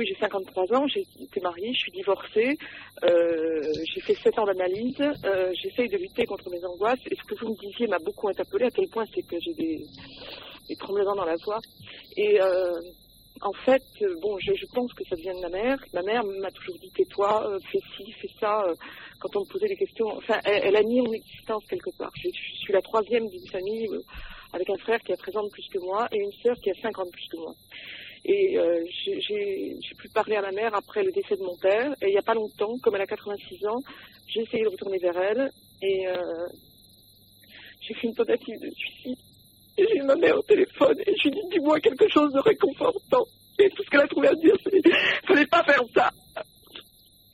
oui, 0.00 0.06
j'ai 0.08 0.18
53 0.18 0.72
ans, 0.72 0.86
j'ai 0.86 1.04
été 1.20 1.40
mariée, 1.40 1.74
je 1.74 1.78
suis 1.78 1.92
divorcée, 1.92 2.56
euh, 3.04 3.60
j'ai 3.92 4.00
fait 4.00 4.14
7 4.14 4.38
ans 4.38 4.46
d'analyse, 4.46 4.98
euh, 4.98 5.52
j'essaye 5.52 5.88
de 5.88 5.98
lutter 5.98 6.24
contre 6.24 6.48
mes 6.48 6.64
angoisses. 6.64 7.00
Et 7.10 7.14
ce 7.14 7.22
que 7.24 7.38
vous 7.38 7.50
me 7.50 7.56
disiez 7.56 7.86
m'a 7.86 7.98
beaucoup 7.98 8.28
interpellée, 8.28 8.64
à 8.64 8.70
quel 8.70 8.88
point 8.88 9.04
c'est 9.14 9.20
que 9.20 9.36
j'ai 9.38 9.52
des, 9.52 9.84
des 10.68 10.76
tremblements 10.76 11.14
dans 11.14 11.26
la 11.26 11.36
voix. 11.44 11.58
Et 12.16 12.40
euh, 12.40 12.80
en 13.42 13.52
fait, 13.52 13.82
bon, 14.22 14.38
je, 14.38 14.66
pense 14.72 14.90
que 14.94 15.04
ça 15.04 15.16
vient 15.16 15.34
de 15.34 15.40
ma 15.40 15.50
mère. 15.50 15.78
Ma 15.92 16.02
mère 16.02 16.24
m'a 16.24 16.50
toujours 16.50 16.78
dit 16.78 16.90
tais-toi, 16.96 17.58
fais 17.70 17.80
ci, 17.96 18.10
fais 18.12 18.30
ça. 18.40 18.64
quand 19.20 19.36
on 19.36 19.40
me 19.40 19.52
posait 19.52 19.68
des 19.68 19.76
questions, 19.76 20.08
enfin, 20.16 20.40
elle, 20.44 20.76
a 20.76 20.82
mis 20.82 21.02
mon 21.02 21.12
existence 21.12 21.64
quelque 21.66 21.90
part. 21.98 22.12
Je, 22.16 22.28
je 22.32 22.56
suis 22.58 22.72
la 22.72 22.80
troisième 22.80 23.28
d'une 23.28 23.46
famille 23.48 23.86
avec 24.54 24.70
un 24.70 24.78
frère 24.78 24.98
qui 25.00 25.12
a 25.12 25.16
13 25.16 25.36
ans 25.36 25.44
de 25.44 25.50
plus 25.50 25.68
que 25.68 25.78
moi 25.78 26.08
et 26.10 26.18
une 26.18 26.32
sœur 26.42 26.56
qui 26.62 26.70
a 26.70 26.74
5 26.80 26.98
ans 26.98 27.04
de 27.04 27.10
plus 27.10 27.28
que 27.28 27.36
moi. 27.36 27.54
Et 28.24 28.58
euh, 28.58 28.84
j'ai- 29.04 29.78
pu 29.98 30.08
parler 30.08 30.36
à 30.36 30.42
ma 30.42 30.52
mère 30.52 30.74
après 30.74 31.02
le 31.02 31.12
décès 31.12 31.36
de 31.36 31.42
mon 31.42 31.56
père. 31.56 31.92
Et 32.02 32.08
il 32.08 32.12
n'y 32.12 32.18
a 32.18 32.22
pas 32.22 32.34
longtemps, 32.34 32.76
comme 32.82 32.94
elle 32.96 33.02
a 33.02 33.06
86 33.06 33.66
ans, 33.66 33.80
j'ai 34.28 34.40
essayé 34.42 34.62
de 34.64 34.68
retourner 34.68 34.98
vers 34.98 35.16
elle 35.18 35.50
et 35.82 36.06
euh, 36.08 36.46
j'ai 37.80 37.94
fait 37.94 38.06
une 38.06 38.14
tentative 38.14 38.60
de 38.60 38.70
suicide. 38.70 39.18
Et 39.78 39.86
j'ai 39.88 39.96
eu 39.96 40.02
ma 40.02 40.16
mère 40.16 40.36
au 40.38 40.42
téléphone 40.42 40.98
et 41.00 41.14
je 41.16 41.28
lui 41.28 41.38
ai 41.38 41.42
dit 41.42 41.48
dis-moi 41.52 41.80
quelque 41.80 42.08
chose 42.08 42.32
de 42.32 42.40
réconfortant. 42.40 43.24
Et 43.58 43.68
tout 43.70 43.82
ce 43.84 43.90
qu'elle 43.90 44.00
a 44.00 44.08
trouvé 44.08 44.28
à 44.28 44.34
dire, 44.34 44.54
c'est 44.64 44.82
fallait 45.26 45.46
pas 45.46 45.62
faire 45.64 45.82
ça. 45.94 46.10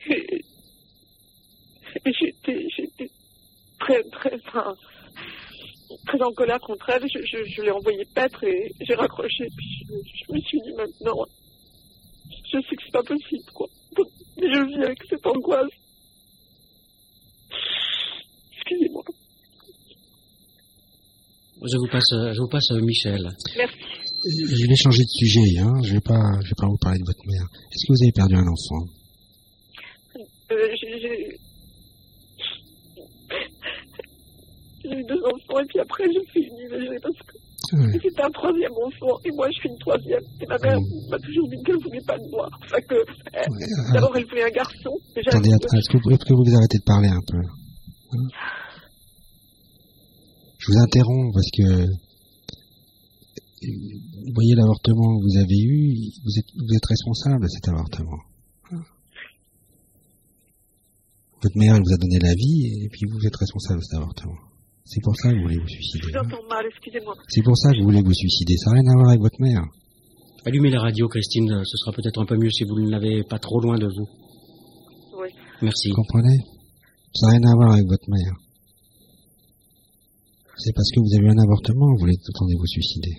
Et, 0.08 0.44
et 2.04 2.12
j'étais 2.12 2.66
j'étais 2.76 3.10
très 3.80 4.02
très 4.04 4.34
enfin, 4.46 4.74
très 6.06 6.20
en 6.22 6.32
colère 6.32 6.60
contre 6.60 6.88
elle. 6.90 7.02
Je, 7.02 7.20
je, 7.24 7.44
je 7.50 7.62
l'ai 7.62 7.70
envoyé 7.70 8.04
paître 8.14 8.42
et 8.44 8.72
j'ai 8.80 8.94
raccroché. 8.94 9.46
Puis 9.56 9.86
je, 9.88 9.94
je 9.94 10.32
me 10.32 10.40
suis 10.40 10.60
dit 10.60 10.72
maintenant, 10.76 11.24
je 12.52 12.58
sais 12.60 12.76
que 12.76 12.82
c'est 12.84 12.92
pas 12.92 13.02
possible 13.02 13.50
quoi. 13.54 13.66
Mais 14.38 14.52
je 14.52 14.66
vis 14.66 14.84
avec 14.84 14.98
cette 15.08 15.26
angoisse. 15.26 15.70
Excusez-moi. 18.56 19.04
Je 21.62 21.76
vous 21.78 21.88
passe, 21.90 22.34
je 22.34 22.40
vous 22.40 22.48
passe 22.48 22.70
euh, 22.72 22.80
Michel. 22.80 23.30
Merci. 23.56 23.76
Je 24.24 24.68
vais 24.68 24.76
changer 24.76 25.02
de 25.02 25.08
sujet, 25.08 25.58
hein. 25.60 25.72
Je 25.84 25.92
vais 25.94 26.00
pas, 26.00 26.20
je 26.42 26.48
vais 26.48 26.58
pas 26.58 26.66
vous 26.66 26.78
parler 26.78 26.98
de 26.98 27.04
votre 27.06 27.26
mère. 27.26 27.46
Est-ce 27.70 27.86
que 27.86 27.92
vous 27.92 28.02
avez 28.02 28.12
perdu 28.12 28.34
un 28.34 28.46
enfant? 28.46 28.84
Euh, 30.50 31.36
j'ai- 34.88 35.00
eu 35.00 35.04
deux 35.04 35.22
enfants 35.24 35.58
et 35.60 35.66
puis 35.66 35.80
après 35.80 36.04
j'ai 36.12 36.24
fait 36.32 36.40
une 36.46 36.58
IVG 36.66 36.98
parce 37.02 37.18
que 37.26 37.34
c'était 38.02 38.22
un 38.22 38.30
troisième 38.30 38.72
enfant 38.78 39.14
et 39.24 39.30
moi 39.34 39.46
je 39.50 39.56
suis 39.58 39.68
une 39.68 39.78
troisième. 39.78 40.22
Et 40.40 40.46
ma 40.46 40.58
mère 40.58 40.78
m'a 41.10 41.18
toujours 41.18 41.48
dit 41.48 41.56
qu'elle 41.64 41.80
voulait 41.82 42.06
pas 42.06 42.16
de 42.18 42.28
moi. 42.30 42.46
Enfin 42.64 42.80
que 42.88 42.94
euh, 42.94 43.92
d'abord 43.94 44.16
elle 44.16 44.26
voulait 44.26 44.44
un 44.44 44.50
garçon. 44.54 44.92
Attendez, 45.26 45.50
est-ce 45.50 45.88
que, 45.90 45.98
vous- 46.02 46.10
est-ce 46.14 46.24
que 46.24 46.34
vous 46.34 46.56
arrêtez 46.56 46.78
de 46.78 46.84
parler 46.84 47.08
un 47.08 47.24
peu 47.26 47.38
Hein? 48.12 48.28
Je 50.58 50.66
vous 50.72 50.78
interromps 50.78 51.32
parce 51.34 51.50
que 51.56 51.68
vous 53.62 54.32
voyez 54.34 54.54
l'avortement 54.54 55.18
que 55.18 55.22
vous 55.26 55.38
avez 55.38 55.58
eu, 55.58 56.10
vous 56.24 56.34
êtes, 56.38 56.50
vous 56.54 56.74
êtes 56.76 56.86
responsable 56.86 57.42
de 57.42 57.48
cet 57.48 57.68
avortement. 57.68 58.18
Votre 61.42 61.58
mère 61.58 61.74
elle 61.76 61.82
vous 61.82 61.92
a 61.94 61.98
donné 61.98 62.18
la 62.20 62.34
vie 62.34 62.84
et 62.84 62.88
puis 62.88 63.02
vous 63.10 63.26
êtes 63.26 63.36
responsable 63.36 63.80
de 63.80 63.84
cet 63.84 63.98
avortement. 63.98 64.38
C'est 64.86 65.02
pour 65.02 65.16
ça 65.16 65.30
que 65.30 65.34
vous 65.34 65.42
voulez 65.42 65.58
vous 65.58 65.66
je 65.66 65.74
suicider. 65.74 66.06
vous 66.06 66.16
hein. 66.16 66.22
entends 66.24 66.46
mal, 66.48 66.64
excusez-moi. 66.70 67.14
C'est 67.26 67.42
pour 67.42 67.58
ça 67.58 67.72
que 67.72 67.78
vous 67.78 67.90
voulez 67.90 68.02
vous 68.02 68.14
suicider. 68.14 68.56
Ça 68.56 68.70
n'a 68.70 68.80
rien 68.80 68.90
à 68.90 68.94
voir 68.94 69.08
avec 69.10 69.20
votre 69.20 69.40
mère. 69.40 69.62
Allumez 70.46 70.70
la 70.70 70.80
radio, 70.80 71.08
Christine, 71.08 71.50
ce 71.64 71.76
sera 71.76 71.90
peut-être 71.90 72.22
un 72.22 72.24
peu 72.24 72.36
mieux 72.36 72.50
si 72.50 72.62
vous 72.62 72.78
ne 72.78 72.90
l'avez 72.90 73.24
pas 73.24 73.40
trop 73.40 73.60
loin 73.60 73.78
de 73.78 73.86
vous. 73.86 74.06
Oui. 75.18 75.28
Merci. 75.60 75.90
Vous 75.90 75.96
comprenez? 75.96 76.38
Ça 77.14 77.26
n'a 77.26 77.32
rien 77.32 77.50
à 77.50 77.54
voir 77.56 77.72
avec 77.72 77.86
votre 77.88 78.08
mère. 78.08 78.34
C'est 80.56 80.72
parce 80.72 80.88
que 80.94 81.00
vous 81.00 81.12
avez 81.18 81.26
eu 81.26 81.30
un 81.30 81.42
avortement, 81.42 81.90
vous 81.90 81.98
voulez 81.98 82.16
attendez 82.16 82.54
vous 82.54 82.66
suicider. 82.66 83.14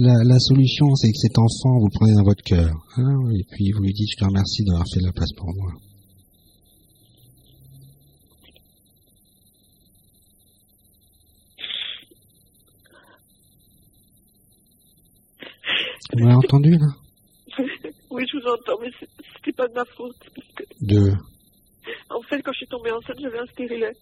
La, 0.00 0.24
la 0.24 0.38
solution, 0.40 0.88
c'est 0.94 1.12
que 1.12 1.18
cet 1.18 1.38
enfant, 1.38 1.78
vous 1.78 1.88
le 1.92 1.98
prenez 1.98 2.14
dans 2.14 2.24
votre 2.24 2.42
cœur. 2.42 2.72
Hein, 2.96 3.30
et 3.36 3.44
puis 3.50 3.70
vous 3.72 3.82
lui 3.82 3.92
dites, 3.92 4.08
je 4.10 4.16
te 4.16 4.24
remercie 4.24 4.64
d'avoir 4.64 4.86
fait 4.88 5.00
de 5.00 5.06
la 5.06 5.12
place 5.12 5.32
pour 5.36 5.52
moi. 5.54 5.72
Vous 16.12 16.24
m'avez 16.24 16.36
entendu, 16.36 16.70
là 16.70 16.90
Oui, 18.10 18.22
je 18.30 18.38
vous 18.38 18.46
entends, 18.46 18.78
mais 18.80 18.90
c'était 19.00 19.56
pas 19.56 19.66
de 19.68 19.74
ma 19.74 19.84
faute. 19.96 20.16
De 20.80 21.12
En 22.10 22.22
fait, 22.28 22.40
quand 22.42 22.52
je 22.52 22.58
suis 22.58 22.70
tombée 22.70 22.90
enceinte, 22.90 23.18
j'avais 23.20 23.38
un 23.38 23.50
stérilet. 23.52 23.92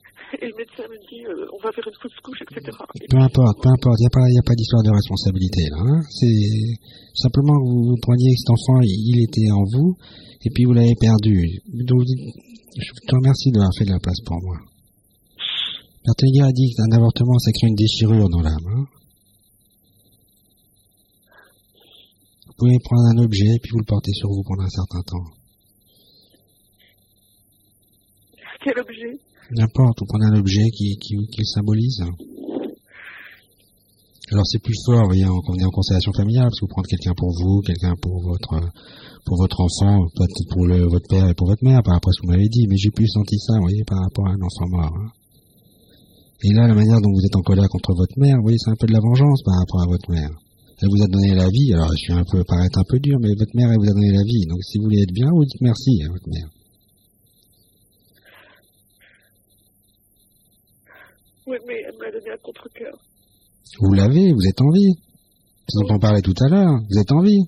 Et 0.41 0.47
le 0.47 0.57
médecin 0.57 0.85
me 0.91 0.99
dit, 1.09 1.25
euh, 1.25 1.47
on 1.53 1.59
va 1.63 1.73
faire 1.73 1.87
une 1.87 1.99
fausse 2.01 2.19
couche, 2.23 2.43
etc. 2.43 2.61
Peu 3.09 3.19
importe, 3.19 3.57
peu 3.63 3.71
importe, 3.71 3.99
il 4.01 4.05
n'y 4.05 4.13
a 4.13 4.15
pas, 4.15 4.27
y 4.29 4.39
a 4.39 4.47
pas 4.47 4.55
d'histoire 4.55 4.83
de 4.83 4.93
responsabilité, 4.93 5.63
là. 5.71 5.81
Hein 5.81 6.01
C'est 6.11 6.79
simplement 7.15 7.55
que 7.57 7.67
vous, 7.67 7.83
vous 7.95 8.01
preniez 8.03 8.35
cet 8.37 8.51
enfant, 8.51 8.81
il, 8.83 9.23
était 9.23 9.51
en 9.51 9.65
vous, 9.65 9.97
et 10.45 10.51
puis 10.51 10.65
vous 10.65 10.75
l'avez 10.75 10.97
perdu. 10.99 11.61
Donc, 11.87 12.03
je 12.05 12.91
te 13.07 13.15
remercie 13.15 13.51
d'avoir 13.53 13.73
fait 13.79 13.85
de 13.85 13.95
la 13.95 14.01
place 14.01 14.21
pour 14.27 14.43
moi. 14.43 14.59
Berthellier 16.05 16.43
a 16.43 16.53
dit 16.53 16.69
qu'un 16.77 16.93
avortement, 16.97 17.39
ça 17.39 17.53
crée 17.53 17.69
une 17.69 17.79
déchirure 17.79 18.29
dans 18.29 18.43
l'âme. 18.43 18.67
Hein 18.69 18.85
vous 22.47 22.54
pouvez 22.65 22.79
prendre 22.81 23.05
un 23.13 23.19
objet, 23.25 23.53
puis 23.61 23.71
vous 23.73 23.79
le 23.79 23.85
porter 23.85 24.13
sur 24.13 24.29
vous 24.31 24.43
pendant 24.43 24.65
un 24.65 24.73
certain 24.73 25.03
temps. 25.03 25.29
Quel 28.65 28.79
objet? 28.81 29.21
N'importe, 29.53 30.01
vous 30.01 30.07
prenez 30.09 30.27
un 30.33 30.39
objet 30.41 30.65
qui, 30.73 30.97
qui, 30.97 31.13
qui 31.29 31.41
le 31.45 31.45
symbolise. 31.45 32.01
Alors 34.33 34.47
c'est 34.47 34.63
plus 34.63 34.81
fort, 34.87 35.03
vous 35.03 35.13
voyez, 35.13 35.27
on 35.27 35.59
est 35.61 35.65
en 35.65 35.71
constellation 35.71 36.13
familiale, 36.17 36.49
parce 36.49 36.61
que 36.61 36.65
vous 36.65 36.73
prenez 36.73 36.89
quelqu'un 36.89 37.13
pour 37.15 37.29
vous, 37.37 37.61
quelqu'un 37.61 37.95
pour 38.01 38.23
votre 38.23 38.73
pour 39.27 39.37
votre 39.37 39.61
enfant, 39.61 40.09
peut-être 40.17 40.49
pour 40.49 40.67
le, 40.67 40.85
votre 40.85 41.09
père 41.09 41.29
et 41.29 41.35
pour 41.35 41.49
votre 41.49 41.65
mère, 41.65 41.83
par 41.83 41.95
rapport 41.95 42.09
à 42.09 42.13
ce 42.13 42.21
que 42.21 42.27
vous 42.27 42.33
m'avez 42.33 42.49
dit, 42.49 42.67
mais 42.69 42.77
j'ai 42.77 42.91
plus 42.91 43.09
senti 43.09 43.39
ça, 43.39 43.55
vous 43.57 43.69
voyez, 43.69 43.85
par 43.85 44.01
rapport 44.01 44.27
à 44.29 44.33
un 44.33 44.41
enfant 44.41 44.69
mort. 44.69 44.93
Hein. 44.97 45.13
Et 46.43 46.53
là, 46.53 46.69
la 46.69 46.75
manière 46.75 47.01
dont 47.01 47.13
vous 47.13 47.25
êtes 47.25 47.37
en 47.37 47.41
colère 47.41 47.69
contre 47.69 47.95
votre 47.95 48.19
mère, 48.19 48.37
vous 48.37 48.43
voyez, 48.43 48.59
c'est 48.59 48.71
un 48.71 48.77
peu 48.77 48.87
de 48.87 48.93
la 48.93 49.01
vengeance 49.01 49.43
par 49.45 49.57
rapport 49.61 49.83
à 49.83 49.87
votre 49.87 50.11
mère. 50.11 50.31
Elle 50.83 50.89
vous 50.89 51.03
a 51.03 51.07
donné 51.07 51.35
la 51.35 51.49
vie, 51.49 51.73
alors 51.73 51.91
je 51.93 51.97
suis 51.97 52.13
un 52.13 52.25
peu, 52.25 52.43
paraître 52.45 52.79
un 52.79 52.85
peu 52.89 52.99
dur, 52.99 53.19
mais 53.21 53.29
votre 53.39 53.55
mère, 53.55 53.71
elle 53.71 53.79
vous 53.79 53.91
a 53.91 53.95
donné 53.95 54.11
la 54.11 54.23
vie. 54.25 54.45
Donc 54.47 54.63
si 54.65 54.79
vous 54.79 54.85
voulez 54.85 55.03
être 55.03 55.13
bien, 55.13 55.31
vous 55.31 55.45
dites 55.45 55.61
merci 55.61 56.03
à 56.05 56.09
votre 56.09 56.29
mère. 56.29 56.49
Oui, 61.47 61.57
mais 61.67 61.83
elle 61.87 61.97
m'a 61.99 62.11
donné 62.11 62.31
un 62.31 62.39
contre-cœur. 62.39 62.99
Vous 63.81 63.93
l'avez, 63.93 64.33
vous 64.33 64.47
êtes 64.47 64.61
en 64.61 64.71
vie. 64.71 64.95
C'est 65.69 65.79
dont 65.81 65.95
on 65.95 65.99
parlait 65.99 66.23
tout 66.23 66.35
à 66.41 66.49
l'heure, 66.49 66.81
vous 66.91 66.99
êtes 66.99 67.13
en 67.13 67.23
vie. 67.23 67.45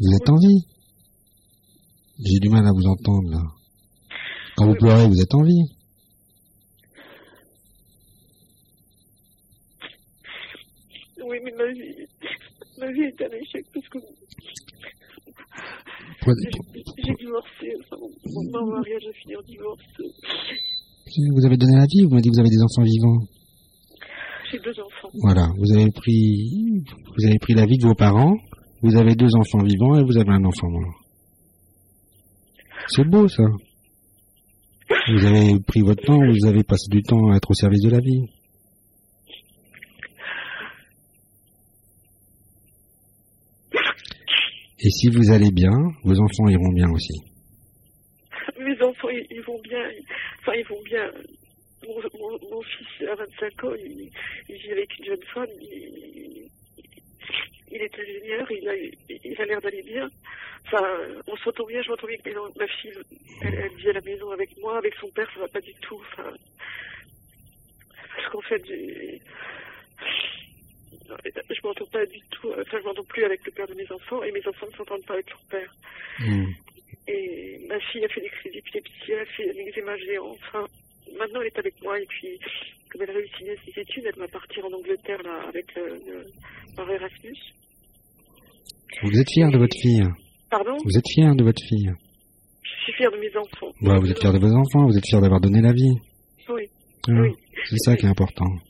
Vous 0.00 0.14
êtes 0.14 0.28
en 0.28 0.36
vie. 0.36 0.64
J'ai 2.24 2.38
du 2.40 2.48
mal 2.48 2.66
à 2.66 2.72
vous 2.72 2.86
entendre 2.86 3.30
là. 3.30 3.42
Quand 4.56 4.66
vous 4.66 4.74
pleurez, 4.74 5.06
vous 5.06 5.20
êtes 5.20 5.34
en 5.34 5.42
vie. 5.42 5.64
Oui, 11.24 11.37
mais 11.48 11.64
ma 11.64 11.72
vie, 11.72 12.06
ma 12.78 12.92
vie 12.92 13.02
est 13.02 13.22
un 13.22 13.30
échec 13.36 13.64
parce 13.72 13.88
que 13.88 13.98
j'ai 16.98 17.14
divorcé. 17.14 17.72
Enfin, 17.80 17.96
mon, 18.26 18.66
mariage 18.66 19.02
a 19.08 19.12
fini 19.12 19.36
en 19.36 19.42
divorce. 19.42 19.82
Vous 21.34 21.46
avez 21.46 21.56
donné 21.56 21.76
la 21.76 21.86
vie 21.86 22.04
ou 22.04 22.08
vous 22.08 22.14
m'avez 22.14 22.22
dit 22.22 22.28
que 22.28 22.34
vous 22.34 22.40
avez 22.40 22.50
des 22.50 22.62
enfants 22.62 22.82
vivants? 22.82 23.18
J'ai 24.50 24.58
deux 24.58 24.80
enfants. 24.80 25.10
Voilà, 25.22 25.48
vous 25.58 25.72
avez 25.72 25.90
pris, 25.90 26.84
vous 27.16 27.26
avez 27.26 27.38
pris 27.38 27.54
la 27.54 27.66
vie 27.66 27.78
de 27.78 27.86
vos 27.86 27.94
parents. 27.94 28.36
Vous 28.82 28.96
avez 28.96 29.14
deux 29.14 29.34
enfants 29.34 29.64
vivants 29.64 29.98
et 29.98 30.04
vous 30.04 30.16
avez 30.18 30.30
un 30.30 30.44
enfant 30.44 30.68
mort. 30.68 30.94
C'est 32.88 33.04
beau 33.04 33.26
ça. 33.28 33.44
Vous 35.10 35.24
avez 35.24 35.58
pris 35.60 35.80
votre 35.80 36.02
temps, 36.04 36.18
vous 36.18 36.46
avez 36.46 36.62
passé 36.62 36.86
du 36.90 37.02
temps 37.02 37.30
à 37.30 37.36
être 37.36 37.50
au 37.50 37.54
service 37.54 37.82
de 37.82 37.90
la 37.90 38.00
vie. 38.00 38.24
Et 44.80 44.90
si 44.90 45.08
vous 45.08 45.32
allez 45.32 45.50
bien, 45.50 45.72
vos 46.04 46.20
enfants 46.20 46.48
iront 46.48 46.72
bien 46.72 46.88
aussi. 46.90 47.14
Mes 48.60 48.80
enfants, 48.80 49.08
ils, 49.08 49.42
vont 49.42 49.60
bien. 49.60 49.82
Enfin, 50.40 50.52
ils 50.54 50.66
vont 50.66 50.82
bien. 50.84 51.10
Mon, 51.84 52.62
fils 52.62 53.08
a 53.08 53.14
25 53.16 53.64
ans, 53.64 53.74
il, 53.74 54.10
vit 54.48 54.70
avec 54.72 54.98
une 54.98 55.04
jeune 55.04 55.24
femme. 55.34 55.48
Il, 55.60 56.48
est 57.82 57.98
ingénieur, 57.98 58.46
il 58.50 58.68
a, 58.68 58.74
il 59.24 59.40
a 59.40 59.44
l'air 59.46 59.60
d'aller 59.60 59.82
bien. 59.82 60.08
Enfin, 60.66 60.86
on 61.26 61.36
s'entend 61.38 61.64
bien, 61.66 61.82
je 61.82 61.90
m'entends 61.90 62.06
bien 62.06 62.18
avec 62.24 62.56
ma 62.56 62.66
fille. 62.66 62.92
Elle, 63.42 63.74
vit 63.76 63.90
à 63.90 63.94
la 63.94 64.00
maison 64.02 64.30
avec 64.30 64.56
moi, 64.58 64.78
avec 64.78 64.94
son 65.00 65.08
père, 65.08 65.28
ça 65.34 65.40
va 65.40 65.48
pas 65.48 65.60
du 65.60 65.74
tout. 65.74 66.00
Enfin, 66.12 66.30
parce 68.14 68.28
qu'en 68.30 68.42
fait, 68.42 68.64
j'ai 68.66 69.20
je 71.08 71.66
m'entends 71.66 71.86
pas 71.92 72.04
du 72.06 72.20
tout, 72.30 72.48
enfin 72.50 72.78
je 72.80 72.84
m'entends 72.84 73.04
plus 73.04 73.24
avec 73.24 73.44
le 73.46 73.52
père 73.52 73.66
de 73.66 73.74
mes 73.74 73.90
enfants 73.92 74.22
et 74.22 74.32
mes 74.32 74.46
enfants 74.46 74.66
ne 74.70 74.76
s'entendent 74.76 75.04
pas 75.06 75.14
avec 75.14 75.30
leur 75.30 75.42
père. 75.50 75.74
Hmm. 76.20 76.46
Et 77.08 77.58
ma 77.68 77.80
fille 77.80 78.04
a 78.04 78.08
fait 78.08 78.20
des 78.20 78.28
crises 78.28 78.52
d'épilepsie, 78.52 79.12
elle 79.12 79.20
a 79.20 79.26
fait 79.26 79.50
un 79.50 79.66
eczéma 79.66 79.96
géant, 79.96 80.30
enfin 80.30 80.66
maintenant 81.18 81.40
elle 81.40 81.48
est 81.48 81.58
avec 81.58 81.74
moi 81.82 81.98
et 81.98 82.06
puis 82.06 82.38
comme 82.90 83.02
elle 83.02 83.10
réussit 83.10 83.46
ses 83.64 83.80
études, 83.80 84.04
elle 84.06 84.18
va 84.18 84.28
partir 84.28 84.64
en 84.64 84.72
Angleterre 84.72 85.22
là 85.22 85.42
avec 85.48 85.74
le, 85.74 86.24
par 86.76 86.90
Erasmus. 86.90 87.36
Vous 89.02 89.20
êtes 89.20 89.30
fier 89.30 89.50
de 89.50 89.58
votre 89.58 89.76
fille? 89.80 90.04
Pardon? 90.50 90.76
Vous 90.84 90.98
êtes 90.98 91.08
fier 91.12 91.34
de 91.34 91.44
votre 91.44 91.62
fille? 91.62 91.92
Je 92.62 92.84
suis 92.84 92.92
fier 92.94 93.10
de 93.10 93.18
mes 93.18 93.36
enfants. 93.36 93.72
Bah, 93.82 93.98
vous 94.00 94.10
êtes 94.10 94.18
fier 94.18 94.32
de 94.32 94.38
vos 94.38 94.52
enfants, 94.52 94.86
vous 94.86 94.96
êtes 94.96 95.06
fier 95.06 95.20
d'avoir 95.20 95.40
donné 95.40 95.60
la 95.60 95.72
vie. 95.72 95.92
Oui. 96.48 96.62
Ah, 97.08 97.12
oui. 97.12 97.32
C'est 97.68 97.78
ça 97.78 97.96
qui 97.96 98.06
est 98.06 98.08
important. 98.08 98.46
Vous 98.50 98.60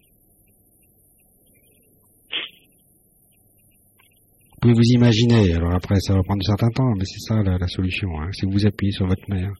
pouvez 4.60 4.74
vous 4.74 4.92
imaginer, 4.94 5.54
alors 5.54 5.74
après 5.74 5.98
ça 6.00 6.14
va 6.14 6.22
prendre 6.22 6.40
un 6.44 6.50
certain 6.50 6.70
temps, 6.70 6.94
mais 6.96 7.04
c'est 7.04 7.20
ça 7.20 7.42
la, 7.42 7.68
solution, 7.68 8.08
hein. 8.20 8.28
c'est 8.32 8.46
que 8.46 8.52
vous 8.52 8.66
appuyez 8.66 8.92
sur 8.92 9.06
votre 9.06 9.28
mère, 9.28 9.52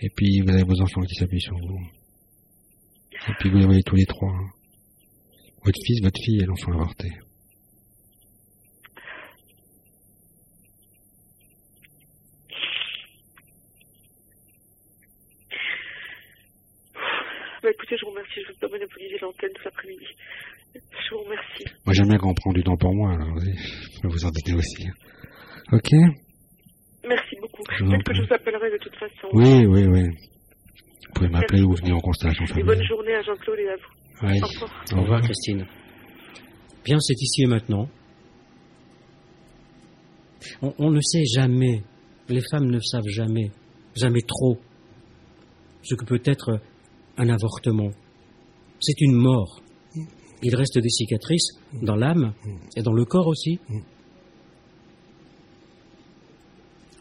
et 0.00 0.08
puis 0.14 0.40
vous 0.40 0.50
avez 0.50 0.62
vos 0.62 0.80
enfants 0.80 1.02
qui 1.02 1.14
s'appuient 1.14 1.40
sur 1.40 1.56
vous. 1.56 1.80
Et 3.28 3.32
puis 3.38 3.50
vous 3.50 3.58
les 3.58 3.66
voyez 3.66 3.82
tous 3.82 3.96
les 3.96 4.06
trois. 4.06 4.30
Hein. 4.30 4.50
Votre 5.64 5.78
fils, 5.86 6.02
votre 6.02 6.20
fille 6.22 6.40
et 6.42 6.44
l'enfant 6.44 6.72
avorté. 6.72 7.08
Bah 17.64 17.70
écoutez, 17.70 17.96
je 17.96 18.04
vous 18.04 18.10
remercie, 18.10 18.34
je 18.36 18.40
ne 18.40 18.46
veux 18.48 18.60
pas 18.60 18.68
monopoliser 18.68 19.16
l'antenne 19.22 19.48
cet 19.56 19.68
après-midi. 19.68 20.04
Je 20.74 21.14
vous 21.14 21.22
remercie. 21.22 21.64
Moi, 21.86 21.94
j'aime 21.94 22.08
bien 22.08 22.18
qu'on 22.18 22.34
prend 22.34 22.52
du 22.52 22.62
temps 22.62 22.76
pour 22.76 22.94
moi, 22.94 23.14
alors 23.14 23.38
je 23.40 24.00
peux 24.02 24.08
vous 24.08 24.24
en 24.26 24.28
donner 24.28 24.58
aussi. 24.58 24.86
Ok? 25.72 25.90
Merci 27.08 27.36
beaucoup. 27.40 27.62
Peut-être 27.62 28.04
que 28.04 28.14
je 28.14 28.20
vous 28.20 28.34
appellerai 28.34 28.70
de 28.70 28.76
toute 28.76 28.94
façon. 28.96 29.28
Oui, 29.32 29.64
oui, 29.64 29.86
oui. 29.86 30.02
Vous 31.06 31.12
pouvez 31.14 31.28
m'appeler 31.30 31.62
ou 31.62 31.74
venir 31.74 31.96
en 31.96 32.00
constellation 32.00 32.44
familiale. 32.44 32.74
Et 32.74 32.76
bonne 32.76 32.86
journée 32.86 33.14
à 33.14 33.22
Jean-Claude 33.22 33.58
et 33.58 33.68
à 33.70 33.76
vous. 33.76 34.26
Oui. 34.26 34.40
Au 34.42 34.46
revoir. 34.46 34.84
Au 34.92 35.00
revoir, 35.00 35.20
Christine. 35.22 35.66
Bien, 36.84 37.00
c'est 37.00 37.18
ici 37.18 37.44
et 37.44 37.46
maintenant. 37.46 37.88
On, 40.60 40.74
on 40.78 40.90
ne 40.90 41.00
sait 41.00 41.24
jamais, 41.24 41.82
les 42.28 42.42
femmes 42.50 42.66
ne 42.66 42.80
savent 42.80 43.08
jamais, 43.08 43.52
jamais 43.96 44.20
trop, 44.20 44.58
ce 45.82 45.94
que 45.94 46.04
peut 46.04 46.20
être 46.26 46.60
un 47.16 47.28
avortement. 47.28 47.90
C'est 48.80 49.00
une 49.00 49.14
mort 49.14 49.62
il 50.44 50.54
reste 50.54 50.78
des 50.78 50.90
cicatrices 50.90 51.56
dans 51.82 51.96
l'âme 51.96 52.34
et 52.76 52.82
dans 52.82 52.92
le 52.92 53.04
corps 53.04 53.26
aussi. 53.26 53.58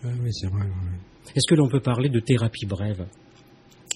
Oui, 0.04 0.32
c'est 0.32 0.48
vrai. 0.48 0.66
Est-ce 1.36 1.48
que 1.48 1.56
l'on 1.56 1.68
peut 1.68 1.82
parler 1.82 2.10
de 2.10 2.20
thérapie 2.20 2.66
brève? 2.66 3.06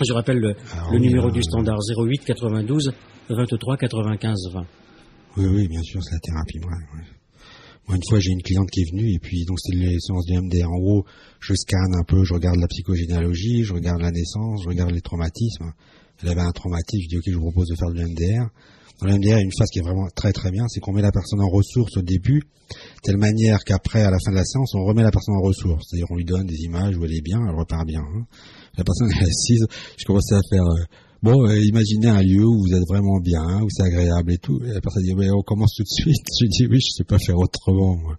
Je 0.06 0.14
rappelle 0.14 0.40
le, 0.40 0.56
ah 0.74 0.92
numéro 0.92 1.32
du 1.32 1.42
standard 1.42 1.80
08 1.80 2.26
92 2.26 2.94
23 3.30 3.78
95 3.78 4.36
20. 4.54 4.66
Oui, 5.38 5.46
oui, 5.46 5.68
bien 5.68 5.82
sûr, 5.82 6.04
c'est 6.04 6.14
la 6.14 6.20
thérapie 6.20 6.60
brève. 6.60 7.06
Moi, 7.88 7.96
une 7.96 8.04
fois, 8.10 8.20
j'ai 8.20 8.32
une 8.32 8.42
cliente 8.42 8.70
qui 8.70 8.82
est 8.82 8.92
venue, 8.92 9.14
et 9.14 9.20
puis, 9.20 9.46
donc, 9.46 9.58
c'est 9.62 9.76
les 9.76 9.98
séances 10.00 10.26
du 10.26 10.38
MDR. 10.38 10.70
En 10.70 10.78
gros, 10.78 11.06
je 11.40 11.54
scanne 11.54 11.96
un 11.98 12.04
peu, 12.04 12.24
je 12.26 12.34
regarde 12.34 12.58
la 12.58 12.68
psychogénéalogie, 12.68 13.64
je 13.64 13.74
regarde 13.74 14.02
la 14.02 14.12
naissance, 14.12 14.64
je 14.64 14.70
regarde 14.70 14.92
les 14.92 15.02
traumatismes. 15.02 15.72
Elle 16.22 16.30
avait 16.30 16.42
un 16.42 16.52
traumatisme, 16.52 17.04
je 17.04 17.08
dis, 17.10 17.18
ok, 17.18 17.24
je 17.28 17.36
vous 17.36 17.52
propose 17.52 17.70
de 17.70 17.76
faire 17.76 17.92
du 17.92 18.04
MDR. 18.04 18.50
Dans 19.00 19.08
l'MDR, 19.08 19.38
une 19.38 19.52
phase 19.56 19.70
qui 19.72 19.80
est 19.80 19.84
vraiment 19.84 20.08
très 20.16 20.34
très 20.34 20.50
bien, 20.50 20.68
c'est 20.68 20.80
qu'on 20.80 20.92
met 20.92 21.04
la 21.04 21.12
personne 21.12 21.40
en 21.42 21.50
ressources 21.50 21.98
au 21.98 22.02
début, 22.02 22.42
telle 23.04 23.18
manière 23.18 23.64
qu'après, 23.64 24.02
à 24.02 24.10
la 24.10 24.18
fin 24.24 24.32
de 24.32 24.36
la 24.36 24.44
séance, 24.44 24.74
on 24.74 24.84
remet 24.86 25.04
la 25.04 25.12
personne 25.12 25.36
en 25.36 25.42
ressources. 25.42 25.86
C'est-à-dire, 25.88 26.08
on 26.10 26.16
lui 26.16 26.26
donne 26.26 26.48
des 26.48 26.64
images 26.64 26.98
où 26.98 27.06
elle 27.06 27.14
est 27.14 27.22
bien, 27.22 27.40
elle 27.48 27.56
repart 27.56 27.86
bien. 27.86 28.02
Hein. 28.02 28.26
La 28.76 28.84
personne 28.84 29.10
est 29.12 29.24
assise, 29.24 29.66
je 29.98 30.06
commençais 30.06 30.36
à 30.36 30.42
faire... 30.50 30.64
Euh, 30.64 30.84
bon, 31.22 31.48
euh, 31.48 31.60
imaginez 31.60 32.08
un 32.08 32.24
lieu 32.24 32.44
où 32.44 32.60
vous 32.60 32.74
êtes 32.74 32.88
vraiment 32.88 33.20
bien, 33.20 33.62
où 33.62 33.70
c'est 33.70 33.84
agréable 33.84 34.34
et 34.34 34.38
tout. 34.40 34.60
Et 34.66 34.74
la 34.74 34.82
personne 34.82 35.04
dit, 35.04 35.14
ouais, 35.14 35.30
on 35.30 35.44
commence 35.44 35.76
tout 35.76 35.84
de 35.84 35.90
suite. 35.90 36.26
Je 36.42 36.48
dis, 36.48 36.68
oui, 36.68 36.80
je 36.82 36.98
sais 36.98 37.04
pas 37.04 37.20
faire 37.20 37.38
autrement. 37.38 37.96
Moi. 37.98 38.18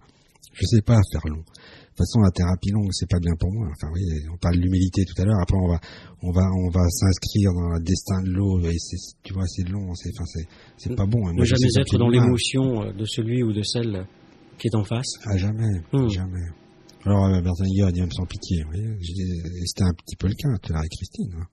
Je 0.53 0.65
sais 0.65 0.81
pas 0.81 0.97
faire 1.11 1.21
long. 1.27 1.37
De 1.39 2.05
toute 2.05 2.07
façon, 2.07 2.19
la 2.21 2.31
thérapie 2.31 2.71
longue, 2.71 2.89
c'est 2.91 3.09
pas 3.09 3.19
bien 3.19 3.33
pour 3.39 3.51
moi. 3.51 3.67
Enfin, 3.71 3.91
oui, 3.93 4.01
on 4.33 4.37
parle 4.37 4.55
de 4.55 4.61
l'humilité 4.61 5.03
tout 5.05 5.21
à 5.21 5.25
l'heure. 5.25 5.39
Après, 5.41 5.57
on 5.57 5.67
va, 5.67 5.79
on 6.23 6.31
va, 6.31 6.43
on 6.65 6.69
va 6.69 6.87
s'inscrire 6.89 7.51
dans 7.53 7.69
le 7.75 7.79
destin 7.81 8.21
de 8.23 8.29
l'eau. 8.31 8.59
Et 8.63 8.77
c'est, 8.79 8.97
tu 9.23 9.33
vois, 9.33 9.45
c'est 9.47 9.67
long. 9.67 9.93
C'est, 9.95 10.09
enfin, 10.15 10.25
c'est, 10.25 10.47
c'est 10.77 10.95
pas 10.95 11.05
bon. 11.05 11.27
Ne 11.27 11.33
moi, 11.33 11.45
sais 11.45 11.55
jamais 11.55 11.81
être 11.81 11.97
dans 11.97 12.07
l'émotion 12.09 12.83
euh, 12.83 12.93
de 12.93 13.05
celui 13.05 13.43
ou 13.43 13.51
de 13.51 13.63
celle 13.63 14.05
qui 14.57 14.67
est 14.67 14.75
en 14.75 14.83
face. 14.83 15.11
Ah, 15.25 15.37
jamais, 15.37 15.81
Hmm. 15.93 16.07
jamais. 16.09 16.45
Alors, 17.05 17.25
euh, 17.25 17.41
Berthenegger 17.41 17.83
a 17.83 17.91
dit 17.91 18.01
même 18.01 18.11
sans 18.11 18.25
pitié. 18.25 18.63
C'était 19.65 19.83
un 19.83 19.93
petit 19.93 20.15
peu 20.17 20.27
le 20.27 20.35
cas, 20.35 20.49
tu 20.61 20.71
l'as 20.73 20.79
avec 20.79 20.91
Christine. 20.91 21.31
hein. 21.37 21.47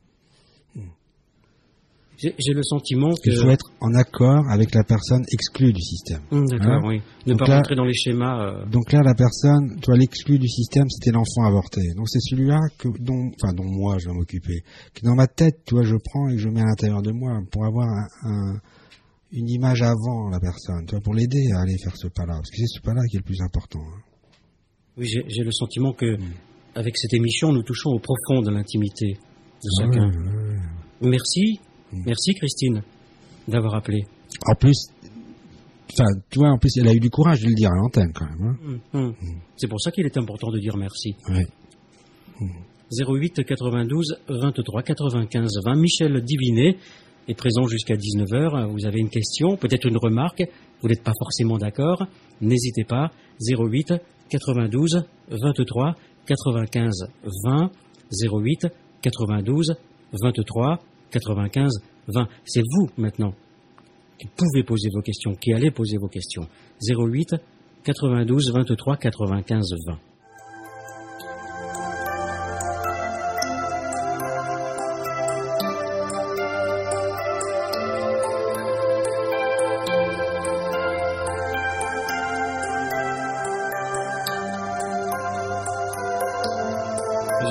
J'ai 2.19 2.53
le 2.55 2.63
sentiment 2.63 3.11
que... 3.15 3.29
Il 3.31 3.37
faut 3.37 3.51
être 3.51 3.71
en 3.81 3.93
accord 3.95 4.43
avec 4.51 4.75
la 4.75 4.83
personne 4.85 5.23
exclue 5.31 5.73
du 5.73 5.83
système. 5.83 6.23
Hum, 6.31 6.47
D'accord, 6.47 6.77
Hein 6.77 6.81
oui. 6.87 7.03
Ne 7.27 7.33
Donc 7.33 7.41
pas 7.41 7.47
là- 7.49 7.57
rentrer 7.57 7.75
dans 7.75 7.85
les 7.85 7.93
schémas. 7.95 8.41
euh, 8.43 8.65
Donc 8.67 8.91
là, 8.93 9.03
la 9.03 9.15
personne, 9.15 9.79
toi, 9.81 9.97
l'exclu 9.97 10.39
du 10.39 10.49
système, 10.49 10.89
c'était 10.89 11.11
l'enfant 11.11 11.45
avorté. 11.45 11.83
Donc 11.95 12.09
c'est 12.09 12.21
celui-là 12.21 12.59
que, 12.79 12.89
dont, 13.01 13.31
enfin, 13.43 13.53
dont 13.53 13.65
moi 13.71 13.99
je 13.99 14.09
vais 14.09 14.15
m'occuper. 14.15 14.61
Que 14.95 15.05
dans 15.05 15.15
ma 15.15 15.27
tête, 15.27 15.65
toi, 15.67 15.83
je 15.83 15.95
prends 16.03 16.29
et 16.29 16.37
que 16.37 16.41
je 16.41 16.49
mets 16.49 16.63
à 16.63 16.65
l'intérieur 16.65 17.03
de 17.03 17.13
moi 17.13 17.39
pour 17.51 17.67
avoir 17.67 17.87
un, 17.87 18.07
un- 18.23 18.61
une 19.33 19.51
image 19.51 19.83
avant 19.83 20.31
la 20.31 20.41
personne, 20.41 20.87
tu 20.87 20.93
vois, 20.95 21.03
pour 21.03 21.13
l'aider 21.13 21.51
à 21.55 21.61
aller 21.61 21.77
faire 21.77 21.97
ce 21.97 22.07
pas-là. 22.09 22.35
Parce 22.35 22.49
que 22.51 22.57
c'est 22.57 22.79
ce 22.79 22.81
pas-là 22.81 23.03
qui 23.11 23.17
est 23.17 23.21
le 23.21 23.25
plus 23.25 23.43
important. 23.43 23.81
hein. 23.81 24.01
Oui, 24.97 25.07
j'ai 25.07 25.43
le 25.43 25.53
sentiment 25.53 25.93
que, 25.93 26.17
Hmm. 26.17 26.31
avec 26.75 26.97
cette 26.97 27.13
émission, 27.13 27.53
nous 27.53 27.63
touchons 27.63 27.91
au 27.91 27.99
profond 27.99 28.41
de 28.41 28.51
l'intimité 28.51 29.13
de 29.13 29.69
Ah 29.69 29.83
chacun. 29.83 30.09
ouais, 30.09 30.17
ouais, 30.17 30.49
ouais. 30.55 31.11
Merci. 31.11 31.61
Merci 31.93 32.35
Christine 32.35 32.83
d'avoir 33.49 33.75
appelé. 33.75 34.05
En 34.47 34.55
plus, 34.55 34.89
enfin, 35.93 36.09
tu 36.31 36.39
vois, 36.39 36.51
en 36.51 36.59
plus, 36.59 36.77
elle 36.79 36.89
a 36.89 36.95
eu 36.95 37.01
du 37.01 37.11
courage 37.11 37.41
de 37.41 37.49
le 37.49 37.55
dire 37.55 37.71
à 37.71 37.77
l'antenne 37.77 38.13
quand 38.13 38.27
même. 38.27 38.43
Hein. 38.43 38.79
Hum, 38.95 39.01
hum. 39.01 39.15
C'est 39.57 39.69
pour 39.69 39.81
ça 39.81 39.91
qu'il 39.91 40.05
est 40.05 40.17
important 40.17 40.51
de 40.51 40.59
dire 40.59 40.77
merci. 40.77 41.15
Ouais. 41.29 41.47
08 42.91 43.45
92 43.45 44.17
23 44.29 44.83
95 44.83 45.51
20. 45.65 45.75
Michel 45.77 46.21
Divinet 46.23 46.77
est 47.29 47.35
présent 47.35 47.67
jusqu'à 47.67 47.97
19h. 47.97 48.71
Vous 48.71 48.87
avez 48.87 49.01
une 49.01 49.09
question, 49.09 49.57
peut-être 49.57 49.87
une 49.87 49.97
remarque, 49.97 50.45
vous 50.83 50.89
n'êtes 50.89 51.03
pas 51.03 51.15
forcément 51.19 51.59
d'accord. 51.59 52.07
N'hésitez 52.41 52.85
pas. 52.85 53.11
08 53.41 53.95
92 54.29 55.05
23 55.31 55.95
95 56.27 56.93
20. 57.45 57.71
08 58.13 58.67
92 59.03 59.75
23 60.13 60.79
95 61.19 61.71
20. 62.09 62.29
C'est 62.45 62.63
vous 62.75 62.89
maintenant 62.99 63.35
qui 64.19 64.29
pouvez 64.29 64.63
poser 64.63 64.89
vos 64.95 65.03
questions, 65.03 65.35
qui 65.35 65.53
allez 65.53 65.71
poser 65.71 65.99
vos 65.99 66.09
questions. 66.09 66.47
08 66.83 67.37
92 67.85 68.53
23 68.53 68.97
95 68.97 69.67
20. 69.87 69.99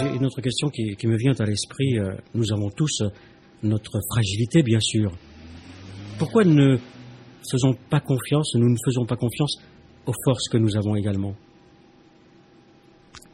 J'ai 0.02 0.16
une 0.16 0.26
autre 0.26 0.42
question 0.42 0.70
qui, 0.70 0.96
qui 0.96 1.08
me 1.08 1.16
vient 1.18 1.34
à 1.40 1.46
l'esprit. 1.46 1.98
Euh, 2.00 2.16
Nous 2.34 2.52
avons 2.52 2.70
tous 2.70 3.02
euh, 3.02 3.10
notre 3.66 4.00
fragilité, 4.12 4.64
bien 4.64 4.80
sûr. 4.80 5.12
Pourquoi 6.18 6.44
ne 6.44 6.78
faisons 7.52 7.76
pas 7.90 8.00
confiance, 8.00 8.56
nous 8.56 8.70
ne 8.70 8.78
faisons 8.86 9.06
pas 9.06 9.18
confiance 9.18 9.58
aux 10.06 10.14
forces 10.24 10.48
que 10.50 10.58
nous 10.58 10.76
avons 10.78 10.96
également? 10.96 11.36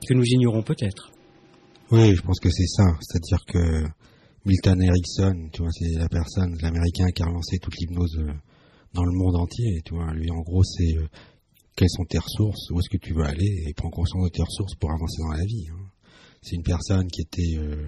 Que 0.08 0.14
nous 0.14 0.26
ignorons 0.26 0.64
peut-être. 0.64 1.12
Oui, 1.92 2.16
je 2.16 2.22
pense 2.22 2.40
que 2.40 2.50
c'est 2.50 2.68
ça. 2.68 2.86
C'est-à-dire 3.02 3.46
que 3.46 3.88
Milton 4.46 4.82
Erickson, 4.82 5.50
tu 5.54 5.62
vois, 5.62 5.72
c'est 5.72 6.00
la 6.00 6.10
personne, 6.10 6.58
l'américain 6.62 7.06
qui 7.14 7.22
a 7.22 7.28
relancé 7.28 7.58
toute 7.60 7.76
l'hypnose 7.78 8.18
euh, 8.18 8.34
dans 8.94 9.04
le 9.04 9.12
monde 9.12 9.36
entier. 9.36 9.82
Tu 9.86 9.94
vois, 9.94 10.12
lui, 10.14 10.32
en 10.32 10.42
gros, 10.42 10.64
c'est 10.64 10.98
euh, 10.98 11.08
quelles 11.76 11.90
sont 11.90 12.06
tes 12.06 12.18
ressources, 12.18 12.72
où 12.72 12.80
est-ce 12.80 12.90
que 12.90 12.98
tu 12.98 13.14
veux 13.14 13.24
aller, 13.24 13.66
et 13.68 13.74
prends 13.74 13.90
conscience 13.90 14.24
de 14.24 14.30
tes 14.30 14.42
ressources 14.42 14.76
pour 14.76 14.92
avancer 14.92 15.22
dans 15.22 15.34
la 15.38 15.46
vie. 15.46 15.68
hein. 15.72 15.86
C'est 16.42 16.56
une 16.56 16.64
personne 16.64 17.08
qui 17.08 17.22
était, 17.22 17.58
euh, 17.58 17.86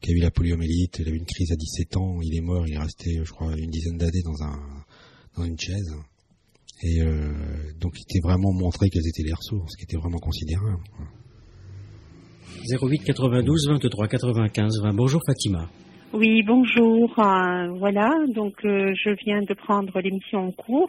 qui 0.00 0.12
a 0.12 0.14
eu 0.14 0.20
la 0.20 0.30
poliomyélite, 0.30 0.98
il 1.00 1.08
a 1.08 1.10
eu 1.10 1.16
une 1.16 1.26
crise 1.26 1.52
à 1.52 1.56
17 1.56 1.96
ans, 1.96 2.20
il 2.22 2.36
est 2.36 2.40
mort, 2.40 2.66
il 2.66 2.74
est 2.74 2.78
resté, 2.78 3.20
je 3.22 3.30
crois, 3.30 3.54
une 3.56 3.70
dizaine 3.70 3.98
d'années 3.98 4.22
dans 4.24 4.42
un, 4.42 4.84
dans 5.36 5.44
une 5.44 5.58
chaise. 5.58 5.94
Et 6.82 7.02
euh, 7.02 7.32
donc, 7.78 7.92
il 7.98 8.02
était 8.02 8.20
vraiment 8.22 8.52
montré 8.52 8.88
quelles 8.88 9.06
étaient 9.06 9.22
les 9.22 9.34
ressources, 9.34 9.76
qui 9.76 9.84
étaient 9.84 9.98
vraiment 9.98 10.18
considérables. 10.18 10.82
quoi. 10.96 11.06
08 12.88 13.04
92 13.04 13.68
23 13.68 14.08
95 14.08 14.82
20. 14.82 14.94
Bonjour 14.94 15.20
Fatima. 15.26 15.70
Oui, 16.12 16.42
bonjour. 16.42 17.14
euh, 17.20 17.68
voilà, 17.78 18.10
donc 18.26 18.64
euh, 18.64 18.92
je 18.96 19.10
viens 19.10 19.42
de 19.42 19.54
prendre 19.54 20.00
l'émission 20.00 20.40
en 20.48 20.50
cours. 20.50 20.88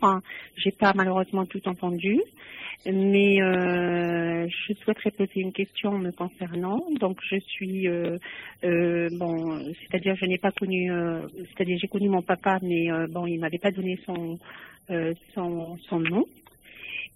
J'ai 0.57 0.71
pas 0.71 0.93
malheureusement 0.95 1.45
tout 1.45 1.61
entendu, 1.67 2.19
mais 2.87 3.39
euh, 3.39 4.47
je 4.49 4.73
souhaiterais 4.83 5.11
poser 5.11 5.41
une 5.41 5.53
question 5.53 5.91
me 5.99 6.11
concernant. 6.11 6.83
Donc 6.99 7.19
je 7.29 7.37
suis 7.39 7.87
euh, 7.87 8.17
euh, 8.63 9.09
bon, 9.11 9.63
c'est-à-dire 9.81 10.15
je 10.15 10.25
n'ai 10.25 10.39
pas 10.39 10.51
connu, 10.51 10.91
euh, 10.91 11.21
c'est-à-dire 11.53 11.77
j'ai 11.79 11.87
connu 11.87 12.09
mon 12.09 12.23
papa, 12.23 12.57
mais 12.63 12.87
bon, 13.09 13.27
il 13.27 13.39
m'avait 13.39 13.59
pas 13.59 13.71
donné 13.71 13.99
son 14.07 14.39
son 15.35 15.77
son 15.87 15.99
nom. 15.99 16.25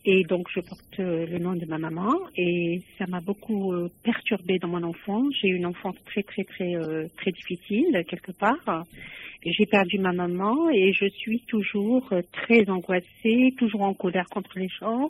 Et 0.08 0.24
donc 0.24 0.48
je 0.54 0.60
porte 0.60 1.00
euh, 1.00 1.26
le 1.26 1.40
nom 1.40 1.54
de 1.56 1.66
ma 1.66 1.80
maman 1.80 2.14
et 2.36 2.82
ça 2.98 3.06
m'a 3.08 3.22
beaucoup 3.22 3.74
euh, 3.74 3.90
perturbée 4.04 4.60
dans 4.60 4.68
mon 4.68 4.84
enfance. 4.84 5.34
J'ai 5.42 5.48
eu 5.48 5.56
une 5.56 5.66
enfance 5.66 5.96
très 6.06 6.22
très 6.22 6.44
très 6.44 6.76
euh, 6.76 7.08
très 7.18 7.32
difficile 7.32 8.04
quelque 8.08 8.32
part. 8.32 8.86
J'ai 9.44 9.66
perdu 9.66 10.00
ma 10.00 10.12
maman 10.12 10.70
et 10.72 10.92
je 10.94 11.08
suis 11.08 11.42
toujours 11.48 12.12
très 12.32 12.68
angoissée, 12.70 13.54
toujours 13.58 13.84
en 13.84 13.94
colère 13.94 14.26
contre 14.32 14.58
les 14.58 14.68
gens. 14.80 15.10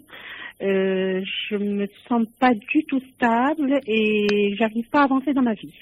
Euh, 0.62 1.22
je 1.50 1.56
me 1.58 1.88
sens 2.08 2.26
pas 2.40 2.54
du 2.54 2.84
tout 2.86 3.02
stable 3.16 3.80
et 3.88 4.56
j'arrive 4.58 4.90
pas 4.90 5.02
à 5.02 5.04
avancer 5.04 5.34
dans 5.34 5.42
ma 5.42 5.54
vie. 5.54 5.74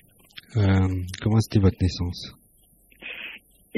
Euh, 0.58 0.88
comment 1.22 1.40
c'était 1.40 1.60
votre 1.60 1.78
naissance? 1.82 2.43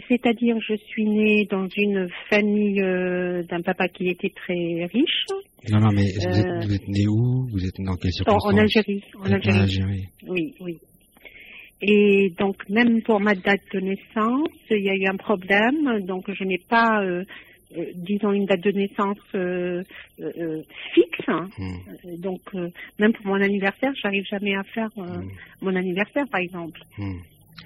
C'est-à-dire, 0.10 0.58
je 0.68 0.76
suis 0.76 1.06
née 1.06 1.48
dans 1.50 1.68
une 1.78 2.10
famille 2.30 2.82
euh, 2.82 3.44
d'un 3.44 3.62
papa 3.62 3.88
qui 3.88 4.10
était 4.10 4.30
très 4.36 4.86
riche, 4.92 5.26
Non, 5.72 5.80
non, 5.80 5.90
mais 5.94 6.04
vous, 6.20 6.28
Euh, 6.28 6.40
êtes, 6.40 6.66
vous 6.68 6.74
êtes 6.76 6.88
né 6.90 7.08
où? 7.08 7.48
Vous 7.52 7.66
êtes 7.66 7.78
dans 7.80 7.96
quelles 7.96 8.12
en, 8.28 8.40
circonstances 8.40 8.54
en 8.54 8.58
Algérie. 8.58 9.04
En 9.20 9.32
Algérie. 9.32 9.58
En 9.58 9.62
Algérie. 9.62 10.08
Oui, 10.28 10.54
oui. 10.60 10.78
Et 11.82 12.34
donc, 12.38 12.58
même 12.70 13.02
pour 13.04 13.20
ma 13.20 13.36
date 13.36 13.62
de 13.74 13.80
naissance, 13.80 14.50
il 14.70 14.84
y 14.84 14.90
a 14.90 14.96
eu 14.96 15.08
un 15.08 15.18
problème. 15.18 16.02
Donc, 16.06 16.30
je 16.32 16.44
n'ai 16.44 16.60
pas, 16.70 17.02
euh, 17.04 17.24
euh, 17.78 17.86
disons, 17.96 18.32
une 18.32 18.46
date 18.46 18.62
de 18.64 18.72
naissance 18.72 19.18
euh, 19.36 19.82
euh, 20.20 20.32
euh, 20.38 20.62
fixe. 20.94 21.28
Hmm. 21.28 21.62
Euh, 22.06 22.18
Donc, 22.18 22.42
euh, 22.54 22.70
même 23.00 23.14
pour 23.14 23.26
mon 23.28 23.42
anniversaire, 23.42 23.92
j'arrive 24.02 24.24
jamais 24.30 24.56
à 24.56 24.64
faire 24.64 24.90
euh, 24.98 25.20
Hmm. 25.22 25.30
mon 25.62 25.76
anniversaire, 25.76 26.26
par 26.32 26.42
exemple. 26.42 26.80
Hmm. 26.98 27.20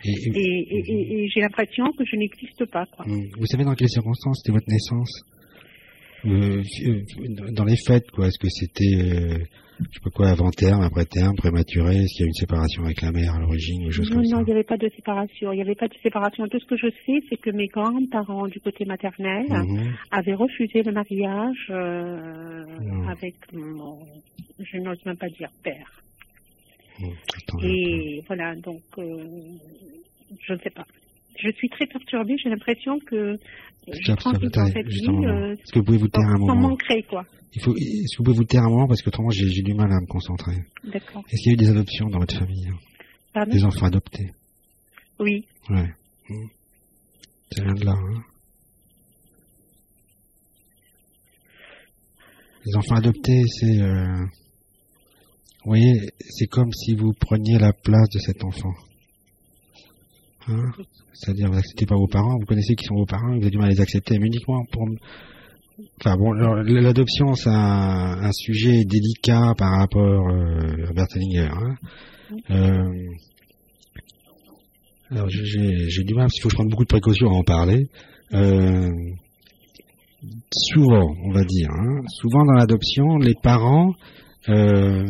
Et, 0.05 0.09
Et, 0.11 0.39
et- 0.39 0.91
et- 0.91 1.23
et 1.25 1.29
j'ai 1.29 1.41
l'impression 1.41 1.85
que 1.97 2.05
je 2.05 2.15
n'existe 2.15 2.65
pas, 2.71 2.85
quoi. 2.85 3.05
Vous 3.07 3.45
savez 3.45 3.63
dans 3.63 3.75
quelles 3.75 3.89
circonstances 3.89 4.41
c'était 4.41 4.53
votre 4.53 4.69
naissance? 4.69 5.23
Euh, 6.25 6.61
euh, 6.87 7.51
Dans 7.51 7.63
les 7.65 7.77
fêtes, 7.77 8.09
quoi. 8.11 8.27
Est-ce 8.27 8.39
que 8.39 8.49
c'était, 8.49 8.95
euh, 8.95 9.37
je 9.79 9.83
sais 9.93 9.99
pas 10.03 10.09
quoi, 10.09 10.27
avant 10.29 10.51
terme, 10.51 10.81
après 10.81 11.05
terme, 11.05 11.35
prématuré? 11.35 11.95
Est-ce 11.95 12.13
qu'il 12.13 12.19
y 12.21 12.23
a 12.23 12.25
eu 12.25 12.27
une 12.27 12.33
séparation 12.33 12.83
avec 12.83 13.01
la 13.01 13.11
mère 13.11 13.35
à 13.35 13.39
l'origine 13.39 13.85
ou 13.87 13.91
choses 13.91 14.09
Non, 14.09 14.17
comme 14.17 14.23
non, 14.25 14.29
ça 14.37 14.41
il 14.41 14.45
n'y 14.45 14.51
avait 14.51 14.63
pas 14.63 14.77
de 14.77 14.89
séparation. 14.95 15.53
Il 15.53 15.55
n'y 15.55 15.61
avait 15.61 15.75
pas 15.75 15.87
de 15.87 15.95
séparation. 16.03 16.47
Tout 16.49 16.59
ce 16.59 16.65
que 16.65 16.75
je 16.77 16.87
sais, 17.05 17.19
c'est 17.29 17.37
que 17.37 17.51
mes 17.51 17.67
grands-parents 17.67 18.47
du 18.47 18.59
côté 18.59 18.83
maternel 18.85 19.45
Mhm. 19.49 19.93
avaient 20.11 20.33
refusé 20.35 20.83
le 20.83 20.91
mariage 20.91 21.67
euh, 21.69 22.65
Non. 22.81 23.07
avec 23.07 23.35
mon, 23.53 23.99
je 24.59 24.77
n'ose 24.77 24.99
même 25.05 25.17
pas 25.17 25.29
dire 25.29 25.49
père. 25.63 26.03
Hmm. 26.99 27.13
Attends, 27.37 27.59
Et 27.63 28.21
voilà, 28.27 28.55
donc 28.55 28.81
euh, 28.97 29.23
je 30.41 30.53
ne 30.53 30.57
sais 30.59 30.69
pas. 30.69 30.85
Je 31.41 31.49
suis 31.51 31.69
très 31.69 31.85
perturbée. 31.87 32.35
J'ai 32.43 32.49
l'impression 32.49 32.99
que 32.99 33.15
euh, 33.15 33.37
je 33.87 34.11
cette 34.73 34.87
vie 34.87 35.07
moment. 35.07 35.27
euh, 35.27 35.53
Est-ce 35.53 35.71
que 35.71 35.79
vous 35.79 35.85
pouvez 35.85 35.97
vous 35.97 36.07
taire 36.09 36.27
un 36.27 36.37
moment 36.37 36.69
manquer, 36.69 37.03
quoi. 37.03 37.25
Il 37.53 37.61
faut, 37.61 37.75
Est-ce 37.75 38.15
que 38.15 38.17
vous 38.19 38.23
pouvez 38.25 38.37
vous 38.37 38.43
taire 38.43 38.63
un 38.63 38.69
moment 38.69 38.87
parce 38.87 39.01
que 39.01 39.07
autrement 39.09 39.29
j'ai 39.29 39.47
j'ai 39.49 39.61
du 39.63 39.73
mal 39.73 39.91
à 39.91 39.99
me 40.01 40.07
concentrer. 40.07 40.57
D'accord. 40.83 41.23
Est-ce 41.31 41.41
qu'il 41.43 41.51
y 41.51 41.51
a 41.51 41.53
eu 41.53 41.57
des 41.57 41.69
adoptions 41.69 42.07
dans 42.09 42.19
votre 42.19 42.37
famille 42.37 42.67
hein 42.67 42.77
Pardon 43.33 43.51
Des 43.51 43.63
enfants 43.63 43.85
adoptés 43.85 44.31
Oui. 45.19 45.45
Ouais. 45.69 45.89
Hmm. 46.29 46.47
Ça 47.51 47.63
vient 47.63 47.73
de 47.73 47.85
là, 47.85 47.93
hein. 47.93 48.21
Les 52.65 52.75
enfants 52.75 52.95
adoptés, 52.95 53.41
c'est... 53.47 53.81
Euh... 53.81 54.25
Vous 55.63 55.71
voyez, 55.71 56.09
c'est 56.19 56.47
comme 56.47 56.71
si 56.71 56.95
vous 56.95 57.11
preniez 57.19 57.57
la 57.59 57.73
place 57.73 58.09
de 58.09 58.19
cet 58.19 58.43
enfant. 58.43 58.73
Hein 60.47 60.71
C'est-à-dire, 61.13 61.47
vous 61.47 61.55
n'acceptez 61.55 61.85
pas 61.85 61.95
vos 61.95 62.07
parents, 62.07 62.37
vous 62.39 62.45
connaissez 62.45 62.75
qui 62.75 62.85
sont 62.85 62.95
vos 62.95 63.05
parents, 63.05 63.35
vous 63.35 63.41
avez 63.41 63.49
du 63.49 63.57
mal 63.57 63.67
à 63.67 63.71
les 63.71 63.81
accepter, 63.81 64.17
mais 64.19 64.27
uniquement 64.27 64.63
pour... 64.71 64.87
Enfin 66.01 66.17
bon, 66.17 66.33
l'adoption 66.33 67.35
c'est 67.35 67.49
un, 67.49 68.21
un 68.21 68.31
sujet 68.33 68.83
délicat 68.83 69.53
par 69.57 69.79
rapport 69.79 70.27
euh, 70.29 70.89
à 70.89 70.93
Bertelinger. 70.93 71.49
Hein. 71.53 71.75
Euh, 72.49 73.09
alors 75.09 75.29
j'ai 75.29 76.03
du 76.03 76.13
mal 76.13 76.25
parce 76.25 76.33
qu'il 76.33 76.41
faut 76.41 76.49
que 76.49 76.53
je 76.53 76.57
prenne 76.57 76.69
beaucoup 76.69 76.83
de 76.83 76.89
précautions 76.89 77.29
à 77.29 77.33
en 77.33 77.43
parler. 77.43 77.87
Euh, 78.33 78.91
souvent, 80.51 81.15
on 81.23 81.31
va 81.31 81.43
dire, 81.45 81.69
hein, 81.71 82.01
souvent 82.09 82.45
dans 82.45 82.53
l'adoption, 82.53 83.17
les 83.17 83.35
parents 83.41 83.93
euh, 84.47 85.05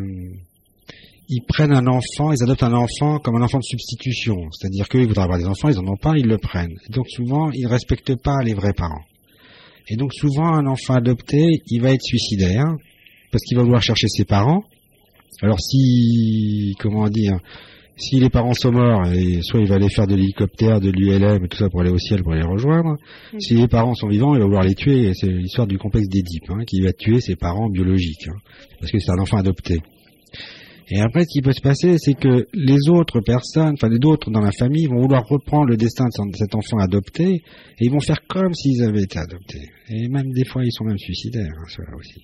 ils 1.30 1.42
prennent 1.48 1.74
un 1.74 1.86
enfant, 1.86 2.32
ils 2.32 2.42
adoptent 2.42 2.64
un 2.64 2.74
enfant 2.74 3.20
comme 3.20 3.36
un 3.36 3.44
enfant 3.44 3.60
de 3.60 3.64
substitution. 3.64 4.50
C'est-à-dire 4.52 4.90
qu'ils 4.90 5.08
voudraient 5.08 5.24
avoir 5.24 5.38
des 5.38 5.46
enfants, 5.46 5.70
ils 5.70 5.78
en 5.78 5.88
ont 5.88 5.98
pas, 5.98 6.18
ils 6.18 6.26
le 6.26 6.40
prennent. 6.40 6.76
Donc 6.90 7.08
souvent, 7.08 7.52
ils 7.52 7.66
ne 7.66 7.70
respectent 7.70 8.16
pas 8.16 8.42
les 8.44 8.56
vrais 8.56 8.74
parents. 8.74 9.04
Et 9.88 9.96
donc 9.96 10.14
souvent, 10.14 10.54
un 10.54 10.66
enfant 10.66 10.96
adopté, 10.96 11.62
il 11.68 11.82
va 11.82 11.92
être 11.92 12.02
suicidaire 12.02 12.66
parce 13.32 13.44
qu'il 13.44 13.58
va 13.58 13.64
vouloir 13.64 13.82
chercher 13.82 14.08
ses 14.08 14.26
parents. 14.26 14.64
Alors 15.42 15.60
si, 15.60 16.76
comment 16.80 17.08
dire, 17.10 17.40
si 18.00 18.20
les 18.20 18.30
parents 18.30 18.54
sont 18.54 18.72
morts, 18.72 19.06
et 19.12 19.42
soit 19.42 19.60
il 19.60 19.68
va 19.68 19.76
aller 19.76 19.90
faire 19.90 20.08
de 20.08 20.16
l'hélicoptère, 20.16 20.80
de 20.80 20.90
l'ULM, 20.90 21.44
et 21.44 21.48
tout 21.48 21.58
ça 21.58 21.70
pour 21.70 21.82
aller 21.82 21.90
au 21.90 21.98
ciel, 21.98 22.24
pour 22.24 22.34
les 22.34 22.44
rejoindre. 22.44 22.96
Si 23.40 23.56
les 23.56 23.68
parents 23.68 23.94
sont 23.94 24.08
vivants, 24.08 24.34
il 24.36 24.40
va 24.40 24.46
vouloir 24.46 24.64
les 24.64 24.76
tuer. 24.76 25.12
C'est 25.14 25.28
l'histoire 25.28 25.68
du 25.68 25.78
complexe 25.78 26.08
d'Édipe, 26.08 26.50
hein, 26.50 26.64
qui 26.66 26.82
va 26.82 26.94
tuer 26.94 27.20
ses 27.20 27.36
parents 27.36 27.70
biologiques, 27.70 28.30
hein, 28.30 28.38
parce 28.80 28.92
que 28.92 29.00
c'est 29.00 29.12
un 29.12 29.20
enfant 29.20 29.38
adopté. 29.38 29.82
Et 30.92 31.02
après, 31.02 31.24
ce 31.24 31.34
qui 31.34 31.42
peut 31.42 31.52
se 31.52 31.62
passer, 31.62 31.98
c'est 32.00 32.16
que 32.16 32.48
les 32.54 32.90
autres 32.90 33.20
personnes, 33.20 33.74
enfin 33.74 33.90
les 33.90 34.04
autres 34.08 34.32
dans 34.32 34.42
la 34.42 34.52
famille, 34.52 34.88
vont 34.88 35.02
vouloir 35.02 35.24
reprendre 35.28 35.68
le 35.68 35.78
destin 35.78 36.06
de 36.06 36.36
cet 36.36 36.56
enfant 36.56 36.78
adopté, 36.78 37.36
et 37.36 37.42
ils 37.80 37.92
vont 37.92 38.00
faire 38.00 38.26
comme 38.28 38.54
s'ils 38.54 38.82
avaient 38.84 39.04
été 39.04 39.20
adoptés. 39.20 39.70
Et 39.90 40.08
même 40.08 40.32
des 40.32 40.46
fois, 40.46 40.64
ils 40.64 40.72
sont 40.72 40.86
même 40.86 40.98
suicidaires, 40.98 41.54
hein, 41.60 41.68
ceux-là 41.68 41.96
aussi. 41.96 42.22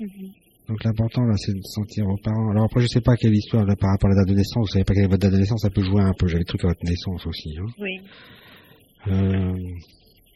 Mhm. 0.00 0.41
Donc 0.72 0.84
l'important 0.84 1.22
là, 1.26 1.34
c'est 1.36 1.52
de 1.52 1.60
sentir 1.64 2.06
aux 2.08 2.16
parents. 2.16 2.50
Alors 2.50 2.64
après, 2.64 2.80
je 2.80 2.86
sais 2.86 3.02
pas 3.02 3.14
quelle 3.14 3.34
histoire 3.34 3.66
là, 3.66 3.76
par 3.76 3.90
rapport 3.90 4.08
à 4.10 4.14
la 4.14 4.20
date 4.22 4.30
de 4.30 4.36
naissance. 4.38 4.68
Vous 4.68 4.72
savez 4.72 4.84
pas 4.86 4.94
quelle 4.94 5.04
est 5.04 5.08
votre 5.08 5.20
date 5.20 5.32
de 5.32 5.36
naissance, 5.36 5.60
ça 5.60 5.68
peut 5.68 5.82
jouer 5.82 6.00
un 6.00 6.14
peu. 6.18 6.26
J'avais 6.28 6.38
le 6.40 6.44
truc 6.46 6.64
à 6.64 6.68
votre 6.68 6.82
naissance 6.82 7.26
aussi. 7.26 7.50
Hein. 7.58 7.66
Oui, 7.78 8.00
Euh, 9.08 9.52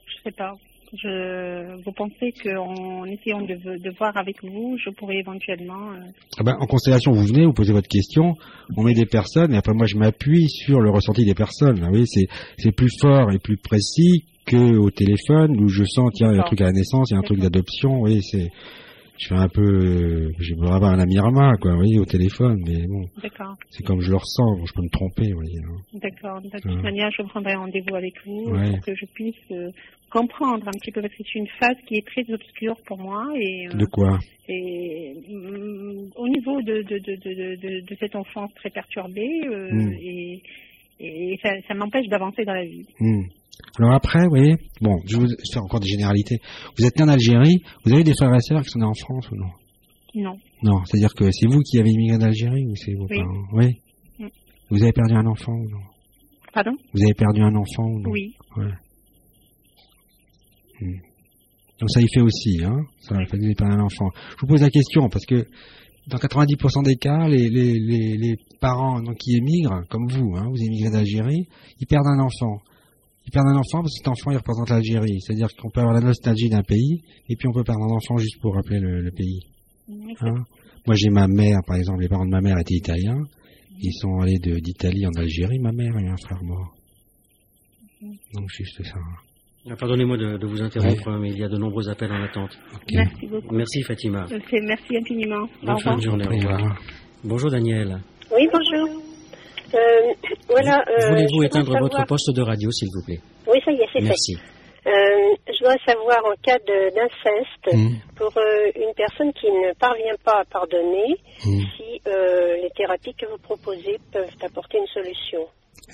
je 0.06 0.22
sais 0.24 0.36
pas. 0.36 0.52
Je, 0.92 1.82
vous 1.84 1.92
pensez 1.92 2.32
qu'en 2.42 3.04
essayant 3.06 3.40
de, 3.40 3.54
de 3.78 3.90
voir 3.98 4.14
avec 4.18 4.36
vous, 4.44 4.76
je 4.84 4.90
pourrais 4.90 5.16
éventuellement. 5.16 5.92
euh, 5.92 6.04
ah 6.38 6.42
ben, 6.44 6.54
en 6.60 6.66
constellation, 6.66 7.12
vous 7.12 7.24
venez, 7.24 7.46
vous 7.46 7.54
posez 7.54 7.72
votre 7.72 7.88
question, 7.88 8.34
on 8.76 8.82
met 8.82 8.92
des 8.94 9.06
personnes, 9.06 9.54
et 9.54 9.56
après 9.56 9.72
moi 9.72 9.86
je 9.86 9.96
m'appuie 9.96 10.48
sur 10.50 10.80
le 10.80 10.90
ressenti 10.90 11.24
des 11.24 11.34
personnes. 11.34 11.80
Vous 11.80 11.88
voyez, 11.88 12.04
c'est 12.06 12.72
plus 12.72 12.90
fort 13.00 13.32
et 13.32 13.38
plus 13.38 13.56
précis 13.56 14.24
que 14.46 14.76
au 14.76 14.90
téléphone 14.90 15.58
où 15.60 15.68
je 15.68 15.82
sens 15.84 16.10
tiens 16.14 16.30
il 16.30 16.36
y 16.36 16.38
a 16.38 16.42
un 16.42 16.44
truc 16.44 16.60
à 16.60 16.64
la 16.66 16.72
naissance, 16.72 17.10
il 17.10 17.14
y 17.14 17.16
a 17.16 17.20
un 17.20 17.22
truc 17.22 17.40
d'adoption. 17.40 17.94
Vous 17.94 18.00
voyez, 18.00 18.20
c'est 18.22 18.48
je 19.18 19.28
fais 19.28 19.34
un 19.34 19.48
peu, 19.48 20.30
je 20.38 20.54
vais 20.54 20.66
avoir 20.66 20.92
un 20.92 20.98
amirama 20.98 21.56
quoi, 21.60 21.72
vous 21.72 21.78
voyez, 21.78 21.98
au 21.98 22.04
téléphone, 22.04 22.62
mais 22.66 22.86
bon, 22.86 23.06
D'accord, 23.22 23.54
c'est 23.70 23.84
comme 23.84 24.00
je 24.00 24.10
le 24.10 24.16
ressens, 24.16 24.56
bon, 24.58 24.66
je 24.66 24.72
peux 24.74 24.82
me 24.82 24.90
tromper, 24.90 25.32
vous 25.32 25.40
voyez. 25.40 25.58
hein. 25.58 25.80
d'accord. 25.94 26.40
De 26.42 26.50
toute 26.50 26.64
Mhm. 26.66 26.82
manière, 26.82 27.10
je 27.10 27.22
prendrai 27.22 27.54
rendez-vous 27.54 27.94
avec 27.94 28.14
vous 28.26 28.50
Ouais. 28.52 28.70
pour 28.70 28.80
que 28.80 28.94
je 28.94 29.06
puisse 29.14 29.34
euh, 29.52 29.70
comprendre 30.10 30.66
un 30.68 30.72
petit 30.72 30.92
peu 30.92 31.00
parce 31.02 31.14
que 31.14 31.22
c'est 31.24 31.38
une 31.38 31.48
phase 31.58 31.76
qui 31.86 31.96
est 31.96 32.06
très 32.06 32.24
obscure 32.32 32.76
pour 32.86 32.98
moi 32.98 33.26
et, 33.36 33.66
euh, 33.68 33.76
De 33.76 33.86
quoi? 33.86 34.18
et 34.48 35.14
mm, 35.28 36.10
au 36.16 36.28
niveau 36.28 36.62
de 36.62 36.82
de, 36.82 36.98
de, 36.98 37.16
de, 37.16 37.56
de, 37.56 37.80
de 37.86 37.96
cette 37.98 38.14
enfance 38.14 38.52
très 38.54 38.70
perturbée 38.70 39.40
euh, 39.48 39.72
Mm. 39.72 39.92
et, 40.00 40.42
et 41.00 41.38
ça, 41.42 41.50
ça 41.68 41.74
m'empêche 41.74 42.06
d'avancer 42.08 42.44
dans 42.44 42.54
la 42.54 42.64
vie. 42.64 42.86
Hmm. 43.00 43.22
Alors 43.78 43.92
après, 43.94 44.22
vous 44.24 44.30
voyez, 44.30 44.54
bon, 44.80 44.96
je 45.06 45.16
vous 45.16 45.26
faire 45.52 45.62
encore 45.62 45.80
des 45.80 45.88
généralités. 45.88 46.38
Vous 46.78 46.84
êtes 46.86 46.96
né 46.98 47.04
en 47.04 47.08
Algérie, 47.08 47.62
vous 47.84 47.92
avez 47.92 48.04
des 48.04 48.14
frères 48.14 48.34
et 48.34 48.40
sœurs 48.40 48.62
qui 48.62 48.70
sont 48.70 48.78
nés 48.78 48.86
en 48.86 48.94
France 48.94 49.30
ou 49.30 49.36
non? 49.36 49.50
Non, 50.14 50.38
Non, 50.62 50.84
c'est-à-dire 50.86 51.12
que 51.14 51.30
c'est 51.30 51.46
vous 51.46 51.60
qui 51.60 51.78
avez 51.78 51.90
immigré 51.90 52.16
d'Algérie 52.18 52.64
ou 52.66 52.74
c'est 52.74 52.94
vos 52.94 53.06
Oui. 53.10 53.18
parents? 53.18 53.44
Oui. 53.52 53.80
Vous 54.70 54.82
avez 54.82 54.92
perdu 54.92 55.14
un 55.14 55.26
enfant 55.26 55.52
ou 55.52 55.68
non? 55.70 55.82
Pardon? 56.54 56.72
Vous 56.94 57.02
avez 57.02 57.14
perdu 57.14 57.42
un 57.42 57.54
enfant 57.54 57.84
ou 57.84 58.00
non? 58.00 58.10
Oui, 58.10 58.34
Donc 61.80 61.90
ça 61.90 62.00
y 62.00 62.06
fait 62.12 62.22
aussi, 62.22 62.64
hein. 62.64 62.78
Ça 63.00 63.14
fait 63.16 63.26
que 63.26 63.36
vous 63.36 63.44
avez 63.44 63.54
perdu 63.54 63.74
un 63.74 63.80
enfant. 63.84 64.08
Je 64.30 64.40
vous 64.40 64.46
pose 64.46 64.62
la 64.62 64.70
question 64.70 65.08
parce 65.10 65.26
que 65.26 65.46
dans 66.06 66.16
90% 66.18 66.84
des 66.84 66.96
cas, 66.96 67.28
les, 67.28 67.48
les, 67.50 67.78
les, 67.78 68.16
les 68.16 68.36
parents 68.60 69.00
donc, 69.02 69.16
qui 69.16 69.36
émigrent, 69.36 69.82
comme 69.90 70.06
vous, 70.08 70.34
hein, 70.36 70.46
vous 70.48 70.62
émigrez 70.62 70.90
d'Algérie, 70.90 71.46
ils 71.80 71.86
perdent 71.86 72.06
un 72.06 72.20
enfant. 72.20 72.60
Ils 73.26 73.32
perdent 73.32 73.48
un 73.48 73.56
enfant 73.56 73.80
parce 73.82 73.92
que 73.92 73.98
cet 73.98 74.08
enfant, 74.08 74.30
il 74.30 74.36
représente 74.36 74.70
l'Algérie. 74.70 75.20
C'est-à-dire 75.20 75.48
qu'on 75.60 75.68
peut 75.70 75.80
avoir 75.80 75.94
la 75.94 76.00
nostalgie 76.00 76.48
d'un 76.48 76.62
pays, 76.62 77.02
et 77.28 77.36
puis 77.36 77.48
on 77.48 77.52
peut 77.52 77.64
perdre 77.64 77.82
un 77.82 77.94
enfant 77.96 78.16
juste 78.18 78.40
pour 78.40 78.54
rappeler 78.54 78.78
le, 78.78 79.00
le 79.02 79.10
pays. 79.10 79.40
Hein 80.20 80.44
Moi, 80.86 80.94
j'ai 80.96 81.10
ma 81.10 81.26
mère, 81.26 81.58
par 81.66 81.76
exemple, 81.76 82.00
les 82.02 82.08
parents 82.08 82.24
de 82.24 82.30
ma 82.30 82.40
mère 82.40 82.58
étaient 82.58 82.74
italiens. 82.76 83.20
Ils 83.80 83.92
sont 83.92 84.20
allés 84.20 84.38
de- 84.38 84.58
d'Italie 84.60 85.06
en 85.06 85.10
Algérie. 85.18 85.58
Ma 85.58 85.72
mère 85.72 85.96
a 85.96 86.00
eu 86.00 86.08
un 86.08 86.16
frère 86.16 86.42
mort. 86.42 86.72
Donc, 88.34 88.48
juste 88.50 88.82
ça. 88.84 88.94
Ah, 89.68 89.74
Pardonnez-moi 89.76 90.16
de, 90.16 90.36
de 90.38 90.46
vous 90.46 90.62
interrompre, 90.62 91.08
hein, 91.08 91.18
mais 91.20 91.30
il 91.30 91.38
y 91.38 91.42
a 91.44 91.48
de 91.48 91.56
nombreux 91.58 91.88
appels 91.88 92.12
en 92.12 92.22
attente. 92.22 92.56
Merci 92.92 93.26
beaucoup. 93.26 93.54
Merci 93.54 93.82
Fatima. 93.82 94.26
Merci 94.30 94.96
infiniment. 94.96 95.42
Au 95.62 95.66
Bonne 95.66 95.80
fin 95.80 95.96
de 95.96 96.02
journée. 96.02 96.24
Au 96.26 96.30
revoir. 96.36 96.80
Bonjour 97.24 97.50
Daniel. 97.50 98.00
Oui, 98.32 98.48
bonjour. 98.52 99.02
Euh, 99.74 99.78
voilà. 100.48 100.84
euh, 100.88 101.08
Voulez-vous 101.10 101.42
je 101.42 101.46
éteindre 101.46 101.66
voudrais 101.66 101.80
votre 101.80 101.92
savoir- 101.96 102.06
poste 102.08 102.30
de 102.34 102.42
radio, 102.42 102.70
s'il 102.70 102.88
vous 102.94 103.04
plaît? 103.04 103.20
Oui, 103.48 103.58
ça 103.64 103.72
y 103.72 103.76
est, 103.76 103.86
c'est 103.92 104.00
fait. 104.00 104.04
Merci. 104.06 104.34
Euh, 104.86 104.90
je 105.48 105.58
voudrais 105.58 105.78
savoir 105.84 106.18
en 106.24 106.34
cas 106.42 106.58
d'inceste, 106.66 107.66
Hmm. 107.74 107.96
pour 108.14 108.30
euh, 108.38 108.70
une 108.76 108.94
personne 108.96 109.32
qui 109.32 109.46
ne 109.46 109.74
parvient 109.78 110.14
pas 110.24 110.40
à 110.42 110.44
pardonner, 110.44 111.16
Hmm. 111.44 111.60
si 111.76 112.00
euh, 112.06 112.56
les 112.62 112.70
thérapies 112.76 113.14
que 113.18 113.26
vous 113.26 113.38
proposez 113.42 113.98
peuvent 114.12 114.30
apporter 114.42 114.78
une 114.78 114.86
solution. 114.86 115.40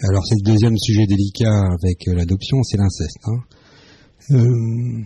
Alors 0.09 0.23
c'est 0.27 0.37
le 0.45 0.53
deuxième 0.53 0.77
sujet 0.77 1.07
délicat 1.07 1.53
avec 1.81 2.07
euh, 2.09 2.15
l'adoption, 2.15 2.63
c'est 2.63 2.77
l'inceste. 2.79 3.19
hein. 3.27 3.41
Euh, 4.33 5.03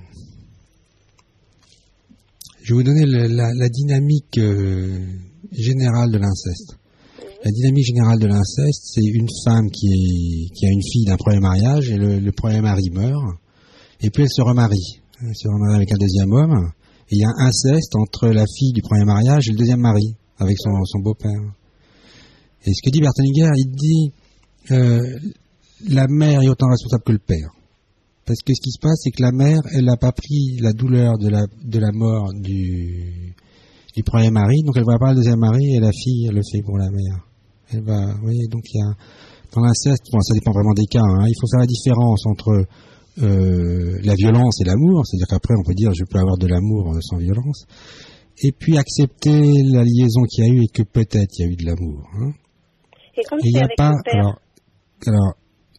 je 2.62 2.74
vais 2.74 2.74
vous 2.74 2.82
donner 2.82 3.06
la, 3.06 3.52
la 3.55 3.68
dynamique 3.68 4.38
euh, 4.38 4.98
générale 5.52 6.10
de 6.10 6.18
l'inceste. 6.18 6.76
La 7.44 7.50
dynamique 7.50 7.86
générale 7.86 8.18
de 8.18 8.26
l'inceste, 8.26 8.82
c'est 8.94 9.04
une 9.04 9.28
femme 9.44 9.70
qui, 9.70 9.88
a 9.88 10.70
une 10.70 10.82
fille 10.82 11.04
d'un 11.04 11.16
premier 11.16 11.40
mariage 11.40 11.90
et 11.90 11.96
le, 11.96 12.32
premier 12.32 12.60
mari 12.60 12.90
meurt, 12.90 13.22
et 14.00 14.10
puis 14.10 14.24
elle 14.24 14.30
se 14.30 14.42
remarie. 14.42 15.00
Elle 15.20 15.34
se 15.34 15.48
remarie 15.48 15.76
avec 15.76 15.92
un 15.92 15.98
deuxième 15.98 16.32
homme, 16.32 16.70
et 17.10 17.16
il 17.16 17.18
y 17.18 17.24
a 17.24 17.28
un 17.28 17.46
inceste 17.46 17.94
entre 17.94 18.28
la 18.28 18.44
fille 18.46 18.72
du 18.72 18.82
premier 18.82 19.04
mariage 19.04 19.48
et 19.48 19.52
le 19.52 19.58
deuxième 19.58 19.80
mari, 19.80 20.14
avec 20.38 20.56
son, 20.58 20.98
beau-père. 21.00 21.40
Et 22.64 22.72
ce 22.72 22.82
que 22.82 22.90
dit 22.90 23.00
Bertelinger, 23.00 23.50
il 23.56 23.70
dit 23.70 24.12
euh, 24.72 25.18
la 25.88 26.06
mère 26.08 26.42
est 26.42 26.48
autant 26.48 26.68
responsable 26.68 27.04
que 27.04 27.12
le 27.12 27.18
père. 27.18 27.50
Parce 28.24 28.40
que 28.40 28.52
ce 28.54 28.60
qui 28.60 28.72
se 28.72 28.80
passe, 28.80 28.98
c'est 29.04 29.10
que 29.10 29.22
la 29.22 29.30
mère, 29.30 29.60
elle 29.72 29.84
n'a 29.84 29.96
pas 29.96 30.10
pris 30.10 30.58
la 30.60 30.72
douleur 30.72 31.16
de 31.16 31.28
la, 31.28 31.92
mort 31.92 32.32
du, 32.34 33.34
premier 34.04 34.30
mari, 34.30 34.62
donc 34.64 34.76
elle 34.76 34.84
va 34.84 34.98
pas 34.98 35.10
le 35.10 35.16
deuxième 35.16 35.38
mari, 35.38 35.76
et 35.76 35.80
la 35.80 35.92
fille, 35.92 36.28
le 36.32 36.42
fait 36.50 36.62
pour 36.62 36.76
la 36.76 36.90
mère. 36.90 37.26
Va, 37.72 38.14
vous 38.14 38.22
voyez, 38.22 38.47
donc 38.48 38.62
il 38.72 38.78
y 38.78 38.82
a, 38.82 38.94
dans 39.55 39.62
l'inceste, 39.62 40.05
bon, 40.12 40.20
ça 40.20 40.34
dépend 40.34 40.52
vraiment 40.52 40.72
des 40.72 40.86
cas, 40.86 41.02
hein, 41.02 41.26
il 41.26 41.34
faut 41.40 41.48
faire 41.51 41.60
la 41.60 41.66
différence 41.66 42.24
entre 42.26 42.64
euh, 43.22 43.98
la 44.05 44.14
violence 44.14 44.60
et 44.60 44.64
l'amour, 44.64 45.05
c'est-à-dire 45.05 45.26
qu'après 45.26 45.55
on 45.59 45.62
peut 45.62 45.74
dire 45.74 45.93
je 45.93 46.05
peux 46.05 46.18
avoir 46.18 46.36
de 46.36 46.47
l'amour 46.47 46.93
euh, 46.94 47.01
sans 47.01 47.16
violence, 47.16 47.66
et 48.43 48.52
puis 48.52 48.78
accepter 48.78 49.40
la 49.72 49.82
liaison 49.82 50.22
qu'il 50.30 50.44
y 50.44 50.51
a 50.51 50.52
eu 50.52 50.62
et 50.62 50.68
que 50.68 50.82
peut-être 50.82 51.30
il 51.38 51.43
y 51.43 51.48
a 51.48 51.52
eu 51.52 51.56
de 51.56 51.64
l'amour. 51.66 52.05
Hein. 52.14 52.32
Et 53.16 53.22
comme 53.24 53.38
il 53.43 53.52
n'y 53.52 53.60
a 53.60 53.68
pas, 53.76 53.93
père, 54.05 54.14
alors, 54.14 54.38
alors 55.06 55.34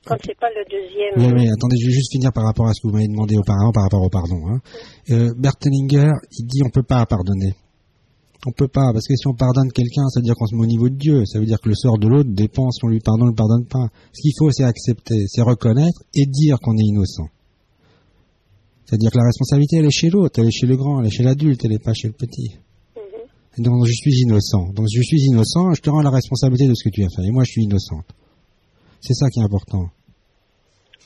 quand 0.05 0.15
c'est 0.25 0.39
pas 0.39 0.47
le 0.49 0.63
deuxième, 0.71 1.35
oui, 1.35 1.41
oui, 1.41 1.49
attendez, 1.51 1.75
je 1.79 1.87
vais 1.87 1.93
juste 1.93 2.11
finir 2.11 2.31
par 2.33 2.45
rapport 2.45 2.67
à 2.67 2.73
ce 2.73 2.81
que 2.81 2.87
vous 2.87 2.93
m'avez 2.93 3.07
demandé 3.07 3.37
auparavant, 3.37 3.71
par 3.71 3.83
rapport 3.83 4.01
au 4.01 4.09
pardon. 4.09 4.47
Hein. 4.47 4.59
Euh, 5.11 5.33
Bertelinger, 5.37 6.11
il 6.31 6.45
dit 6.47 6.61
on 6.65 6.69
peut 6.69 6.83
pas 6.83 7.05
pardonner. 7.05 7.53
On 8.45 8.51
peut 8.51 8.67
pas, 8.67 8.93
parce 8.93 9.07
que 9.07 9.15
si 9.15 9.27
on 9.27 9.33
pardonne 9.33 9.71
quelqu'un, 9.71 10.07
ça 10.09 10.19
veut 10.19 10.23
dire 10.23 10.35
qu'on 10.35 10.45
se 10.45 10.55
met 10.55 10.61
au 10.61 10.67
niveau 10.67 10.89
de 10.89 10.95
Dieu. 10.95 11.25
Ça 11.25 11.39
veut 11.39 11.45
dire 11.45 11.59
que 11.59 11.69
le 11.69 11.75
sort 11.75 11.97
de 11.97 12.07
l'autre 12.07 12.29
dépend 12.31 12.69
si 12.71 12.79
on 12.83 12.87
lui 12.87 12.99
pardonne 12.99 13.29
ou 13.29 13.31
ne 13.31 13.35
pardonne 13.35 13.65
pas. 13.65 13.89
Ce 14.13 14.21
qu'il 14.21 14.31
faut, 14.37 14.51
c'est 14.51 14.63
accepter, 14.63 15.25
c'est 15.27 15.41
reconnaître 15.41 16.03
et 16.13 16.25
dire 16.25 16.59
qu'on 16.59 16.77
est 16.77 16.83
innocent. 16.83 17.27
C'est-à-dire 18.85 19.11
que 19.11 19.17
la 19.17 19.25
responsabilité, 19.25 19.77
elle 19.77 19.85
est 19.85 19.91
chez 19.91 20.09
l'autre, 20.09 20.39
elle 20.39 20.47
est 20.47 20.51
chez 20.51 20.67
le 20.67 20.77
grand, 20.77 21.01
elle 21.01 21.07
est 21.07 21.11
chez 21.11 21.23
l'adulte, 21.23 21.65
elle 21.65 21.71
n'est 21.71 21.79
pas 21.79 21.93
chez 21.93 22.07
le 22.07 22.13
petit. 22.13 22.55
Mhm. 22.95 23.63
Donc 23.63 23.85
je 23.85 23.91
suis 23.91 24.13
innocent. 24.21 24.71
Donc 24.73 24.87
je 24.93 25.01
suis 25.01 25.19
innocent, 25.23 25.73
je 25.73 25.81
te 25.81 25.89
rends 25.89 26.01
la 26.01 26.11
responsabilité 26.11 26.69
de 26.69 26.75
ce 26.75 26.87
que 26.87 26.93
tu 26.93 27.03
as 27.03 27.09
fait. 27.09 27.23
Et 27.25 27.31
moi, 27.31 27.43
je 27.43 27.51
suis 27.51 27.63
innocente. 27.63 28.05
C'est 29.01 29.13
ça 29.13 29.29
qui 29.29 29.39
est 29.39 29.43
important. 29.43 29.89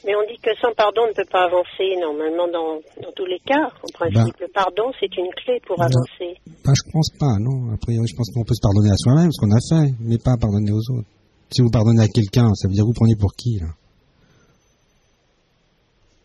Mais 0.06 0.16
on 0.16 0.26
dit 0.26 0.38
que 0.42 0.50
sans 0.62 0.74
pardon, 0.74 1.04
on 1.06 1.10
ne 1.10 1.14
peut 1.14 1.30
pas 1.30 1.46
avancer 1.46 1.94
normalement 2.02 2.48
dans, 2.50 2.82
dans 3.02 3.14
tous 3.16 3.26
les 3.26 3.40
cas. 3.46 3.70
En 3.86 3.92
principe, 3.94 4.38
le 4.40 4.48
pardon, 4.50 4.92
c'est 5.00 5.14
une 5.16 5.30
clé 5.46 5.62
pour 5.68 5.78
Ben, 5.78 5.86
avancer. 5.86 6.34
Bah, 6.66 6.74
je 6.74 6.86
pense 6.92 7.10
pas, 7.20 7.38
non. 7.40 7.70
A 7.74 7.78
priori, 7.78 8.08
je 8.10 8.16
pense 8.16 8.34
qu'on 8.34 8.44
peut 8.44 8.58
se 8.58 8.66
pardonner 8.66 8.90
à 8.90 8.98
soi-même 8.98 9.32
ce 9.32 9.40
qu'on 9.42 9.54
a 9.54 9.62
fait, 9.62 9.94
mais 10.02 10.18
pas 10.18 10.38
pardonner 10.42 10.72
aux 10.72 10.86
autres. 10.98 11.08
Si 11.52 11.62
vous 11.62 11.70
pardonnez 11.70 12.02
à 12.04 12.08
quelqu'un, 12.08 12.50
ça 12.56 12.68
veut 12.68 12.74
dire 12.74 12.86
vous 12.86 12.98
prenez 12.98 13.16
pour 13.16 13.34
qui, 13.38 13.60
là? 13.60 13.70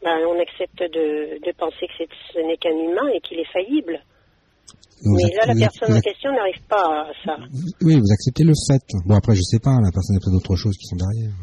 Ben, 0.03 0.17
on 0.25 0.39
accepte 0.41 0.81
de 0.81 1.53
penser 1.59 1.85
que 1.91 2.05
ce 2.33 2.39
n'est 2.39 2.57
qu'un 2.57 2.71
humain 2.71 3.09
et 3.13 3.21
qu'il 3.21 3.41
est 3.41 3.53
faillible. 3.53 3.99
mais 5.03 5.35
là, 5.35 5.53
la 5.53 5.55
personne 5.67 5.97
en 5.97 6.01
question 6.01 6.31
n'arrive 6.33 6.63
pas 6.69 7.11
à 7.11 7.13
ça. 7.25 7.37
Oui, 7.83 7.99
vous 7.99 8.13
acceptez 8.13 8.45
le 8.45 8.55
fait. 8.55 8.83
Bon, 9.05 9.17
après, 9.17 9.35
je 9.35 9.43
sais 9.43 9.59
pas, 9.59 9.75
la 9.83 9.91
personne 9.91 10.17
a 10.17 10.21
peut-être 10.23 10.39
d'autres 10.39 10.57
choses 10.57 10.77
qui 10.79 10.87
sont 10.87 10.97
derrière. 10.97 11.35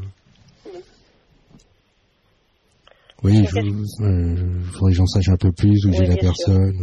Oui, 3.23 3.37
il 3.37 3.47
faudrait 3.47 4.91
que 4.91 4.91
j'en 4.91 5.05
sache 5.05 5.29
un 5.29 5.37
peu 5.37 5.51
plus, 5.53 5.85
où 5.85 5.93
j'ai 5.93 6.05
la 6.05 6.17
personne. 6.17 6.73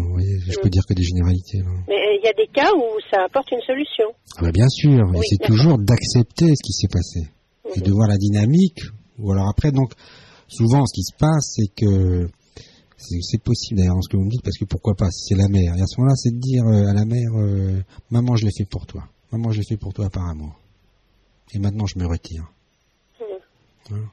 Je 0.49 0.59
peux 0.59 0.71
dire 0.71 0.87
que 0.87 0.95
des 0.95 1.03
généralités. 1.03 1.59
Mais 1.87 1.95
euh, 1.95 2.17
il 2.19 2.25
y 2.25 2.29
a 2.29 2.33
des 2.33 2.49
cas 2.53 2.71
où 2.75 2.99
ça 3.11 3.25
apporte 3.25 3.51
une 3.53 3.61
solution. 3.61 4.07
Ah 4.39 4.43
bah 4.43 4.53
bien 4.53 4.69
sûr, 4.69 5.07
mais 5.11 5.21
c'est 5.29 5.45
toujours 5.45 5.79
d'accepter 5.79 6.55
ce 6.57 6.63
qui 6.65 6.73
s'est 6.73 6.89
passé 6.89 7.29
et 7.77 7.81
de 7.81 7.93
voir 7.93 8.09
la 8.09 8.17
dynamique. 8.17 8.81
Ou 9.19 9.33
alors 9.33 9.49
après, 9.51 9.71
donc, 9.71 9.93
souvent, 10.49 10.87
ce 10.87 10.95
qui 10.95 11.03
se 11.03 11.15
passe, 11.15 11.57
c'est 11.57 11.75
que 11.75 12.29
c'est 12.97 13.43
possible 13.43 13.81
d'ailleurs 13.81 14.03
ce 14.03 14.09
que 14.09 14.17
vous 14.17 14.25
me 14.25 14.31
dites, 14.31 14.43
parce 14.43 14.57
que 14.57 14.65
pourquoi 14.65 14.95
pas, 14.95 15.11
c'est 15.11 15.35
la 15.35 15.49
mère. 15.49 15.77
Et 15.77 15.83
à 15.83 15.87
ce 15.87 16.01
moment-là, 16.01 16.17
c'est 16.17 16.35
de 16.35 16.41
dire 16.41 16.65
euh, 16.65 16.91
à 16.91 16.95
la 16.95 17.05
mère, 17.05 17.33
euh, 17.37 17.81
maman, 18.11 18.37
je 18.37 18.47
l'ai 18.47 18.53
fait 18.57 18.65
pour 18.65 18.87
toi. 18.87 19.05
Maman, 19.33 19.53
je 19.53 19.59
l'ai 19.59 19.67
fait 19.67 19.77
pour 19.77 19.93
toi 19.93 20.09
par 20.11 20.27
amour. 20.29 20.59
Et 21.53 21.59
maintenant, 21.59 21.87
je 21.87 21.99
me 21.99 22.07
retire. 22.07 22.51
Voilà. 23.89 24.05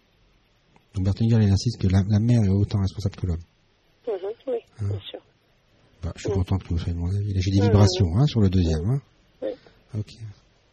Donc 0.95 1.05
Berthier, 1.05 1.27
il 1.29 1.51
insiste 1.51 1.81
que 1.81 1.87
la, 1.87 2.01
mère 2.19 2.43
est 2.43 2.49
autant 2.49 2.79
responsable 2.79 3.15
que 3.15 3.27
l'homme. 3.27 3.43
Mhm, 4.07 4.13
oui, 4.47 4.57
hein 4.79 4.87
bien 4.89 4.99
sûr. 5.09 5.19
Bah, 6.03 6.11
je 6.15 6.21
suis 6.21 6.31
content 6.31 6.57
que 6.57 6.67
vous 6.69 6.77
soyez 6.77 6.93
de 6.93 6.99
mon 6.99 7.09
avis. 7.09 7.33
J'ai 7.41 7.51
des 7.51 7.61
vibrations 7.61 8.07
hein, 8.17 8.25
sur 8.25 8.41
le 8.41 8.49
deuxième. 8.49 8.85
Hein. 8.89 9.01
Oui. 9.41 9.49
Ok. 9.97 10.13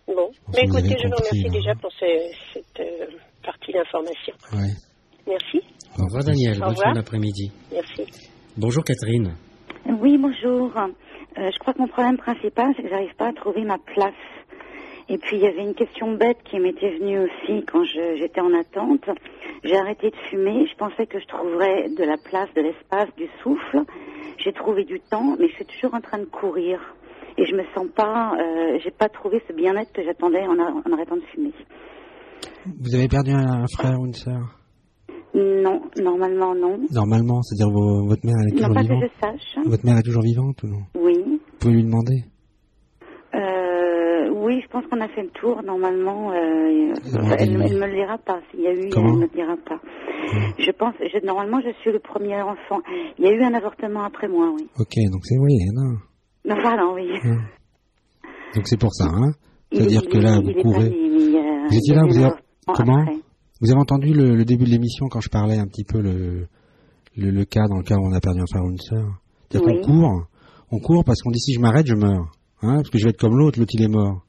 Bon, 0.07 0.31
mais 0.53 0.65
écoutez, 0.65 0.97
je 1.03 1.09
vous 1.09 1.15
remercie 1.15 1.45
déjà 1.51 1.75
pour 1.77 1.91
cette 1.93 2.81
euh, 2.81 3.07
partie 3.43 3.73
d'information. 3.73 4.35
Oui. 4.53 4.69
Merci. 5.27 5.61
Au 5.99 6.05
revoir 6.05 6.25
Daniel, 6.25 6.59
bonne 6.59 6.77
fin 6.77 6.93
d'après-midi. 6.93 7.51
Merci. 7.73 8.03
Bonjour 8.57 8.85
Catherine. 8.85 9.35
Oui, 10.01 10.19
bonjour. 10.19 10.71
Euh, 10.77 11.51
je 11.53 11.59
crois 11.59 11.73
que 11.73 11.81
mon 11.81 11.89
problème 11.89 12.17
principal, 12.17 12.73
c'est 12.77 12.83
que 12.83 12.89
j'arrive 12.89 13.15
pas 13.17 13.29
à 13.29 13.33
trouver 13.33 13.65
ma 13.65 13.79
place. 13.79 14.13
Et 15.09 15.19
puis 15.19 15.37
il 15.37 15.43
y 15.43 15.47
avait 15.47 15.63
une 15.63 15.75
question 15.75 16.17
bête 16.17 16.39
qui 16.45 16.59
m'était 16.59 16.97
venue 16.99 17.19
aussi 17.21 17.65
quand 17.67 17.85
j'étais 17.85 18.41
en 18.41 18.55
attente. 18.55 19.05
J'ai 19.63 19.77
arrêté 19.77 20.11
de 20.11 20.17
fumer. 20.31 20.67
Je 20.67 20.77
pensais 20.77 21.07
que 21.07 21.21
je 21.21 21.27
trouverais 21.27 21.89
de 21.91 22.05
la 22.05 22.17
place, 22.17 22.49
de 22.57 22.63
l'espace, 22.63 23.09
du 23.17 23.29
souffle. 23.43 23.83
J'ai 24.39 24.53
trouvé 24.53 24.85
du 24.85 25.01
temps, 25.01 25.37
mais 25.39 25.49
je 25.49 25.55
suis 25.55 25.67
toujours 25.67 25.95
en 25.95 26.01
train 26.01 26.19
de 26.19 26.25
courir. 26.25 26.81
Et 27.37 27.45
je 27.47 27.55
me 27.55 27.65
sens 27.75 27.87
pas, 27.95 28.33
euh, 28.39 28.79
j'ai 28.83 28.91
pas 28.91 29.09
trouvé 29.09 29.43
ce 29.49 29.53
bien-être 29.53 29.93
que 29.93 30.03
j'attendais 30.05 30.43
en, 30.47 30.59
arrêtant 30.59 31.17
de 31.17 31.25
fumer. 31.33 31.53
Vous 32.81 32.95
avez 32.95 33.09
perdu 33.09 33.33
un, 33.33 33.67
frère 33.77 33.99
ou 34.01 34.07
une 34.07 34.15
sœur? 34.15 34.59
Non, 35.35 35.83
normalement 36.01 36.55
non. 36.55 36.79
Normalement, 36.93 37.43
c'est-à-dire 37.43 37.75
votre 37.75 38.25
mère 38.25 38.37
elle 38.41 38.49
est 38.49 38.57
toujours 38.57 38.79
vivante 38.79 38.89
Non, 38.89 39.01
pas 39.01 39.07
que 39.07 39.13
je 39.13 39.21
sache. 39.21 39.67
Votre 39.67 39.85
mère 39.85 39.99
est 39.99 40.03
toujours 40.03 40.23
vivante 40.23 40.63
ou 40.63 40.69
non? 40.69 40.83
Oui. 40.95 41.25
Vous 41.25 41.59
pouvez 41.59 41.75
lui 41.75 41.85
demander? 41.85 42.23
Euh, 43.35 43.64
oui, 44.55 44.63
je 44.63 44.69
pense 44.69 44.85
qu'on 44.87 45.01
a 45.01 45.09
fait 45.09 45.23
le 45.23 45.31
tour. 45.31 45.63
Normalement, 45.63 46.31
euh, 46.31 46.95
elle 47.39 47.53
ne 47.53 47.59
me 47.59 47.87
le 47.87 47.95
dira 47.95 48.19
pas. 48.19 48.41
S'il 48.51 48.61
y 48.61 48.67
a 48.67 48.73
eu, 48.73 48.89
elle 48.95 49.03
ne 49.03 49.17
me 49.17 49.21
le 49.23 49.29
dira 49.35 49.57
pas. 49.57 49.81
Je 50.59 50.71
pense, 50.71 50.95
je, 51.01 51.27
normalement, 51.27 51.61
je 51.61 51.73
suis 51.81 51.93
le 51.93 51.99
premier 51.99 52.41
enfant. 52.41 52.81
Il 53.19 53.25
y 53.25 53.29
a 53.29 53.33
eu 53.33 53.43
un 53.43 53.55
avortement 53.55 54.05
après 54.05 54.29
moi, 54.29 54.53
oui. 54.55 54.67
Ok, 54.79 54.95
donc 55.13 55.25
c'est 55.25 55.39
oui, 55.39 55.57
non 55.75 55.99
Non, 56.45 56.61
voilà, 56.63 56.87
oui. 56.93 57.09
Donc 58.55 58.67
c'est 58.67 58.79
pour 58.79 58.93
ça, 58.93 59.07
hein 59.07 59.33
C'est-à-dire 59.73 60.03
que 60.03 60.19
là, 60.19 60.39
vous 60.41 60.53
courez. 60.63 60.89
vous 60.89 61.77
étiez 61.77 61.95
là, 61.95 62.03
vous 62.07 62.19
avez... 62.19 62.31
Comment 62.67 63.05
Vous 63.61 63.71
avez 63.71 63.81
entendu 63.81 64.15
le, 64.15 64.45
début 64.45 64.65
de 64.65 64.71
l'émission 64.71 65.07
quand 65.09 65.21
je 65.21 65.29
parlais 65.29 65.59
un 65.59 65.67
petit 65.67 65.85
peu 65.85 66.01
le, 66.01 66.47
le, 67.17 67.45
cas 67.45 67.67
dans 67.69 67.77
le 67.77 67.83
cas 67.83 67.97
où 67.97 68.07
on 68.07 68.13
a 68.13 68.21
perdu 68.21 68.41
un 68.41 68.47
frère 68.51 68.65
ou 68.65 68.71
une 68.71 68.79
sœur? 68.79 69.07
C'est-à-dire 69.51 69.83
qu'on 69.83 69.83
court, 69.83 70.27
on 70.71 70.79
court 70.79 71.05
parce 71.05 71.21
qu'on 71.21 71.31
dit 71.31 71.41
si 71.41 71.53
je 71.53 71.61
m'arrête, 71.61 71.87
je 71.87 71.95
meurs. 71.95 72.33
Hein, 72.63 72.77
parce 72.77 72.91
que 72.91 72.99
je 72.99 73.05
vais 73.05 73.11
être 73.11 73.21
comme 73.21 73.37
l'autre, 73.37 73.59
l'autre 73.59 73.73
il 73.75 73.83
est 73.83 73.89
mort. 73.89 74.24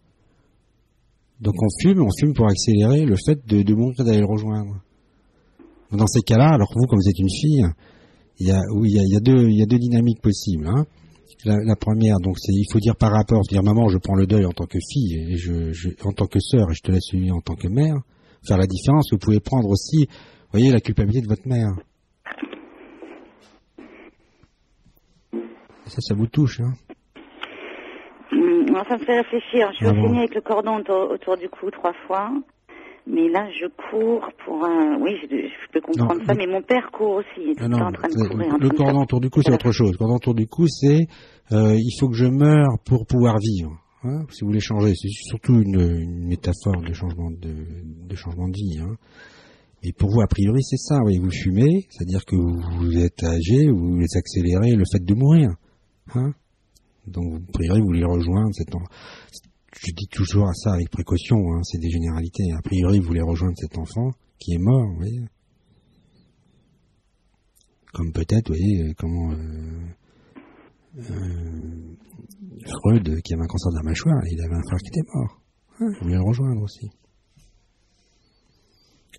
Donc 1.41 1.55
on 1.61 1.67
fume, 1.81 2.01
on 2.01 2.09
fume 2.17 2.33
pour 2.33 2.47
accélérer 2.47 3.05
le 3.05 3.15
fait 3.15 3.45
de, 3.45 3.73
mourir 3.73 4.03
d'aller 4.03 4.19
le 4.19 4.25
rejoindre. 4.25 4.81
Dans 5.91 6.07
ces 6.07 6.21
cas-là, 6.21 6.53
alors 6.53 6.69
que 6.69 6.75
vous, 6.75 6.87
comme 6.87 6.99
vous 6.99 7.09
êtes 7.09 7.19
une 7.19 7.29
fille, 7.29 7.65
il 8.39 8.47
y 8.47 8.51
a, 8.51 9.19
deux, 9.19 9.77
dynamiques 9.77 10.21
possibles. 10.21 10.67
Hein. 10.67 10.85
La, 11.45 11.75
première, 11.75 12.17
donc, 12.19 12.39
c'est 12.39 12.53
il 12.53 12.65
faut 12.71 12.79
dire 12.79 12.95
par 12.95 13.11
rapport, 13.11 13.41
dire 13.43 13.61
maman, 13.61 13.87
je 13.89 13.97
prends 13.97 14.15
le 14.15 14.25
deuil 14.25 14.45
en 14.45 14.51
tant 14.51 14.65
que 14.65 14.79
fille 14.91 15.13
et 15.13 16.07
en 16.07 16.11
tant 16.11 16.25
que 16.25 16.39
sœur 16.39 16.71
et 16.71 16.73
je 16.73 16.81
te 16.81 16.91
laisse 16.91 17.05
celui 17.11 17.31
en 17.31 17.41
tant 17.41 17.55
que 17.55 17.67
mère. 17.67 17.97
Faire 18.47 18.57
la 18.57 18.67
différence. 18.67 19.09
Vous 19.11 19.17
pouvez 19.17 19.39
prendre 19.39 19.69
aussi, 19.69 20.07
voyez, 20.51 20.71
la 20.71 20.79
culpabilité 20.79 21.21
de 21.21 21.27
votre 21.27 21.47
mère. 21.47 21.75
ça, 25.87 26.01
ça 26.01 26.15
vous 26.15 26.27
touche, 26.27 26.61
hein 26.61 26.73
ça 28.87 28.97
me 28.97 29.05
fait 29.05 29.17
réfléchir. 29.17 29.69
Je 29.71 29.77
suis 29.77 29.85
ah 29.87 29.91
aussi 29.91 30.17
avec 30.17 30.35
le 30.35 30.41
cordon 30.41 30.77
autour, 30.77 31.37
du 31.37 31.49
cou 31.49 31.69
trois 31.71 31.93
fois. 32.07 32.31
Mais 33.07 33.29
là, 33.29 33.47
je 33.51 33.67
cours 33.67 34.27
pour 34.43 34.65
un... 34.65 34.97
Oui, 34.99 35.11
je, 35.21 35.71
peux 35.71 35.81
comprendre 35.81 36.21
ça, 36.25 36.33
mais 36.33 36.47
mon 36.47 36.63
père 36.63 36.89
court 36.91 37.17
aussi. 37.17 37.27
Il 37.37 37.51
est 37.51 37.55
tout 37.55 37.63
en 37.63 37.91
train 37.91 38.07
de 38.07 38.27
courir. 38.27 38.57
Le 38.59 38.69
cordon 38.69 39.01
autour 39.01 39.21
du 39.21 39.29
cou, 39.29 39.41
c'est 39.43 39.53
autre 39.53 39.71
chose. 39.71 39.91
Le 39.91 39.97
cordon 39.97 40.15
autour 40.15 40.33
du 40.33 40.47
cou, 40.47 40.65
c'est 40.67 41.05
euh, 41.51 41.75
il 41.77 41.97
faut 41.99 42.09
que 42.09 42.15
je 42.15 42.25
meure 42.25 42.79
pour 42.83 43.05
pouvoir 43.05 43.37
vivre. 43.37 43.77
Hein, 44.03 44.25
si 44.31 44.41
vous 44.41 44.47
voulez 44.47 44.59
changer, 44.59 44.93
c'est 44.95 45.09
surtout 45.09 45.61
une, 45.61 46.27
métaphore 46.27 46.81
de 46.81 46.93
changement 46.93 47.29
de, 47.29 48.07
de 48.07 48.15
changement 48.15 48.47
de 48.47 48.55
vie. 48.55 48.79
Hein. 48.81 48.95
Et 49.83 49.93
pour 49.93 50.09
vous, 50.09 50.21
a 50.21 50.27
priori, 50.27 50.63
c'est 50.63 50.77
ça. 50.77 50.97
Oui, 51.05 51.19
vous 51.19 51.29
fumez, 51.29 51.85
c'est-à-dire 51.89 52.25
que 52.25 52.35
vous 52.35 52.97
êtes 52.97 53.23
âgé, 53.23 53.67
vous 53.67 53.93
voulez 53.93 54.07
accélérer 54.15 54.71
le 54.71 54.83
fait 54.91 55.03
de 55.03 55.13
mourir. 55.13 55.51
Hein 56.15 56.33
donc 57.07 57.33
vous 57.33 57.39
priori 57.53 57.79
vous 57.79 57.87
voulez 57.87 58.05
rejoindre 58.05 58.53
cet 58.53 58.73
enfant. 58.75 58.87
Je 59.77 59.91
dis 59.91 60.07
toujours 60.07 60.47
à 60.47 60.53
ça 60.53 60.73
avec 60.73 60.89
précaution, 60.89 61.37
hein, 61.53 61.61
c'est 61.63 61.79
des 61.79 61.89
généralités. 61.89 62.51
A 62.57 62.61
priori 62.61 62.99
vous 62.99 63.07
voulez 63.07 63.21
rejoindre 63.21 63.55
cet 63.57 63.77
enfant 63.77 64.11
qui 64.39 64.53
est 64.53 64.59
mort, 64.59 64.87
vous 64.87 64.97
voyez. 64.97 65.21
Comme 67.93 68.11
peut-être, 68.11 68.49
vous 68.49 68.55
voyez, 68.55 68.93
comment 68.97 69.31
euh, 69.31 69.87
euh, 70.97 71.95
Freud 72.79 73.21
qui 73.21 73.33
avait 73.33 73.43
un 73.43 73.47
cancer 73.47 73.71
de 73.71 73.77
la 73.77 73.83
mâchoire, 73.83 74.21
il 74.29 74.41
avait 74.41 74.55
un 74.55 74.63
frère 74.67 74.79
qui 74.79 74.89
était 74.89 75.07
mort. 75.13 75.41
Hein, 75.79 75.87
vous 75.93 76.03
voulez 76.03 76.15
le 76.15 76.23
rejoindre 76.23 76.61
aussi. 76.61 76.89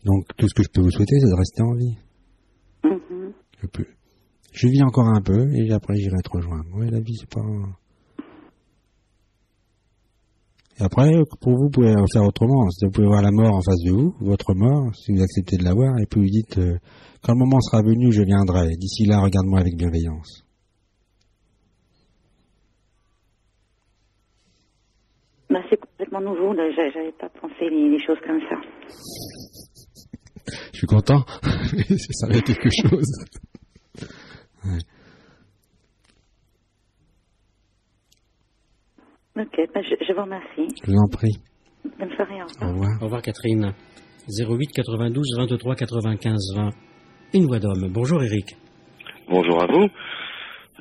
Donc 0.04 0.26
tout 0.36 0.48
ce 0.48 0.54
que 0.54 0.62
je 0.62 0.68
peux 0.68 0.82
vous 0.82 0.90
souhaiter, 0.90 1.18
c'est 1.20 1.28
de 1.28 1.34
rester 1.34 1.62
en 1.62 1.74
vie. 1.74 1.96
Mm-hmm. 2.84 3.32
Je 3.62 3.66
peux. 3.66 3.86
Je 4.56 4.68
vis 4.68 4.82
encore 4.82 5.06
un 5.08 5.20
peu 5.20 5.52
et 5.54 5.70
après 5.70 5.96
j'irai 5.96 6.16
te 6.24 6.30
rejoindre. 6.30 6.64
Oui, 6.74 6.88
la 6.90 7.00
vie 7.00 7.14
c'est 7.20 7.28
pas. 7.28 7.42
Et 10.78 10.82
après, 10.82 11.10
pour 11.42 11.52
vous, 11.52 11.64
vous 11.64 11.70
pouvez 11.70 11.92
faire 12.10 12.22
autrement. 12.22 12.66
Vous 12.82 12.90
pouvez 12.90 13.06
voir 13.06 13.20
la 13.20 13.32
mort 13.32 13.54
en 13.54 13.60
face 13.60 13.82
de 13.84 13.92
vous, 13.92 14.14
votre 14.20 14.54
mort, 14.54 14.94
si 14.94 15.12
vous 15.12 15.22
acceptez 15.22 15.58
de 15.58 15.64
la 15.64 15.74
voir, 15.74 15.92
et 16.00 16.06
puis 16.06 16.20
vous 16.20 16.26
dites 16.26 16.56
euh, 16.56 16.78
quand 17.22 17.32
le 17.32 17.38
moment 17.38 17.60
sera 17.60 17.82
venu, 17.82 18.10
je 18.12 18.22
viendrai. 18.22 18.68
D'ici 18.76 19.04
là, 19.04 19.20
regarde-moi 19.20 19.60
avec 19.60 19.76
bienveillance. 19.76 20.42
Bah, 25.50 25.60
c'est 25.68 25.80
complètement 25.80 26.20
nouveau. 26.22 26.54
J'avais 26.54 27.12
pas 27.12 27.28
pensé 27.28 27.68
les, 27.70 27.98
choses 28.06 28.20
comme 28.26 28.40
ça. 28.48 28.56
je 30.72 30.78
suis 30.78 30.86
content. 30.86 31.24
ça 31.42 32.26
va 32.28 32.36
être 32.36 32.46
quelque 32.46 32.70
chose. 32.70 33.10
Ok, 39.38 39.60
ben, 39.74 39.82
je, 39.82 40.12
vous 40.14 40.22
remercie. 40.22 40.74
Je 40.82 40.90
vous 40.90 40.96
en 40.96 41.08
prie. 41.08 41.36
Bonne 41.98 42.10
soirée, 42.16 42.42
au 42.42 42.46
revoir. 42.46 42.62
Au 42.62 42.72
revoir, 42.72 43.02
au 43.02 43.04
revoir 43.04 43.22
Catherine. 43.22 43.72
08 44.28 44.72
92 44.72 45.36
23 45.38 45.74
95 45.76 46.36
20. 46.56 46.70
Une 47.34 47.46
voix 47.46 47.58
d'homme. 47.58 47.88
Bonjour 47.92 48.22
Eric. 48.22 48.56
Bonjour 49.28 49.62
à 49.62 49.66
vous. 49.66 49.88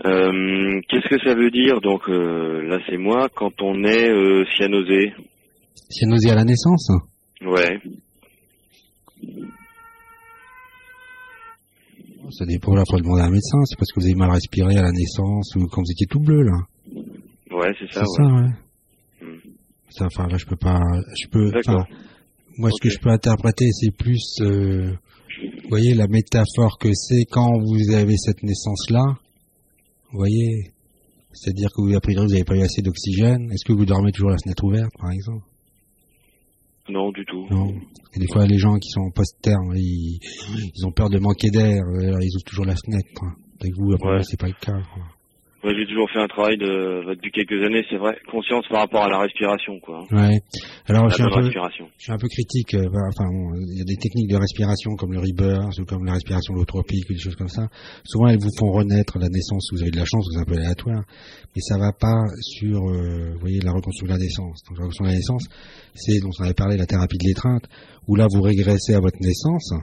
Euh, 0.06 0.82
qu'est-ce 0.90 1.10
que 1.10 1.20
ça 1.24 1.36
veut 1.36 1.52
dire? 1.52 1.82
Donc 1.82 2.10
euh, 2.10 2.62
là 2.68 2.80
c'est 2.90 2.98
moi 2.98 3.28
quand 3.36 3.62
on 3.62 3.84
est 3.84 4.10
euh, 4.10 4.46
cyanosé. 4.56 5.14
Cyanosé 5.90 6.32
à 6.32 6.36
la 6.36 6.44
naissance? 6.44 6.92
Ouais. 7.42 7.80
Ça 12.32 12.46
dépend, 12.46 12.76
là, 12.76 12.84
faut 12.90 12.98
demander 12.98 13.22
à 13.22 13.26
un 13.26 13.32
médecin. 13.32 13.58
C'est 13.66 13.78
parce 13.78 13.92
que 13.92 14.00
vous 14.00 14.06
avez 14.06 14.16
mal 14.16 14.32
respiré 14.32 14.78
à 14.78 14.82
la 14.82 14.92
naissance 14.92 15.56
ou 15.56 15.68
quand 15.68 15.82
vous 15.82 15.92
étiez 15.92 16.08
tout 16.08 16.20
bleu, 16.20 16.44
là. 16.44 16.58
Ouais, 17.52 17.74
c'est 17.80 17.92
ça, 17.92 18.04
C'est 18.06 18.24
ça, 18.24 18.24
ouais. 18.24 18.50
Hmm. 19.22 19.40
Ça, 19.90 20.06
enfin, 20.06 20.28
là, 20.28 20.38
je 20.38 20.46
peux 20.46 20.56
pas, 20.56 20.82
je 21.22 21.28
peux, 21.28 21.52
moi, 22.58 22.70
ce 22.72 22.82
que 22.82 22.90
je 22.90 23.00
peux 23.00 23.10
interpréter, 23.10 23.70
c'est 23.72 23.92
plus, 23.92 24.38
euh, 24.42 24.92
vous 25.64 25.70
voyez, 25.70 25.94
la 25.94 26.08
métaphore 26.08 26.78
que 26.80 26.94
c'est 26.94 27.26
quand 27.30 27.60
vous 27.60 27.94
avez 27.94 28.18
cette 28.18 28.44
naissance-là. 28.44 29.18
Vous 30.12 30.20
voyez? 30.20 30.72
C'est-à-dire 31.34 31.70
que 31.70 31.82
vous, 31.82 31.96
a 31.96 32.00
priori, 32.00 32.26
vous 32.26 32.32
n'avez 32.32 32.46
pas 32.46 32.56
eu 32.56 32.62
assez 32.62 32.82
d'oxygène. 32.82 33.52
Est-ce 33.52 33.66
que 33.66 33.74
vous 33.74 33.86
dormez 33.86 34.12
toujours 34.12 34.30
la 34.30 34.38
fenêtre 34.42 34.64
ouverte, 34.64 34.92
par 34.98 35.12
exemple? 35.12 35.46
Non, 36.90 37.12
du 37.12 37.26
tout. 37.26 37.46
Non. 37.50 37.74
Et 38.16 38.20
des 38.20 38.28
fois, 38.32 38.46
les 38.46 38.58
gens 38.60 38.78
qui 38.78 38.90
sont 38.90 39.02
en 39.02 39.12
post-terme, 39.12 39.74
ils, 39.76 40.20
ils 40.76 40.86
ont 40.86 40.92
peur 40.92 41.10
de 41.10 41.18
manquer 41.20 41.50
d'air, 41.50 41.82
euh, 41.84 42.08
alors 42.08 42.22
ils 42.22 42.36
ouvrent 42.36 42.46
toujours 42.46 42.66
la 42.66 42.76
fenêtre. 42.76 43.10
Quoi. 43.16 43.30
Avec 43.62 43.74
vous, 43.78 43.94
après, 43.94 44.10
Ouais. 44.18 44.24
c'est 44.24 44.40
pas 44.40 44.48
le 44.48 44.54
cas. 44.54 44.80
quoi. 44.94 45.04
Ouais, 45.66 45.74
j'ai 45.76 45.88
toujours 45.88 46.08
fait 46.12 46.20
un 46.20 46.28
travail 46.28 46.58
de, 46.58 47.16
depuis 47.16 47.32
quelques 47.32 47.66
années, 47.66 47.84
c'est 47.90 47.98
vrai, 47.98 48.16
conscience 48.30 48.68
par 48.70 48.82
rapport 48.82 49.02
à 49.02 49.10
la 49.10 49.18
respiration, 49.18 49.80
quoi. 49.80 50.06
Ouais. 50.12 50.38
Alors, 50.86 51.10
je 51.10 51.16
suis, 51.16 51.24
un 51.24 51.30
peu, 51.30 51.42
je 51.42 52.04
suis 52.04 52.12
un 52.12 52.18
peu 52.20 52.28
critique. 52.28 52.76
euh, 52.76 52.86
voilà, 52.88 53.10
enfin, 53.10 53.26
bon, 53.34 53.58
il 53.74 53.80
y 53.80 53.82
a 53.82 53.84
des 53.84 53.96
techniques 53.96 54.30
de 54.30 54.36
respiration 54.36 54.92
comme 54.96 55.14
le 55.14 55.18
rebirth 55.18 55.80
ou 55.80 55.86
comme 55.86 56.06
la 56.06 56.14
respiration 56.14 56.54
holotropique 56.54 57.10
des 57.10 57.18
choses 57.18 57.36
comme 57.36 57.48
ça. 57.50 57.68
Souvent, 58.04 58.28
elles 58.28 58.38
vous 58.38 58.54
font 58.60 58.74
renaître 58.74 59.18
la 59.18 59.28
naissance. 59.28 59.70
Vous 59.72 59.82
avez 59.82 59.90
de 59.90 59.98
la 59.98 60.06
chance, 60.06 60.30
c'est 60.32 60.40
un 60.40 60.46
peu 60.46 60.54
aléatoire, 60.54 61.02
mais 61.56 61.62
ça 61.62 61.80
va 61.80 61.92
pas 61.92 62.22
sur, 62.42 62.88
euh, 62.88 63.32
vous 63.34 63.40
voyez, 63.40 63.60
la 63.62 63.72
reconstruction 63.72 64.06
de 64.06 64.12
la 64.12 64.24
naissance. 64.24 64.62
Donc, 64.70 64.78
la 64.78 64.86
reconstruction 64.86 65.06
de 65.06 65.10
la 65.10 65.16
naissance, 65.16 65.48
c'est 65.96 66.20
dont 66.20 66.30
on 66.40 66.44
avait 66.44 66.54
parlé, 66.54 66.78
la 66.78 66.86
thérapie 66.86 67.18
de 67.18 67.26
l'étreinte, 67.26 67.66
où 68.08 68.16
là, 68.16 68.28
vous 68.32 68.44
régressez 68.44 68.94
à 68.94 69.00
votre 69.00 69.18
naissance. 69.20 69.74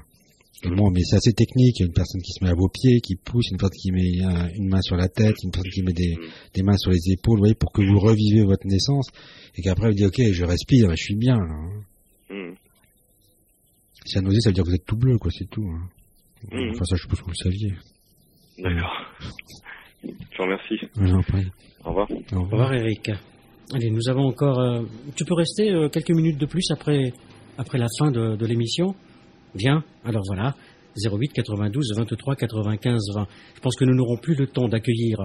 Bon, 0.64 0.90
mais 0.90 1.00
c'est 1.02 1.16
assez 1.16 1.32
technique. 1.32 1.78
Il 1.78 1.82
y 1.82 1.84
a 1.84 1.86
une 1.86 1.92
personne 1.92 2.20
qui 2.22 2.32
se 2.32 2.44
met 2.44 2.50
à 2.50 2.54
vos 2.54 2.68
pieds, 2.68 3.00
qui 3.00 3.16
pousse, 3.16 3.50
une 3.50 3.56
personne 3.58 3.78
qui 3.80 3.90
met 3.90 4.54
une 4.54 4.68
main 4.68 4.80
sur 4.80 4.96
la 4.96 5.08
tête, 5.08 5.34
une 5.42 5.50
personne 5.50 5.70
qui 5.72 5.82
met 5.82 5.92
des, 5.92 6.14
des 6.54 6.62
mains 6.62 6.76
sur 6.76 6.90
les 6.92 7.10
épaules, 7.12 7.38
vous 7.38 7.42
voyez, 7.42 7.54
pour 7.54 7.72
que 7.72 7.82
vous 7.82 7.98
revivez 7.98 8.44
votre 8.44 8.66
naissance, 8.66 9.08
et 9.56 9.62
qu'après 9.62 9.88
vous 9.88 9.94
dites, 9.94 10.06
ok, 10.06 10.22
je 10.32 10.44
respire, 10.44 10.90
je 10.90 11.02
suis 11.02 11.16
bien, 11.16 11.36
là. 11.36 11.56
Mhm. 12.30 12.54
Si 14.04 14.14
la 14.16 14.22
nausée, 14.22 14.40
ça 14.40 14.50
veut 14.50 14.54
dire 14.54 14.64
que 14.64 14.68
vous 14.68 14.74
êtes 14.74 14.86
tout 14.86 14.96
bleu, 14.96 15.18
quoi, 15.18 15.30
c'est 15.36 15.48
tout. 15.50 15.64
hein. 15.66 15.88
Mhm. 16.52 16.70
Enfin, 16.74 16.84
ça, 16.84 16.96
je 16.96 17.02
suppose 17.02 17.18
que 17.20 17.24
vous 17.24 17.30
le 17.30 17.34
saviez. 17.36 17.72
D'accord. 18.58 18.92
Je 20.04 20.08
vous 20.38 20.42
remercie. 20.44 20.74
Je 20.96 21.00
vous 21.00 21.12
en 21.14 21.22
prie. 21.22 21.46
Au 21.84 21.88
revoir. 21.88 22.08
Au 22.10 22.16
revoir. 22.16 22.50
revoir 22.50 22.74
Eric. 22.74 23.10
Allez, 23.74 23.90
nous 23.90 24.08
avons 24.08 24.26
encore... 24.26 24.58
euh, 24.60 24.82
tu 25.16 25.24
peux 25.24 25.34
rester 25.34 25.70
euh, 25.70 25.88
quelques 25.88 26.10
minutes 26.10 26.38
de 26.38 26.46
plus 26.46 26.70
après, 26.70 27.12
après 27.58 27.78
la 27.78 27.86
fin 27.98 28.10
de, 28.10 28.36
de 28.36 28.46
l'émission 28.46 28.94
Bien, 29.54 29.82
alors 30.04 30.22
voilà, 30.26 30.54
08 30.96 31.32
92 31.32 31.92
23 31.96 32.36
95 32.36 33.00
20. 33.14 33.26
Je 33.54 33.60
pense 33.60 33.76
que 33.76 33.84
nous 33.84 33.94
n'aurons 33.94 34.16
plus 34.16 34.34
le 34.34 34.46
temps 34.46 34.68
d'accueillir 34.68 35.18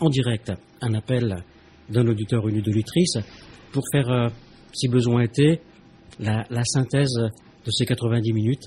en 0.00 0.08
direct 0.08 0.52
un 0.80 0.94
appel 0.94 1.44
d'un 1.88 2.06
auditeur 2.06 2.44
ou 2.44 2.48
une 2.48 2.58
auditrice 2.58 3.18
pour 3.72 3.84
faire, 3.92 4.08
euh, 4.10 4.28
si 4.72 4.88
besoin 4.88 5.22
était, 5.22 5.60
la, 6.18 6.44
la 6.50 6.64
synthèse 6.64 7.14
de 7.64 7.70
ces 7.70 7.86
90 7.86 8.32
minutes. 8.32 8.64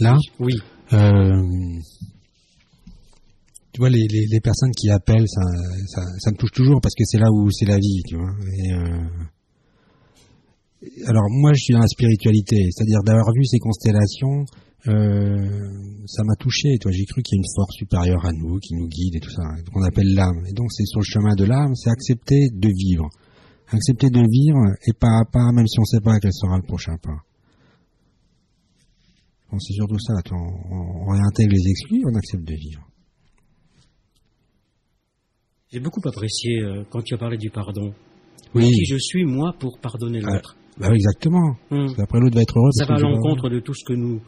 Là, 0.00 0.16
Oui, 0.38 0.54
euh, 0.92 1.42
tu 3.72 3.78
vois, 3.78 3.90
les, 3.90 4.06
les, 4.08 4.26
les 4.26 4.40
personnes 4.40 4.72
qui 4.72 4.90
appellent, 4.90 5.28
ça, 5.28 5.42
ça, 5.86 6.02
ça 6.18 6.30
me 6.30 6.36
touche 6.36 6.52
toujours 6.52 6.80
parce 6.80 6.94
que 6.94 7.04
c'est 7.04 7.18
là 7.18 7.30
où 7.30 7.50
c'est 7.50 7.66
la 7.66 7.76
vie, 7.76 8.02
tu 8.08 8.16
vois. 8.16 8.32
Et, 8.58 8.72
euh, 8.72 8.98
alors, 11.06 11.24
moi, 11.28 11.52
je 11.52 11.62
suis 11.62 11.72
dans 11.74 11.80
la 11.80 11.86
spiritualité, 11.88 12.68
c'est-à-dire 12.70 13.02
d'avoir 13.04 13.32
vu 13.34 13.44
ces 13.44 13.58
constellations, 13.58 14.44
euh, 14.88 15.68
ça 16.06 16.24
m'a 16.24 16.34
touché. 16.36 16.78
Toi, 16.80 16.90
j'ai 16.92 17.04
cru 17.04 17.22
qu'il 17.22 17.36
y 17.36 17.38
a 17.38 17.42
une 17.42 17.52
force 17.54 17.74
supérieure 17.76 18.24
à 18.24 18.32
nous 18.32 18.58
qui 18.58 18.74
nous 18.74 18.88
guide 18.88 19.16
et 19.16 19.20
tout 19.20 19.30
ça, 19.30 19.42
qu'on 19.72 19.82
appelle 19.82 20.14
l'âme. 20.14 20.42
Et 20.48 20.52
donc, 20.52 20.72
c'est 20.72 20.86
sur 20.86 21.00
le 21.00 21.04
chemin 21.04 21.34
de 21.34 21.44
l'âme, 21.44 21.74
c'est 21.74 21.90
accepter 21.90 22.48
de 22.52 22.68
vivre, 22.68 23.08
accepter 23.68 24.08
de 24.08 24.20
vivre 24.20 24.60
et 24.86 24.92
pas 24.98 25.20
à 25.20 25.24
pas, 25.30 25.52
même 25.52 25.66
si 25.66 25.78
on 25.78 25.82
ne 25.82 25.86
sait 25.98 26.00
pas 26.02 26.18
quel 26.18 26.32
sera 26.32 26.56
le 26.56 26.62
prochain 26.62 26.96
pas. 27.02 27.18
Bon, 29.52 29.58
c'est 29.58 29.74
surtout 29.74 29.98
ça. 29.98 30.14
toi, 30.22 30.38
on, 30.38 31.08
on 31.08 31.12
réintègre 31.12 31.52
les 31.52 31.70
exclus, 31.70 32.02
on 32.06 32.14
accepte 32.16 32.44
de 32.44 32.54
vivre. 32.54 32.86
j'ai 35.72 35.80
beaucoup 35.80 36.00
apprécié 36.08 36.62
euh, 36.62 36.84
quand 36.90 37.02
tu 37.02 37.14
as 37.14 37.18
parlé 37.18 37.36
du 37.36 37.50
pardon. 37.50 37.92
Oui, 38.54 38.70
Qui 38.70 38.84
je 38.86 38.96
suis, 38.98 39.24
moi, 39.24 39.54
pour 39.60 39.78
pardonner 39.78 40.20
Ah, 40.24 40.34
l'autre 40.34 40.56
bah 40.78 40.88
oui, 40.90 40.96
exactement. 40.96 41.54
Parce 41.68 41.94
qu'après 41.94 42.20
l'autre 42.20 42.36
va 42.36 42.42
être 42.42 42.56
heureux. 42.58 42.70
Ça 42.72 42.84
va 42.86 42.94
à 42.94 42.98
l'encontre 42.98 43.48
de 43.50 43.60
tout 43.60 43.74
ce 43.74 43.84
que 43.86 43.92
nous, 43.94 44.18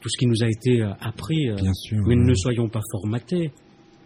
tout 0.00 0.08
ce 0.08 0.18
qui 0.18 0.26
nous 0.26 0.42
a 0.42 0.48
été 0.48 0.80
euh, 0.82 0.92
appris. 1.00 1.48
euh, 1.50 1.56
Bien 1.56 1.72
sûr. 1.74 1.98
mais 2.06 2.14
ouais. 2.16 2.24
ne 2.24 2.34
soyons 2.34 2.68
pas 2.68 2.80
formatés. 2.92 3.50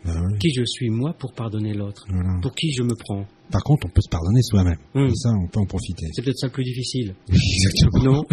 Bah 0.05 0.15
oui, 0.21 0.37
Qui 0.41 0.53
je 0.53 0.65
suis 0.65 0.91
moi 0.91 1.13
pour 1.17 1.33
pardonner 1.33 1.75
l'autre? 1.75 2.05
Voilà. 2.09 2.41
Pour 2.43 2.53
qui 2.57 2.73
je 2.73 2.83
me 2.83 2.93
prends? 2.99 3.25
Par 3.53 3.63
contre, 3.63 3.87
on 3.87 3.91
peut 3.91 4.01
se 4.01 4.09
pardonner 4.09 4.43
soi-même. 4.43 4.79
Et 4.97 5.15
ça, 5.15 5.29
on 5.31 5.47
peut 5.47 5.61
en 5.61 5.67
profiter. 5.67 6.07
C'est 6.13 6.23
peut-être 6.23 6.39
ça 6.39 6.47
le 6.49 6.53
plus 6.53 6.65
difficile. 6.65 7.15
Exactement. 7.29 8.13
Non? 8.15 8.23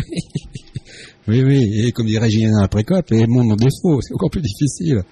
Oui, 1.28 1.44
oui. 1.44 1.62
Et 1.86 1.92
comme 1.92 2.08
dirait 2.08 2.30
Julien 2.30 2.68
Précope, 2.72 3.12
aimons 3.12 3.44
nos 3.44 3.56
défauts. 3.56 4.02
C'est 4.02 4.14
encore 4.16 4.32
plus 4.32 4.42
difficile. 4.42 5.04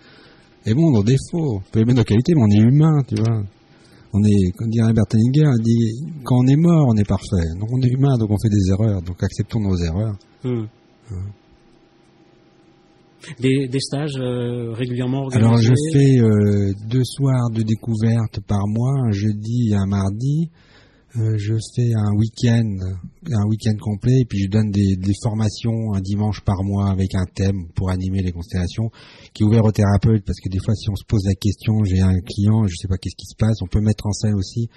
Aimons 0.66 0.92
nos 0.92 1.04
défauts. 1.04 1.58
On 1.58 1.72
peut 1.72 1.82
aimer 1.82 1.94
nos 1.94 2.04
qualités, 2.04 2.34
mais 2.36 2.42
on 2.42 2.50
est 2.50 2.68
humain, 2.68 3.04
tu 3.08 3.16
vois. 3.16 3.44
On 4.14 4.24
est, 4.24 4.52
comme 4.58 4.70
dirait 4.70 4.94
Bertrand 4.94 5.20
Inger, 5.20 5.52
il 5.58 5.64
dit, 5.64 6.06
quand 6.24 6.38
on 6.38 6.48
est 6.48 6.56
mort, 6.56 6.88
on 6.90 6.96
est 6.98 7.08
parfait. 7.08 7.48
Donc 7.60 7.70
on 7.72 7.82
est 7.82 7.90
humain, 7.90 8.18
donc 8.18 8.32
on 8.32 8.38
fait 8.38 8.50
des 8.50 8.72
erreurs. 8.72 9.02
Donc 9.02 9.22
acceptons 9.22 9.60
nos 9.60 9.78
erreurs. 9.78 10.16
Hum. 10.44 10.68
Des, 13.40 13.68
des 13.68 13.80
stages 13.80 14.16
euh, 14.18 14.72
régulièrement 14.74 15.24
organisés 15.24 15.46
Alors 15.46 15.58
je 15.60 15.74
fais 15.92 16.20
euh, 16.20 16.72
deux 16.88 17.04
soirs 17.04 17.50
de 17.50 17.62
découverte 17.62 18.40
par 18.48 18.68
mois, 18.68 18.94
un 19.08 19.12
jeudi 19.12 19.70
et 19.72 19.76
un 19.76 19.86
mardi. 19.88 20.50
Euh, 21.20 21.36
je 21.38 21.56
fais 21.76 21.94
un 21.96 22.14
week-end, 22.14 22.78
un 23.32 23.46
week-end 23.48 23.76
complet, 23.80 24.20
et 24.22 24.26
puis 24.26 24.40
je 24.44 24.50
donne 24.50 24.70
des, 24.70 24.98
formations 25.24 25.94
un 25.94 26.02
dimanche 26.02 26.42
par 26.42 26.64
mois 26.64 26.92
avec 26.92 27.16
un 27.16 27.26
thème 27.26 27.70
pour 27.74 27.90
animer 27.90 28.22
les 28.22 28.32
constellations, 28.32 28.92
qui 29.34 29.42
est 29.42 29.46
ouvert 29.46 29.66
aux 29.66 29.72
thérapeutes, 29.72 30.24
parce 30.26 30.40
que 30.40 30.50
des 30.50 30.60
fois 30.60 30.76
si 30.76 30.90
on 30.90 30.96
se 30.96 31.06
pose 31.06 31.24
la 31.26 31.34
question, 31.34 31.84
j'ai 31.86 32.02
un 32.02 32.20
client, 32.20 32.68
je 32.68 32.76
sais 32.76 32.88
pas 32.88 32.98
qu'est-ce 32.98 33.16
qui 33.16 33.26
se 33.26 33.36
passe, 33.36 33.62
on 33.62 33.68
peut 33.68 33.82
mettre 33.82 34.06
en 34.06 34.12
scène 34.12 34.36
aussi 34.36 34.70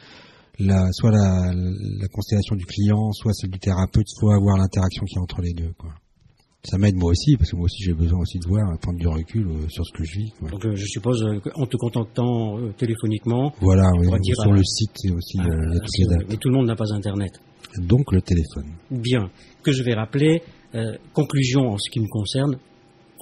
la, 0.59 0.91
soit 0.93 1.11
la, 1.11 1.53
la 1.55 2.09
constellation 2.09 2.57
du 2.57 2.65
client, 2.65 3.12
soit 3.12 3.35
celle 3.35 3.51
du 3.51 3.59
thérapeute, 3.59 4.09
soit 4.09 4.35
avoir 4.35 4.57
l'interaction 4.57 5.05
qui 5.05 5.17
est 5.17 5.21
entre 5.21 5.43
les 5.43 5.53
deux. 5.53 5.73
Quoi. 5.77 5.91
Ça 6.62 6.77
m'aide 6.77 6.95
moi 6.97 7.11
aussi, 7.11 7.37
parce 7.39 7.51
que 7.51 7.57
moi 7.57 7.65
aussi 7.65 7.82
j'ai 7.82 7.95
besoin 7.95 8.19
aussi 8.20 8.39
de 8.39 8.47
voir, 8.47 8.78
prendre 8.81 8.99
du 8.99 9.09
recul 9.09 9.47
euh, 9.49 9.69
sur 9.69 9.85
ce 9.87 9.93
que 9.97 10.05
je 10.05 10.19
vis. 10.19 10.32
Donc 10.51 10.65
euh, 10.66 10.74
je 10.77 10.85
suppose 10.85 11.23
euh, 11.23 11.41
en 11.55 11.65
te 11.66 11.77
contactant 11.78 12.59
euh, 12.59 12.73
téléphoniquement. 12.77 13.53
Voilà, 13.62 13.89
oui, 13.99 14.09
dire 14.20 14.37
sur 14.37 14.53
le 14.53 14.62
site 14.62 14.91
c'est 14.95 15.11
aussi 15.11 15.39
Ah, 15.41 15.45
il 15.47 15.49
y 15.49 15.77
a 15.77 15.81
toutes 15.81 15.99
les 15.99 16.05
c'est- 16.05 16.11
dates. 16.11 16.27
mais 16.28 16.37
tout 16.37 16.49
le 16.51 16.55
monde 16.57 16.66
n'a 16.66 16.77
pas 16.77 16.93
Internet. 16.93 17.32
Donc 17.78 18.12
le 18.12 18.20
téléphone. 18.20 18.66
Bien. 18.91 19.31
Que 19.62 19.73
je 19.73 19.82
vais 19.82 19.95
rappeler. 19.95 20.43
conclusion 21.15 21.62
en 21.73 21.78
ce 21.78 21.91
qui 21.91 22.01
me 22.01 22.09
concerne. 22.09 22.57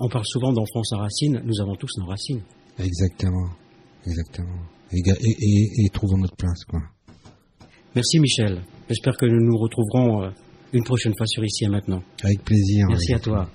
On 0.01 0.09
parle 0.09 0.25
souvent 0.27 0.53
d'enfance 0.53 0.93
à 0.93 0.97
racines. 0.99 1.41
Nous 1.45 1.61
avons 1.61 1.77
tous 1.77 1.91
nos 1.99 2.07
racines. 2.07 2.41
Exactement, 2.79 3.49
exactement. 4.07 4.59
Et, 4.93 4.99
et, 4.99 5.37
et- 5.41 5.85
et 5.85 5.89
trouvons 5.91 6.19
notre 6.19 6.37
place, 6.37 6.65
quoi. 6.65 6.81
Merci 7.95 8.19
Michel. 8.21 8.63
J'espère 8.89 9.17
que 9.17 9.27
nous 9.27 9.45
nous 9.45 9.57
retrouverons 9.59 10.31
une 10.73 10.85
prochaine 10.85 11.15
fois 11.17 11.27
sur 11.27 11.45
Ici 11.45 11.65
et 11.65 11.69
Maintenant. 11.69 12.03
Avec 12.23 12.43
plaisir. 12.45 12.87
Merci 12.89 13.15
à 13.15 13.19
toi. 13.19 13.49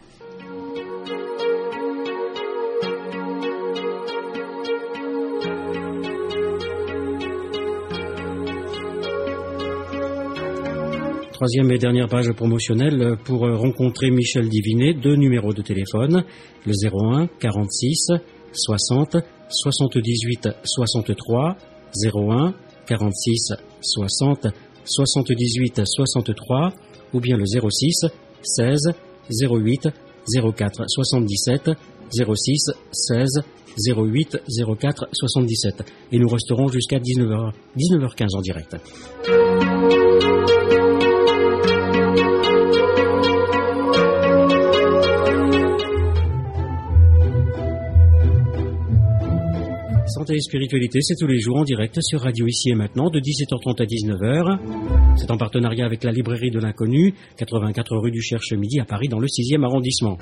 Troisième 11.34 11.72
et 11.72 11.78
dernière 11.78 12.08
page 12.08 12.32
promotionnelle 12.32 13.18
pour 13.26 13.42
rencontrer 13.42 14.10
Michel 14.12 14.48
Divinet, 14.48 14.94
deux 14.94 15.16
numéros 15.16 15.54
de 15.54 15.62
téléphone, 15.62 16.24
le 16.66 16.72
01 16.72 17.28
46 17.40 18.12
60 18.54 19.18
78 19.50 20.50
63, 20.64 21.58
01 22.16 22.54
46 22.88 23.54
60 23.82 24.48
78 24.86 25.82
63, 25.86 26.74
ou 27.14 27.20
bien 27.20 27.38
le 27.38 27.46
06 27.46 28.06
16 28.42 28.92
08 29.30 29.90
04 30.56 30.84
77 30.88 31.72
06 32.12 32.72
16 32.92 33.42
08 33.88 34.38
04 34.80 35.08
77. 35.12 35.84
Et 36.12 36.20
nous 36.20 36.28
resterons 36.28 36.68
jusqu'à 36.68 37.00
19h, 37.00 37.52
19h15 37.78 38.38
en 38.38 38.42
direct. 38.42 38.76
Et 50.30 50.40
spiritualité, 50.40 51.00
c'est 51.02 51.16
tous 51.16 51.28
les 51.28 51.40
jours 51.40 51.58
en 51.58 51.64
direct 51.64 51.98
sur 52.02 52.22
Radio 52.22 52.48
Ici 52.48 52.70
et 52.70 52.76
Maintenant 52.76 53.10
de 53.10 53.20
17h30 53.20 53.82
à 53.82 53.86
19h. 53.86 55.18
C'est 55.18 55.32
en 55.32 55.38
partenariat 55.38 55.86
avec 55.86 56.04
la 56.04 56.12
librairie 56.12 56.50
de 56.50 56.60
l'inconnu, 56.60 57.14
84 57.38 57.98
rue 57.98 58.12
du 58.12 58.22
Cherche 58.22 58.54
Midi 58.54 58.80
à 58.80 58.86
Paris 58.86 59.10
dans 59.10 59.20
le 59.20 59.28
6e 59.28 59.64
arrondissement. 59.66 60.18